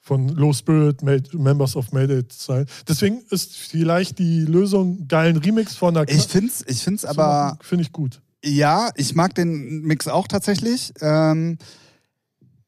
von 0.00 0.28
Low 0.28 0.52
Spirit, 0.52 1.02
Made, 1.02 1.36
Members 1.36 1.76
of 1.76 1.92
Mayday 1.92 2.26
zu 2.28 2.44
sein. 2.44 2.66
Deswegen 2.86 3.22
ist 3.30 3.56
vielleicht 3.56 4.18
die 4.18 4.40
Lösung, 4.40 5.08
geilen 5.08 5.36
Remix 5.38 5.74
von 5.76 5.94
der 5.94 6.08
Ich 6.08 6.26
find's, 6.26 6.64
ich 6.66 6.82
find's 6.82 7.04
aber, 7.04 7.56
Finde 7.62 7.84
ich 7.84 7.92
gut. 7.92 8.20
ja, 8.44 8.90
ich 8.96 9.14
mag 9.14 9.34
den 9.34 9.82
Mix 9.82 10.08
auch 10.08 10.28
tatsächlich. 10.28 10.92
Ähm, 11.00 11.56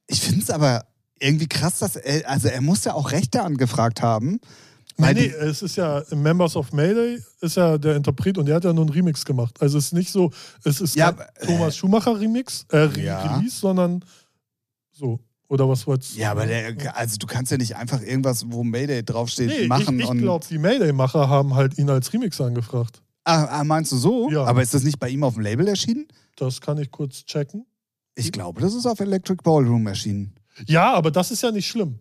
ich 0.07 0.21
find's 0.21 0.51
aber 0.51 0.87
irgendwie 1.21 1.49
krass, 1.49 1.79
dass 1.79 1.97
er, 1.97 2.29
also 2.29 2.49
er 2.49 2.61
muss 2.61 2.85
ja 2.85 2.95
auch 2.95 3.13
Rechte 3.13 3.43
angefragt 3.43 4.03
haben. 4.03 4.41
Weil 4.97 5.15
nee, 5.15 5.27
es 5.27 5.63
ist 5.63 5.77
ja 5.77 6.03
Members 6.15 6.55
of 6.57 6.73
Mayday 6.73 7.21
ist 7.41 7.57
ja 7.57 7.77
der 7.79 7.97
Interpret 7.97 8.39
und 8.39 8.47
der 8.47 8.57
hat 8.57 8.65
ja 8.65 8.73
nur 8.73 8.85
einen 8.85 8.93
Remix 8.95 9.25
gemacht. 9.25 9.61
Also 9.61 9.79
es 9.79 9.87
ist 9.87 9.93
nicht 9.93 10.11
so, 10.11 10.31
es 10.63 10.81
ist 10.81 10.95
Ja, 10.95 11.13
kein 11.13 11.27
Thomas 11.47 11.77
Schumacher 11.77 12.19
Remix, 12.21 12.65
äh, 12.73 12.89
Ja. 13.01 13.37
Release, 13.37 13.57
sondern 13.59 14.05
so. 14.93 15.19
Oder 15.49 15.69
was 15.69 15.87
wolltest 15.87 16.15
du? 16.17 16.21
Ja, 16.21 16.31
aber 16.31 16.47
der, 16.47 16.97
also 16.97 17.17
du 17.19 17.27
kannst 17.27 17.51
ja 17.53 17.59
nicht 17.59 17.77
einfach 17.77 18.01
irgendwas, 18.01 18.45
wo 18.49 18.65
Mayday 18.65 19.05
draufsteht, 19.05 19.49
Nee, 19.49 19.67
machen 19.67 19.99
ich, 20.01 20.09
ich 20.09 20.19
glaube, 20.19 20.47
die 20.49 20.59
Mayday-Macher 20.59 21.29
haben 21.29 21.55
halt 21.55 21.77
ihn 21.77 21.91
als 21.91 22.13
Remix 22.13 22.41
angefragt. 22.41 23.03
ah, 23.25 23.45
ah, 23.61 23.65
meinst 23.65 23.93
du 23.93 23.97
so? 23.97 24.31
Ja. 24.31 24.45
Aber 24.45 24.63
ist 24.63 24.75
das 24.75 24.85
nicht 24.85 24.99
bei 24.99 25.09
ihm 25.11 25.23
auf 25.25 25.35
dem 25.35 25.43
Label 25.43 25.69
erschienen? 25.69 26.07
Das 26.37 26.61
kann 26.61 26.79
ich 26.79 26.91
kurz 26.91 27.25
checken. 27.25 27.67
Ich 28.15 28.33
glaube, 28.33 28.61
das 28.61 28.75
ist 28.75 28.87
auf 28.87 29.01
Electric 29.01 29.43
Ballroom 29.43 29.87
erschienen. 29.87 30.35
Ja, 30.67 30.95
aber 30.95 31.11
das 31.11 31.31
ist 31.31 31.43
ja 31.43 31.51
nicht 31.51 31.67
schlimm. 31.67 31.99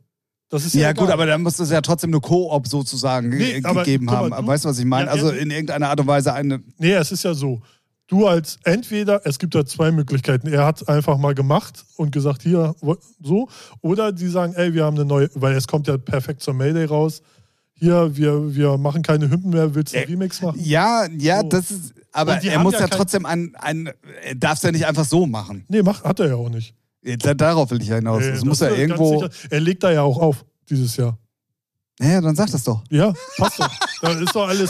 Das 0.54 0.66
ist 0.66 0.76
ja, 0.76 0.82
Ja, 0.82 0.90
egal. 0.92 1.06
gut, 1.06 1.12
aber 1.14 1.26
dann 1.26 1.42
muss 1.42 1.58
es 1.60 1.72
ja 1.72 1.82
trotzdem 1.82 2.12
eine 2.12 2.20
Koop 2.22 2.68
sozusagen 2.68 3.30
Nee, 3.30 3.54
ge- 3.60 3.62
aber 3.64 3.84
gegeben 3.84 4.06
mal, 4.06 4.18
haben. 4.18 4.30
du- 4.30 4.48
weißt 4.48 4.66
du, 4.66 4.70
was 4.70 4.78
ich 4.78 4.86
meine? 4.86 5.08
Ja, 5.08 5.12
also 5.14 5.30
in 5.32 5.50
irgendeiner 5.50 5.90
Art 5.90 6.00
und 6.00 6.06
Weise 6.08 6.32
eine. 6.34 6.62
Nee, 6.78 6.94
es 6.94 7.12
ist 7.12 7.24
ja 7.24 7.34
so. 7.34 7.62
Du 8.08 8.28
als 8.28 8.60
entweder, 8.64 9.22
es 9.26 9.40
gibt 9.40 9.56
ja 9.56 9.66
zwei 9.66 9.92
Möglichkeiten. 9.92 10.48
Er 10.48 10.66
hat 10.66 10.88
einfach 10.88 11.18
mal 11.18 11.34
gemacht 11.34 11.84
und 11.96 12.12
gesagt, 12.12 12.44
hier, 12.44 12.76
so. 13.22 13.48
Oder 13.82 14.12
die 14.12 14.28
sagen, 14.28 14.54
ey, 14.56 14.74
wir 14.76 14.86
haben 14.86 14.96
eine 14.96 15.06
neue, 15.06 15.30
weil 15.34 15.56
es 15.56 15.66
kommt 15.68 15.88
ja 15.88 15.98
perfekt 15.98 16.44
zur 16.44 16.54
Mayday 16.54 16.86
raus. 16.86 17.24
Hier, 17.74 18.16
wir, 18.16 18.54
wir 18.56 18.78
machen 18.78 19.02
keine 19.02 19.30
Hymnen 19.32 19.50
mehr, 19.50 19.74
willst 19.74 19.94
du 19.94 19.98
einen 19.98 20.08
Äh, 20.08 20.12
Remix 20.12 20.42
machen? 20.42 20.60
Ja, 20.64 21.08
ja, 21.18 21.42
So. 21.42 21.48
das 21.50 21.72
ist. 21.72 21.94
Aber 22.12 22.34
er 22.44 22.60
muss 22.60 22.74
ja 22.76 22.82
ja, 22.82 22.88
trotzdem 22.88 23.26
ein, 23.26 23.56
ein. 23.56 23.90
Er 24.24 24.36
darf 24.36 24.58
es 24.58 24.62
ja 24.62 24.72
nicht 24.72 24.86
einfach 24.86 25.06
so 25.06 25.26
machen. 25.26 25.66
Nee, 25.68 25.82
macht, 25.82 26.04
hat 26.04 26.20
er 26.20 26.28
ja 26.28 26.36
auch 26.36 26.50
nicht. 26.50 26.76
Da- 27.18 27.34
Darauf 27.34 27.70
will 27.72 27.82
ich 27.82 27.88
ja 27.90 27.96
hinaus. 27.96 28.22
Nee, 28.22 28.32
das 28.32 28.46
muss 28.46 28.62
ist 28.62 28.68
ja 28.70 28.76
irgendwo. 28.76 29.20
sicher- 29.20 29.30
Er 29.50 29.60
legt 29.60 29.84
da 29.84 29.92
ja 29.92 30.02
auch 30.04 30.18
auf, 30.20 30.46
dieses 30.70 30.96
Jahr. 30.98 31.18
Ja, 32.00 32.20
dann 32.22 32.36
sag 32.36 32.50
das 32.50 32.64
doch. 32.64 32.84
Ja, 32.90 33.14
passt 33.38 33.60
doch. 33.60 33.70
Da 34.02 34.12
ist 34.14 34.36
doch 34.36 34.48
alles. 34.48 34.70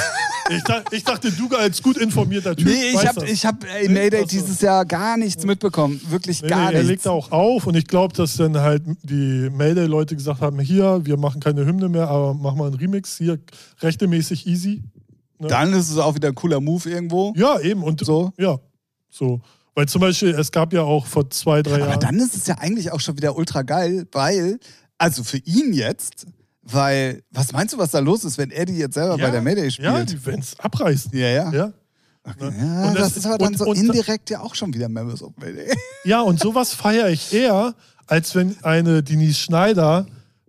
Ich, 0.50 0.62
ich 0.92 1.04
dachte, 1.06 1.32
du 1.32 1.48
als 1.56 1.82
gut 1.82 1.98
informierter 1.98 2.54
Typ. 2.54 2.68
Nee, 2.68 2.90
ich 2.92 3.08
habe 3.08 3.22
das. 3.22 3.30
ich 3.30 3.46
hab 3.46 3.64
in 3.82 3.94
Mayday 3.94 4.26
dieses 4.26 4.60
Jahr 4.60 4.84
gar 4.86 5.16
nichts 5.16 5.46
mitbekommen. 5.46 6.02
Wirklich 6.10 6.42
Nee, 6.42 6.50
gar 6.50 6.60
nee, 6.70 6.76
er 6.76 6.80
nichts. 6.80 6.88
legt 6.90 7.06
da 7.06 7.12
auch 7.12 7.32
auf 7.32 7.66
und 7.66 7.76
ich 7.76 7.88
glaube, 7.88 8.14
dass 8.14 8.36
dann 8.36 8.58
halt 8.58 8.84
die 9.04 9.50
Mayday-Leute 9.50 10.16
gesagt 10.18 10.42
haben: 10.42 10.60
Hier, 10.60 11.00
wir 11.06 11.16
machen 11.16 11.40
keine 11.40 11.66
Hymne 11.66 11.88
mehr, 11.88 12.10
aber 12.10 12.34
mach 12.34 12.56
mal 12.56 12.66
einen 12.68 12.76
Remix. 12.76 13.18
Hier, 13.20 13.40
rechtemäßig 13.82 14.46
easy. 14.46 14.84
Ne? 15.40 15.48
Dann 15.48 15.72
ist 15.74 15.90
es 15.92 15.98
auch 15.98 16.16
wieder 16.16 16.28
ein 16.28 16.36
cooler 16.36 16.60
Move 16.60 16.90
irgendwo. 16.90 17.34
Ja, 17.38 17.58
eben. 17.62 17.84
Und 17.84 18.04
So. 18.06 18.34
ja, 18.38 18.60
so. 19.10 19.40
Weil 19.76 19.88
zum 19.88 20.02
Beispiel, 20.02 20.30
es 20.36 20.52
gab 20.52 20.72
ja 20.74 20.82
auch 20.84 21.06
vor 21.08 21.30
zwei, 21.30 21.64
drei 21.64 21.76
Aber 21.76 21.88
Jahren. 21.88 22.00
dann 22.00 22.20
ist 22.20 22.36
es 22.36 22.46
ja 22.48 22.56
eigentlich 22.60 22.92
auch 22.92 23.00
schon 23.00 23.18
wieder 23.18 23.36
ultra 23.36 23.64
geil, 23.64 24.06
weil, 24.12 24.60
also 24.98 25.24
für 25.24 25.38
ihn 25.40 25.74
jetzt, 25.74 26.28
weil, 26.62 27.24
was 27.32 27.52
meinst 27.52 27.74
du, 27.74 27.78
was 27.80 27.92
da 27.92 28.00
los 28.00 28.24
ist, 28.24 28.38
wenn 28.38 28.52
er 28.52 28.66
die 28.66 28.78
jetzt 28.78 28.94
selber 28.94 29.18
ja, 29.18 29.26
bei 29.26 29.32
der 29.32 29.42
Mayday 29.42 29.66
Ja, 29.66 29.72
spielt? 29.72 30.12
die 30.12 30.26
werden 30.26 30.42
es 30.42 30.60
abreißen. 30.60 31.12
Ja, 31.18 31.28
ja. 31.28 31.52
Ja. 31.52 31.52
Ja, 31.52 32.50
Ne? 32.50 32.88
Und 32.88 32.96
das, 32.96 33.10
das- 33.10 33.18
ist 33.18 33.26
aber 33.26 33.38
dann 33.40 33.48
und- 33.50 33.58
so 33.58 33.66
und- 33.66 33.78
indirekt 33.78 34.30
ja 34.30 34.40
auch 34.42 34.56
schon 34.56 34.74
wieder 34.74 34.88
Members 34.88 35.22
of 35.22 35.34
Mayday. 35.38 35.74
Ja, 36.06 36.22
und 36.22 36.40
sowas 36.40 36.74
feiere 36.74 37.10
ich 37.10 37.34
eher, 37.34 37.76
als 38.08 38.34
wenn 38.36 38.56
eine 38.64 39.04
Denise 39.04 39.40
Schneider 39.40 40.06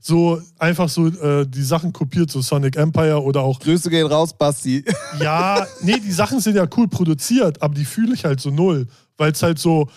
so 0.07 0.39
einfach 0.59 0.91
so 0.91 1.07
äh, 1.07 1.47
die 1.47 1.63
Sachen 1.63 1.91
kopiert, 1.91 2.31
so 2.31 2.43
Sonic 2.43 2.77
Empire 2.77 3.23
oder 3.23 3.41
auch. 3.41 3.59
Grüße 3.59 3.89
gehen 3.89 4.07
raus, 4.07 4.37
Basti. 4.37 4.85
Ja, 5.21 5.67
nee, 5.81 5.99
die 5.99 6.13
Sachen 6.13 6.41
sind 6.41 6.57
ja 6.57 6.67
cool 6.77 6.89
produziert, 6.89 7.63
aber 7.63 7.75
die 7.75 7.87
fühle 7.87 8.13
ich 8.13 8.25
halt 8.27 8.39
so 8.39 8.51
null. 8.51 8.87
Weil 9.17 9.33
es 9.33 9.43
halt 9.43 9.59
so, 9.59 9.89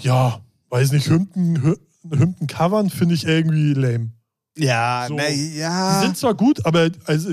ja, 0.00 0.40
weiß 0.70 0.90
nicht, 0.90 1.08
Hymnen, 1.08 1.76
Hymnen 2.10 2.46
covern 2.48 2.90
finde 2.90 3.14
ich 3.14 3.24
irgendwie 3.24 3.74
lame. 3.74 4.10
Ja, 4.58 5.04
So. 5.08 5.14
na, 5.14 5.28
Die 5.28 5.56
ja. 5.58 6.00
sind 6.02 6.16
zwar 6.16 6.34
gut, 6.34 6.64
aber 6.66 6.88
also, 7.04 7.30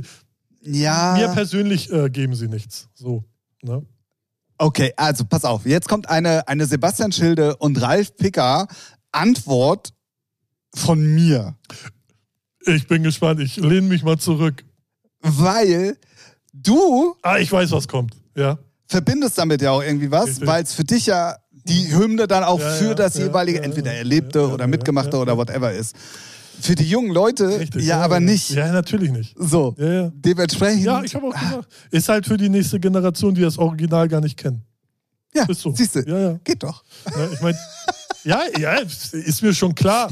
Ja. 0.61 1.15
Mir 1.17 1.29
persönlich 1.29 1.91
äh, 1.91 2.09
geben 2.11 2.35
sie 2.35 2.47
nichts. 2.47 2.89
So. 2.93 3.23
Ne? 3.63 3.83
Okay, 4.59 4.93
also 4.97 5.25
pass 5.25 5.45
auf. 5.45 5.65
Jetzt 5.65 5.89
kommt 5.89 6.07
eine, 6.09 6.47
eine 6.47 6.67
Sebastian 6.67 7.11
Schilde 7.11 7.55
und 7.55 7.81
Ralf 7.81 8.15
Picker 8.17 8.67
Antwort 9.11 9.93
von 10.75 11.01
mir. 11.15 11.55
Ich 12.65 12.87
bin 12.87 13.03
gespannt. 13.03 13.39
Ich 13.41 13.57
lehne 13.57 13.87
mich 13.87 14.03
mal 14.03 14.17
zurück. 14.17 14.63
Weil 15.21 15.97
du 16.53 17.15
Ah, 17.21 17.37
ich 17.37 17.51
weiß, 17.51 17.71
was 17.71 17.87
kommt. 17.87 18.15
Ja. 18.35 18.57
verbindest 18.87 19.37
damit 19.37 19.61
ja 19.61 19.71
auch 19.71 19.81
irgendwie 19.83 20.11
was, 20.11 20.45
weil 20.45 20.63
es 20.63 20.73
für 20.73 20.83
dich 20.83 21.05
ja 21.07 21.35
die 21.65 21.91
Hymne 21.95 22.27
dann 22.27 22.43
auch 22.43 22.59
Ja, 22.59 22.69
für 22.71 22.87
ja, 22.89 22.93
das 22.93 23.17
ja, 23.17 23.25
jeweilige, 23.25 23.61
entweder 23.63 23.93
erlebte 23.93 24.47
oder 24.49 24.67
mitgemachte 24.67 25.17
oder 25.17 25.37
whatever 25.37 25.71
ist. 25.71 25.95
Für 26.59 26.75
die 26.75 26.83
jungen 26.83 27.11
Leute 27.11 27.59
Richtig. 27.59 27.85
ja, 27.85 28.01
aber 28.01 28.19
nicht. 28.19 28.51
Ja, 28.51 28.71
natürlich 28.71 29.11
nicht. 29.11 29.35
So. 29.39 29.75
Dementsprechend. 29.77 30.83
Ja, 30.83 31.01
ich 31.03 31.15
habe 31.15 31.27
auch 31.27 31.33
gesagt, 31.33 31.67
ist 31.91 32.09
halt 32.09 32.25
für 32.27 32.37
die 32.37 32.49
nächste 32.49 32.79
Generation, 32.79 33.33
die 33.33 33.41
das 33.41 33.57
Original 33.57 34.07
gar 34.07 34.21
nicht 34.21 34.37
kennen. 34.37 34.63
Ja, 35.35 35.45
Ist 35.47 35.61
so. 35.61 35.73
siehst 35.75 35.95
du. 35.95 35.99
Ja, 36.01 36.19
ja. 36.19 36.39
Geht 36.43 36.63
doch. 36.63 36.83
Ne, 37.15 37.29
ich 37.33 37.41
meine, 37.41 37.57
ja, 38.23 38.41
ja, 38.59 38.73
ist 39.11 39.41
mir 39.41 39.53
schon 39.53 39.73
klar. 39.75 40.09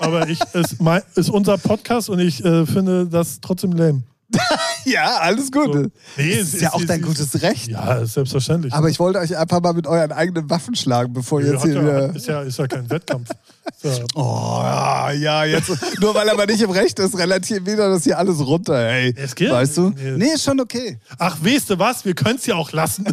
Aber 0.00 0.28
ich, 0.28 0.38
es 0.52 0.78
mein, 0.78 1.02
ist 1.14 1.30
unser 1.30 1.56
Podcast 1.58 2.08
und 2.10 2.18
ich 2.18 2.44
äh, 2.44 2.66
finde 2.66 3.06
das 3.06 3.40
trotzdem 3.40 3.72
lame. 3.72 4.02
Ja, 4.84 5.18
alles 5.18 5.52
gut. 5.52 5.72
So. 5.74 5.86
Nee, 6.16 6.38
das 6.38 6.54
ist 6.54 6.62
ja 6.62 6.72
auch 6.72 6.82
dein 6.82 7.02
gutes 7.02 7.42
Recht. 7.42 7.68
Ja, 7.68 7.94
ist 7.96 8.14
selbstverständlich. 8.14 8.72
Aber 8.72 8.88
ich 8.88 8.98
wollte 8.98 9.18
euch 9.18 9.36
einfach 9.36 9.60
mal 9.60 9.74
mit 9.74 9.86
euren 9.86 10.12
eigenen 10.12 10.48
Waffen 10.48 10.74
schlagen, 10.76 11.12
bevor 11.12 11.40
ihr 11.40 11.48
Ja, 11.48 11.52
jetzt 11.54 11.64
hier 11.64 11.74
ja, 11.82 11.98
ist, 12.06 12.26
ja, 12.26 12.42
ist 12.42 12.58
ja 12.58 12.66
kein 12.66 12.88
Wettkampf. 12.88 13.28
Ist 13.82 13.98
ja, 13.98 14.04
Oh, 14.14 14.60
ja, 14.62 15.12
ja, 15.12 15.44
jetzt. 15.44 15.68
nur 16.00 16.14
weil 16.14 16.26
er 16.26 16.34
mal 16.36 16.46
nicht 16.46 16.62
im 16.62 16.70
Recht 16.70 16.98
ist, 17.00 17.18
relativiert 17.18 17.66
wieder 17.66 17.90
das 17.90 18.04
hier 18.04 18.16
alles 18.16 18.38
runter, 18.40 18.74
ey. 18.88 19.12
Es 19.14 19.34
geht. 19.34 19.50
Weißt 19.50 19.76
du? 19.76 19.90
Nee. 19.90 20.12
Nee, 20.12 20.32
ist 20.32 20.44
schon 20.44 20.58
okay. 20.58 20.98
ach, 21.18 21.36
weißt 21.42 21.68
du 21.70 21.78
was? 21.78 22.02
Wir 22.06 22.14
können 22.14 22.36
es 22.38 22.46
ja 22.46 22.54
auch 22.54 22.72
lassen. 22.72 23.04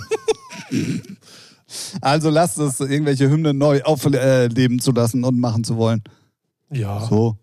Also 2.01 2.29
lasst 2.29 2.57
es, 2.59 2.79
irgendwelche 2.79 3.29
Hymnen 3.29 3.57
neu 3.57 3.81
aufleben 3.83 4.79
zu 4.79 4.91
lassen 4.91 5.23
und 5.23 5.39
machen 5.39 5.63
zu 5.63 5.77
wollen. 5.77 6.03
Ja, 6.71 7.05
So. 7.07 7.37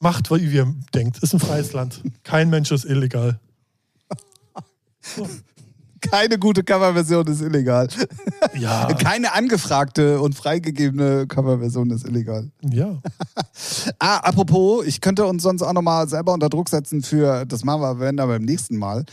macht, 0.00 0.30
wie 0.30 0.54
ihr 0.54 0.74
denkt. 0.94 1.18
Ist 1.18 1.34
ein 1.34 1.40
freies 1.40 1.72
Land. 1.72 2.02
Kein 2.22 2.50
Mensch 2.50 2.70
ist 2.72 2.84
illegal. 2.84 3.38
Keine 6.00 6.38
gute 6.38 6.62
Coverversion 6.62 7.26
ist 7.28 7.40
illegal. 7.40 7.88
Ja, 8.58 8.86
Keine 8.98 9.32
angefragte 9.32 10.20
und 10.20 10.34
freigegebene 10.34 11.26
Coverversion 11.26 11.90
ist 11.90 12.06
illegal. 12.06 12.50
ja. 12.62 12.98
Ah, 13.98 14.16
apropos, 14.18 14.84
ich 14.86 15.00
könnte 15.00 15.24
uns 15.24 15.42
sonst 15.42 15.62
auch 15.62 15.72
nochmal 15.72 16.08
selber 16.08 16.32
unter 16.34 16.48
Druck 16.48 16.68
setzen 16.68 17.02
für, 17.02 17.46
das 17.46 17.64
machen 17.64 17.80
wir 17.82 18.00
wenn, 18.00 18.18
aber 18.20 18.32
beim 18.34 18.42
nächsten 18.42 18.76
Mal. 18.76 19.04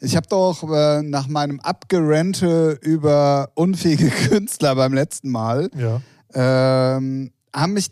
Ich 0.00 0.14
habe 0.16 0.26
doch 0.28 0.62
äh, 0.72 1.02
nach 1.02 1.26
meinem 1.26 1.58
Abgerente 1.60 2.78
über 2.82 3.50
unfähige 3.54 4.10
Künstler 4.28 4.74
beim 4.76 4.94
letzten 4.94 5.30
Mal, 5.30 5.70
ja. 5.76 6.00
ähm, 6.34 7.32
haben 7.54 7.72
mich, 7.72 7.90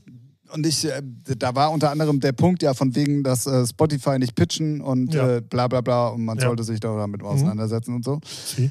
und 0.53 0.65
ich, 0.67 0.85
äh, 0.85 1.03
da 1.39 1.55
war 1.57 1.73
unter 1.73 1.91
anderem 1.91 2.21
der 2.21 2.33
Punkt 2.33 2.63
ja 2.63 2.75
von 2.75 2.95
wegen, 2.95 3.25
dass 3.25 3.47
äh, 3.47 3.67
Spotify 3.67 4.19
nicht 4.19 4.35
pitchen 4.37 4.81
und 4.81 5.15
Ja. 5.15 5.37
äh, 5.37 5.41
bla 5.41 5.67
bla 5.67 5.81
bla 5.81 6.09
und 6.09 6.25
man 6.25 6.39
Ja. 6.39 6.45
Mhm. 6.45 6.49
sollte 6.51 6.65
sich 6.65 6.79
doch 6.81 6.97
damit 6.97 7.23
auseinandersetzen 7.25 7.95
und 7.95 8.05
so, 8.05 8.21
Sie. 8.25 8.71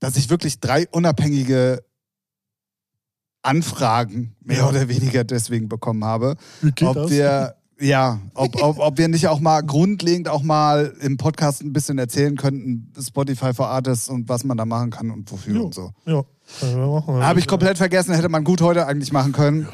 dass 0.00 0.16
ich 0.16 0.28
wirklich 0.28 0.58
drei 0.58 0.88
unabhängige 0.90 1.84
Anfragen 3.42 4.36
mehr 4.40 4.68
oder 4.68 4.88
weniger 4.88 5.24
deswegen 5.24 5.68
bekommen 5.68 6.04
habe 6.04 6.36
ob 6.82 6.94
das? 6.94 7.10
wir 7.10 7.54
ja, 7.82 8.20
ob, 8.34 8.62
ob, 8.62 8.78
ob 8.78 8.98
wir 8.98 9.08
nicht 9.08 9.26
auch 9.28 9.40
mal 9.40 9.60
grundlegend 9.62 10.28
auch 10.28 10.42
mal 10.42 10.94
im 11.00 11.16
Podcast 11.16 11.62
ein 11.62 11.72
bisschen 11.72 11.98
erzählen 11.98 12.36
könnten, 12.36 12.92
Spotify 13.00 13.52
for 13.52 13.68
Artists 13.68 14.08
und 14.08 14.28
was 14.28 14.44
man 14.44 14.56
da 14.56 14.64
machen 14.64 14.90
kann 14.90 15.10
und 15.10 15.30
wofür 15.30 15.56
Jo. 15.56 15.64
und 15.64 15.74
so. 15.74 15.90
ja. 16.06 16.22
Habe 16.62 17.40
ich 17.40 17.46
komplett 17.46 17.78
vergessen, 17.78 18.14
hätte 18.14 18.28
man 18.28 18.44
gut 18.44 18.60
heute 18.60 18.86
eigentlich 18.86 19.12
machen 19.12 19.32
können. 19.32 19.68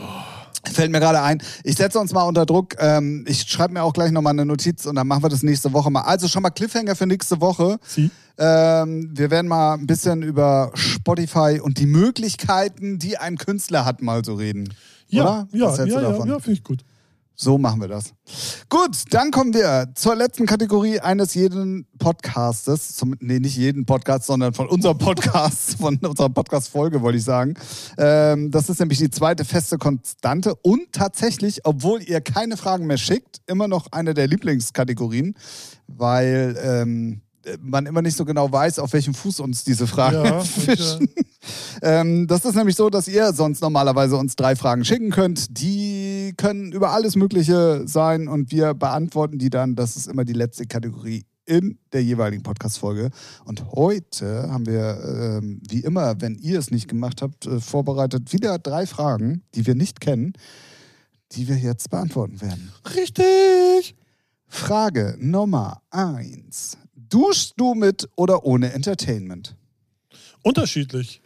Fällt 0.65 0.91
mir 0.91 1.01
gerade 1.01 1.23
ein. 1.23 1.43
Ich 1.65 1.77
setze 1.77 1.99
uns 1.99 2.13
mal 2.13 2.23
unter 2.25 2.45
Druck. 2.47 2.77
Ähm, 2.79 3.25
ich 3.27 3.43
schreibe 3.43 3.75
mir 3.75 3.83
auch 3.83 3.93
gleich 3.93 4.11
nochmal 4.11 4.33
eine 4.33 4.45
Notiz 4.45 4.87
und 4.87 4.97
dann 4.97 5.07
machen 5.07 5.23
wir 5.23 5.29
das 5.29 5.43
nächste 5.43 5.73
Woche 5.73 5.91
mal. 5.91 6.03
Also 6.03 6.29
schon 6.29 6.43
mal 6.43 6.51
Cliffhanger 6.51 6.95
für 6.95 7.07
nächste 7.07 7.41
Woche. 7.41 7.79
Sie. 7.87 8.11
Ähm, 8.39 9.11
wir 9.13 9.31
werden 9.31 9.49
mal 9.49 9.75
ein 9.75 9.87
bisschen 9.87 10.23
über 10.23 10.71
Spotify 10.75 11.61
und 11.61 11.79
die 11.79 11.87
Möglichkeiten, 11.87 12.99
die 12.99 13.19
ein 13.19 13.39
Künstler 13.39 13.85
hat, 13.85 14.03
mal 14.03 14.25
so 14.25 14.35
reden. 14.35 14.73
Ja, 15.09 15.23
Oder? 15.23 15.49
ja, 15.53 15.85
ja, 15.85 16.01
ja, 16.01 16.25
ja 16.27 16.39
finde 16.39 16.53
ich 16.53 16.65
gut. 16.65 16.85
So 17.41 17.57
machen 17.57 17.81
wir 17.81 17.87
das. 17.87 18.15
Gut, 18.69 19.05
dann 19.11 19.31
kommen 19.31 19.55
wir 19.55 19.93
zur 19.95 20.17
letzten 20.17 20.45
Kategorie 20.45 20.99
eines 20.99 21.35
jeden 21.35 21.87
Podcastes. 22.01 22.97
Zum, 22.97 23.15
nee, 23.21 23.39
nicht 23.39 23.57
jeden 23.57 23.87
Podcast, 23.87 24.27
sondern 24.27 24.55
von 24.55 24.67
unserem 24.67 24.99
Podcast, 24.99 25.75
von 25.79 25.99
unserer 25.99 26.31
Podcast-Folge, 26.31 27.01
wollte 27.01 27.19
ich 27.19 27.25
sagen. 27.25 27.55
Ähm, 27.97 28.51
das 28.51 28.69
ist 28.69 28.81
nämlich 28.81 28.99
die 28.99 29.11
zweite 29.11 29.45
feste 29.45 29.79
Konstante 29.79 30.57
und 30.63 30.91
tatsächlich, 30.91 31.61
obwohl 31.65 32.03
ihr 32.03 32.21
keine 32.21 32.57
Fragen 32.57 32.89
mehr 32.89 32.99
schickt, 32.99 33.41
immer 33.47 33.69
noch 33.69 33.87
eine 33.93 34.15
der 34.15 34.27
Lieblingskategorien, 34.27 35.37
weil 35.87 36.59
ähm, 36.61 37.21
man 37.61 37.87
immer 37.87 38.03
nicht 38.03 38.17
so 38.17 38.25
genau 38.25 38.51
weiß, 38.51 38.81
auf 38.81 38.93
welchem 38.93 39.15
Fuß 39.15 39.39
uns 39.39 39.63
diese 39.63 39.87
Fragen 39.87 40.25
Ja, 40.25 40.41
fischen. 40.43 41.09
Ähm, 41.83 42.27
das 42.27 42.45
ist 42.45 42.55
nämlich 42.55 42.77
so, 42.77 42.91
dass 42.91 43.09
ihr 43.09 43.33
sonst 43.33 43.61
normalerweise 43.61 44.17
uns 44.17 44.37
drei 44.37 44.57
Fragen 44.57 44.85
schicken 44.85 45.11
könnt. 45.11 45.59
Die 45.59 46.35
können 46.37 46.73
über 46.73 46.91
alles 46.91 47.17
Mögliche 47.17 47.83
sein 47.87 48.29
und 48.29 48.51
wir 48.53 48.75
beantworten 48.75 49.39
die 49.39 49.51
dann. 49.51 49.75
Das 49.77 49.97
ist 49.97 50.09
immer 50.09 50.25
die 50.25 50.33
letzte 50.33 50.67
Kategorie 50.67 51.25
in 51.49 51.79
der 51.93 52.05
jeweiligen 52.05 52.43
Podcast-Folge. 52.43 53.11
Und 53.45 53.73
heute 53.73 54.51
haben 54.51 54.67
wir, 54.67 55.39
ähm, 55.41 55.61
wie 55.67 55.81
immer, 55.81 56.21
wenn 56.21 56.35
ihr 56.35 56.59
es 56.59 56.71
nicht 56.71 56.89
gemacht 56.89 57.23
habt, 57.23 57.47
äh, 57.47 57.61
vorbereitet 57.61 58.33
wieder 58.33 58.59
drei 58.59 58.87
Fragen, 58.87 59.43
die 59.55 59.67
wir 59.67 59.75
nicht 59.75 60.01
kennen, 60.01 60.35
die 61.33 61.49
wir 61.49 61.57
jetzt 61.57 61.91
beantworten 61.91 62.41
werden. 62.41 62.71
Richtig. 62.95 63.97
Frage 64.47 65.17
Nummer 65.19 65.83
eins. 65.91 66.77
Duschst 66.95 67.55
du 67.57 67.75
mit 67.75 68.09
oder 68.17 68.45
ohne 68.45 68.73
Entertainment? 68.73 69.57
Unterschiedlich. 70.43 71.23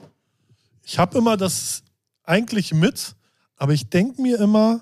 Ich 0.83 0.99
habe 0.99 1.19
immer 1.19 1.37
das 1.37 1.83
eigentlich 2.25 2.75
mit, 2.75 3.15
aber 3.57 3.73
ich 3.73 3.89
denke 3.89 4.21
mir 4.21 4.39
immer, 4.41 4.81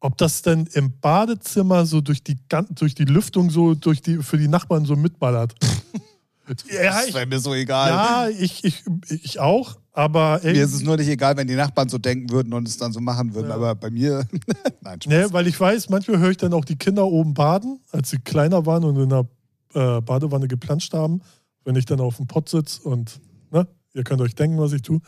ob 0.00 0.18
das 0.18 0.42
denn 0.42 0.68
im 0.74 1.00
Badezimmer 1.00 1.86
so 1.86 2.00
durch 2.00 2.22
die, 2.22 2.36
durch 2.70 2.94
die 2.94 3.06
Lüftung 3.06 3.50
so 3.50 3.74
durch 3.74 4.02
die, 4.02 4.18
für 4.18 4.36
die 4.36 4.48
Nachbarn 4.48 4.84
so 4.84 4.96
mitballert. 4.96 5.54
ja, 6.70 7.02
ich, 7.06 7.14
wäre 7.14 7.26
mir 7.26 7.40
so 7.40 7.54
egal. 7.54 7.88
ja 7.88 8.28
ich, 8.28 8.64
ich, 8.64 8.84
ich 9.08 9.40
auch, 9.40 9.78
aber 9.92 10.40
Mir 10.42 10.64
ist 10.64 10.74
es 10.74 10.82
nur 10.82 10.96
nicht 10.96 11.08
egal, 11.08 11.36
wenn 11.36 11.46
die 11.46 11.54
Nachbarn 11.54 11.88
so 11.88 11.98
denken 11.98 12.30
würden 12.30 12.52
und 12.52 12.68
es 12.68 12.76
dann 12.76 12.92
so 12.92 13.00
machen 13.00 13.34
würden. 13.34 13.48
Ja. 13.48 13.54
Aber 13.54 13.74
bei 13.76 13.90
mir, 13.90 14.26
nein, 14.82 15.00
Spaß. 15.00 15.06
Ne, 15.06 15.32
weil 15.32 15.46
ich 15.46 15.58
weiß, 15.58 15.88
manchmal 15.88 16.18
höre 16.18 16.30
ich 16.30 16.36
dann 16.36 16.52
auch 16.52 16.64
die 16.64 16.76
Kinder 16.76 17.06
oben 17.06 17.32
baden, 17.32 17.80
als 17.90 18.10
sie 18.10 18.18
kleiner 18.18 18.66
waren 18.66 18.84
und 18.84 18.96
in 18.96 19.08
der 19.08 19.26
äh, 19.74 20.00
Badewanne 20.02 20.48
geplanscht 20.48 20.92
haben, 20.92 21.22
wenn 21.64 21.76
ich 21.76 21.86
dann 21.86 22.00
auf 22.00 22.16
dem 22.16 22.26
Pott 22.26 22.48
sitze 22.48 22.82
und, 22.82 23.20
ne, 23.50 23.66
ihr 23.94 24.04
könnt 24.04 24.20
euch 24.20 24.34
denken, 24.34 24.58
was 24.58 24.72
ich 24.72 24.82
tue. 24.82 25.00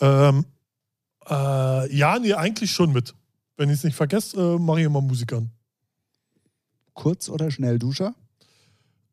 Ähm, 0.00 0.44
äh, 1.28 1.94
ja, 1.94 2.18
nee, 2.18 2.34
eigentlich 2.34 2.70
schon 2.70 2.92
mit. 2.92 3.14
Wenn 3.56 3.70
ich 3.70 3.76
es 3.76 3.84
nicht 3.84 3.96
vergesse, 3.96 4.36
äh, 4.40 4.58
mache 4.58 4.80
ich 4.80 4.86
immer 4.86 5.00
Musik 5.00 5.32
an. 5.32 5.50
Kurz- 6.94 7.28
oder 7.28 7.50
Schnellduscher? 7.50 8.14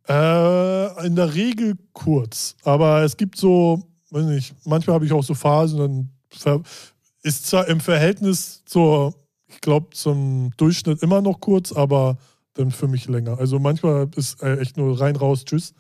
Äh, 0.08 1.08
in 1.08 1.16
der 1.16 1.34
Regel 1.34 1.78
kurz, 1.94 2.56
aber 2.64 3.02
es 3.02 3.18
gibt 3.18 3.38
so, 3.38 3.82
weiß 4.12 4.26
nicht, 4.26 4.54
manchmal 4.64 4.94
habe 4.96 5.06
ich 5.06 5.12
auch 5.12 5.24
so 5.24 5.34
Phasen, 5.34 5.80
dann 5.80 6.10
ist 7.24 7.48
zwar 7.48 7.68
im 7.68 7.80
Verhältnis 7.80 8.64
zur, 8.66 9.16
ich 9.48 9.62
glaube, 9.62 9.90
zum 9.96 10.52
Durchschnitt 10.58 11.02
immer 11.02 11.22
noch 11.22 11.40
kurz, 11.40 11.72
aber 11.72 12.18
dann 12.54 12.70
für 12.70 12.88
mich 12.88 13.08
länger. 13.08 13.40
Also 13.40 13.58
manchmal 13.58 14.08
ist 14.16 14.44
äh, 14.44 14.60
echt 14.60 14.78
nur 14.78 15.00
rein, 15.00 15.16
raus, 15.16 15.44
tschüss. 15.44 15.74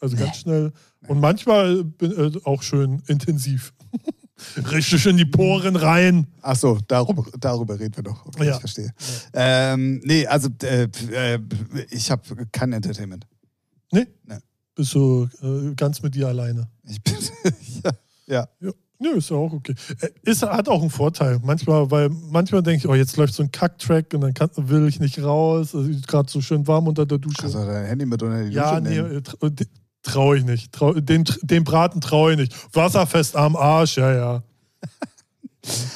Also 0.00 0.16
ganz 0.16 0.30
Nee. 0.30 0.36
schnell. 0.40 0.72
Und 1.08 1.20
manchmal 1.20 1.84
bin, 1.84 2.12
äh, 2.12 2.38
auch 2.44 2.62
schön 2.62 3.02
intensiv. 3.06 3.72
Richtig 4.70 5.06
in 5.06 5.16
die 5.16 5.24
Poren 5.24 5.76
rein. 5.76 6.26
Ach 6.42 6.56
so, 6.56 6.78
darüber, 6.88 7.24
darüber 7.40 7.78
reden 7.80 7.96
wir 7.96 8.02
doch. 8.04 8.26
Okay, 8.26 8.46
Ja. 8.46 8.54
ich 8.54 8.60
verstehe. 8.60 8.92
Ähm, 9.32 10.00
nee, 10.04 10.26
also 10.26 10.48
äh, 10.62 10.88
äh, 11.12 11.38
ich 11.90 12.10
habe 12.10 12.22
kein 12.52 12.72
Entertainment. 12.74 13.26
Ne? 13.92 14.06
Nee. 14.24 14.36
Bist 14.74 14.92
du 14.94 15.26
äh, 15.42 15.74
ganz 15.74 16.02
mit 16.02 16.14
dir 16.14 16.28
alleine. 16.28 16.68
Ich 16.84 17.02
bin, 17.02 17.14
ja, 17.84 17.90
ja. 18.26 18.48
Ja, 18.60 18.72
nö, 18.98 19.16
ist 19.18 19.30
ja 19.30 19.36
auch 19.36 19.52
okay. 19.52 19.74
Äh, 20.00 20.08
Ist, 20.22 20.42
hat 20.42 20.68
auch 20.68 20.80
einen 20.82 20.90
Vorteil. 20.90 21.38
Manchmal, 21.42 21.90
weil 21.90 22.10
manchmal 22.10 22.62
denke 22.62 22.78
ich, 22.78 22.88
oh, 22.88 22.94
jetzt 22.94 23.16
läuft 23.16 23.32
so 23.34 23.42
ein 23.42 23.50
Kack-Track 23.52 24.12
und 24.14 24.20
dann 24.22 24.34
kann, 24.34 24.50
will 24.56 24.86
ich 24.88 25.00
nicht 25.00 25.18
raus. 25.22 25.72
Es 25.72 25.88
ist 25.88 26.08
gerade 26.08 26.30
so 26.30 26.40
schön 26.42 26.66
warm 26.66 26.88
unter 26.88 27.06
der 27.06 27.16
Dusche. 27.18 27.36
Kannst 27.40 27.54
du 27.54 27.58
dein 27.64 27.86
Handy 27.86 28.04
mit 28.04 28.22
unter 28.22 28.44
die 28.44 28.52
ja, 28.54 28.78
Dusche 28.80 28.90
nee, 28.92 29.02
nehmen? 29.02 29.22
äh, 29.42 29.50
d- 29.50 29.66
traue 30.06 30.38
ich 30.38 30.44
nicht. 30.44 30.72
Trau, 30.72 30.92
den, 30.94 31.24
den 31.42 31.64
Braten 31.64 32.00
traue 32.00 32.32
ich 32.32 32.38
nicht. 32.38 32.74
Wasserfest 32.74 33.36
am 33.36 33.56
Arsch, 33.56 33.98
ja, 33.98 34.12
ja. 34.12 34.42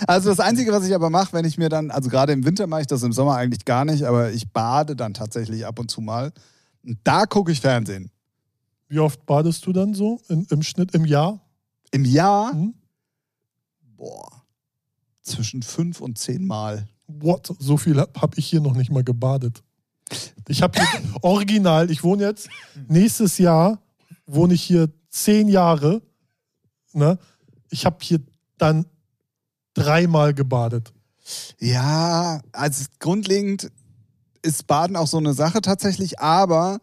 Also 0.06 0.30
das 0.30 0.40
Einzige, 0.40 0.72
was 0.72 0.86
ich 0.86 0.94
aber 0.94 1.10
mache, 1.10 1.32
wenn 1.32 1.44
ich 1.44 1.56
mir 1.56 1.68
dann, 1.68 1.90
also 1.90 2.10
gerade 2.10 2.32
im 2.32 2.44
Winter 2.44 2.66
mache 2.66 2.80
ich 2.82 2.86
das 2.88 3.02
im 3.04 3.12
Sommer 3.12 3.36
eigentlich 3.36 3.64
gar 3.64 3.84
nicht, 3.84 4.02
aber 4.02 4.32
ich 4.32 4.50
bade 4.50 4.96
dann 4.96 5.14
tatsächlich 5.14 5.64
ab 5.64 5.78
und 5.78 5.90
zu 5.90 6.00
mal. 6.00 6.32
Und 6.84 6.98
da 7.04 7.26
gucke 7.26 7.52
ich 7.52 7.60
Fernsehen. 7.60 8.10
Wie 8.88 8.98
oft 8.98 9.24
badest 9.26 9.64
du 9.66 9.72
dann 9.72 9.94
so 9.94 10.20
in, 10.28 10.44
im 10.50 10.62
Schnitt 10.62 10.92
im 10.94 11.04
Jahr? 11.04 11.40
Im 11.92 12.04
Jahr, 12.04 12.52
Hm? 12.52 12.74
boah, 13.96 14.42
zwischen 15.22 15.62
fünf 15.62 16.00
und 16.00 16.18
zehn 16.18 16.44
Mal. 16.46 16.88
What? 17.06 17.54
So 17.58 17.76
viel 17.76 18.00
habe 18.00 18.20
hab 18.20 18.36
ich 18.38 18.46
hier 18.46 18.60
noch 18.60 18.74
nicht 18.74 18.90
mal 18.90 19.04
gebadet. 19.04 19.62
Ich 20.48 20.62
habe 20.62 20.80
original, 21.22 21.90
ich 21.92 22.02
wohne 22.02 22.24
jetzt, 22.24 22.48
nächstes 22.88 23.38
Jahr 23.38 23.78
wohne 24.34 24.54
ich 24.54 24.62
hier 24.62 24.88
zehn 25.10 25.48
Jahre. 25.48 26.02
Ne? 26.92 27.18
Ich 27.70 27.86
habe 27.86 27.96
hier 28.00 28.20
dann 28.58 28.86
dreimal 29.74 30.34
gebadet. 30.34 30.92
Ja, 31.58 32.40
also 32.52 32.84
grundlegend 32.98 33.70
ist 34.42 34.66
Baden 34.66 34.96
auch 34.96 35.06
so 35.06 35.18
eine 35.18 35.32
Sache 35.34 35.60
tatsächlich, 35.60 36.18
aber 36.18 36.80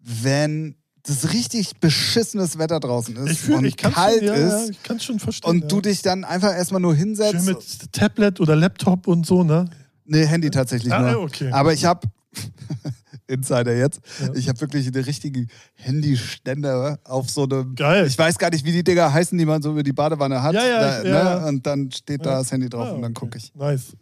wenn 0.00 0.74
das 1.02 1.32
richtig 1.32 1.78
beschissenes 1.80 2.58
Wetter 2.58 2.80
draußen 2.80 3.16
ist 3.16 3.30
Ich 3.30 3.38
fühle, 3.40 3.58
und 3.58 3.64
ich 3.64 3.76
kalt 3.76 4.18
schon, 4.18 4.26
ja, 4.26 4.36
ja, 4.36 4.58
ist 4.62 4.70
ich 4.70 4.82
kann's 4.82 5.04
schon 5.04 5.18
verstehen. 5.18 5.50
und 5.50 5.60
ja. 5.62 5.66
du 5.68 5.80
dich 5.80 6.02
dann 6.02 6.24
einfach 6.24 6.52
erstmal 6.54 6.80
nur 6.80 6.94
Schön 6.94 7.06
hinsetzt. 7.08 7.46
mit 7.46 7.92
Tablet 7.92 8.40
oder 8.40 8.56
Laptop 8.56 9.06
und 9.06 9.24
so, 9.26 9.44
ne? 9.44 9.68
Nee, 10.04 10.26
Handy 10.26 10.50
tatsächlich 10.50 10.92
Ah, 10.92 11.12
nur. 11.12 11.22
okay. 11.22 11.50
Aber 11.52 11.72
ich 11.72 11.84
habe 11.84 12.08
Insider 13.28 13.76
jetzt. 13.76 14.00
Ja. 14.20 14.34
Ich 14.34 14.48
habe 14.48 14.60
wirklich 14.60 14.86
einen 14.86 15.04
richtigen 15.04 15.48
Handyständer 15.74 16.98
auf 17.04 17.30
so 17.30 17.44
einem. 17.44 17.74
Geil. 17.74 18.06
Ich 18.06 18.18
weiß 18.18 18.38
gar 18.38 18.50
nicht, 18.50 18.64
wie 18.64 18.72
die 18.72 18.82
Dinger 18.82 19.12
heißen, 19.12 19.36
die 19.38 19.44
man 19.46 19.62
so 19.62 19.70
über 19.70 19.82
die 19.82 19.92
Badewanne 19.92 20.42
hat. 20.42 20.54
Ja, 20.54 20.66
ja, 20.66 20.80
da, 20.80 21.08
ja, 21.08 21.40
ne? 21.40 21.46
Und 21.46 21.66
dann 21.66 21.90
steht 21.92 22.24
da 22.24 22.38
das 22.38 22.50
Handy 22.50 22.68
drauf 22.68 22.88
Ah, 22.88 22.92
und 22.92 23.02
dann 23.02 23.14
gucke 23.14 23.38
ich. 23.38 23.54
Nice. 23.54 23.92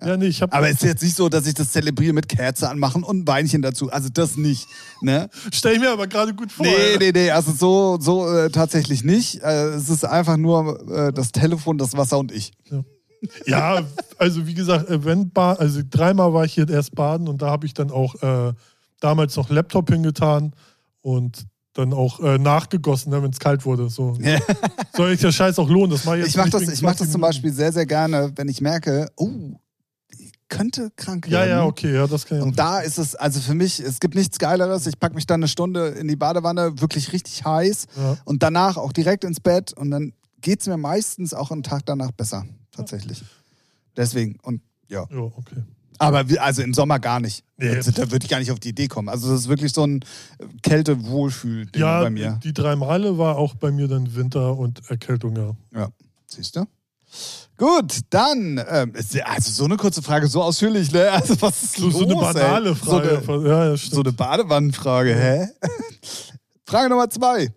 Ja, 0.00 0.16
nee, 0.16 0.26
ich 0.26 0.40
habe. 0.42 0.52
Aber 0.52 0.68
es 0.68 0.76
ist 0.76 0.84
jetzt 0.84 1.02
nicht 1.02 1.16
so, 1.16 1.28
dass 1.28 1.44
ich 1.46 1.54
das 1.54 1.72
zelebriere 1.72 2.12
mit 2.12 2.28
Kerze 2.28 2.70
anmachen 2.70 3.02
und 3.02 3.24
ein 3.24 3.26
Weinchen 3.26 3.62
dazu. 3.62 3.90
Also 3.90 4.08
das 4.08 4.36
nicht. 4.36 4.68
Ne? 5.02 5.28
Stell 5.52 5.74
ich 5.74 5.80
mir 5.80 5.90
aber 5.90 6.06
gerade 6.06 6.34
gut 6.34 6.52
vor. 6.52 6.64
Nee, 6.64 6.98
nee, 7.00 7.10
nee. 7.12 7.30
Also 7.32 7.50
so, 7.50 7.98
so 8.00 8.32
äh, 8.32 8.48
tatsächlich 8.50 9.02
nicht. 9.02 9.42
Äh, 9.42 9.70
es 9.70 9.88
ist 9.88 10.04
einfach 10.04 10.36
nur 10.36 10.88
äh, 10.88 11.12
das 11.12 11.32
Telefon, 11.32 11.78
das 11.78 11.96
Wasser 11.96 12.18
und 12.18 12.30
ich. 12.30 12.52
Ja, 12.70 12.84
also 14.18 14.46
wie 14.46 14.54
gesagt, 14.54 14.88
äh, 14.90 15.04
wenn 15.04 15.30
also 15.34 15.80
dreimal 15.88 16.32
war 16.32 16.44
ich 16.44 16.54
hier 16.54 16.68
erst 16.68 16.94
baden 16.94 17.28
und 17.28 17.42
da 17.42 17.50
habe 17.50 17.66
ich 17.66 17.74
dann 17.74 17.90
auch 17.90 18.14
äh, 18.22 18.52
damals 19.00 19.36
noch 19.36 19.50
Laptop 19.50 19.90
hingetan 19.90 20.52
und 21.02 21.46
dann 21.74 21.92
auch 21.92 22.18
äh, 22.20 22.38
nachgegossen, 22.38 23.12
ne, 23.12 23.22
wenn 23.22 23.30
es 23.30 23.38
kalt 23.38 23.64
wurde. 23.64 23.88
So. 23.88 24.18
Soll 24.96 25.12
ich 25.12 25.20
der 25.20 25.30
Scheiß 25.32 25.58
auch 25.60 25.68
lohnen? 25.68 25.90
Das 25.90 26.04
mach 26.04 26.14
ich 26.14 26.20
jetzt 26.20 26.30
Ich 26.30 26.36
mache 26.36 26.50
das, 26.50 26.62
ich 26.62 26.82
mach 26.82 26.90
das 26.90 26.98
20 26.98 27.12
zum. 27.12 27.20
Beispiel 27.20 27.52
sehr, 27.52 27.72
sehr 27.72 27.86
gerne, 27.86 28.32
wenn 28.34 28.48
ich 28.48 28.60
merke, 28.60 29.08
oh, 29.16 29.30
ich 30.10 30.32
könnte 30.48 30.90
krank 30.96 31.26
Ja, 31.28 31.40
werden. 31.40 31.50
ja, 31.50 31.64
okay, 31.64 31.94
ja, 31.94 32.06
das 32.08 32.26
kann 32.26 32.38
ich. 32.38 32.42
Und 32.44 32.58
da 32.58 32.80
ist 32.80 32.98
es, 32.98 33.14
also 33.14 33.38
für 33.38 33.54
mich, 33.54 33.78
es 33.78 34.00
gibt 34.00 34.16
nichts 34.16 34.38
Geileres. 34.38 34.86
Ich 34.88 34.98
packe 34.98 35.14
mich 35.14 35.26
dann 35.26 35.40
eine 35.40 35.46
Stunde 35.48 35.88
in 35.88 36.08
die 36.08 36.16
Badewanne, 36.16 36.80
wirklich 36.80 37.12
richtig 37.12 37.44
heiß 37.44 37.86
Ja. 37.96 38.16
und 38.24 38.42
danach 38.42 38.76
auch 38.76 38.92
direkt 38.92 39.22
ins 39.22 39.38
Bett 39.38 39.72
und 39.72 39.90
dann 39.92 40.14
geht 40.40 40.60
es 40.62 40.66
mir 40.66 40.78
meistens 40.78 41.32
auch 41.34 41.50
einen 41.52 41.62
Tag 41.62 41.82
danach 41.86 42.10
besser, 42.12 42.44
tatsächlich. 42.78 43.22
Deswegen, 43.96 44.38
und 44.42 44.62
ja. 44.88 45.04
Ja, 45.10 45.18
okay. 45.18 45.62
Aber 45.98 46.28
wir- 46.28 46.42
also 46.42 46.62
im 46.62 46.72
Sommer 46.74 46.98
gar 47.00 47.18
nicht. 47.20 47.42
Nee. 47.56 47.74
Da 47.80 48.10
würde 48.10 48.24
ich 48.24 48.28
gar 48.30 48.38
nicht 48.38 48.52
auf 48.52 48.60
die 48.60 48.68
Idee 48.68 48.86
kommen. 48.88 49.08
Also 49.08 49.30
das 49.30 49.40
ist 49.40 49.48
wirklich 49.48 49.72
so 49.72 49.84
ein 49.84 50.04
Kälte-Wohlfühl-Ding 50.62 51.80
Ja, 51.80 52.00
bei 52.02 52.10
mir. 52.10 52.38
die 52.44 52.52
drei 52.52 52.76
Male 52.76 53.18
war 53.18 53.36
auch 53.36 53.54
bei 53.54 53.70
mir 53.70 53.88
dann 53.88 54.14
Winter 54.14 54.56
und 54.56 54.80
Erkältung, 54.88 55.36
ja. 55.36 55.56
Ja, 55.74 55.88
siehst 56.26 56.56
du? 56.56 56.64
Gut, 57.56 58.00
dann, 58.10 58.62
ähm, 58.68 58.92
also 59.24 59.50
so 59.50 59.64
eine 59.64 59.76
kurze 59.76 60.02
Frage, 60.02 60.28
so 60.28 60.42
ausführlich, 60.42 60.92
ne? 60.92 61.10
Also 61.10 61.40
was 61.42 61.62
ist 61.64 61.76
So, 61.76 61.86
los, 61.86 61.94
so 61.94 62.04
eine 62.04 62.14
banale 62.14 62.68
ey? 62.70 62.74
Frage. 62.76 63.22
So 63.26 63.32
eine, 63.32 63.48
ja, 63.48 63.76
so 63.76 64.00
eine 64.00 64.12
Badewannenfrage, 64.12 65.14
hä? 65.16 65.48
Frage 66.66 66.90
Nummer 66.90 67.10
zwei. 67.10 67.52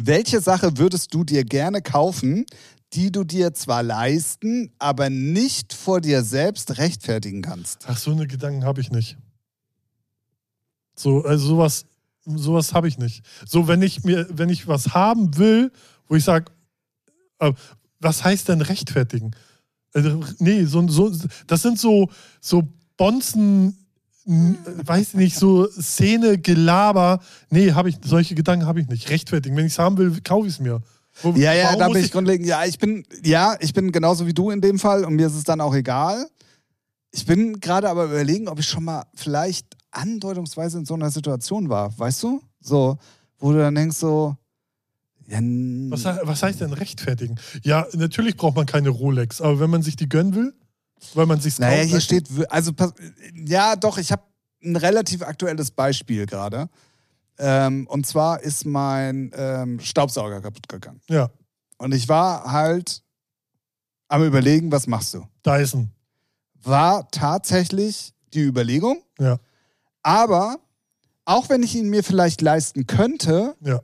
Welche 0.00 0.40
Sache 0.40 0.76
würdest 0.78 1.12
du 1.12 1.24
dir 1.24 1.42
gerne 1.44 1.82
kaufen, 1.82 2.46
die 2.92 3.12
du 3.12 3.24
dir 3.24 3.54
zwar 3.54 3.82
leisten, 3.82 4.72
aber 4.78 5.10
nicht 5.10 5.72
vor 5.72 6.00
dir 6.00 6.22
selbst 6.24 6.78
rechtfertigen 6.78 7.42
kannst? 7.42 7.84
Ach, 7.86 7.96
so 7.96 8.10
eine 8.10 8.26
Gedanken 8.26 8.64
habe 8.64 8.80
ich 8.80 8.90
nicht. 8.90 9.16
So, 10.96 11.24
also 11.24 11.46
sowas, 11.46 11.86
sowas 12.24 12.74
habe 12.74 12.88
ich 12.88 12.98
nicht. 12.98 13.24
So, 13.46 13.68
wenn 13.68 13.82
ich 13.82 14.04
mir, 14.04 14.26
wenn 14.30 14.48
ich 14.48 14.66
was 14.66 14.88
haben 14.94 15.36
will, 15.38 15.72
wo 16.08 16.16
ich 16.16 16.24
sage, 16.24 16.52
äh, 17.38 17.52
was 18.00 18.24
heißt 18.24 18.48
denn 18.48 18.60
rechtfertigen? 18.60 19.30
Also, 19.92 20.20
nee, 20.38 20.64
so, 20.64 20.86
so, 20.88 21.12
das 21.46 21.62
sind 21.62 21.78
so, 21.78 22.10
so 22.40 22.62
Bonzen, 22.96 23.76
n- 24.26 24.58
weiß 24.84 25.08
ich 25.08 25.14
nicht, 25.14 25.36
so 25.36 25.66
Szene, 25.70 26.38
Gelaber. 26.38 27.20
Nee, 27.50 27.72
habe 27.72 27.88
ich, 27.88 27.96
solche 28.04 28.34
Gedanken 28.34 28.66
habe 28.66 28.80
ich 28.80 28.88
nicht. 28.88 29.08
Rechtfertigen. 29.10 29.56
Wenn 29.56 29.66
ich 29.66 29.72
es 29.72 29.78
haben 29.78 29.96
will, 29.96 30.20
kaufe 30.22 30.46
ich 30.46 30.54
es 30.54 30.60
mir. 30.60 30.82
Ja, 31.36 31.52
ja, 31.52 31.76
da 31.76 31.88
bin 31.88 32.04
ich 32.04 32.12
grundlegend. 32.12 32.46
Ja, 32.46 32.64
ich 32.64 32.78
bin, 32.78 33.04
ja, 33.24 33.56
ich 33.60 33.72
bin 33.72 33.92
genauso 33.92 34.26
wie 34.26 34.34
du 34.34 34.50
in 34.50 34.60
dem 34.60 34.78
Fall 34.78 35.04
und 35.04 35.14
mir 35.14 35.26
ist 35.26 35.34
es 35.34 35.44
dann 35.44 35.60
auch 35.60 35.74
egal. 35.74 36.26
Ich 37.12 37.26
bin 37.26 37.58
gerade 37.60 37.88
aber 37.88 38.04
überlegen, 38.04 38.48
ob 38.48 38.58
ich 38.58 38.66
schon 38.66 38.84
mal 38.84 39.04
vielleicht 39.14 39.66
andeutungsweise 39.90 40.78
in 40.78 40.84
so 40.86 40.94
einer 40.94 41.10
Situation 41.10 41.68
war, 41.68 41.96
weißt 41.98 42.22
du? 42.22 42.40
So, 42.60 42.98
wo 43.38 43.52
du 43.52 43.58
dann 43.58 43.74
denkst 43.74 43.96
so, 43.96 44.36
ja, 45.26 45.38
Was, 45.90 46.04
was 46.04 46.42
heißt 46.42 46.60
denn 46.60 46.72
rechtfertigen? 46.72 47.36
Ja, 47.62 47.86
natürlich 47.94 48.36
braucht 48.36 48.56
man 48.56 48.66
keine 48.66 48.88
Rolex, 48.90 49.40
aber 49.40 49.60
wenn 49.60 49.70
man 49.70 49.82
sich 49.82 49.96
die 49.96 50.08
gönnen 50.08 50.34
will, 50.34 50.54
weil 51.14 51.26
man 51.26 51.40
sich 51.40 51.58
naja, 51.58 51.82
hier 51.82 52.00
steht, 52.00 52.36
w- 52.36 52.46
also, 52.46 52.72
ja, 53.46 53.76
doch, 53.76 53.98
ich 53.98 54.12
habe 54.12 54.22
ein 54.62 54.76
relativ 54.76 55.22
aktuelles 55.22 55.70
Beispiel 55.70 56.26
gerade. 56.26 56.68
Ähm, 57.42 57.86
und 57.88 58.06
zwar 58.06 58.40
ist 58.42 58.66
mein 58.66 59.30
ähm, 59.34 59.80
Staubsauger 59.80 60.40
kaputt 60.42 60.68
gegangen. 60.68 61.00
Ja, 61.08 61.30
Und 61.78 61.92
ich 61.94 62.08
war 62.08 62.52
halt 62.52 63.02
am 64.08 64.22
Überlegen, 64.24 64.70
was 64.70 64.86
machst 64.86 65.14
du? 65.14 65.26
Dyson. 65.44 65.90
war 66.62 67.08
tatsächlich 67.10 68.12
die 68.34 68.42
Überlegung. 68.42 69.02
Ja. 69.18 69.38
Aber 70.02 70.58
auch 71.24 71.48
wenn 71.48 71.62
ich 71.62 71.74
ihn 71.74 71.88
mir 71.88 72.04
vielleicht 72.04 72.42
leisten 72.42 72.86
könnte, 72.86 73.56
Ja. 73.60 73.80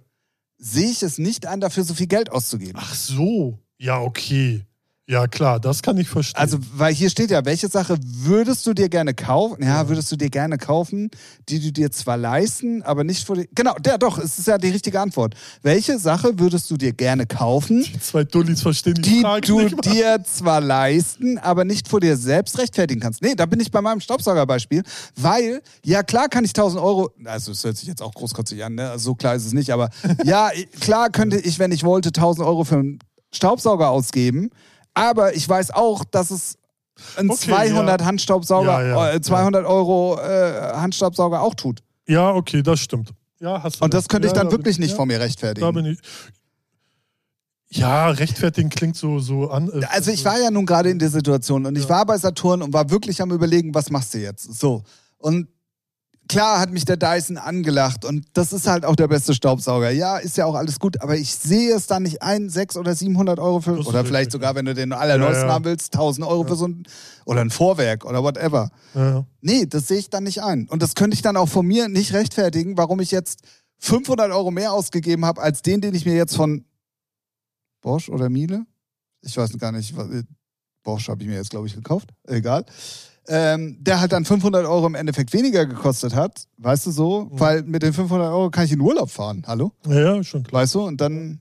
sehe 0.59 0.91
ich 0.91 1.03
es 1.03 1.16
nicht 1.16 1.47
an, 1.47 1.61
dafür 1.61 1.85
so 1.85 1.95
viel 1.95 2.07
Geld 2.09 2.31
auszugeben. 2.31 2.74
Ach 2.77 2.95
so. 2.95 3.59
Ja, 3.78 4.01
okay. 4.01 4.65
Ja, 5.09 5.28
klar, 5.28 5.61
das 5.61 5.83
kann 5.83 5.97
ich 5.99 6.09
verstehen. 6.09 6.41
Also, 6.41 6.59
weil 6.74 6.93
hier 6.93 7.11
steht 7.11 7.31
ja, 7.31 7.45
welche 7.45 7.69
Sache 7.69 7.97
würdest 8.03 8.66
du 8.66 8.74
dir 8.74 8.89
gerne 8.89 9.15
kaufen? 9.15 9.62
Ja, 9.62 9.83
Ja. 9.83 9.89
würdest 9.89 10.11
du 10.11 10.16
dir 10.16 10.31
gerne 10.31 10.59
kaufen, 10.59 11.11
die 11.49 11.61
du 11.61 11.70
dir 11.73 11.93
zwar 11.93 12.16
leisten, 12.16 12.83
aber 12.83 13.05
nicht 13.05 13.24
vor 13.24 13.37
dir. 13.37 13.47
Genau, 13.55 13.74
der 13.74 13.99
doch, 13.99 14.19
es 14.19 14.37
ist 14.41 14.49
ja 14.49 14.59
die 14.59 14.70
richtige 14.70 15.01
Antwort. 15.01 15.37
Welche 15.62 16.01
Sache 16.01 16.41
würdest 16.41 16.69
du 16.73 16.77
dir 16.77 16.93
gerne 16.93 17.24
kaufen, 17.24 17.85
die 17.85 18.01
zwei 18.01 18.24
Dullis 18.24 18.62
verstehen 18.62 18.95
die, 18.95 19.03
die 19.03 19.20
Frage 19.20 19.47
du 19.47 19.61
nicht 19.61 19.85
dir 19.85 20.24
zwar 20.24 20.61
leisten, 20.61 21.39
aber 21.39 21.65
nicht 21.65 21.87
vor 21.87 22.01
dir 22.01 22.16
selbst 22.16 22.59
rechtfertigen 22.59 23.01
kannst. 23.01 23.23
Nee, 23.23 23.37
da 23.37 23.47
bin 23.47 23.61
ich 23.61 23.70
bei 23.70 23.81
meinem 23.81 24.01
Staubsaugerbeispiel, 24.01 24.83
weil, 25.15 25.62
ja 25.85 26.03
klar 26.03 26.28
kann 26.28 26.45
ich 26.45 26.51
1000 26.51 26.83
Euro, 26.83 27.11
also 27.27 27.53
es 27.53 27.62
hört 27.62 27.77
sich 27.77 27.87
jetzt 27.89 28.03
auch 28.03 28.12
großkotzig 28.12 28.65
an, 28.65 28.74
ne? 28.74 28.99
so 28.99 29.15
klar 29.15 29.37
ist 29.37 29.47
es 29.47 29.53
nicht, 29.53 29.70
aber 29.70 29.91
ja, 30.24 30.51
klar 30.81 31.11
könnte 31.11 31.39
ich, 31.39 31.61
wenn 31.61 31.70
ich 31.70 31.85
wollte, 31.85 32.09
1000 32.09 32.45
Euro 32.45 32.65
für 32.65 32.74
einen 32.78 32.99
Staubsauger 33.33 33.91
ausgeben, 33.91 34.51
aber 34.97 35.35
ich 35.36 35.48
weiß 35.48 35.70
auch, 35.73 36.05
dass 36.05 36.31
es 36.31 36.56
ein 37.16 37.31
Okay, 37.31 37.51
200 37.51 38.01
ja. 38.01 38.06
Handstaubsauger, 38.06 38.82
Ja, 38.86 39.09
ja, 39.10 39.12
äh, 39.14 39.20
200 39.20 39.64
Euro 39.66 40.18
äh, 40.18 40.73
Handstaubsauger 40.77 41.43
auch 41.43 41.55
tut. 41.55 41.81
Ja, 42.09 42.32
okay, 42.32 42.62
das 42.62 42.81
stimmt. 42.81 43.10
Ja, 43.39 43.62
hast 43.62 43.81
du 43.81 43.85
Und 43.85 43.93
das 43.93 44.09
könnte 44.09 44.27
ich 44.28 44.32
dann 44.32 44.47
da 44.47 44.52
wirklich 44.52 44.77
bin, 44.78 44.86
nicht 44.86 44.97
von 44.97 45.06
mir 45.06 45.18
Da 45.18 45.24
rechtfertigen. 45.24 45.74
bin 45.74 45.85
ich. 45.86 45.98
Ja, 47.68 48.09
rechtfertigen 48.10 48.70
klingt 48.70 48.97
so, 48.97 49.18
so 49.18 49.51
an. 49.51 49.68
äh, 49.70 49.85
Also 49.90 50.10
ich 50.10 50.24
war 50.24 50.39
ja 50.40 50.51
nun 50.51 50.64
gerade 50.64 50.89
in 50.89 50.98
der 50.98 51.10
Situation 51.10 51.66
und 51.66 51.77
ich 51.77 51.89
war 51.89 52.06
bei 52.06 52.16
Saturn 52.16 52.62
und 52.62 52.73
war 52.73 52.89
wirklich 52.90 53.20
am 53.20 53.31
überlegen, 53.32 53.74
was 53.74 53.90
machst 53.90 54.14
du 54.14 54.18
jetzt? 54.18 54.55
So. 54.59 54.82
Und 55.18 55.48
klar 56.28 56.59
hat 56.61 56.70
mich 56.70 56.85
der 56.85 56.97
Dyson 56.97 57.36
angelacht 57.39 58.05
und 58.05 58.27
das 58.32 58.53
ist 58.53 58.66
halt 58.66 58.85
auch 58.85 58.97
der 58.97 59.09
beste 59.09 59.35
Staubsauger. 59.35 59.90
Ja, 59.90 60.19
ist 60.19 60.36
ja 60.36 60.44
auch 60.47 60.55
alles 60.55 60.78
gut, 60.78 61.01
aber 61.01 61.16
ich 61.16 61.35
sehe 61.35 61.74
es 61.74 61.86
dann 61.86 62.03
nicht 62.05 62.23
ein, 62.23 62.48
600 62.48 62.86
oder 62.89 62.94
700 62.97 63.39
Euro 63.39 63.61
für, 63.61 63.73
oder 63.78 64.05
vielleicht 64.05 64.12
richtig, 64.28 64.32
sogar, 64.32 64.55
wenn 64.55 64.65
du 64.65 64.74
den 64.74 64.93
allerneuesten 64.93 65.43
Ja, 65.43 65.48
ja. 65.48 65.55
haben 65.55 65.65
willst, 65.65 65.94
1000 65.94 66.27
Euro 66.27 66.44
für 66.44 66.57
so 66.57 66.66
ein, 66.69 66.82
oder 67.24 67.40
ein 67.40 67.51
Vorwerk 67.51 68.05
oder 68.05 68.23
whatever. 68.23 68.70
Ja, 68.94 69.11
ja. 69.11 69.27
Nee, 69.40 69.66
das 69.66 69.89
sehe 69.89 69.98
ich 69.98 70.11
dann 70.11 70.24
nicht 70.24 70.43
ein. 70.43 70.69
Und 70.69 70.82
das 70.82 70.94
könnte 70.94 71.15
ich 71.15 71.23
dann 71.23 71.36
auch 71.36 71.48
von 71.48 71.66
mir 71.66 71.89
nicht 71.89 72.12
rechtfertigen, 72.12 72.77
warum 72.77 73.01
ich 73.01 73.11
jetzt 73.11 73.40
500 73.78 74.31
Euro 74.32 74.51
mehr 74.51 74.73
ausgegeben 74.73 75.24
habe, 75.24 75.43
als 75.43 75.62
den, 75.62 75.81
den 75.81 75.94
ich 75.94 76.07
mir 76.07 76.15
jetzt 76.15 76.35
von 76.36 76.65
Bosch 77.82 78.09
oder 78.09 78.28
Miele, 78.28 78.65
ich 79.23 79.36
weiß 79.36 79.57
gar 79.59 79.73
nicht, 79.73 79.97
was- 79.97 80.09
Bosch 80.82 81.09
habe 81.09 81.20
ich 81.23 81.28
mir 81.28 81.35
jetzt, 81.35 81.51
glaube 81.51 81.66
ich, 81.66 81.74
gekauft, 81.74 82.11
egal, 82.28 82.65
ähm, 83.28 83.77
der 83.81 84.01
halt 84.01 84.12
dann 84.12 84.24
500 84.24 84.65
Euro 84.66 84.86
im 84.86 84.94
Endeffekt 84.94 85.32
weniger 85.32 85.66
gekostet 85.66 86.15
hat, 86.15 86.44
weißt 86.59 86.86
du 86.86 86.90
so, 86.90 87.24
Mhm. 87.24 87.40
weil 87.40 87.62
mit 87.62 87.82
den 87.82 87.93
500 87.93 88.28
Euro 88.28 88.51
kann 88.51 88.65
ich 88.65 88.73
in 88.73 88.81
Urlaub 88.81 89.11
fahren, 89.11 89.43
hallo, 89.47 89.73
ja, 89.86 90.16
ja, 90.16 90.23
schon 90.24 90.43
klar. 90.44 90.62
weißt 90.62 90.74
du, 90.74 90.82
und 90.86 91.01
dann, 91.01 91.40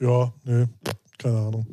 Ja, 0.00 0.32
nee, 0.44 0.66
keine 1.18 1.38
Ahnung. 1.38 1.66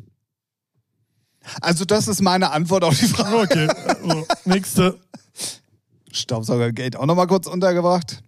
Also 1.60 1.86
das 1.86 2.08
ist 2.08 2.22
meine 2.22 2.52
Antwort 2.52 2.84
auf 2.84 2.98
die 3.00 3.08
Frage. 3.08 3.38
Okay, 3.38 3.68
also, 3.88 4.28
nächste. 4.46 5.00
Staubsaugergate 6.12 7.00
auch 7.00 7.06
nochmal 7.06 7.28
kurz 7.28 7.48
untergebracht. 7.48 8.22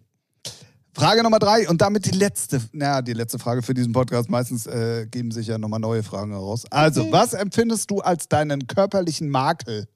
Frage 0.96 1.24
Nummer 1.24 1.40
drei 1.40 1.68
und 1.68 1.82
damit 1.82 2.06
die 2.06 2.12
letzte, 2.18 2.62
naja, 2.72 3.02
die 3.02 3.14
letzte 3.14 3.40
Frage 3.40 3.62
für 3.64 3.74
diesen 3.74 3.94
Podcast. 3.94 4.30
Meistens 4.30 4.68
äh, 4.68 5.08
geben 5.10 5.32
sich 5.32 5.48
ja 5.48 5.58
nochmal 5.58 5.80
neue 5.80 6.04
Fragen 6.04 6.32
heraus. 6.32 6.66
Also, 6.70 7.12
was 7.12 7.34
empfindest 7.34 7.90
du 7.92 8.00
als 8.02 8.28
deinen 8.30 8.68
körperlichen 8.68 9.30
Makel? 9.30 9.88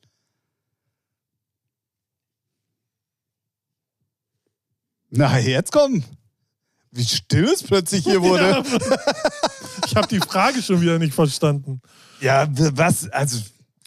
Na, 5.09 5.39
jetzt 5.39 5.71
komm. 5.71 6.03
Wie 6.91 7.05
still 7.05 7.45
es 7.45 7.63
plötzlich 7.63 8.03
hier 8.03 8.21
wurde. 8.21 8.63
Ja. 8.87 8.97
Ich 9.85 9.95
habe 9.95 10.07
die 10.07 10.19
Frage 10.19 10.61
schon 10.61 10.81
wieder 10.81 10.99
nicht 10.99 11.13
verstanden. 11.13 11.81
Ja, 12.19 12.47
was? 12.75 13.07
Also, 13.09 13.39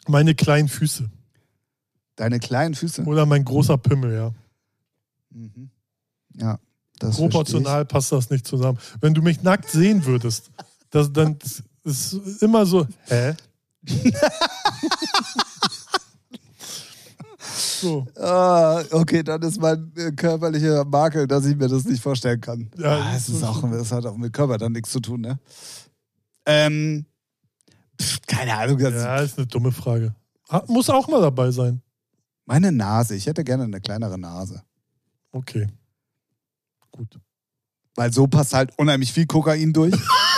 Meine 0.06 0.34
kleinen 0.34 0.68
Füße. 0.68 1.10
deine 2.16 2.38
kleinen 2.38 2.74
Füße. 2.74 3.02
Oder 3.04 3.26
mein 3.26 3.44
großer 3.44 3.76
Pimmel, 3.76 4.14
ja. 4.14 4.32
Mhm. 5.30 5.70
Ja, 6.36 6.58
das 6.98 7.16
Proportional 7.16 7.84
passt 7.84 8.12
das 8.12 8.30
nicht 8.30 8.46
zusammen. 8.46 8.78
Wenn 9.00 9.12
du 9.14 9.20
mich 9.22 9.42
nackt 9.42 9.68
sehen 9.70 10.04
würdest, 10.06 10.50
das, 10.90 11.12
dann 11.12 11.38
ist 11.84 12.12
immer 12.40 12.64
so, 12.66 12.86
hä? 13.06 13.34
so. 17.60 18.06
Ah, 18.16 18.82
okay, 18.90 19.22
dann 19.22 19.42
ist 19.42 19.60
mein 19.60 19.92
äh, 19.96 20.12
körperlicher 20.12 20.84
Makel, 20.84 21.26
dass 21.26 21.44
ich 21.46 21.56
mir 21.56 21.68
das 21.68 21.84
nicht 21.84 22.02
vorstellen 22.02 22.40
kann. 22.40 22.70
Ja, 22.76 22.98
ah, 22.98 23.14
es 23.16 23.28
ist 23.28 23.42
auch, 23.42 23.62
das 23.70 23.92
hat 23.92 24.06
auch 24.06 24.16
mit 24.16 24.32
Körper 24.32 24.58
dann 24.58 24.72
nichts 24.72 24.90
zu 24.90 25.00
tun, 25.00 25.20
ne? 25.20 25.38
Ähm, 26.46 27.06
pf, 28.00 28.20
keine 28.26 28.56
Ahnung. 28.56 28.78
Das 28.78 28.94
ja, 28.94 29.16
ist 29.20 29.38
eine 29.38 29.46
dumme 29.46 29.72
Frage. 29.72 30.14
Ha- 30.50 30.64
Muss 30.68 30.90
auch 30.90 31.06
mal 31.08 31.20
dabei 31.20 31.50
sein. 31.50 31.82
Meine 32.46 32.72
Nase. 32.72 33.14
Ich 33.14 33.26
hätte 33.26 33.44
gerne 33.44 33.64
eine 33.64 33.80
kleinere 33.80 34.18
Nase. 34.18 34.62
Okay. 35.32 35.68
Gut. 36.90 37.20
Weil 37.94 38.12
so 38.12 38.26
passt 38.26 38.54
halt 38.54 38.76
unheimlich 38.78 39.12
viel 39.12 39.26
Kokain 39.26 39.72
durch. 39.72 39.94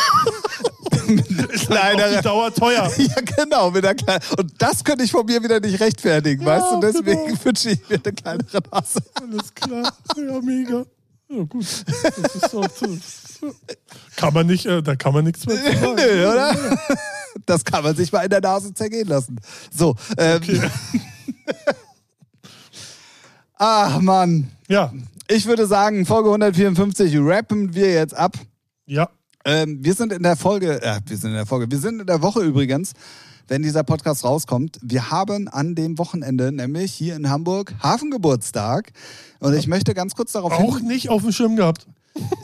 mit 1.17 1.71
einer 1.71 2.05
Auf 2.07 2.17
die. 2.17 2.23
Dauer 2.23 2.55
teuer. 2.55 2.91
Ja, 2.99 3.15
genau, 3.37 3.71
mit 3.71 3.85
einer 3.85 3.95
kleinen. 3.95 4.23
Und 4.39 4.53
das 4.59 4.83
könnte 4.85 5.05
ich 5.05 5.11
von 5.13 5.27
mir 5.27 5.43
wieder 5.43 5.61
nicht 5.61 5.81
rechtfertigen, 5.81 6.43
Ja, 6.45 6.49
weißt 6.49 6.67
du? 6.73 6.81
Deswegen 6.81 7.27
genau. 7.27 7.45
wünsche 7.45 7.71
ich 7.71 7.89
mir 7.89 8.01
eine 8.05 8.13
kleinere 8.13 8.59
Nase. 8.71 9.03
Alles 9.15 9.55
klar. 9.55 9.93
Ja, 10.17 10.41
mega. 10.41 10.85
Ja, 11.29 11.43
gut. 11.45 11.67
Das 12.23 12.35
ist 12.35 12.55
auch 12.55 12.69
so. 12.71 12.99
Kann 14.17 14.35
man 14.35 14.47
nicht, 14.47 14.67
äh, 14.67 14.83
da 14.83 14.95
kann 14.97 15.13
man 15.15 15.25
nichts 15.25 15.47
mehr 15.47 15.57
sagen. 15.81 15.95
Nö, 15.97 16.29
oder? 16.31 16.57
Das 17.47 17.65
kann 17.65 17.83
man 17.83 17.97
sich 17.97 18.13
mal 18.13 18.23
in 18.23 18.31
der 18.31 18.41
Nase 18.43 18.73
zergehen 18.75 19.09
lassen. 19.09 19.41
So. 19.75 19.97
Ähm, 20.19 20.37
Okay. 20.37 20.61
Ach, 23.57 24.01
Mann. 24.01 24.51
Ja, 24.69 24.93
Ich 25.29 25.47
würde 25.47 25.67
sagen, 25.67 26.05
Folge 26.07 26.29
154 26.31 27.17
rappen 27.19 27.75
wir 27.75 27.93
jetzt 27.93 28.15
ab. 28.15 28.37
ja. 28.87 29.09
Ähm, 29.45 29.79
wir 29.85 29.95
sind 29.95 30.13
in 30.13 30.23
der 30.23 30.37
Folge, 30.37 30.83
äh, 30.83 31.01
wir 31.07 31.17
sind 31.17 31.31
in 31.31 31.37
der 31.37 31.47
Folge, 31.47 31.71
wir 31.71 31.79
sind 31.79 32.01
in 32.01 32.07
der 32.07 32.23
Woche 32.23 32.41
übrigens, 32.41 32.93
wenn 33.49 33.63
dieser 33.63 33.83
Podcast 33.83 34.25
rauskommt. 34.25 34.79
Wir 34.83 35.11
haben 35.11 35.49
an 35.49 35.75
dem 35.75 35.99
Wochenende, 35.99 36.53
nämlich 36.53 36.93
hier 36.93 37.17
in 37.17 37.29
Hamburg, 37.29 37.75
Hafengeburtstag. 37.83 38.93
Und 39.41 39.55
ich 39.55 39.67
möchte 39.67 39.95
ganz 39.95 40.15
kurz 40.15 40.33
darauf 40.33 40.53
Auch 40.53 40.79
hin, 40.79 40.87
nicht 40.87 41.09
auf 41.09 41.23
dem 41.23 41.33
Schirm 41.33 41.57
gehabt. 41.57 41.87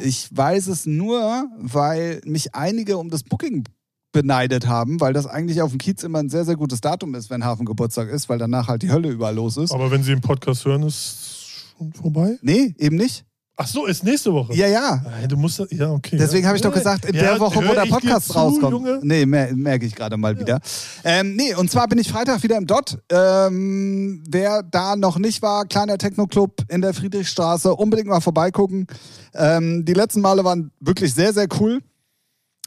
ich 0.01 0.29
weiß 0.37 0.67
es 0.69 0.87
nur, 0.87 1.49
weil 1.59 2.21
mich 2.25 2.55
einige 2.55 2.99
um 2.99 3.11
das 3.11 3.23
Booking 3.23 3.65
beneidet 4.13 4.67
haben, 4.67 5.01
weil 5.01 5.13
das 5.13 5.27
eigentlich 5.27 5.63
auf 5.63 5.71
dem 5.71 5.79
Kiez 5.79 6.03
immer 6.03 6.19
ein 6.19 6.31
sehr, 6.31 6.45
sehr 6.45 6.57
gutes 6.57 6.81
Datum 6.81 7.15
ist, 7.15 7.31
wenn 7.31 7.45
Hafengeburtstag 7.45 8.09
ist, 8.09 8.29
weil 8.29 8.39
danach 8.39 8.67
halt 8.69 8.83
die 8.83 8.91
Hölle 8.91 9.11
überall 9.11 9.35
los 9.35 9.57
ist. 9.57 9.73
Aber 9.73 9.91
wenn 9.91 10.03
Sie 10.03 10.11
den 10.11 10.23
Podcast 10.23 10.65
hören, 10.65 10.83
ist 10.83 11.75
schon 11.77 11.93
vorbei. 11.93 12.39
Nee, 12.43 12.75
eben 12.79 12.97
nicht. 12.97 13.25
Ach 13.61 13.67
so, 13.67 13.87
ist 13.87 14.05
nächste 14.05 14.33
Woche. 14.33 14.55
Ja, 14.55 14.69
ja. 14.69 15.03
Nein, 15.05 15.29
du 15.29 15.37
musst, 15.37 15.61
ja, 15.73 15.91
okay. 15.91 16.17
Deswegen 16.17 16.47
habe 16.47 16.57
ich 16.57 16.63
doch 16.63 16.73
gesagt, 16.73 17.05
in 17.07 17.15
der 17.15 17.41
Woche, 17.41 17.57
wo 17.57 17.75
der 17.75 17.87
Podcast 17.87 18.29
zu, 18.29 18.35
rauskommt. 18.35 18.73
Junge? 18.73 19.01
Nee, 19.03 19.27
mer 19.27 19.53
merke 19.53 19.85
ich 19.85 19.97
gerade 19.97 20.17
mal 20.17 20.39
wieder. 20.39 20.61
Ähm, 21.03 21.35
nee, 21.35 21.53
und 21.57 21.69
zwar 21.69 21.89
bin 21.89 21.99
ich 21.99 22.09
Freitag 22.09 22.41
wieder 22.45 22.57
im 22.57 22.69
Dot. 22.69 22.99
Ähm, 23.11 24.23
wer 24.29 24.63
da 24.63 24.95
noch 24.95 25.19
nicht 25.19 25.43
war, 25.43 25.67
kleiner 25.67 25.99
Techno-Club 25.99 26.67
in 26.69 26.83
der 26.83 26.95
Friedrichstraße, 26.95 27.75
unbedingt 27.75 28.07
mal 28.07 28.21
vorbeigucken. 28.21 28.87
Ähm, 29.35 29.85
die 29.85 29.95
letzten 29.95 30.21
Male 30.21 30.45
waren 30.45 30.71
wirklich 30.79 31.13
sehr, 31.13 31.33
sehr 31.33 31.49
cool. 31.59 31.81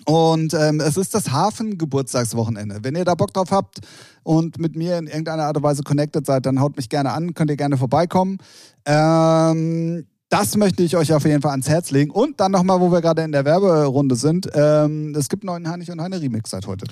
Und 0.06 0.54
ähm, 0.54 0.82
es 0.82 0.98
ist 0.98 1.16
das 1.16 1.32
Hafen-Geburtstagswochenende. 1.32 2.80
Wenn 2.82 2.96
ihr 2.96 3.06
da 3.06 3.16
Bock 3.16 3.34
drauf 3.34 3.52
habt 3.52 3.80
und 4.24 4.60
mit 4.60 4.76
mir 4.76 4.98
in 4.98 5.08
irgendeiner 5.08 5.44
Art 5.44 5.56
und 5.56 5.64
Weise 5.64 5.84
connected 5.84 6.26
seid, 6.26 6.46
dann 6.46 6.60
haut 6.60 6.76
mich 6.76 6.90
gerne 6.90 7.14
an, 7.14 7.34
könnt 7.34 7.50
ihr 7.50 7.56
gerne 7.56 7.78
vorbeikommen. 7.78 8.40
Ähm, 8.86 10.06
das 10.32 10.56
möchte 10.56 10.82
ich 10.82 10.95
euch 10.95 11.14
auf 11.14 11.26
jeden 11.26 11.41
Fall 11.41 11.52
ans 11.52 11.68
Herz 11.68 11.91
legen. 11.91 12.10
Und 12.10 12.40
dann 12.40 12.53
nochmal, 12.53 12.80
wo 12.80 12.90
wir 12.90 13.02
gerade 13.02 13.22
in 13.22 13.34
der 13.34 13.44
Werberunde 13.44 14.16
sind, 14.16 14.49
ähm, 14.53 15.14
es 15.14 15.28
gibt 15.28 15.44
einen 15.44 15.48
neuen 15.48 15.70
Heinrich 15.70 15.91
und 15.91 16.02
Heine 16.02 16.22
Remix 16.22 16.49
seit 16.49 16.66
heute. 16.66 16.86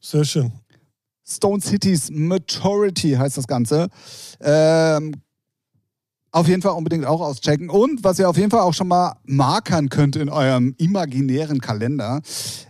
Sehr 0.00 0.24
schön. 0.24 0.50
Stone 1.22 1.60
Cities 1.60 2.10
Maturity 2.10 3.12
heißt 3.12 3.36
das 3.36 3.46
Ganze. 3.46 3.88
Ähm, 4.40 5.12
auf 6.30 6.48
jeden 6.48 6.62
Fall 6.62 6.72
unbedingt 6.72 7.04
auch 7.04 7.20
auschecken. 7.20 7.68
Und 7.68 8.02
was 8.02 8.18
ihr 8.18 8.30
auf 8.30 8.38
jeden 8.38 8.50
Fall 8.50 8.60
auch 8.60 8.72
schon 8.72 8.88
mal 8.88 9.16
markern 9.24 9.90
könnt 9.90 10.16
in 10.16 10.30
eurem 10.30 10.74
imaginären 10.78 11.60
Kalender. 11.60 12.22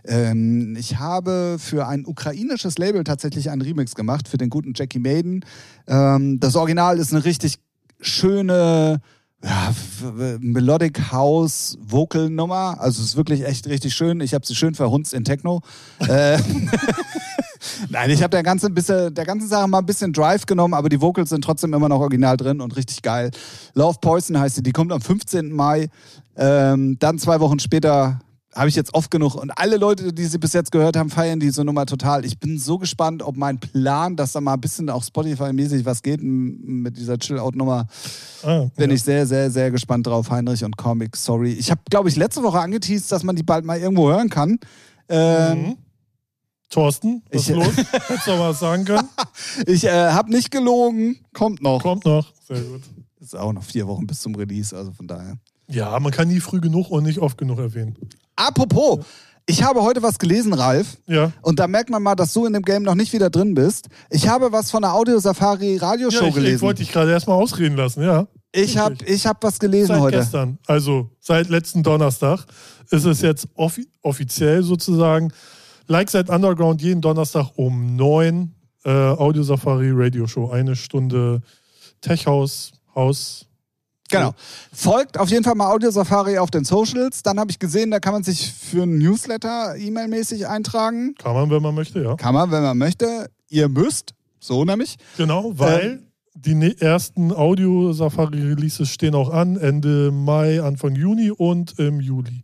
Ähm, 0.03 0.75
ich 0.77 0.99
habe 0.99 1.55
für 1.57 1.87
ein 1.87 2.05
ukrainisches 2.05 2.77
Label 2.77 3.05
tatsächlich 3.05 3.49
einen 3.49 3.61
Remix 3.61 3.95
gemacht 3.95 4.27
für 4.27 4.37
den 4.37 4.49
guten 4.49 4.73
Jackie 4.75 4.99
Maiden. 4.99 5.45
Ähm, 5.87 6.41
das 6.41 6.57
Original 6.57 6.99
ist 6.99 7.13
eine 7.13 7.23
richtig 7.23 7.59
schöne 8.01 8.99
ja, 9.43 9.73
Melodic 10.39 11.11
House 11.11 11.77
Vocal 11.81 12.29
Nummer. 12.29 12.77
Also 12.79 13.01
es 13.01 13.09
ist 13.09 13.17
wirklich 13.17 13.45
echt 13.45 13.67
richtig 13.67 13.93
schön. 13.93 14.19
Ich 14.21 14.33
habe 14.33 14.45
sie 14.45 14.55
schön 14.55 14.73
verhunzt 14.73 15.13
in 15.13 15.23
Techno. 15.23 15.61
äh, 16.07 16.37
Nein, 17.89 18.09
ich 18.09 18.23
habe 18.23 18.31
der 18.31 18.43
ganzen, 18.43 18.73
bisschen, 18.73 19.13
der 19.13 19.25
ganzen 19.25 19.47
Sache 19.47 19.67
mal 19.67 19.79
ein 19.79 19.85
bisschen 19.85 20.13
Drive 20.13 20.45
genommen, 20.45 20.73
aber 20.73 20.89
die 20.89 21.01
Vocals 21.01 21.29
sind 21.29 21.43
trotzdem 21.43 21.73
immer 21.73 21.89
noch 21.89 21.99
original 21.99 22.37
drin 22.37 22.61
und 22.61 22.75
richtig 22.75 23.01
geil. 23.01 23.31
Love 23.73 23.97
Poison 24.01 24.39
heißt 24.39 24.55
sie, 24.55 24.63
die 24.63 24.71
kommt 24.71 24.91
am 24.91 25.01
15. 25.01 25.51
Mai. 25.51 25.89
Ähm, 26.35 26.97
dann 26.99 27.17
zwei 27.17 27.39
Wochen 27.39 27.59
später 27.59 28.19
habe 28.57 28.69
ich 28.69 28.75
jetzt 28.75 28.93
oft 28.93 29.11
genug 29.11 29.35
und 29.35 29.51
alle 29.51 29.77
Leute, 29.77 30.11
die 30.11 30.25
sie 30.25 30.37
bis 30.39 30.53
jetzt 30.53 30.71
gehört 30.71 30.97
haben, 30.97 31.09
feiern 31.09 31.39
diese 31.39 31.63
Nummer 31.63 31.85
total. 31.85 32.25
Ich 32.25 32.39
bin 32.39 32.57
so 32.57 32.77
gespannt, 32.77 33.21
ob 33.23 33.37
mein 33.37 33.59
Plan, 33.59 34.15
dass 34.15 34.31
da 34.31 34.41
mal 34.41 34.55
ein 34.55 34.61
bisschen 34.61 34.89
auch 34.89 35.03
Spotify-mäßig 35.03 35.85
was 35.85 36.01
geht 36.01 36.21
mit 36.23 36.97
dieser 36.97 37.17
Chill-Out-Nummer, 37.17 37.87
Ah, 38.43 38.65
bin 38.75 38.89
ja. 38.89 38.95
ich 38.95 39.03
sehr, 39.03 39.25
sehr, 39.27 39.51
sehr 39.51 39.71
gespannt 39.71 40.07
drauf. 40.07 40.29
Heinrich 40.31 40.63
und 40.63 40.75
Comic, 40.77 41.15
sorry. 41.15 41.51
Ich 41.53 41.69
habe, 41.71 41.81
glaube 41.89 42.09
ich, 42.09 42.15
letzte 42.15 42.43
Woche 42.43 42.59
angeteased, 42.59 43.11
dass 43.11 43.23
man 43.23 43.35
die 43.35 43.43
bald 43.43 43.63
mal 43.65 43.77
irgendwo 43.79 44.09
hören 44.09 44.29
kann. 44.29 44.59
Ähm, 45.09 45.59
Mhm. 45.61 45.77
Thorsten, 46.69 47.23
was 47.31 47.43
Ich- 47.43 47.49
ist 47.49 47.55
los? 47.55 47.77
Hättest 47.91 48.27
du 48.27 48.31
noch 48.31 48.39
was 48.39 48.59
sagen 48.59 48.83
können? 48.85 49.07
Ich 49.65 49.83
äh, 49.85 49.89
habe 50.11 50.29
nicht 50.31 50.51
gelogen, 50.51 51.17
kommt 51.33 51.61
noch. 51.61 51.81
Kommt 51.81 52.05
noch. 52.05 52.33
Sehr 52.47 52.59
gut. 52.61 52.81
Ist 53.19 53.35
auch 53.35 53.53
noch 53.53 53.63
vier 53.63 53.87
Wochen 53.87 54.05
bis 54.05 54.21
zum 54.21 54.35
Release, 54.35 54.75
also 54.75 54.91
von 54.91 55.07
daher. 55.07 55.37
Ja, 55.69 55.97
man 55.99 56.11
kann 56.11 56.27
nie 56.27 56.39
früh 56.39 56.59
genug 56.61 56.89
und 56.91 57.03
nicht 57.03 57.19
oft 57.19 57.37
genug 57.37 57.59
erwähnen. 57.59 57.97
Apropos, 58.37 58.99
ich 59.45 59.63
habe 59.63 59.81
heute 59.81 60.01
was 60.03 60.19
gelesen, 60.19 60.53
Ralf. 60.53 60.97
Ja. 61.07 61.31
Und 61.41 61.59
da 61.59 61.67
merkt 61.67 61.89
man 61.89 62.03
mal, 62.03 62.15
dass 62.15 62.33
du 62.33 62.45
in 62.45 62.53
dem 62.53 62.63
Game 62.63 62.83
noch 62.83 62.95
nicht 62.95 63.13
wieder 63.13 63.29
drin 63.29 63.53
bist. 63.53 63.87
Ich 64.09 64.27
habe 64.27 64.51
was 64.51 64.71
von 64.71 64.81
der 64.81 64.93
Audio 64.93 65.19
Safari 65.19 65.75
ja 65.75 65.87
Radioshow 65.87 66.21
ich, 66.23 66.27
ich 66.29 66.35
gelesen. 66.35 66.61
wollte 66.61 66.83
dich 66.83 66.91
gerade 66.91 67.11
erstmal 67.11 67.41
ausreden 67.41 67.75
lassen, 67.77 68.03
ja. 68.03 68.27
Ich 68.51 68.77
habe 68.77 68.95
ich 69.05 69.25
hab 69.27 69.43
was 69.43 69.59
gelesen 69.59 69.87
Seit 69.87 69.99
heute. 69.99 70.17
gestern, 70.17 70.57
also 70.67 71.09
seit 71.19 71.49
letzten 71.49 71.83
Donnerstag, 71.83 72.45
ist 72.89 73.05
es 73.05 73.21
jetzt 73.21 73.47
offi 73.55 73.87
offiziell 74.01 74.63
sozusagen. 74.63 75.31
Like 75.87 76.09
Side 76.09 76.31
Underground 76.31 76.81
jeden 76.81 77.01
Donnerstag 77.01 77.51
um 77.55 77.95
9 77.95 78.53
äh, 78.83 78.89
Audio 78.89 79.43
Safari 79.43 79.91
Radio 79.93 80.27
Show. 80.27 80.49
Eine 80.49 80.75
Stunde 80.75 81.41
Tech 82.01 82.25
House, 82.25 82.71
Haus. 82.95 83.46
Genau. 84.09 84.33
Folgt 84.73 85.17
auf 85.19 85.29
jeden 85.29 85.43
Fall 85.43 85.55
mal 85.55 85.71
Audio 85.71 85.91
Safari 85.91 86.37
auf 86.37 86.49
den 86.51 86.63
Socials. 86.63 87.23
Dann 87.23 87.39
habe 87.39 87.51
ich 87.51 87.59
gesehen, 87.59 87.91
da 87.91 87.99
kann 87.99 88.13
man 88.13 88.23
sich 88.23 88.51
für 88.53 88.83
ein 88.83 88.97
Newsletter 88.97 89.75
E-Mail-mäßig 89.77 90.47
eintragen. 90.47 91.15
Kann 91.15 91.33
man, 91.33 91.49
wenn 91.49 91.61
man 91.61 91.75
möchte, 91.75 92.01
ja. 92.01 92.15
Kann 92.15 92.33
man, 92.33 92.49
wenn 92.51 92.63
man 92.63 92.77
möchte. 92.77 93.29
Ihr 93.49 93.67
müsst. 93.69 94.13
So 94.39 94.63
nämlich. 94.65 94.97
Genau, 95.17 95.51
weil 95.57 95.81
Ähm, 95.85 96.03
die 96.35 96.53
ne 96.53 96.79
ersten 96.79 97.31
Audio 97.33 97.91
Safari 97.93 98.41
Releases 98.41 98.89
stehen 98.89 99.15
auch 99.15 99.29
an. 99.31 99.57
Ende 99.57 100.11
Mai, 100.11 100.61
Anfang 100.61 100.95
Juni 100.95 101.31
und 101.31 101.77
im 101.79 101.99
Juli. 101.99 102.43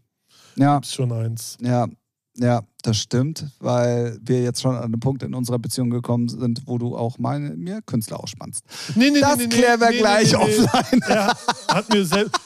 Ja, 0.55 0.79
Ist 0.79 0.93
schon 0.95 1.11
eins. 1.11 1.57
ja, 1.61 1.87
ja, 2.35 2.61
das 2.81 2.97
stimmt, 2.97 3.45
weil 3.59 4.17
wir 4.21 4.41
jetzt 4.41 4.61
schon 4.61 4.75
an 4.75 4.83
einem 4.83 4.99
Punkt 4.99 5.23
in 5.23 5.33
unserer 5.33 5.59
Beziehung 5.59 5.89
gekommen 5.89 6.27
sind, 6.29 6.63
wo 6.65 6.77
du 6.77 6.97
auch 6.97 7.19
meine, 7.19 7.51
mir 7.51 7.81
Künstler 7.85 8.19
ausspannst. 8.19 8.65
Nee, 8.95 9.11
nee, 9.11 9.21
Das 9.21 9.37
klären 9.37 9.79
wir 9.79 9.91
gleich 9.91 10.35
offline. 10.35 11.01
Er 11.07 11.33
hat 11.67 11.93
mir 11.93 12.05
selbst. 12.05 12.39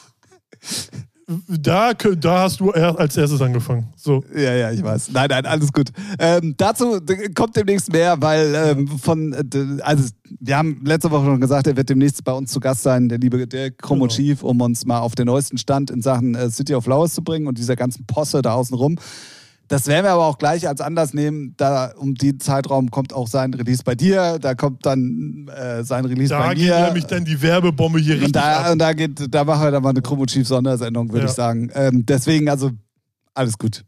Da, 1.46 1.92
da 1.92 2.40
hast 2.40 2.58
du 2.58 2.70
als 2.70 3.16
erstes 3.16 3.42
angefangen. 3.42 3.88
So. 3.96 4.24
Ja, 4.34 4.54
ja, 4.54 4.70
ich 4.70 4.82
weiß. 4.82 5.10
Nein, 5.12 5.28
nein, 5.28 5.44
alles 5.44 5.70
gut. 5.70 5.90
Ähm, 6.18 6.54
dazu 6.56 7.00
kommt 7.34 7.54
demnächst 7.54 7.92
mehr, 7.92 8.16
weil 8.20 8.54
ähm, 8.54 8.88
von, 8.88 9.34
äh, 9.34 9.82
also 9.82 10.08
wir 10.40 10.56
haben 10.56 10.80
letzte 10.86 11.10
Woche 11.10 11.26
schon 11.26 11.40
gesagt, 11.40 11.66
er 11.66 11.76
wird 11.76 11.90
demnächst 11.90 12.24
bei 12.24 12.32
uns 12.32 12.50
zu 12.50 12.60
Gast 12.60 12.82
sein, 12.82 13.10
der 13.10 13.18
liebe 13.18 13.46
Dirk 13.46 13.76
Kromochiv, 13.76 14.40
genau. 14.40 14.52
um 14.52 14.60
uns 14.62 14.86
mal 14.86 15.00
auf 15.00 15.14
den 15.16 15.26
neuesten 15.26 15.58
Stand 15.58 15.90
in 15.90 16.00
Sachen 16.00 16.34
äh, 16.34 16.50
City 16.50 16.74
of 16.74 16.84
Flowers 16.84 17.12
zu 17.12 17.22
bringen 17.22 17.46
und 17.46 17.58
dieser 17.58 17.76
ganzen 17.76 18.06
Posse 18.06 18.40
da 18.40 18.54
außen 18.54 18.74
rum. 18.74 18.96
Das 19.68 19.86
werden 19.86 20.04
wir 20.04 20.12
aber 20.12 20.26
auch 20.26 20.38
gleich 20.38 20.66
als 20.66 20.80
Anlass 20.80 21.14
nehmen. 21.14 21.54
Da 21.56 21.92
um 21.96 22.14
den 22.14 22.40
Zeitraum 22.40 22.90
kommt 22.90 23.12
auch 23.12 23.28
sein 23.28 23.52
Release 23.52 23.82
bei 23.84 23.94
dir, 23.94 24.38
da 24.38 24.54
kommt 24.54 24.86
dann 24.86 25.48
äh, 25.54 25.84
sein 25.84 26.04
Release 26.06 26.30
da 26.30 26.38
bei 26.40 26.54
mir. 26.54 26.70
Da 26.70 26.76
geht 26.78 26.86
nämlich 26.86 27.06
dann 27.06 27.24
die 27.24 27.40
Werbebombe 27.40 27.98
hier 27.98 28.14
richtig 28.14 28.28
und 28.28 28.36
da, 28.36 28.62
ab. 28.62 28.72
Und 28.72 28.78
da, 28.78 28.92
geht, 28.94 29.32
da 29.32 29.44
machen 29.44 29.62
wir 29.62 29.70
dann 29.70 29.82
mal 29.82 29.90
eine 29.90 30.02
Chromo 30.02 30.26
Chief 30.26 30.46
Sondersendung, 30.46 31.12
würde 31.12 31.26
ja. 31.26 31.30
ich 31.30 31.36
sagen. 31.36 31.70
Ähm, 31.74 32.06
deswegen, 32.06 32.48
also 32.48 32.70
alles 33.34 33.58
gut. 33.58 33.84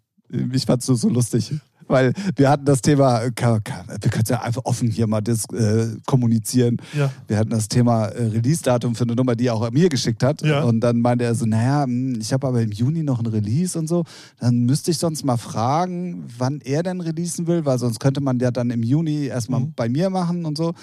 Ich 0.53 0.67
fand 0.67 0.81
es 0.81 0.87
so, 0.87 0.95
so 0.95 1.09
lustig 1.09 1.53
weil 1.91 2.13
wir 2.37 2.49
hatten 2.49 2.65
das 2.65 2.81
Thema, 2.83 3.23
wir 3.23 3.31
können 3.33 3.75
es 4.23 4.29
ja 4.29 4.43
einfach 4.43 4.65
offen 4.65 4.91
hier 4.91 5.07
mal 5.07 5.21
das, 5.21 5.45
äh, 5.53 5.97
kommunizieren. 6.07 6.77
Ja. 6.97 7.11
Wir 7.27 7.39
hatten 7.39 7.51
das 7.51 7.69
Thema 7.69 8.07
äh, 8.07 8.27
Release-Datum 8.27 8.95
für 8.95 9.05
eine 9.05 9.15
Nummer, 9.15 9.35
die 9.35 9.47
er 9.47 9.55
auch 9.55 9.71
mir 9.71 9.89
geschickt 9.89 10.23
hat. 10.23 10.43
Ja. 10.43 10.63
Und 10.63 10.81
dann 10.81 11.01
meinte 11.01 11.25
er 11.25 11.35
so, 11.35 11.47
naja, 11.47 11.85
hm, 11.85 12.19
ich 12.21 12.33
habe 12.33 12.47
aber 12.47 12.63
im 12.63 12.73
Juni 12.73 13.03
noch 13.03 13.19
ein 13.19 13.27
Release 13.27 13.79
und 13.79 13.89
so. 13.89 14.05
Dann 14.39 14.65
müsste 14.65 14.91
ich 14.91 14.99
sonst 14.99 15.25
mal 15.25 15.37
fragen, 15.37 16.25
wann 16.39 16.61
er 16.61 16.83
denn 16.83 17.01
releasen 17.01 17.47
will, 17.47 17.65
weil 17.65 17.79
sonst 17.79 18.01
könnte 18.01 18.21
man 18.21 18.39
ja 18.39 18.51
dann 18.51 18.71
im 18.71 18.83
Juni 18.83 19.27
erstmal 19.27 19.61
mhm. 19.61 19.73
bei 19.75 19.89
mir 19.89 20.11
machen 20.11 20.45
und 20.45 20.57
so. 20.57 20.75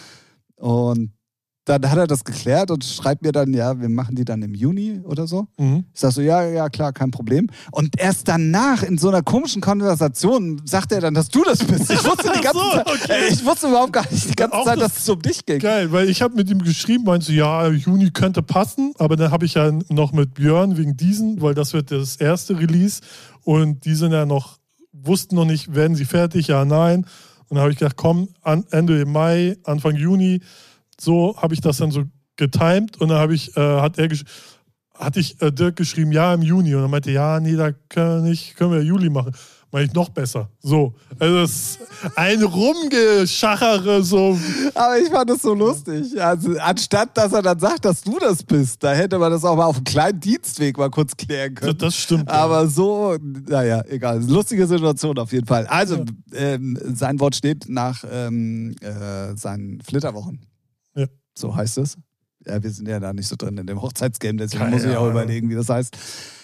Und 0.55 1.11
dann 1.67 1.91
hat 1.91 1.97
er 1.97 2.07
das 2.07 2.23
geklärt 2.23 2.71
und 2.71 2.83
schreibt 2.85 3.23
mir 3.23 3.33
dann, 3.33 3.53
ja, 3.53 3.79
wir 3.79 3.89
machen 3.89 4.15
die 4.15 4.23
dann 4.23 4.41
im 4.41 4.55
Juni 4.55 5.01
oder 5.03 5.27
so. 5.27 5.47
Mhm. 5.57 5.83
Ich 5.93 5.99
sag 5.99 6.11
so, 6.13 6.21
ja, 6.21 6.45
ja, 6.47 6.69
klar, 6.69 6.93
kein 6.93 7.11
Problem. 7.11 7.47
Und 7.71 7.99
erst 7.99 8.27
danach, 8.27 8.83
in 8.83 8.97
so 8.97 9.09
einer 9.09 9.21
komischen 9.21 9.61
Konversation, 9.61 10.61
sagt 10.65 10.93
er 10.93 11.01
dann, 11.01 11.13
dass 11.13 11.27
du 11.27 11.43
das 11.43 11.59
bist. 11.59 11.91
Ich 11.91 12.03
wusste 12.03 12.31
die 12.33 12.41
ganze 12.41 12.59
so, 12.59 12.71
Zeit, 12.71 12.87
okay. 12.87 13.27
ich 13.29 13.45
wusste 13.45 13.67
überhaupt 13.67 13.91
gar 13.91 14.09
nicht 14.09 14.29
die 14.29 14.35
ganze 14.35 14.63
Zeit, 14.63 14.79
das, 14.79 14.93
dass 14.93 15.03
es 15.03 15.09
um 15.09 15.21
dich 15.21 15.45
ging. 15.45 15.59
Geil, 15.59 15.91
weil 15.91 16.09
ich 16.09 16.21
habe 16.21 16.35
mit 16.35 16.49
ihm 16.49 16.63
geschrieben, 16.63 17.03
meinst 17.03 17.27
du, 17.27 17.33
ja, 17.33 17.67
Juni 17.67 18.11
könnte 18.11 18.41
passen, 18.41 18.93
aber 18.97 19.17
dann 19.17 19.31
habe 19.31 19.45
ich 19.45 19.55
ja 19.55 19.71
noch 19.89 20.13
mit 20.13 20.35
Björn 20.35 20.77
wegen 20.77 20.95
diesen, 20.95 21.41
weil 21.41 21.53
das 21.53 21.73
wird 21.73 21.91
das 21.91 22.15
erste 22.15 22.57
Release 22.57 23.01
und 23.43 23.83
die 23.83 23.95
sind 23.95 24.13
ja 24.13 24.25
noch, 24.25 24.57
wussten 24.93 25.35
noch 25.35 25.45
nicht, 25.45 25.75
werden 25.75 25.95
sie 25.95 26.05
fertig, 26.05 26.47
ja, 26.47 26.63
nein. 26.63 27.05
Und 27.49 27.55
dann 27.55 27.59
habe 27.59 27.71
ich 27.71 27.77
gedacht, 27.77 27.95
komm, 27.97 28.29
Ende 28.71 29.05
Mai, 29.05 29.57
Anfang 29.63 29.95
Juni 29.95 30.41
so 30.99 31.35
habe 31.37 31.53
ich 31.53 31.61
das 31.61 31.77
dann 31.77 31.91
so 31.91 32.03
getimed 32.35 32.97
und 32.97 33.09
dann 33.09 33.17
habe 33.17 33.35
ich, 33.35 33.55
äh, 33.57 33.81
hat 33.81 33.97
er 33.97 34.09
hatte 34.99 35.19
ich 35.19 35.41
äh, 35.41 35.51
Dirk 35.51 35.75
geschrieben, 35.75 36.11
ja, 36.11 36.33
im 36.33 36.41
Juni. 36.41 36.73
Und 36.75 36.81
er 36.81 36.87
meinte, 36.87 37.11
ja, 37.11 37.39
nee, 37.39 37.55
da 37.55 37.71
können 37.89 38.23
wir 38.23 38.29
nicht, 38.29 38.55
können 38.55 38.71
wir 38.71 38.81
Juli 38.81 39.09
machen. 39.09 39.31
Meine 39.69 39.85
ich 39.85 39.93
noch 39.93 40.09
besser. 40.09 40.49
So. 40.61 40.95
Also 41.19 41.39
es 41.39 41.51
ist 41.51 41.79
ein 42.15 42.41
Rumgeschachere, 42.41 44.01
so. 44.01 44.39
Aber 44.73 44.97
ich 44.97 45.09
fand 45.09 45.29
das 45.29 45.41
so 45.41 45.53
lustig. 45.53 46.19
Also, 46.21 46.57
anstatt 46.57 47.17
dass 47.17 47.33
er 47.33 47.41
dann 47.41 47.59
sagt, 47.59 47.83
dass 47.83 48.01
du 48.01 48.17
das 48.17 48.43
bist, 48.43 48.81
da 48.81 48.93
hätte 48.93 49.19
man 49.19 49.29
das 49.29 49.43
auch 49.43 49.57
mal 49.57 49.65
auf 49.65 49.75
einem 49.75 49.83
kleinen 49.83 50.19
Dienstweg 50.21 50.77
mal 50.77 50.89
kurz 50.89 51.17
klären 51.17 51.53
können. 51.53 51.77
Das, 51.77 51.97
stimmt. 51.97 52.29
Aber 52.29 52.61
ja. 52.61 52.67
so, 52.67 53.17
naja, 53.21 53.83
egal. 53.89 54.23
Lustige 54.23 54.65
Situation 54.67 55.17
auf 55.19 55.33
jeden 55.33 55.45
Fall. 55.45 55.67
Also, 55.67 55.97
ja. 55.97 56.05
ähm, 56.33 56.79
sein 56.93 57.19
Wort 57.19 57.35
steht 57.35 57.67
nach 57.67 58.05
ähm, 58.09 58.73
äh, 58.79 59.35
seinen 59.35 59.81
Flitterwochen. 59.81 60.39
Ja. 61.37 61.41
So 61.41 61.55
heißt 61.55 61.77
es. 61.77 61.97
Ja, 62.45 62.61
wir 62.61 62.69
sind 62.69 62.87
ja 62.87 62.99
da 62.99 63.13
nicht 63.13 63.27
so 63.27 63.35
drin 63.35 63.57
in 63.57 63.67
dem 63.67 63.81
Hochzeitsgame, 63.81 64.37
deswegen 64.37 64.63
Keine 64.63 64.75
muss 64.75 64.85
ich 64.85 64.95
auch 64.95 65.09
überlegen, 65.09 65.49
wie 65.49 65.55
das 65.55 65.69
heißt. 65.69 65.97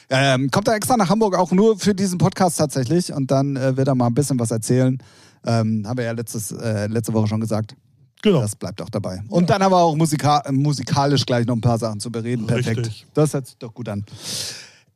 Ähm, 0.09 0.51
kommt 0.51 0.67
er 0.67 0.75
extra 0.75 0.97
nach 0.97 1.09
Hamburg 1.09 1.37
auch 1.37 1.51
nur 1.51 1.79
für 1.79 1.95
diesen 1.95 2.17
Podcast 2.17 2.57
tatsächlich 2.57 3.13
und 3.13 3.31
dann 3.31 3.55
äh, 3.55 3.77
wird 3.77 3.87
er 3.87 3.95
mal 3.95 4.07
ein 4.07 4.13
bisschen 4.13 4.39
was 4.39 4.51
erzählen. 4.51 4.97
Ähm, 5.45 5.83
haben 5.87 5.97
wir 5.97 6.05
ja 6.05 6.11
letztes, 6.11 6.51
äh, 6.51 6.87
letzte 6.87 7.13
Woche 7.13 7.27
schon 7.27 7.39
gesagt. 7.39 7.75
Genau. 8.21 8.41
Das 8.41 8.55
bleibt 8.55 8.81
auch 8.81 8.89
dabei. 8.89 9.21
Und 9.27 9.43
ja. 9.43 9.47
dann 9.47 9.61
aber 9.61 9.81
auch 9.81 9.95
musika 9.95 10.43
musikalisch 10.51 11.25
gleich 11.25 11.45
noch 11.45 11.55
ein 11.55 11.61
paar 11.61 11.77
Sachen 11.77 11.99
zu 11.99 12.11
bereden. 12.11 12.47
Perfekt. 12.47 12.79
Richtig. 12.79 13.05
Das 13.13 13.33
hört 13.33 13.47
sich 13.47 13.57
doch 13.57 13.73
gut 13.73 13.89
an. 13.89 14.05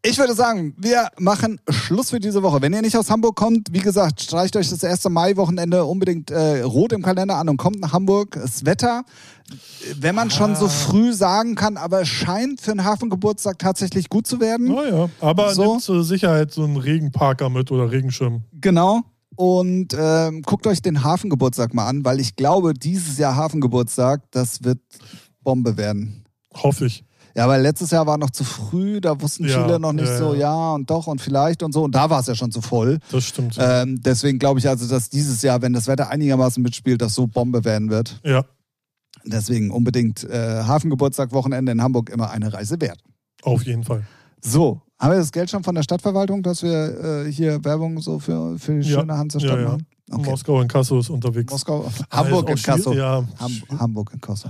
Ich 0.10 0.18
würde 0.18 0.36
sagen, 0.36 0.74
wir 0.78 1.10
machen 1.20 1.60
Schluss 1.70 2.12
für 2.12 2.22
diese 2.22 2.42
Woche. 2.42 2.62
Wenn 2.62 2.72
ihr 2.72 2.82
nicht 2.82 2.96
aus 2.96 3.10
Hamburg 3.10 3.36
kommt, 3.36 3.74
wie 3.74 3.80
gesagt, 3.80 4.22
streicht 4.22 4.56
euch 4.56 4.70
das 4.70 4.82
erste 4.82 5.10
Mai-Wochenende 5.10 5.84
unbedingt 5.84 6.32
äh, 6.32 6.62
rot 6.62 6.94
im 6.94 7.02
Kalender 7.02 7.36
an 7.36 7.50
und 7.50 7.58
kommt 7.58 7.82
nach 7.82 7.92
Hamburg. 7.92 8.32
Das 8.32 8.66
Wetter, 8.66 9.04
wenn 10.00 10.16
man 10.16 10.30
ah. 10.30 10.32
schon 10.32 10.56
so 10.56 10.68
ah. 10.68 10.70
früh 10.70 11.12
sagen 11.12 11.56
kann, 11.56 11.76
aber 11.76 12.04
es 12.04 12.08
scheint 12.08 12.62
für 12.62 12.72
einen 12.72 12.86
Hafengeburtstag 12.86 13.60
tatsächlich 13.60 14.08
gut 14.08 14.28
zu 14.28 14.40
werden. 14.40 14.68
Naja, 14.68 15.10
aber 15.20 15.54
so. 15.54 15.72
nimmt 15.72 15.82
zur 15.82 16.06
Sicherheit 16.06 16.54
so 16.54 16.64
einen 16.64 16.78
Regenparker 16.78 17.50
mit 17.50 17.70
oder 17.70 17.92
Regenschirm. 17.92 18.44
Genau. 18.54 19.02
Und 19.36 19.94
ähm, 20.00 20.42
guckt 20.42 20.68
euch 20.68 20.82
den 20.82 21.04
Hafengeburtstag 21.04 21.74
mal 21.74 21.86
an, 21.86 22.06
weil 22.06 22.22
ich 22.22 22.38
glaube, 22.38 22.74
dieses 22.74 23.18
Jahr 23.18 23.36
Hafengeburtstag, 23.36 24.22
das 24.32 24.64
wird 24.64 24.80
Bombe 25.44 25.76
werden. 25.76 26.24
Hoffe 26.54 26.86
ich. 26.86 27.04
Ja, 27.38 27.48
weil 27.48 27.62
letztes 27.62 27.92
Jahr 27.92 28.08
war 28.08 28.18
noch 28.18 28.32
zu 28.32 28.44
früh, 28.44 29.00
da 29.00 29.22
wussten 29.22 29.48
ja, 29.48 29.64
viele 29.64 29.80
noch 29.80 29.94
nicht 29.94 30.08
ja, 30.08 30.18
so, 30.18 30.34
ja 30.34 30.74
und 30.74 30.90
doch 30.90 31.06
und 31.06 31.22
vielleicht 31.22 31.62
und 31.62 31.72
so. 31.72 31.84
Und 31.84 31.94
da 31.94 32.10
war 32.10 32.20
es 32.20 32.26
ja 32.26 32.34
schon 32.34 32.52
zu 32.52 32.62
voll. 32.62 32.98
Das 33.12 33.26
stimmt. 33.26 33.56
Ähm, 33.60 34.02
deswegen 34.02 34.40
glaube 34.40 34.60
ich 34.60 34.68
also, 34.68 34.88
dass 34.88 35.12
dieses 35.12 35.44
Jahr, 35.44 35.62
wenn 35.62 35.72
das 35.72 35.86
Wetter 35.88 36.10
einigermaßen 36.10 36.64
mitspielt, 36.64 37.00
das 37.00 37.14
so 37.14 37.28
Bombe 37.28 37.64
werden 37.64 37.92
wird. 37.92 38.20
Ja. 38.24 38.44
Deswegen 39.24 39.70
unbedingt 39.70 40.24
äh, 40.24 40.64
Hafengeburtstag, 40.64 41.32
Wochenende 41.32 41.72
in 41.72 41.84
Hamburg 41.84 42.10
immer 42.10 42.32
eine 42.32 42.52
Reise 42.52 42.82
wert. 42.82 43.04
Auf 43.44 43.64
jeden 43.68 43.84
Fall. 43.84 44.02
So, 44.42 44.82
haben 44.98 45.12
wir 45.12 45.20
das 45.20 45.32
Geld 45.32 45.52
schon 45.52 45.64
von 45.64 45.76
der 45.76 45.84
Stadtverwaltung, 45.84 46.42
dass 46.42 46.64
wir 46.64 47.26
äh, 47.28 47.32
hier 47.32 47.64
Werbung 47.64 48.02
so 48.02 48.18
für, 48.18 48.58
für 48.58 48.80
die 48.80 48.90
schöne 48.90 49.16
Hansestadt 49.16 49.64
machen? 49.64 49.86
Okay. 50.10 50.30
Moskau 50.30 50.62
in 50.62 50.68
Kasso 50.70 51.00
ist 51.00 51.10
unterwegs. 51.10 51.52
Moskau, 51.52 51.90
Hamburg 52.10 52.50
in 52.50 52.56
Kasso. 52.56 52.94
Ja. 52.94 53.26
Ham 53.40 53.62
Hamburg 53.78 54.14
in 54.14 54.22
Kasso. 54.22 54.50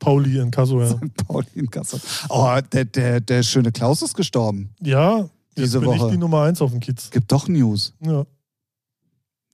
Pauli 0.00 0.38
in 0.38 0.50
Kasso, 0.50 0.82
ja. 0.82 0.94
Pauli 1.28 1.46
in 1.54 1.70
Kasso. 1.70 1.98
Oh, 2.28 2.58
der, 2.72 2.84
der, 2.84 3.20
der 3.20 3.42
schöne 3.44 3.70
Klaus 3.70 4.02
ist 4.02 4.14
gestorben. 4.14 4.74
Ja, 4.80 5.28
diese 5.56 5.78
bin 5.78 5.90
Woche. 5.90 6.06
ich 6.06 6.12
die 6.12 6.18
Nummer 6.18 6.42
eins 6.42 6.60
auf 6.60 6.72
dem 6.72 6.80
Kiez. 6.80 7.10
Gibt 7.10 7.30
doch 7.30 7.46
News. 7.46 7.94
Ja. 8.00 8.26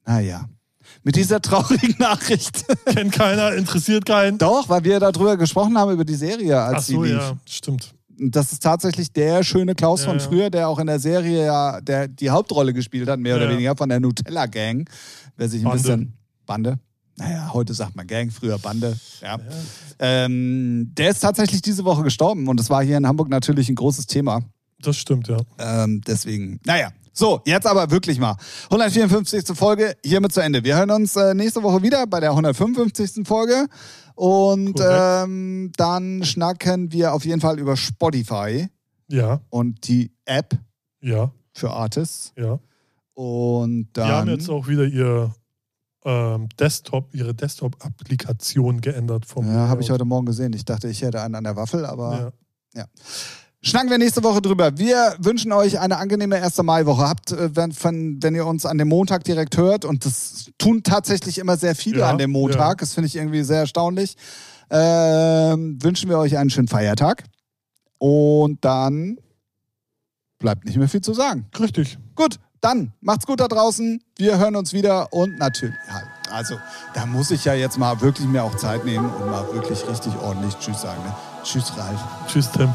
Naja. 0.07 0.49
Mit 1.03 1.17
dieser 1.17 1.41
traurigen 1.43 1.97
Nachricht. 1.99 2.65
Kennt 2.87 3.13
keiner, 3.13 3.55
interessiert 3.55 4.07
keinen. 4.07 4.39
Doch, 4.39 4.69
weil 4.71 4.85
wir 4.85 4.99
darüber 5.01 5.37
gesprochen 5.37 5.77
haben, 5.77 5.93
über 5.93 6.05
die 6.05 6.15
Serie, 6.15 6.59
als 6.61 6.79
Ach 6.79 6.83
so, 6.83 7.03
sie 7.03 7.09
lief. 7.11 7.21
ja, 7.21 7.37
stimmt 7.47 7.95
das 8.21 8.53
ist 8.53 8.63
tatsächlich 8.63 9.13
der 9.13 9.43
schöne 9.43 9.75
Klaus 9.75 10.05
ja, 10.05 10.11
von 10.11 10.21
früher, 10.21 10.51
der 10.51 10.69
auch 10.69 10.79
in 10.79 10.87
der 10.87 10.99
Serie 10.99 11.47
ja 11.47 11.81
der, 11.81 12.09
die 12.09 12.31
Hauptrolle 12.31 12.73
gespielt 12.73 13.09
hat, 13.09 13.19
mehr 13.19 13.37
ja. 13.37 13.43
oder 13.43 13.53
weniger, 13.53 13.77
von 13.77 13.89
der 13.89 14.01
Nutella 14.01 14.47
Gang. 14.47 14.89
Wer 15.37 15.49
sich 15.49 15.63
ein 15.63 15.65
Bande. 15.65 15.83
bisschen. 15.83 16.13
Bande? 16.47 16.79
Naja, 17.17 17.51
heute 17.53 17.75
sagt 17.75 17.97
man 17.97 18.07
Gang, 18.07 18.31
früher 18.33 18.59
Bande. 18.59 18.97
Ja. 19.23 19.39
Ähm, 19.99 20.91
der 20.95 21.11
ist 21.11 21.21
tatsächlich 21.21 21.63
diese 21.63 21.85
Woche 21.85 22.03
gestorben 22.03 22.49
und 22.49 22.59
das 22.59 22.71
war 22.71 22.83
hier 22.83 22.97
in 22.97 23.07
Hamburg 23.07 23.29
natürlich 23.29 23.69
ein 23.69 23.75
großes 23.75 24.07
Thema. 24.07 24.43
Das 24.81 24.97
stimmt, 24.97 25.29
ja. 25.29 25.39
Ähm, 25.59 26.01
deswegen, 26.07 26.61
naja. 26.65 26.91
So, 27.13 27.41
jetzt 27.45 27.67
aber 27.67 27.91
wirklich 27.91 28.19
mal. 28.19 28.37
154. 28.71 29.55
Folge 29.57 29.97
hiermit 30.05 30.33
zu 30.33 30.41
Ende. 30.41 30.65
Wir 30.65 30.77
hören 30.77 30.91
uns 30.91 31.17
äh, 31.17 31.35
nächste 31.35 31.63
Woche 31.63 31.83
wieder 31.83 32.07
bei 32.07 32.21
der 32.21 32.31
155. 32.31 33.27
Folge. 33.27 33.67
Und 34.21 34.79
ähm, 34.87 35.73
dann 35.79 36.23
schnacken 36.25 36.93
wir 36.93 37.15
auf 37.15 37.25
jeden 37.25 37.41
Fall 37.41 37.59
über 37.59 37.75
Spotify. 37.75 38.69
Ja. 39.09 39.41
Und 39.49 39.89
die 39.89 40.13
App. 40.27 40.59
Ja. 41.01 41.33
Für 41.55 41.71
Artists. 41.71 42.35
Ja. 42.37 42.59
Und 43.15 43.89
dann. 43.95 44.07
Die 44.07 44.13
haben 44.13 44.29
jetzt 44.29 44.51
auch 44.51 44.69
wieder 44.69 44.85
ihr 44.85 45.35
ähm, 46.05 46.51
Desktop, 46.59 47.15
ihre 47.15 47.35
Desktop-Applikation 47.35 48.83
geändert 48.83 49.25
vom. 49.25 49.47
Ja, 49.47 49.69
habe 49.69 49.81
ich 49.81 49.91
heute 49.91 50.05
Morgen 50.05 50.27
gesehen. 50.27 50.53
Ich 50.53 50.67
dachte, 50.67 50.89
ich 50.89 51.01
hätte 51.01 51.23
einen 51.23 51.37
an 51.37 51.45
der 51.45 51.57
Waffel, 51.57 51.87
aber 51.87 52.35
ja. 52.75 52.81
ja. 52.83 52.85
Schnacken 53.63 53.91
wir 53.91 53.99
nächste 53.99 54.23
Woche 54.23 54.41
drüber. 54.41 54.79
Wir 54.79 55.17
wünschen 55.19 55.53
euch 55.53 55.79
eine 55.79 55.99
angenehme 55.99 56.43
1. 56.43 56.63
Mai-Woche. 56.63 57.07
Habt, 57.07 57.33
äh, 57.33 57.55
wenn, 57.55 57.75
wenn, 58.23 58.35
ihr 58.35 58.47
uns 58.47 58.65
an 58.65 58.79
dem 58.79 58.89
Montag 58.89 59.25
direkt 59.25 59.59
hört, 59.59 59.85
und 59.85 60.07
das 60.07 60.51
tun 60.57 60.83
tatsächlich 60.83 61.37
immer 61.37 61.59
sehr 61.59 61.75
viele 61.75 62.01
ja, 62.01 62.11
an 62.11 62.17
dem 62.17 62.31
Montag, 62.31 62.59
ja. 62.59 62.75
das 62.77 62.95
finde 62.95 63.09
ich 63.09 63.17
irgendwie 63.17 63.43
sehr 63.43 63.61
erstaunlich, 63.61 64.17
äh, 64.71 64.77
wünschen 64.79 66.09
wir 66.09 66.19
euch 66.19 66.39
einen 66.39 66.49
schönen 66.49 66.69
Feiertag. 66.69 67.25
Und 67.99 68.65
dann 68.65 69.19
bleibt 70.39 70.65
nicht 70.65 70.79
mehr 70.79 70.89
viel 70.89 71.03
zu 71.03 71.13
sagen. 71.13 71.47
Richtig. 71.59 71.99
Gut, 72.15 72.37
dann 72.63 72.95
macht's 73.03 73.27
gut 73.27 73.41
da 73.41 73.49
draußen. 73.49 74.03
Wir 74.17 74.39
hören 74.39 74.57
uns 74.57 74.73
wieder 74.73 75.13
und 75.13 75.39
natürlich. 75.39 75.75
Ja, 75.87 76.03
also, 76.33 76.57
da 76.95 77.05
muss 77.05 77.31
ich 77.31 77.45
ja 77.45 77.53
jetzt 77.53 77.77
mal 77.77 78.01
wirklich 78.01 78.27
mir 78.27 78.43
auch 78.43 78.57
Zeit 78.57 78.87
nehmen 78.87 79.11
und 79.11 79.31
mal 79.31 79.53
wirklich 79.53 79.87
richtig 79.87 80.17
ordentlich 80.17 80.57
Tschüss 80.59 80.81
sagen. 80.81 81.03
Ne? 81.05 81.15
Tschüss, 81.43 81.77
Ralf. 81.77 82.01
Tschüss, 82.27 82.51
Tim. 82.53 82.75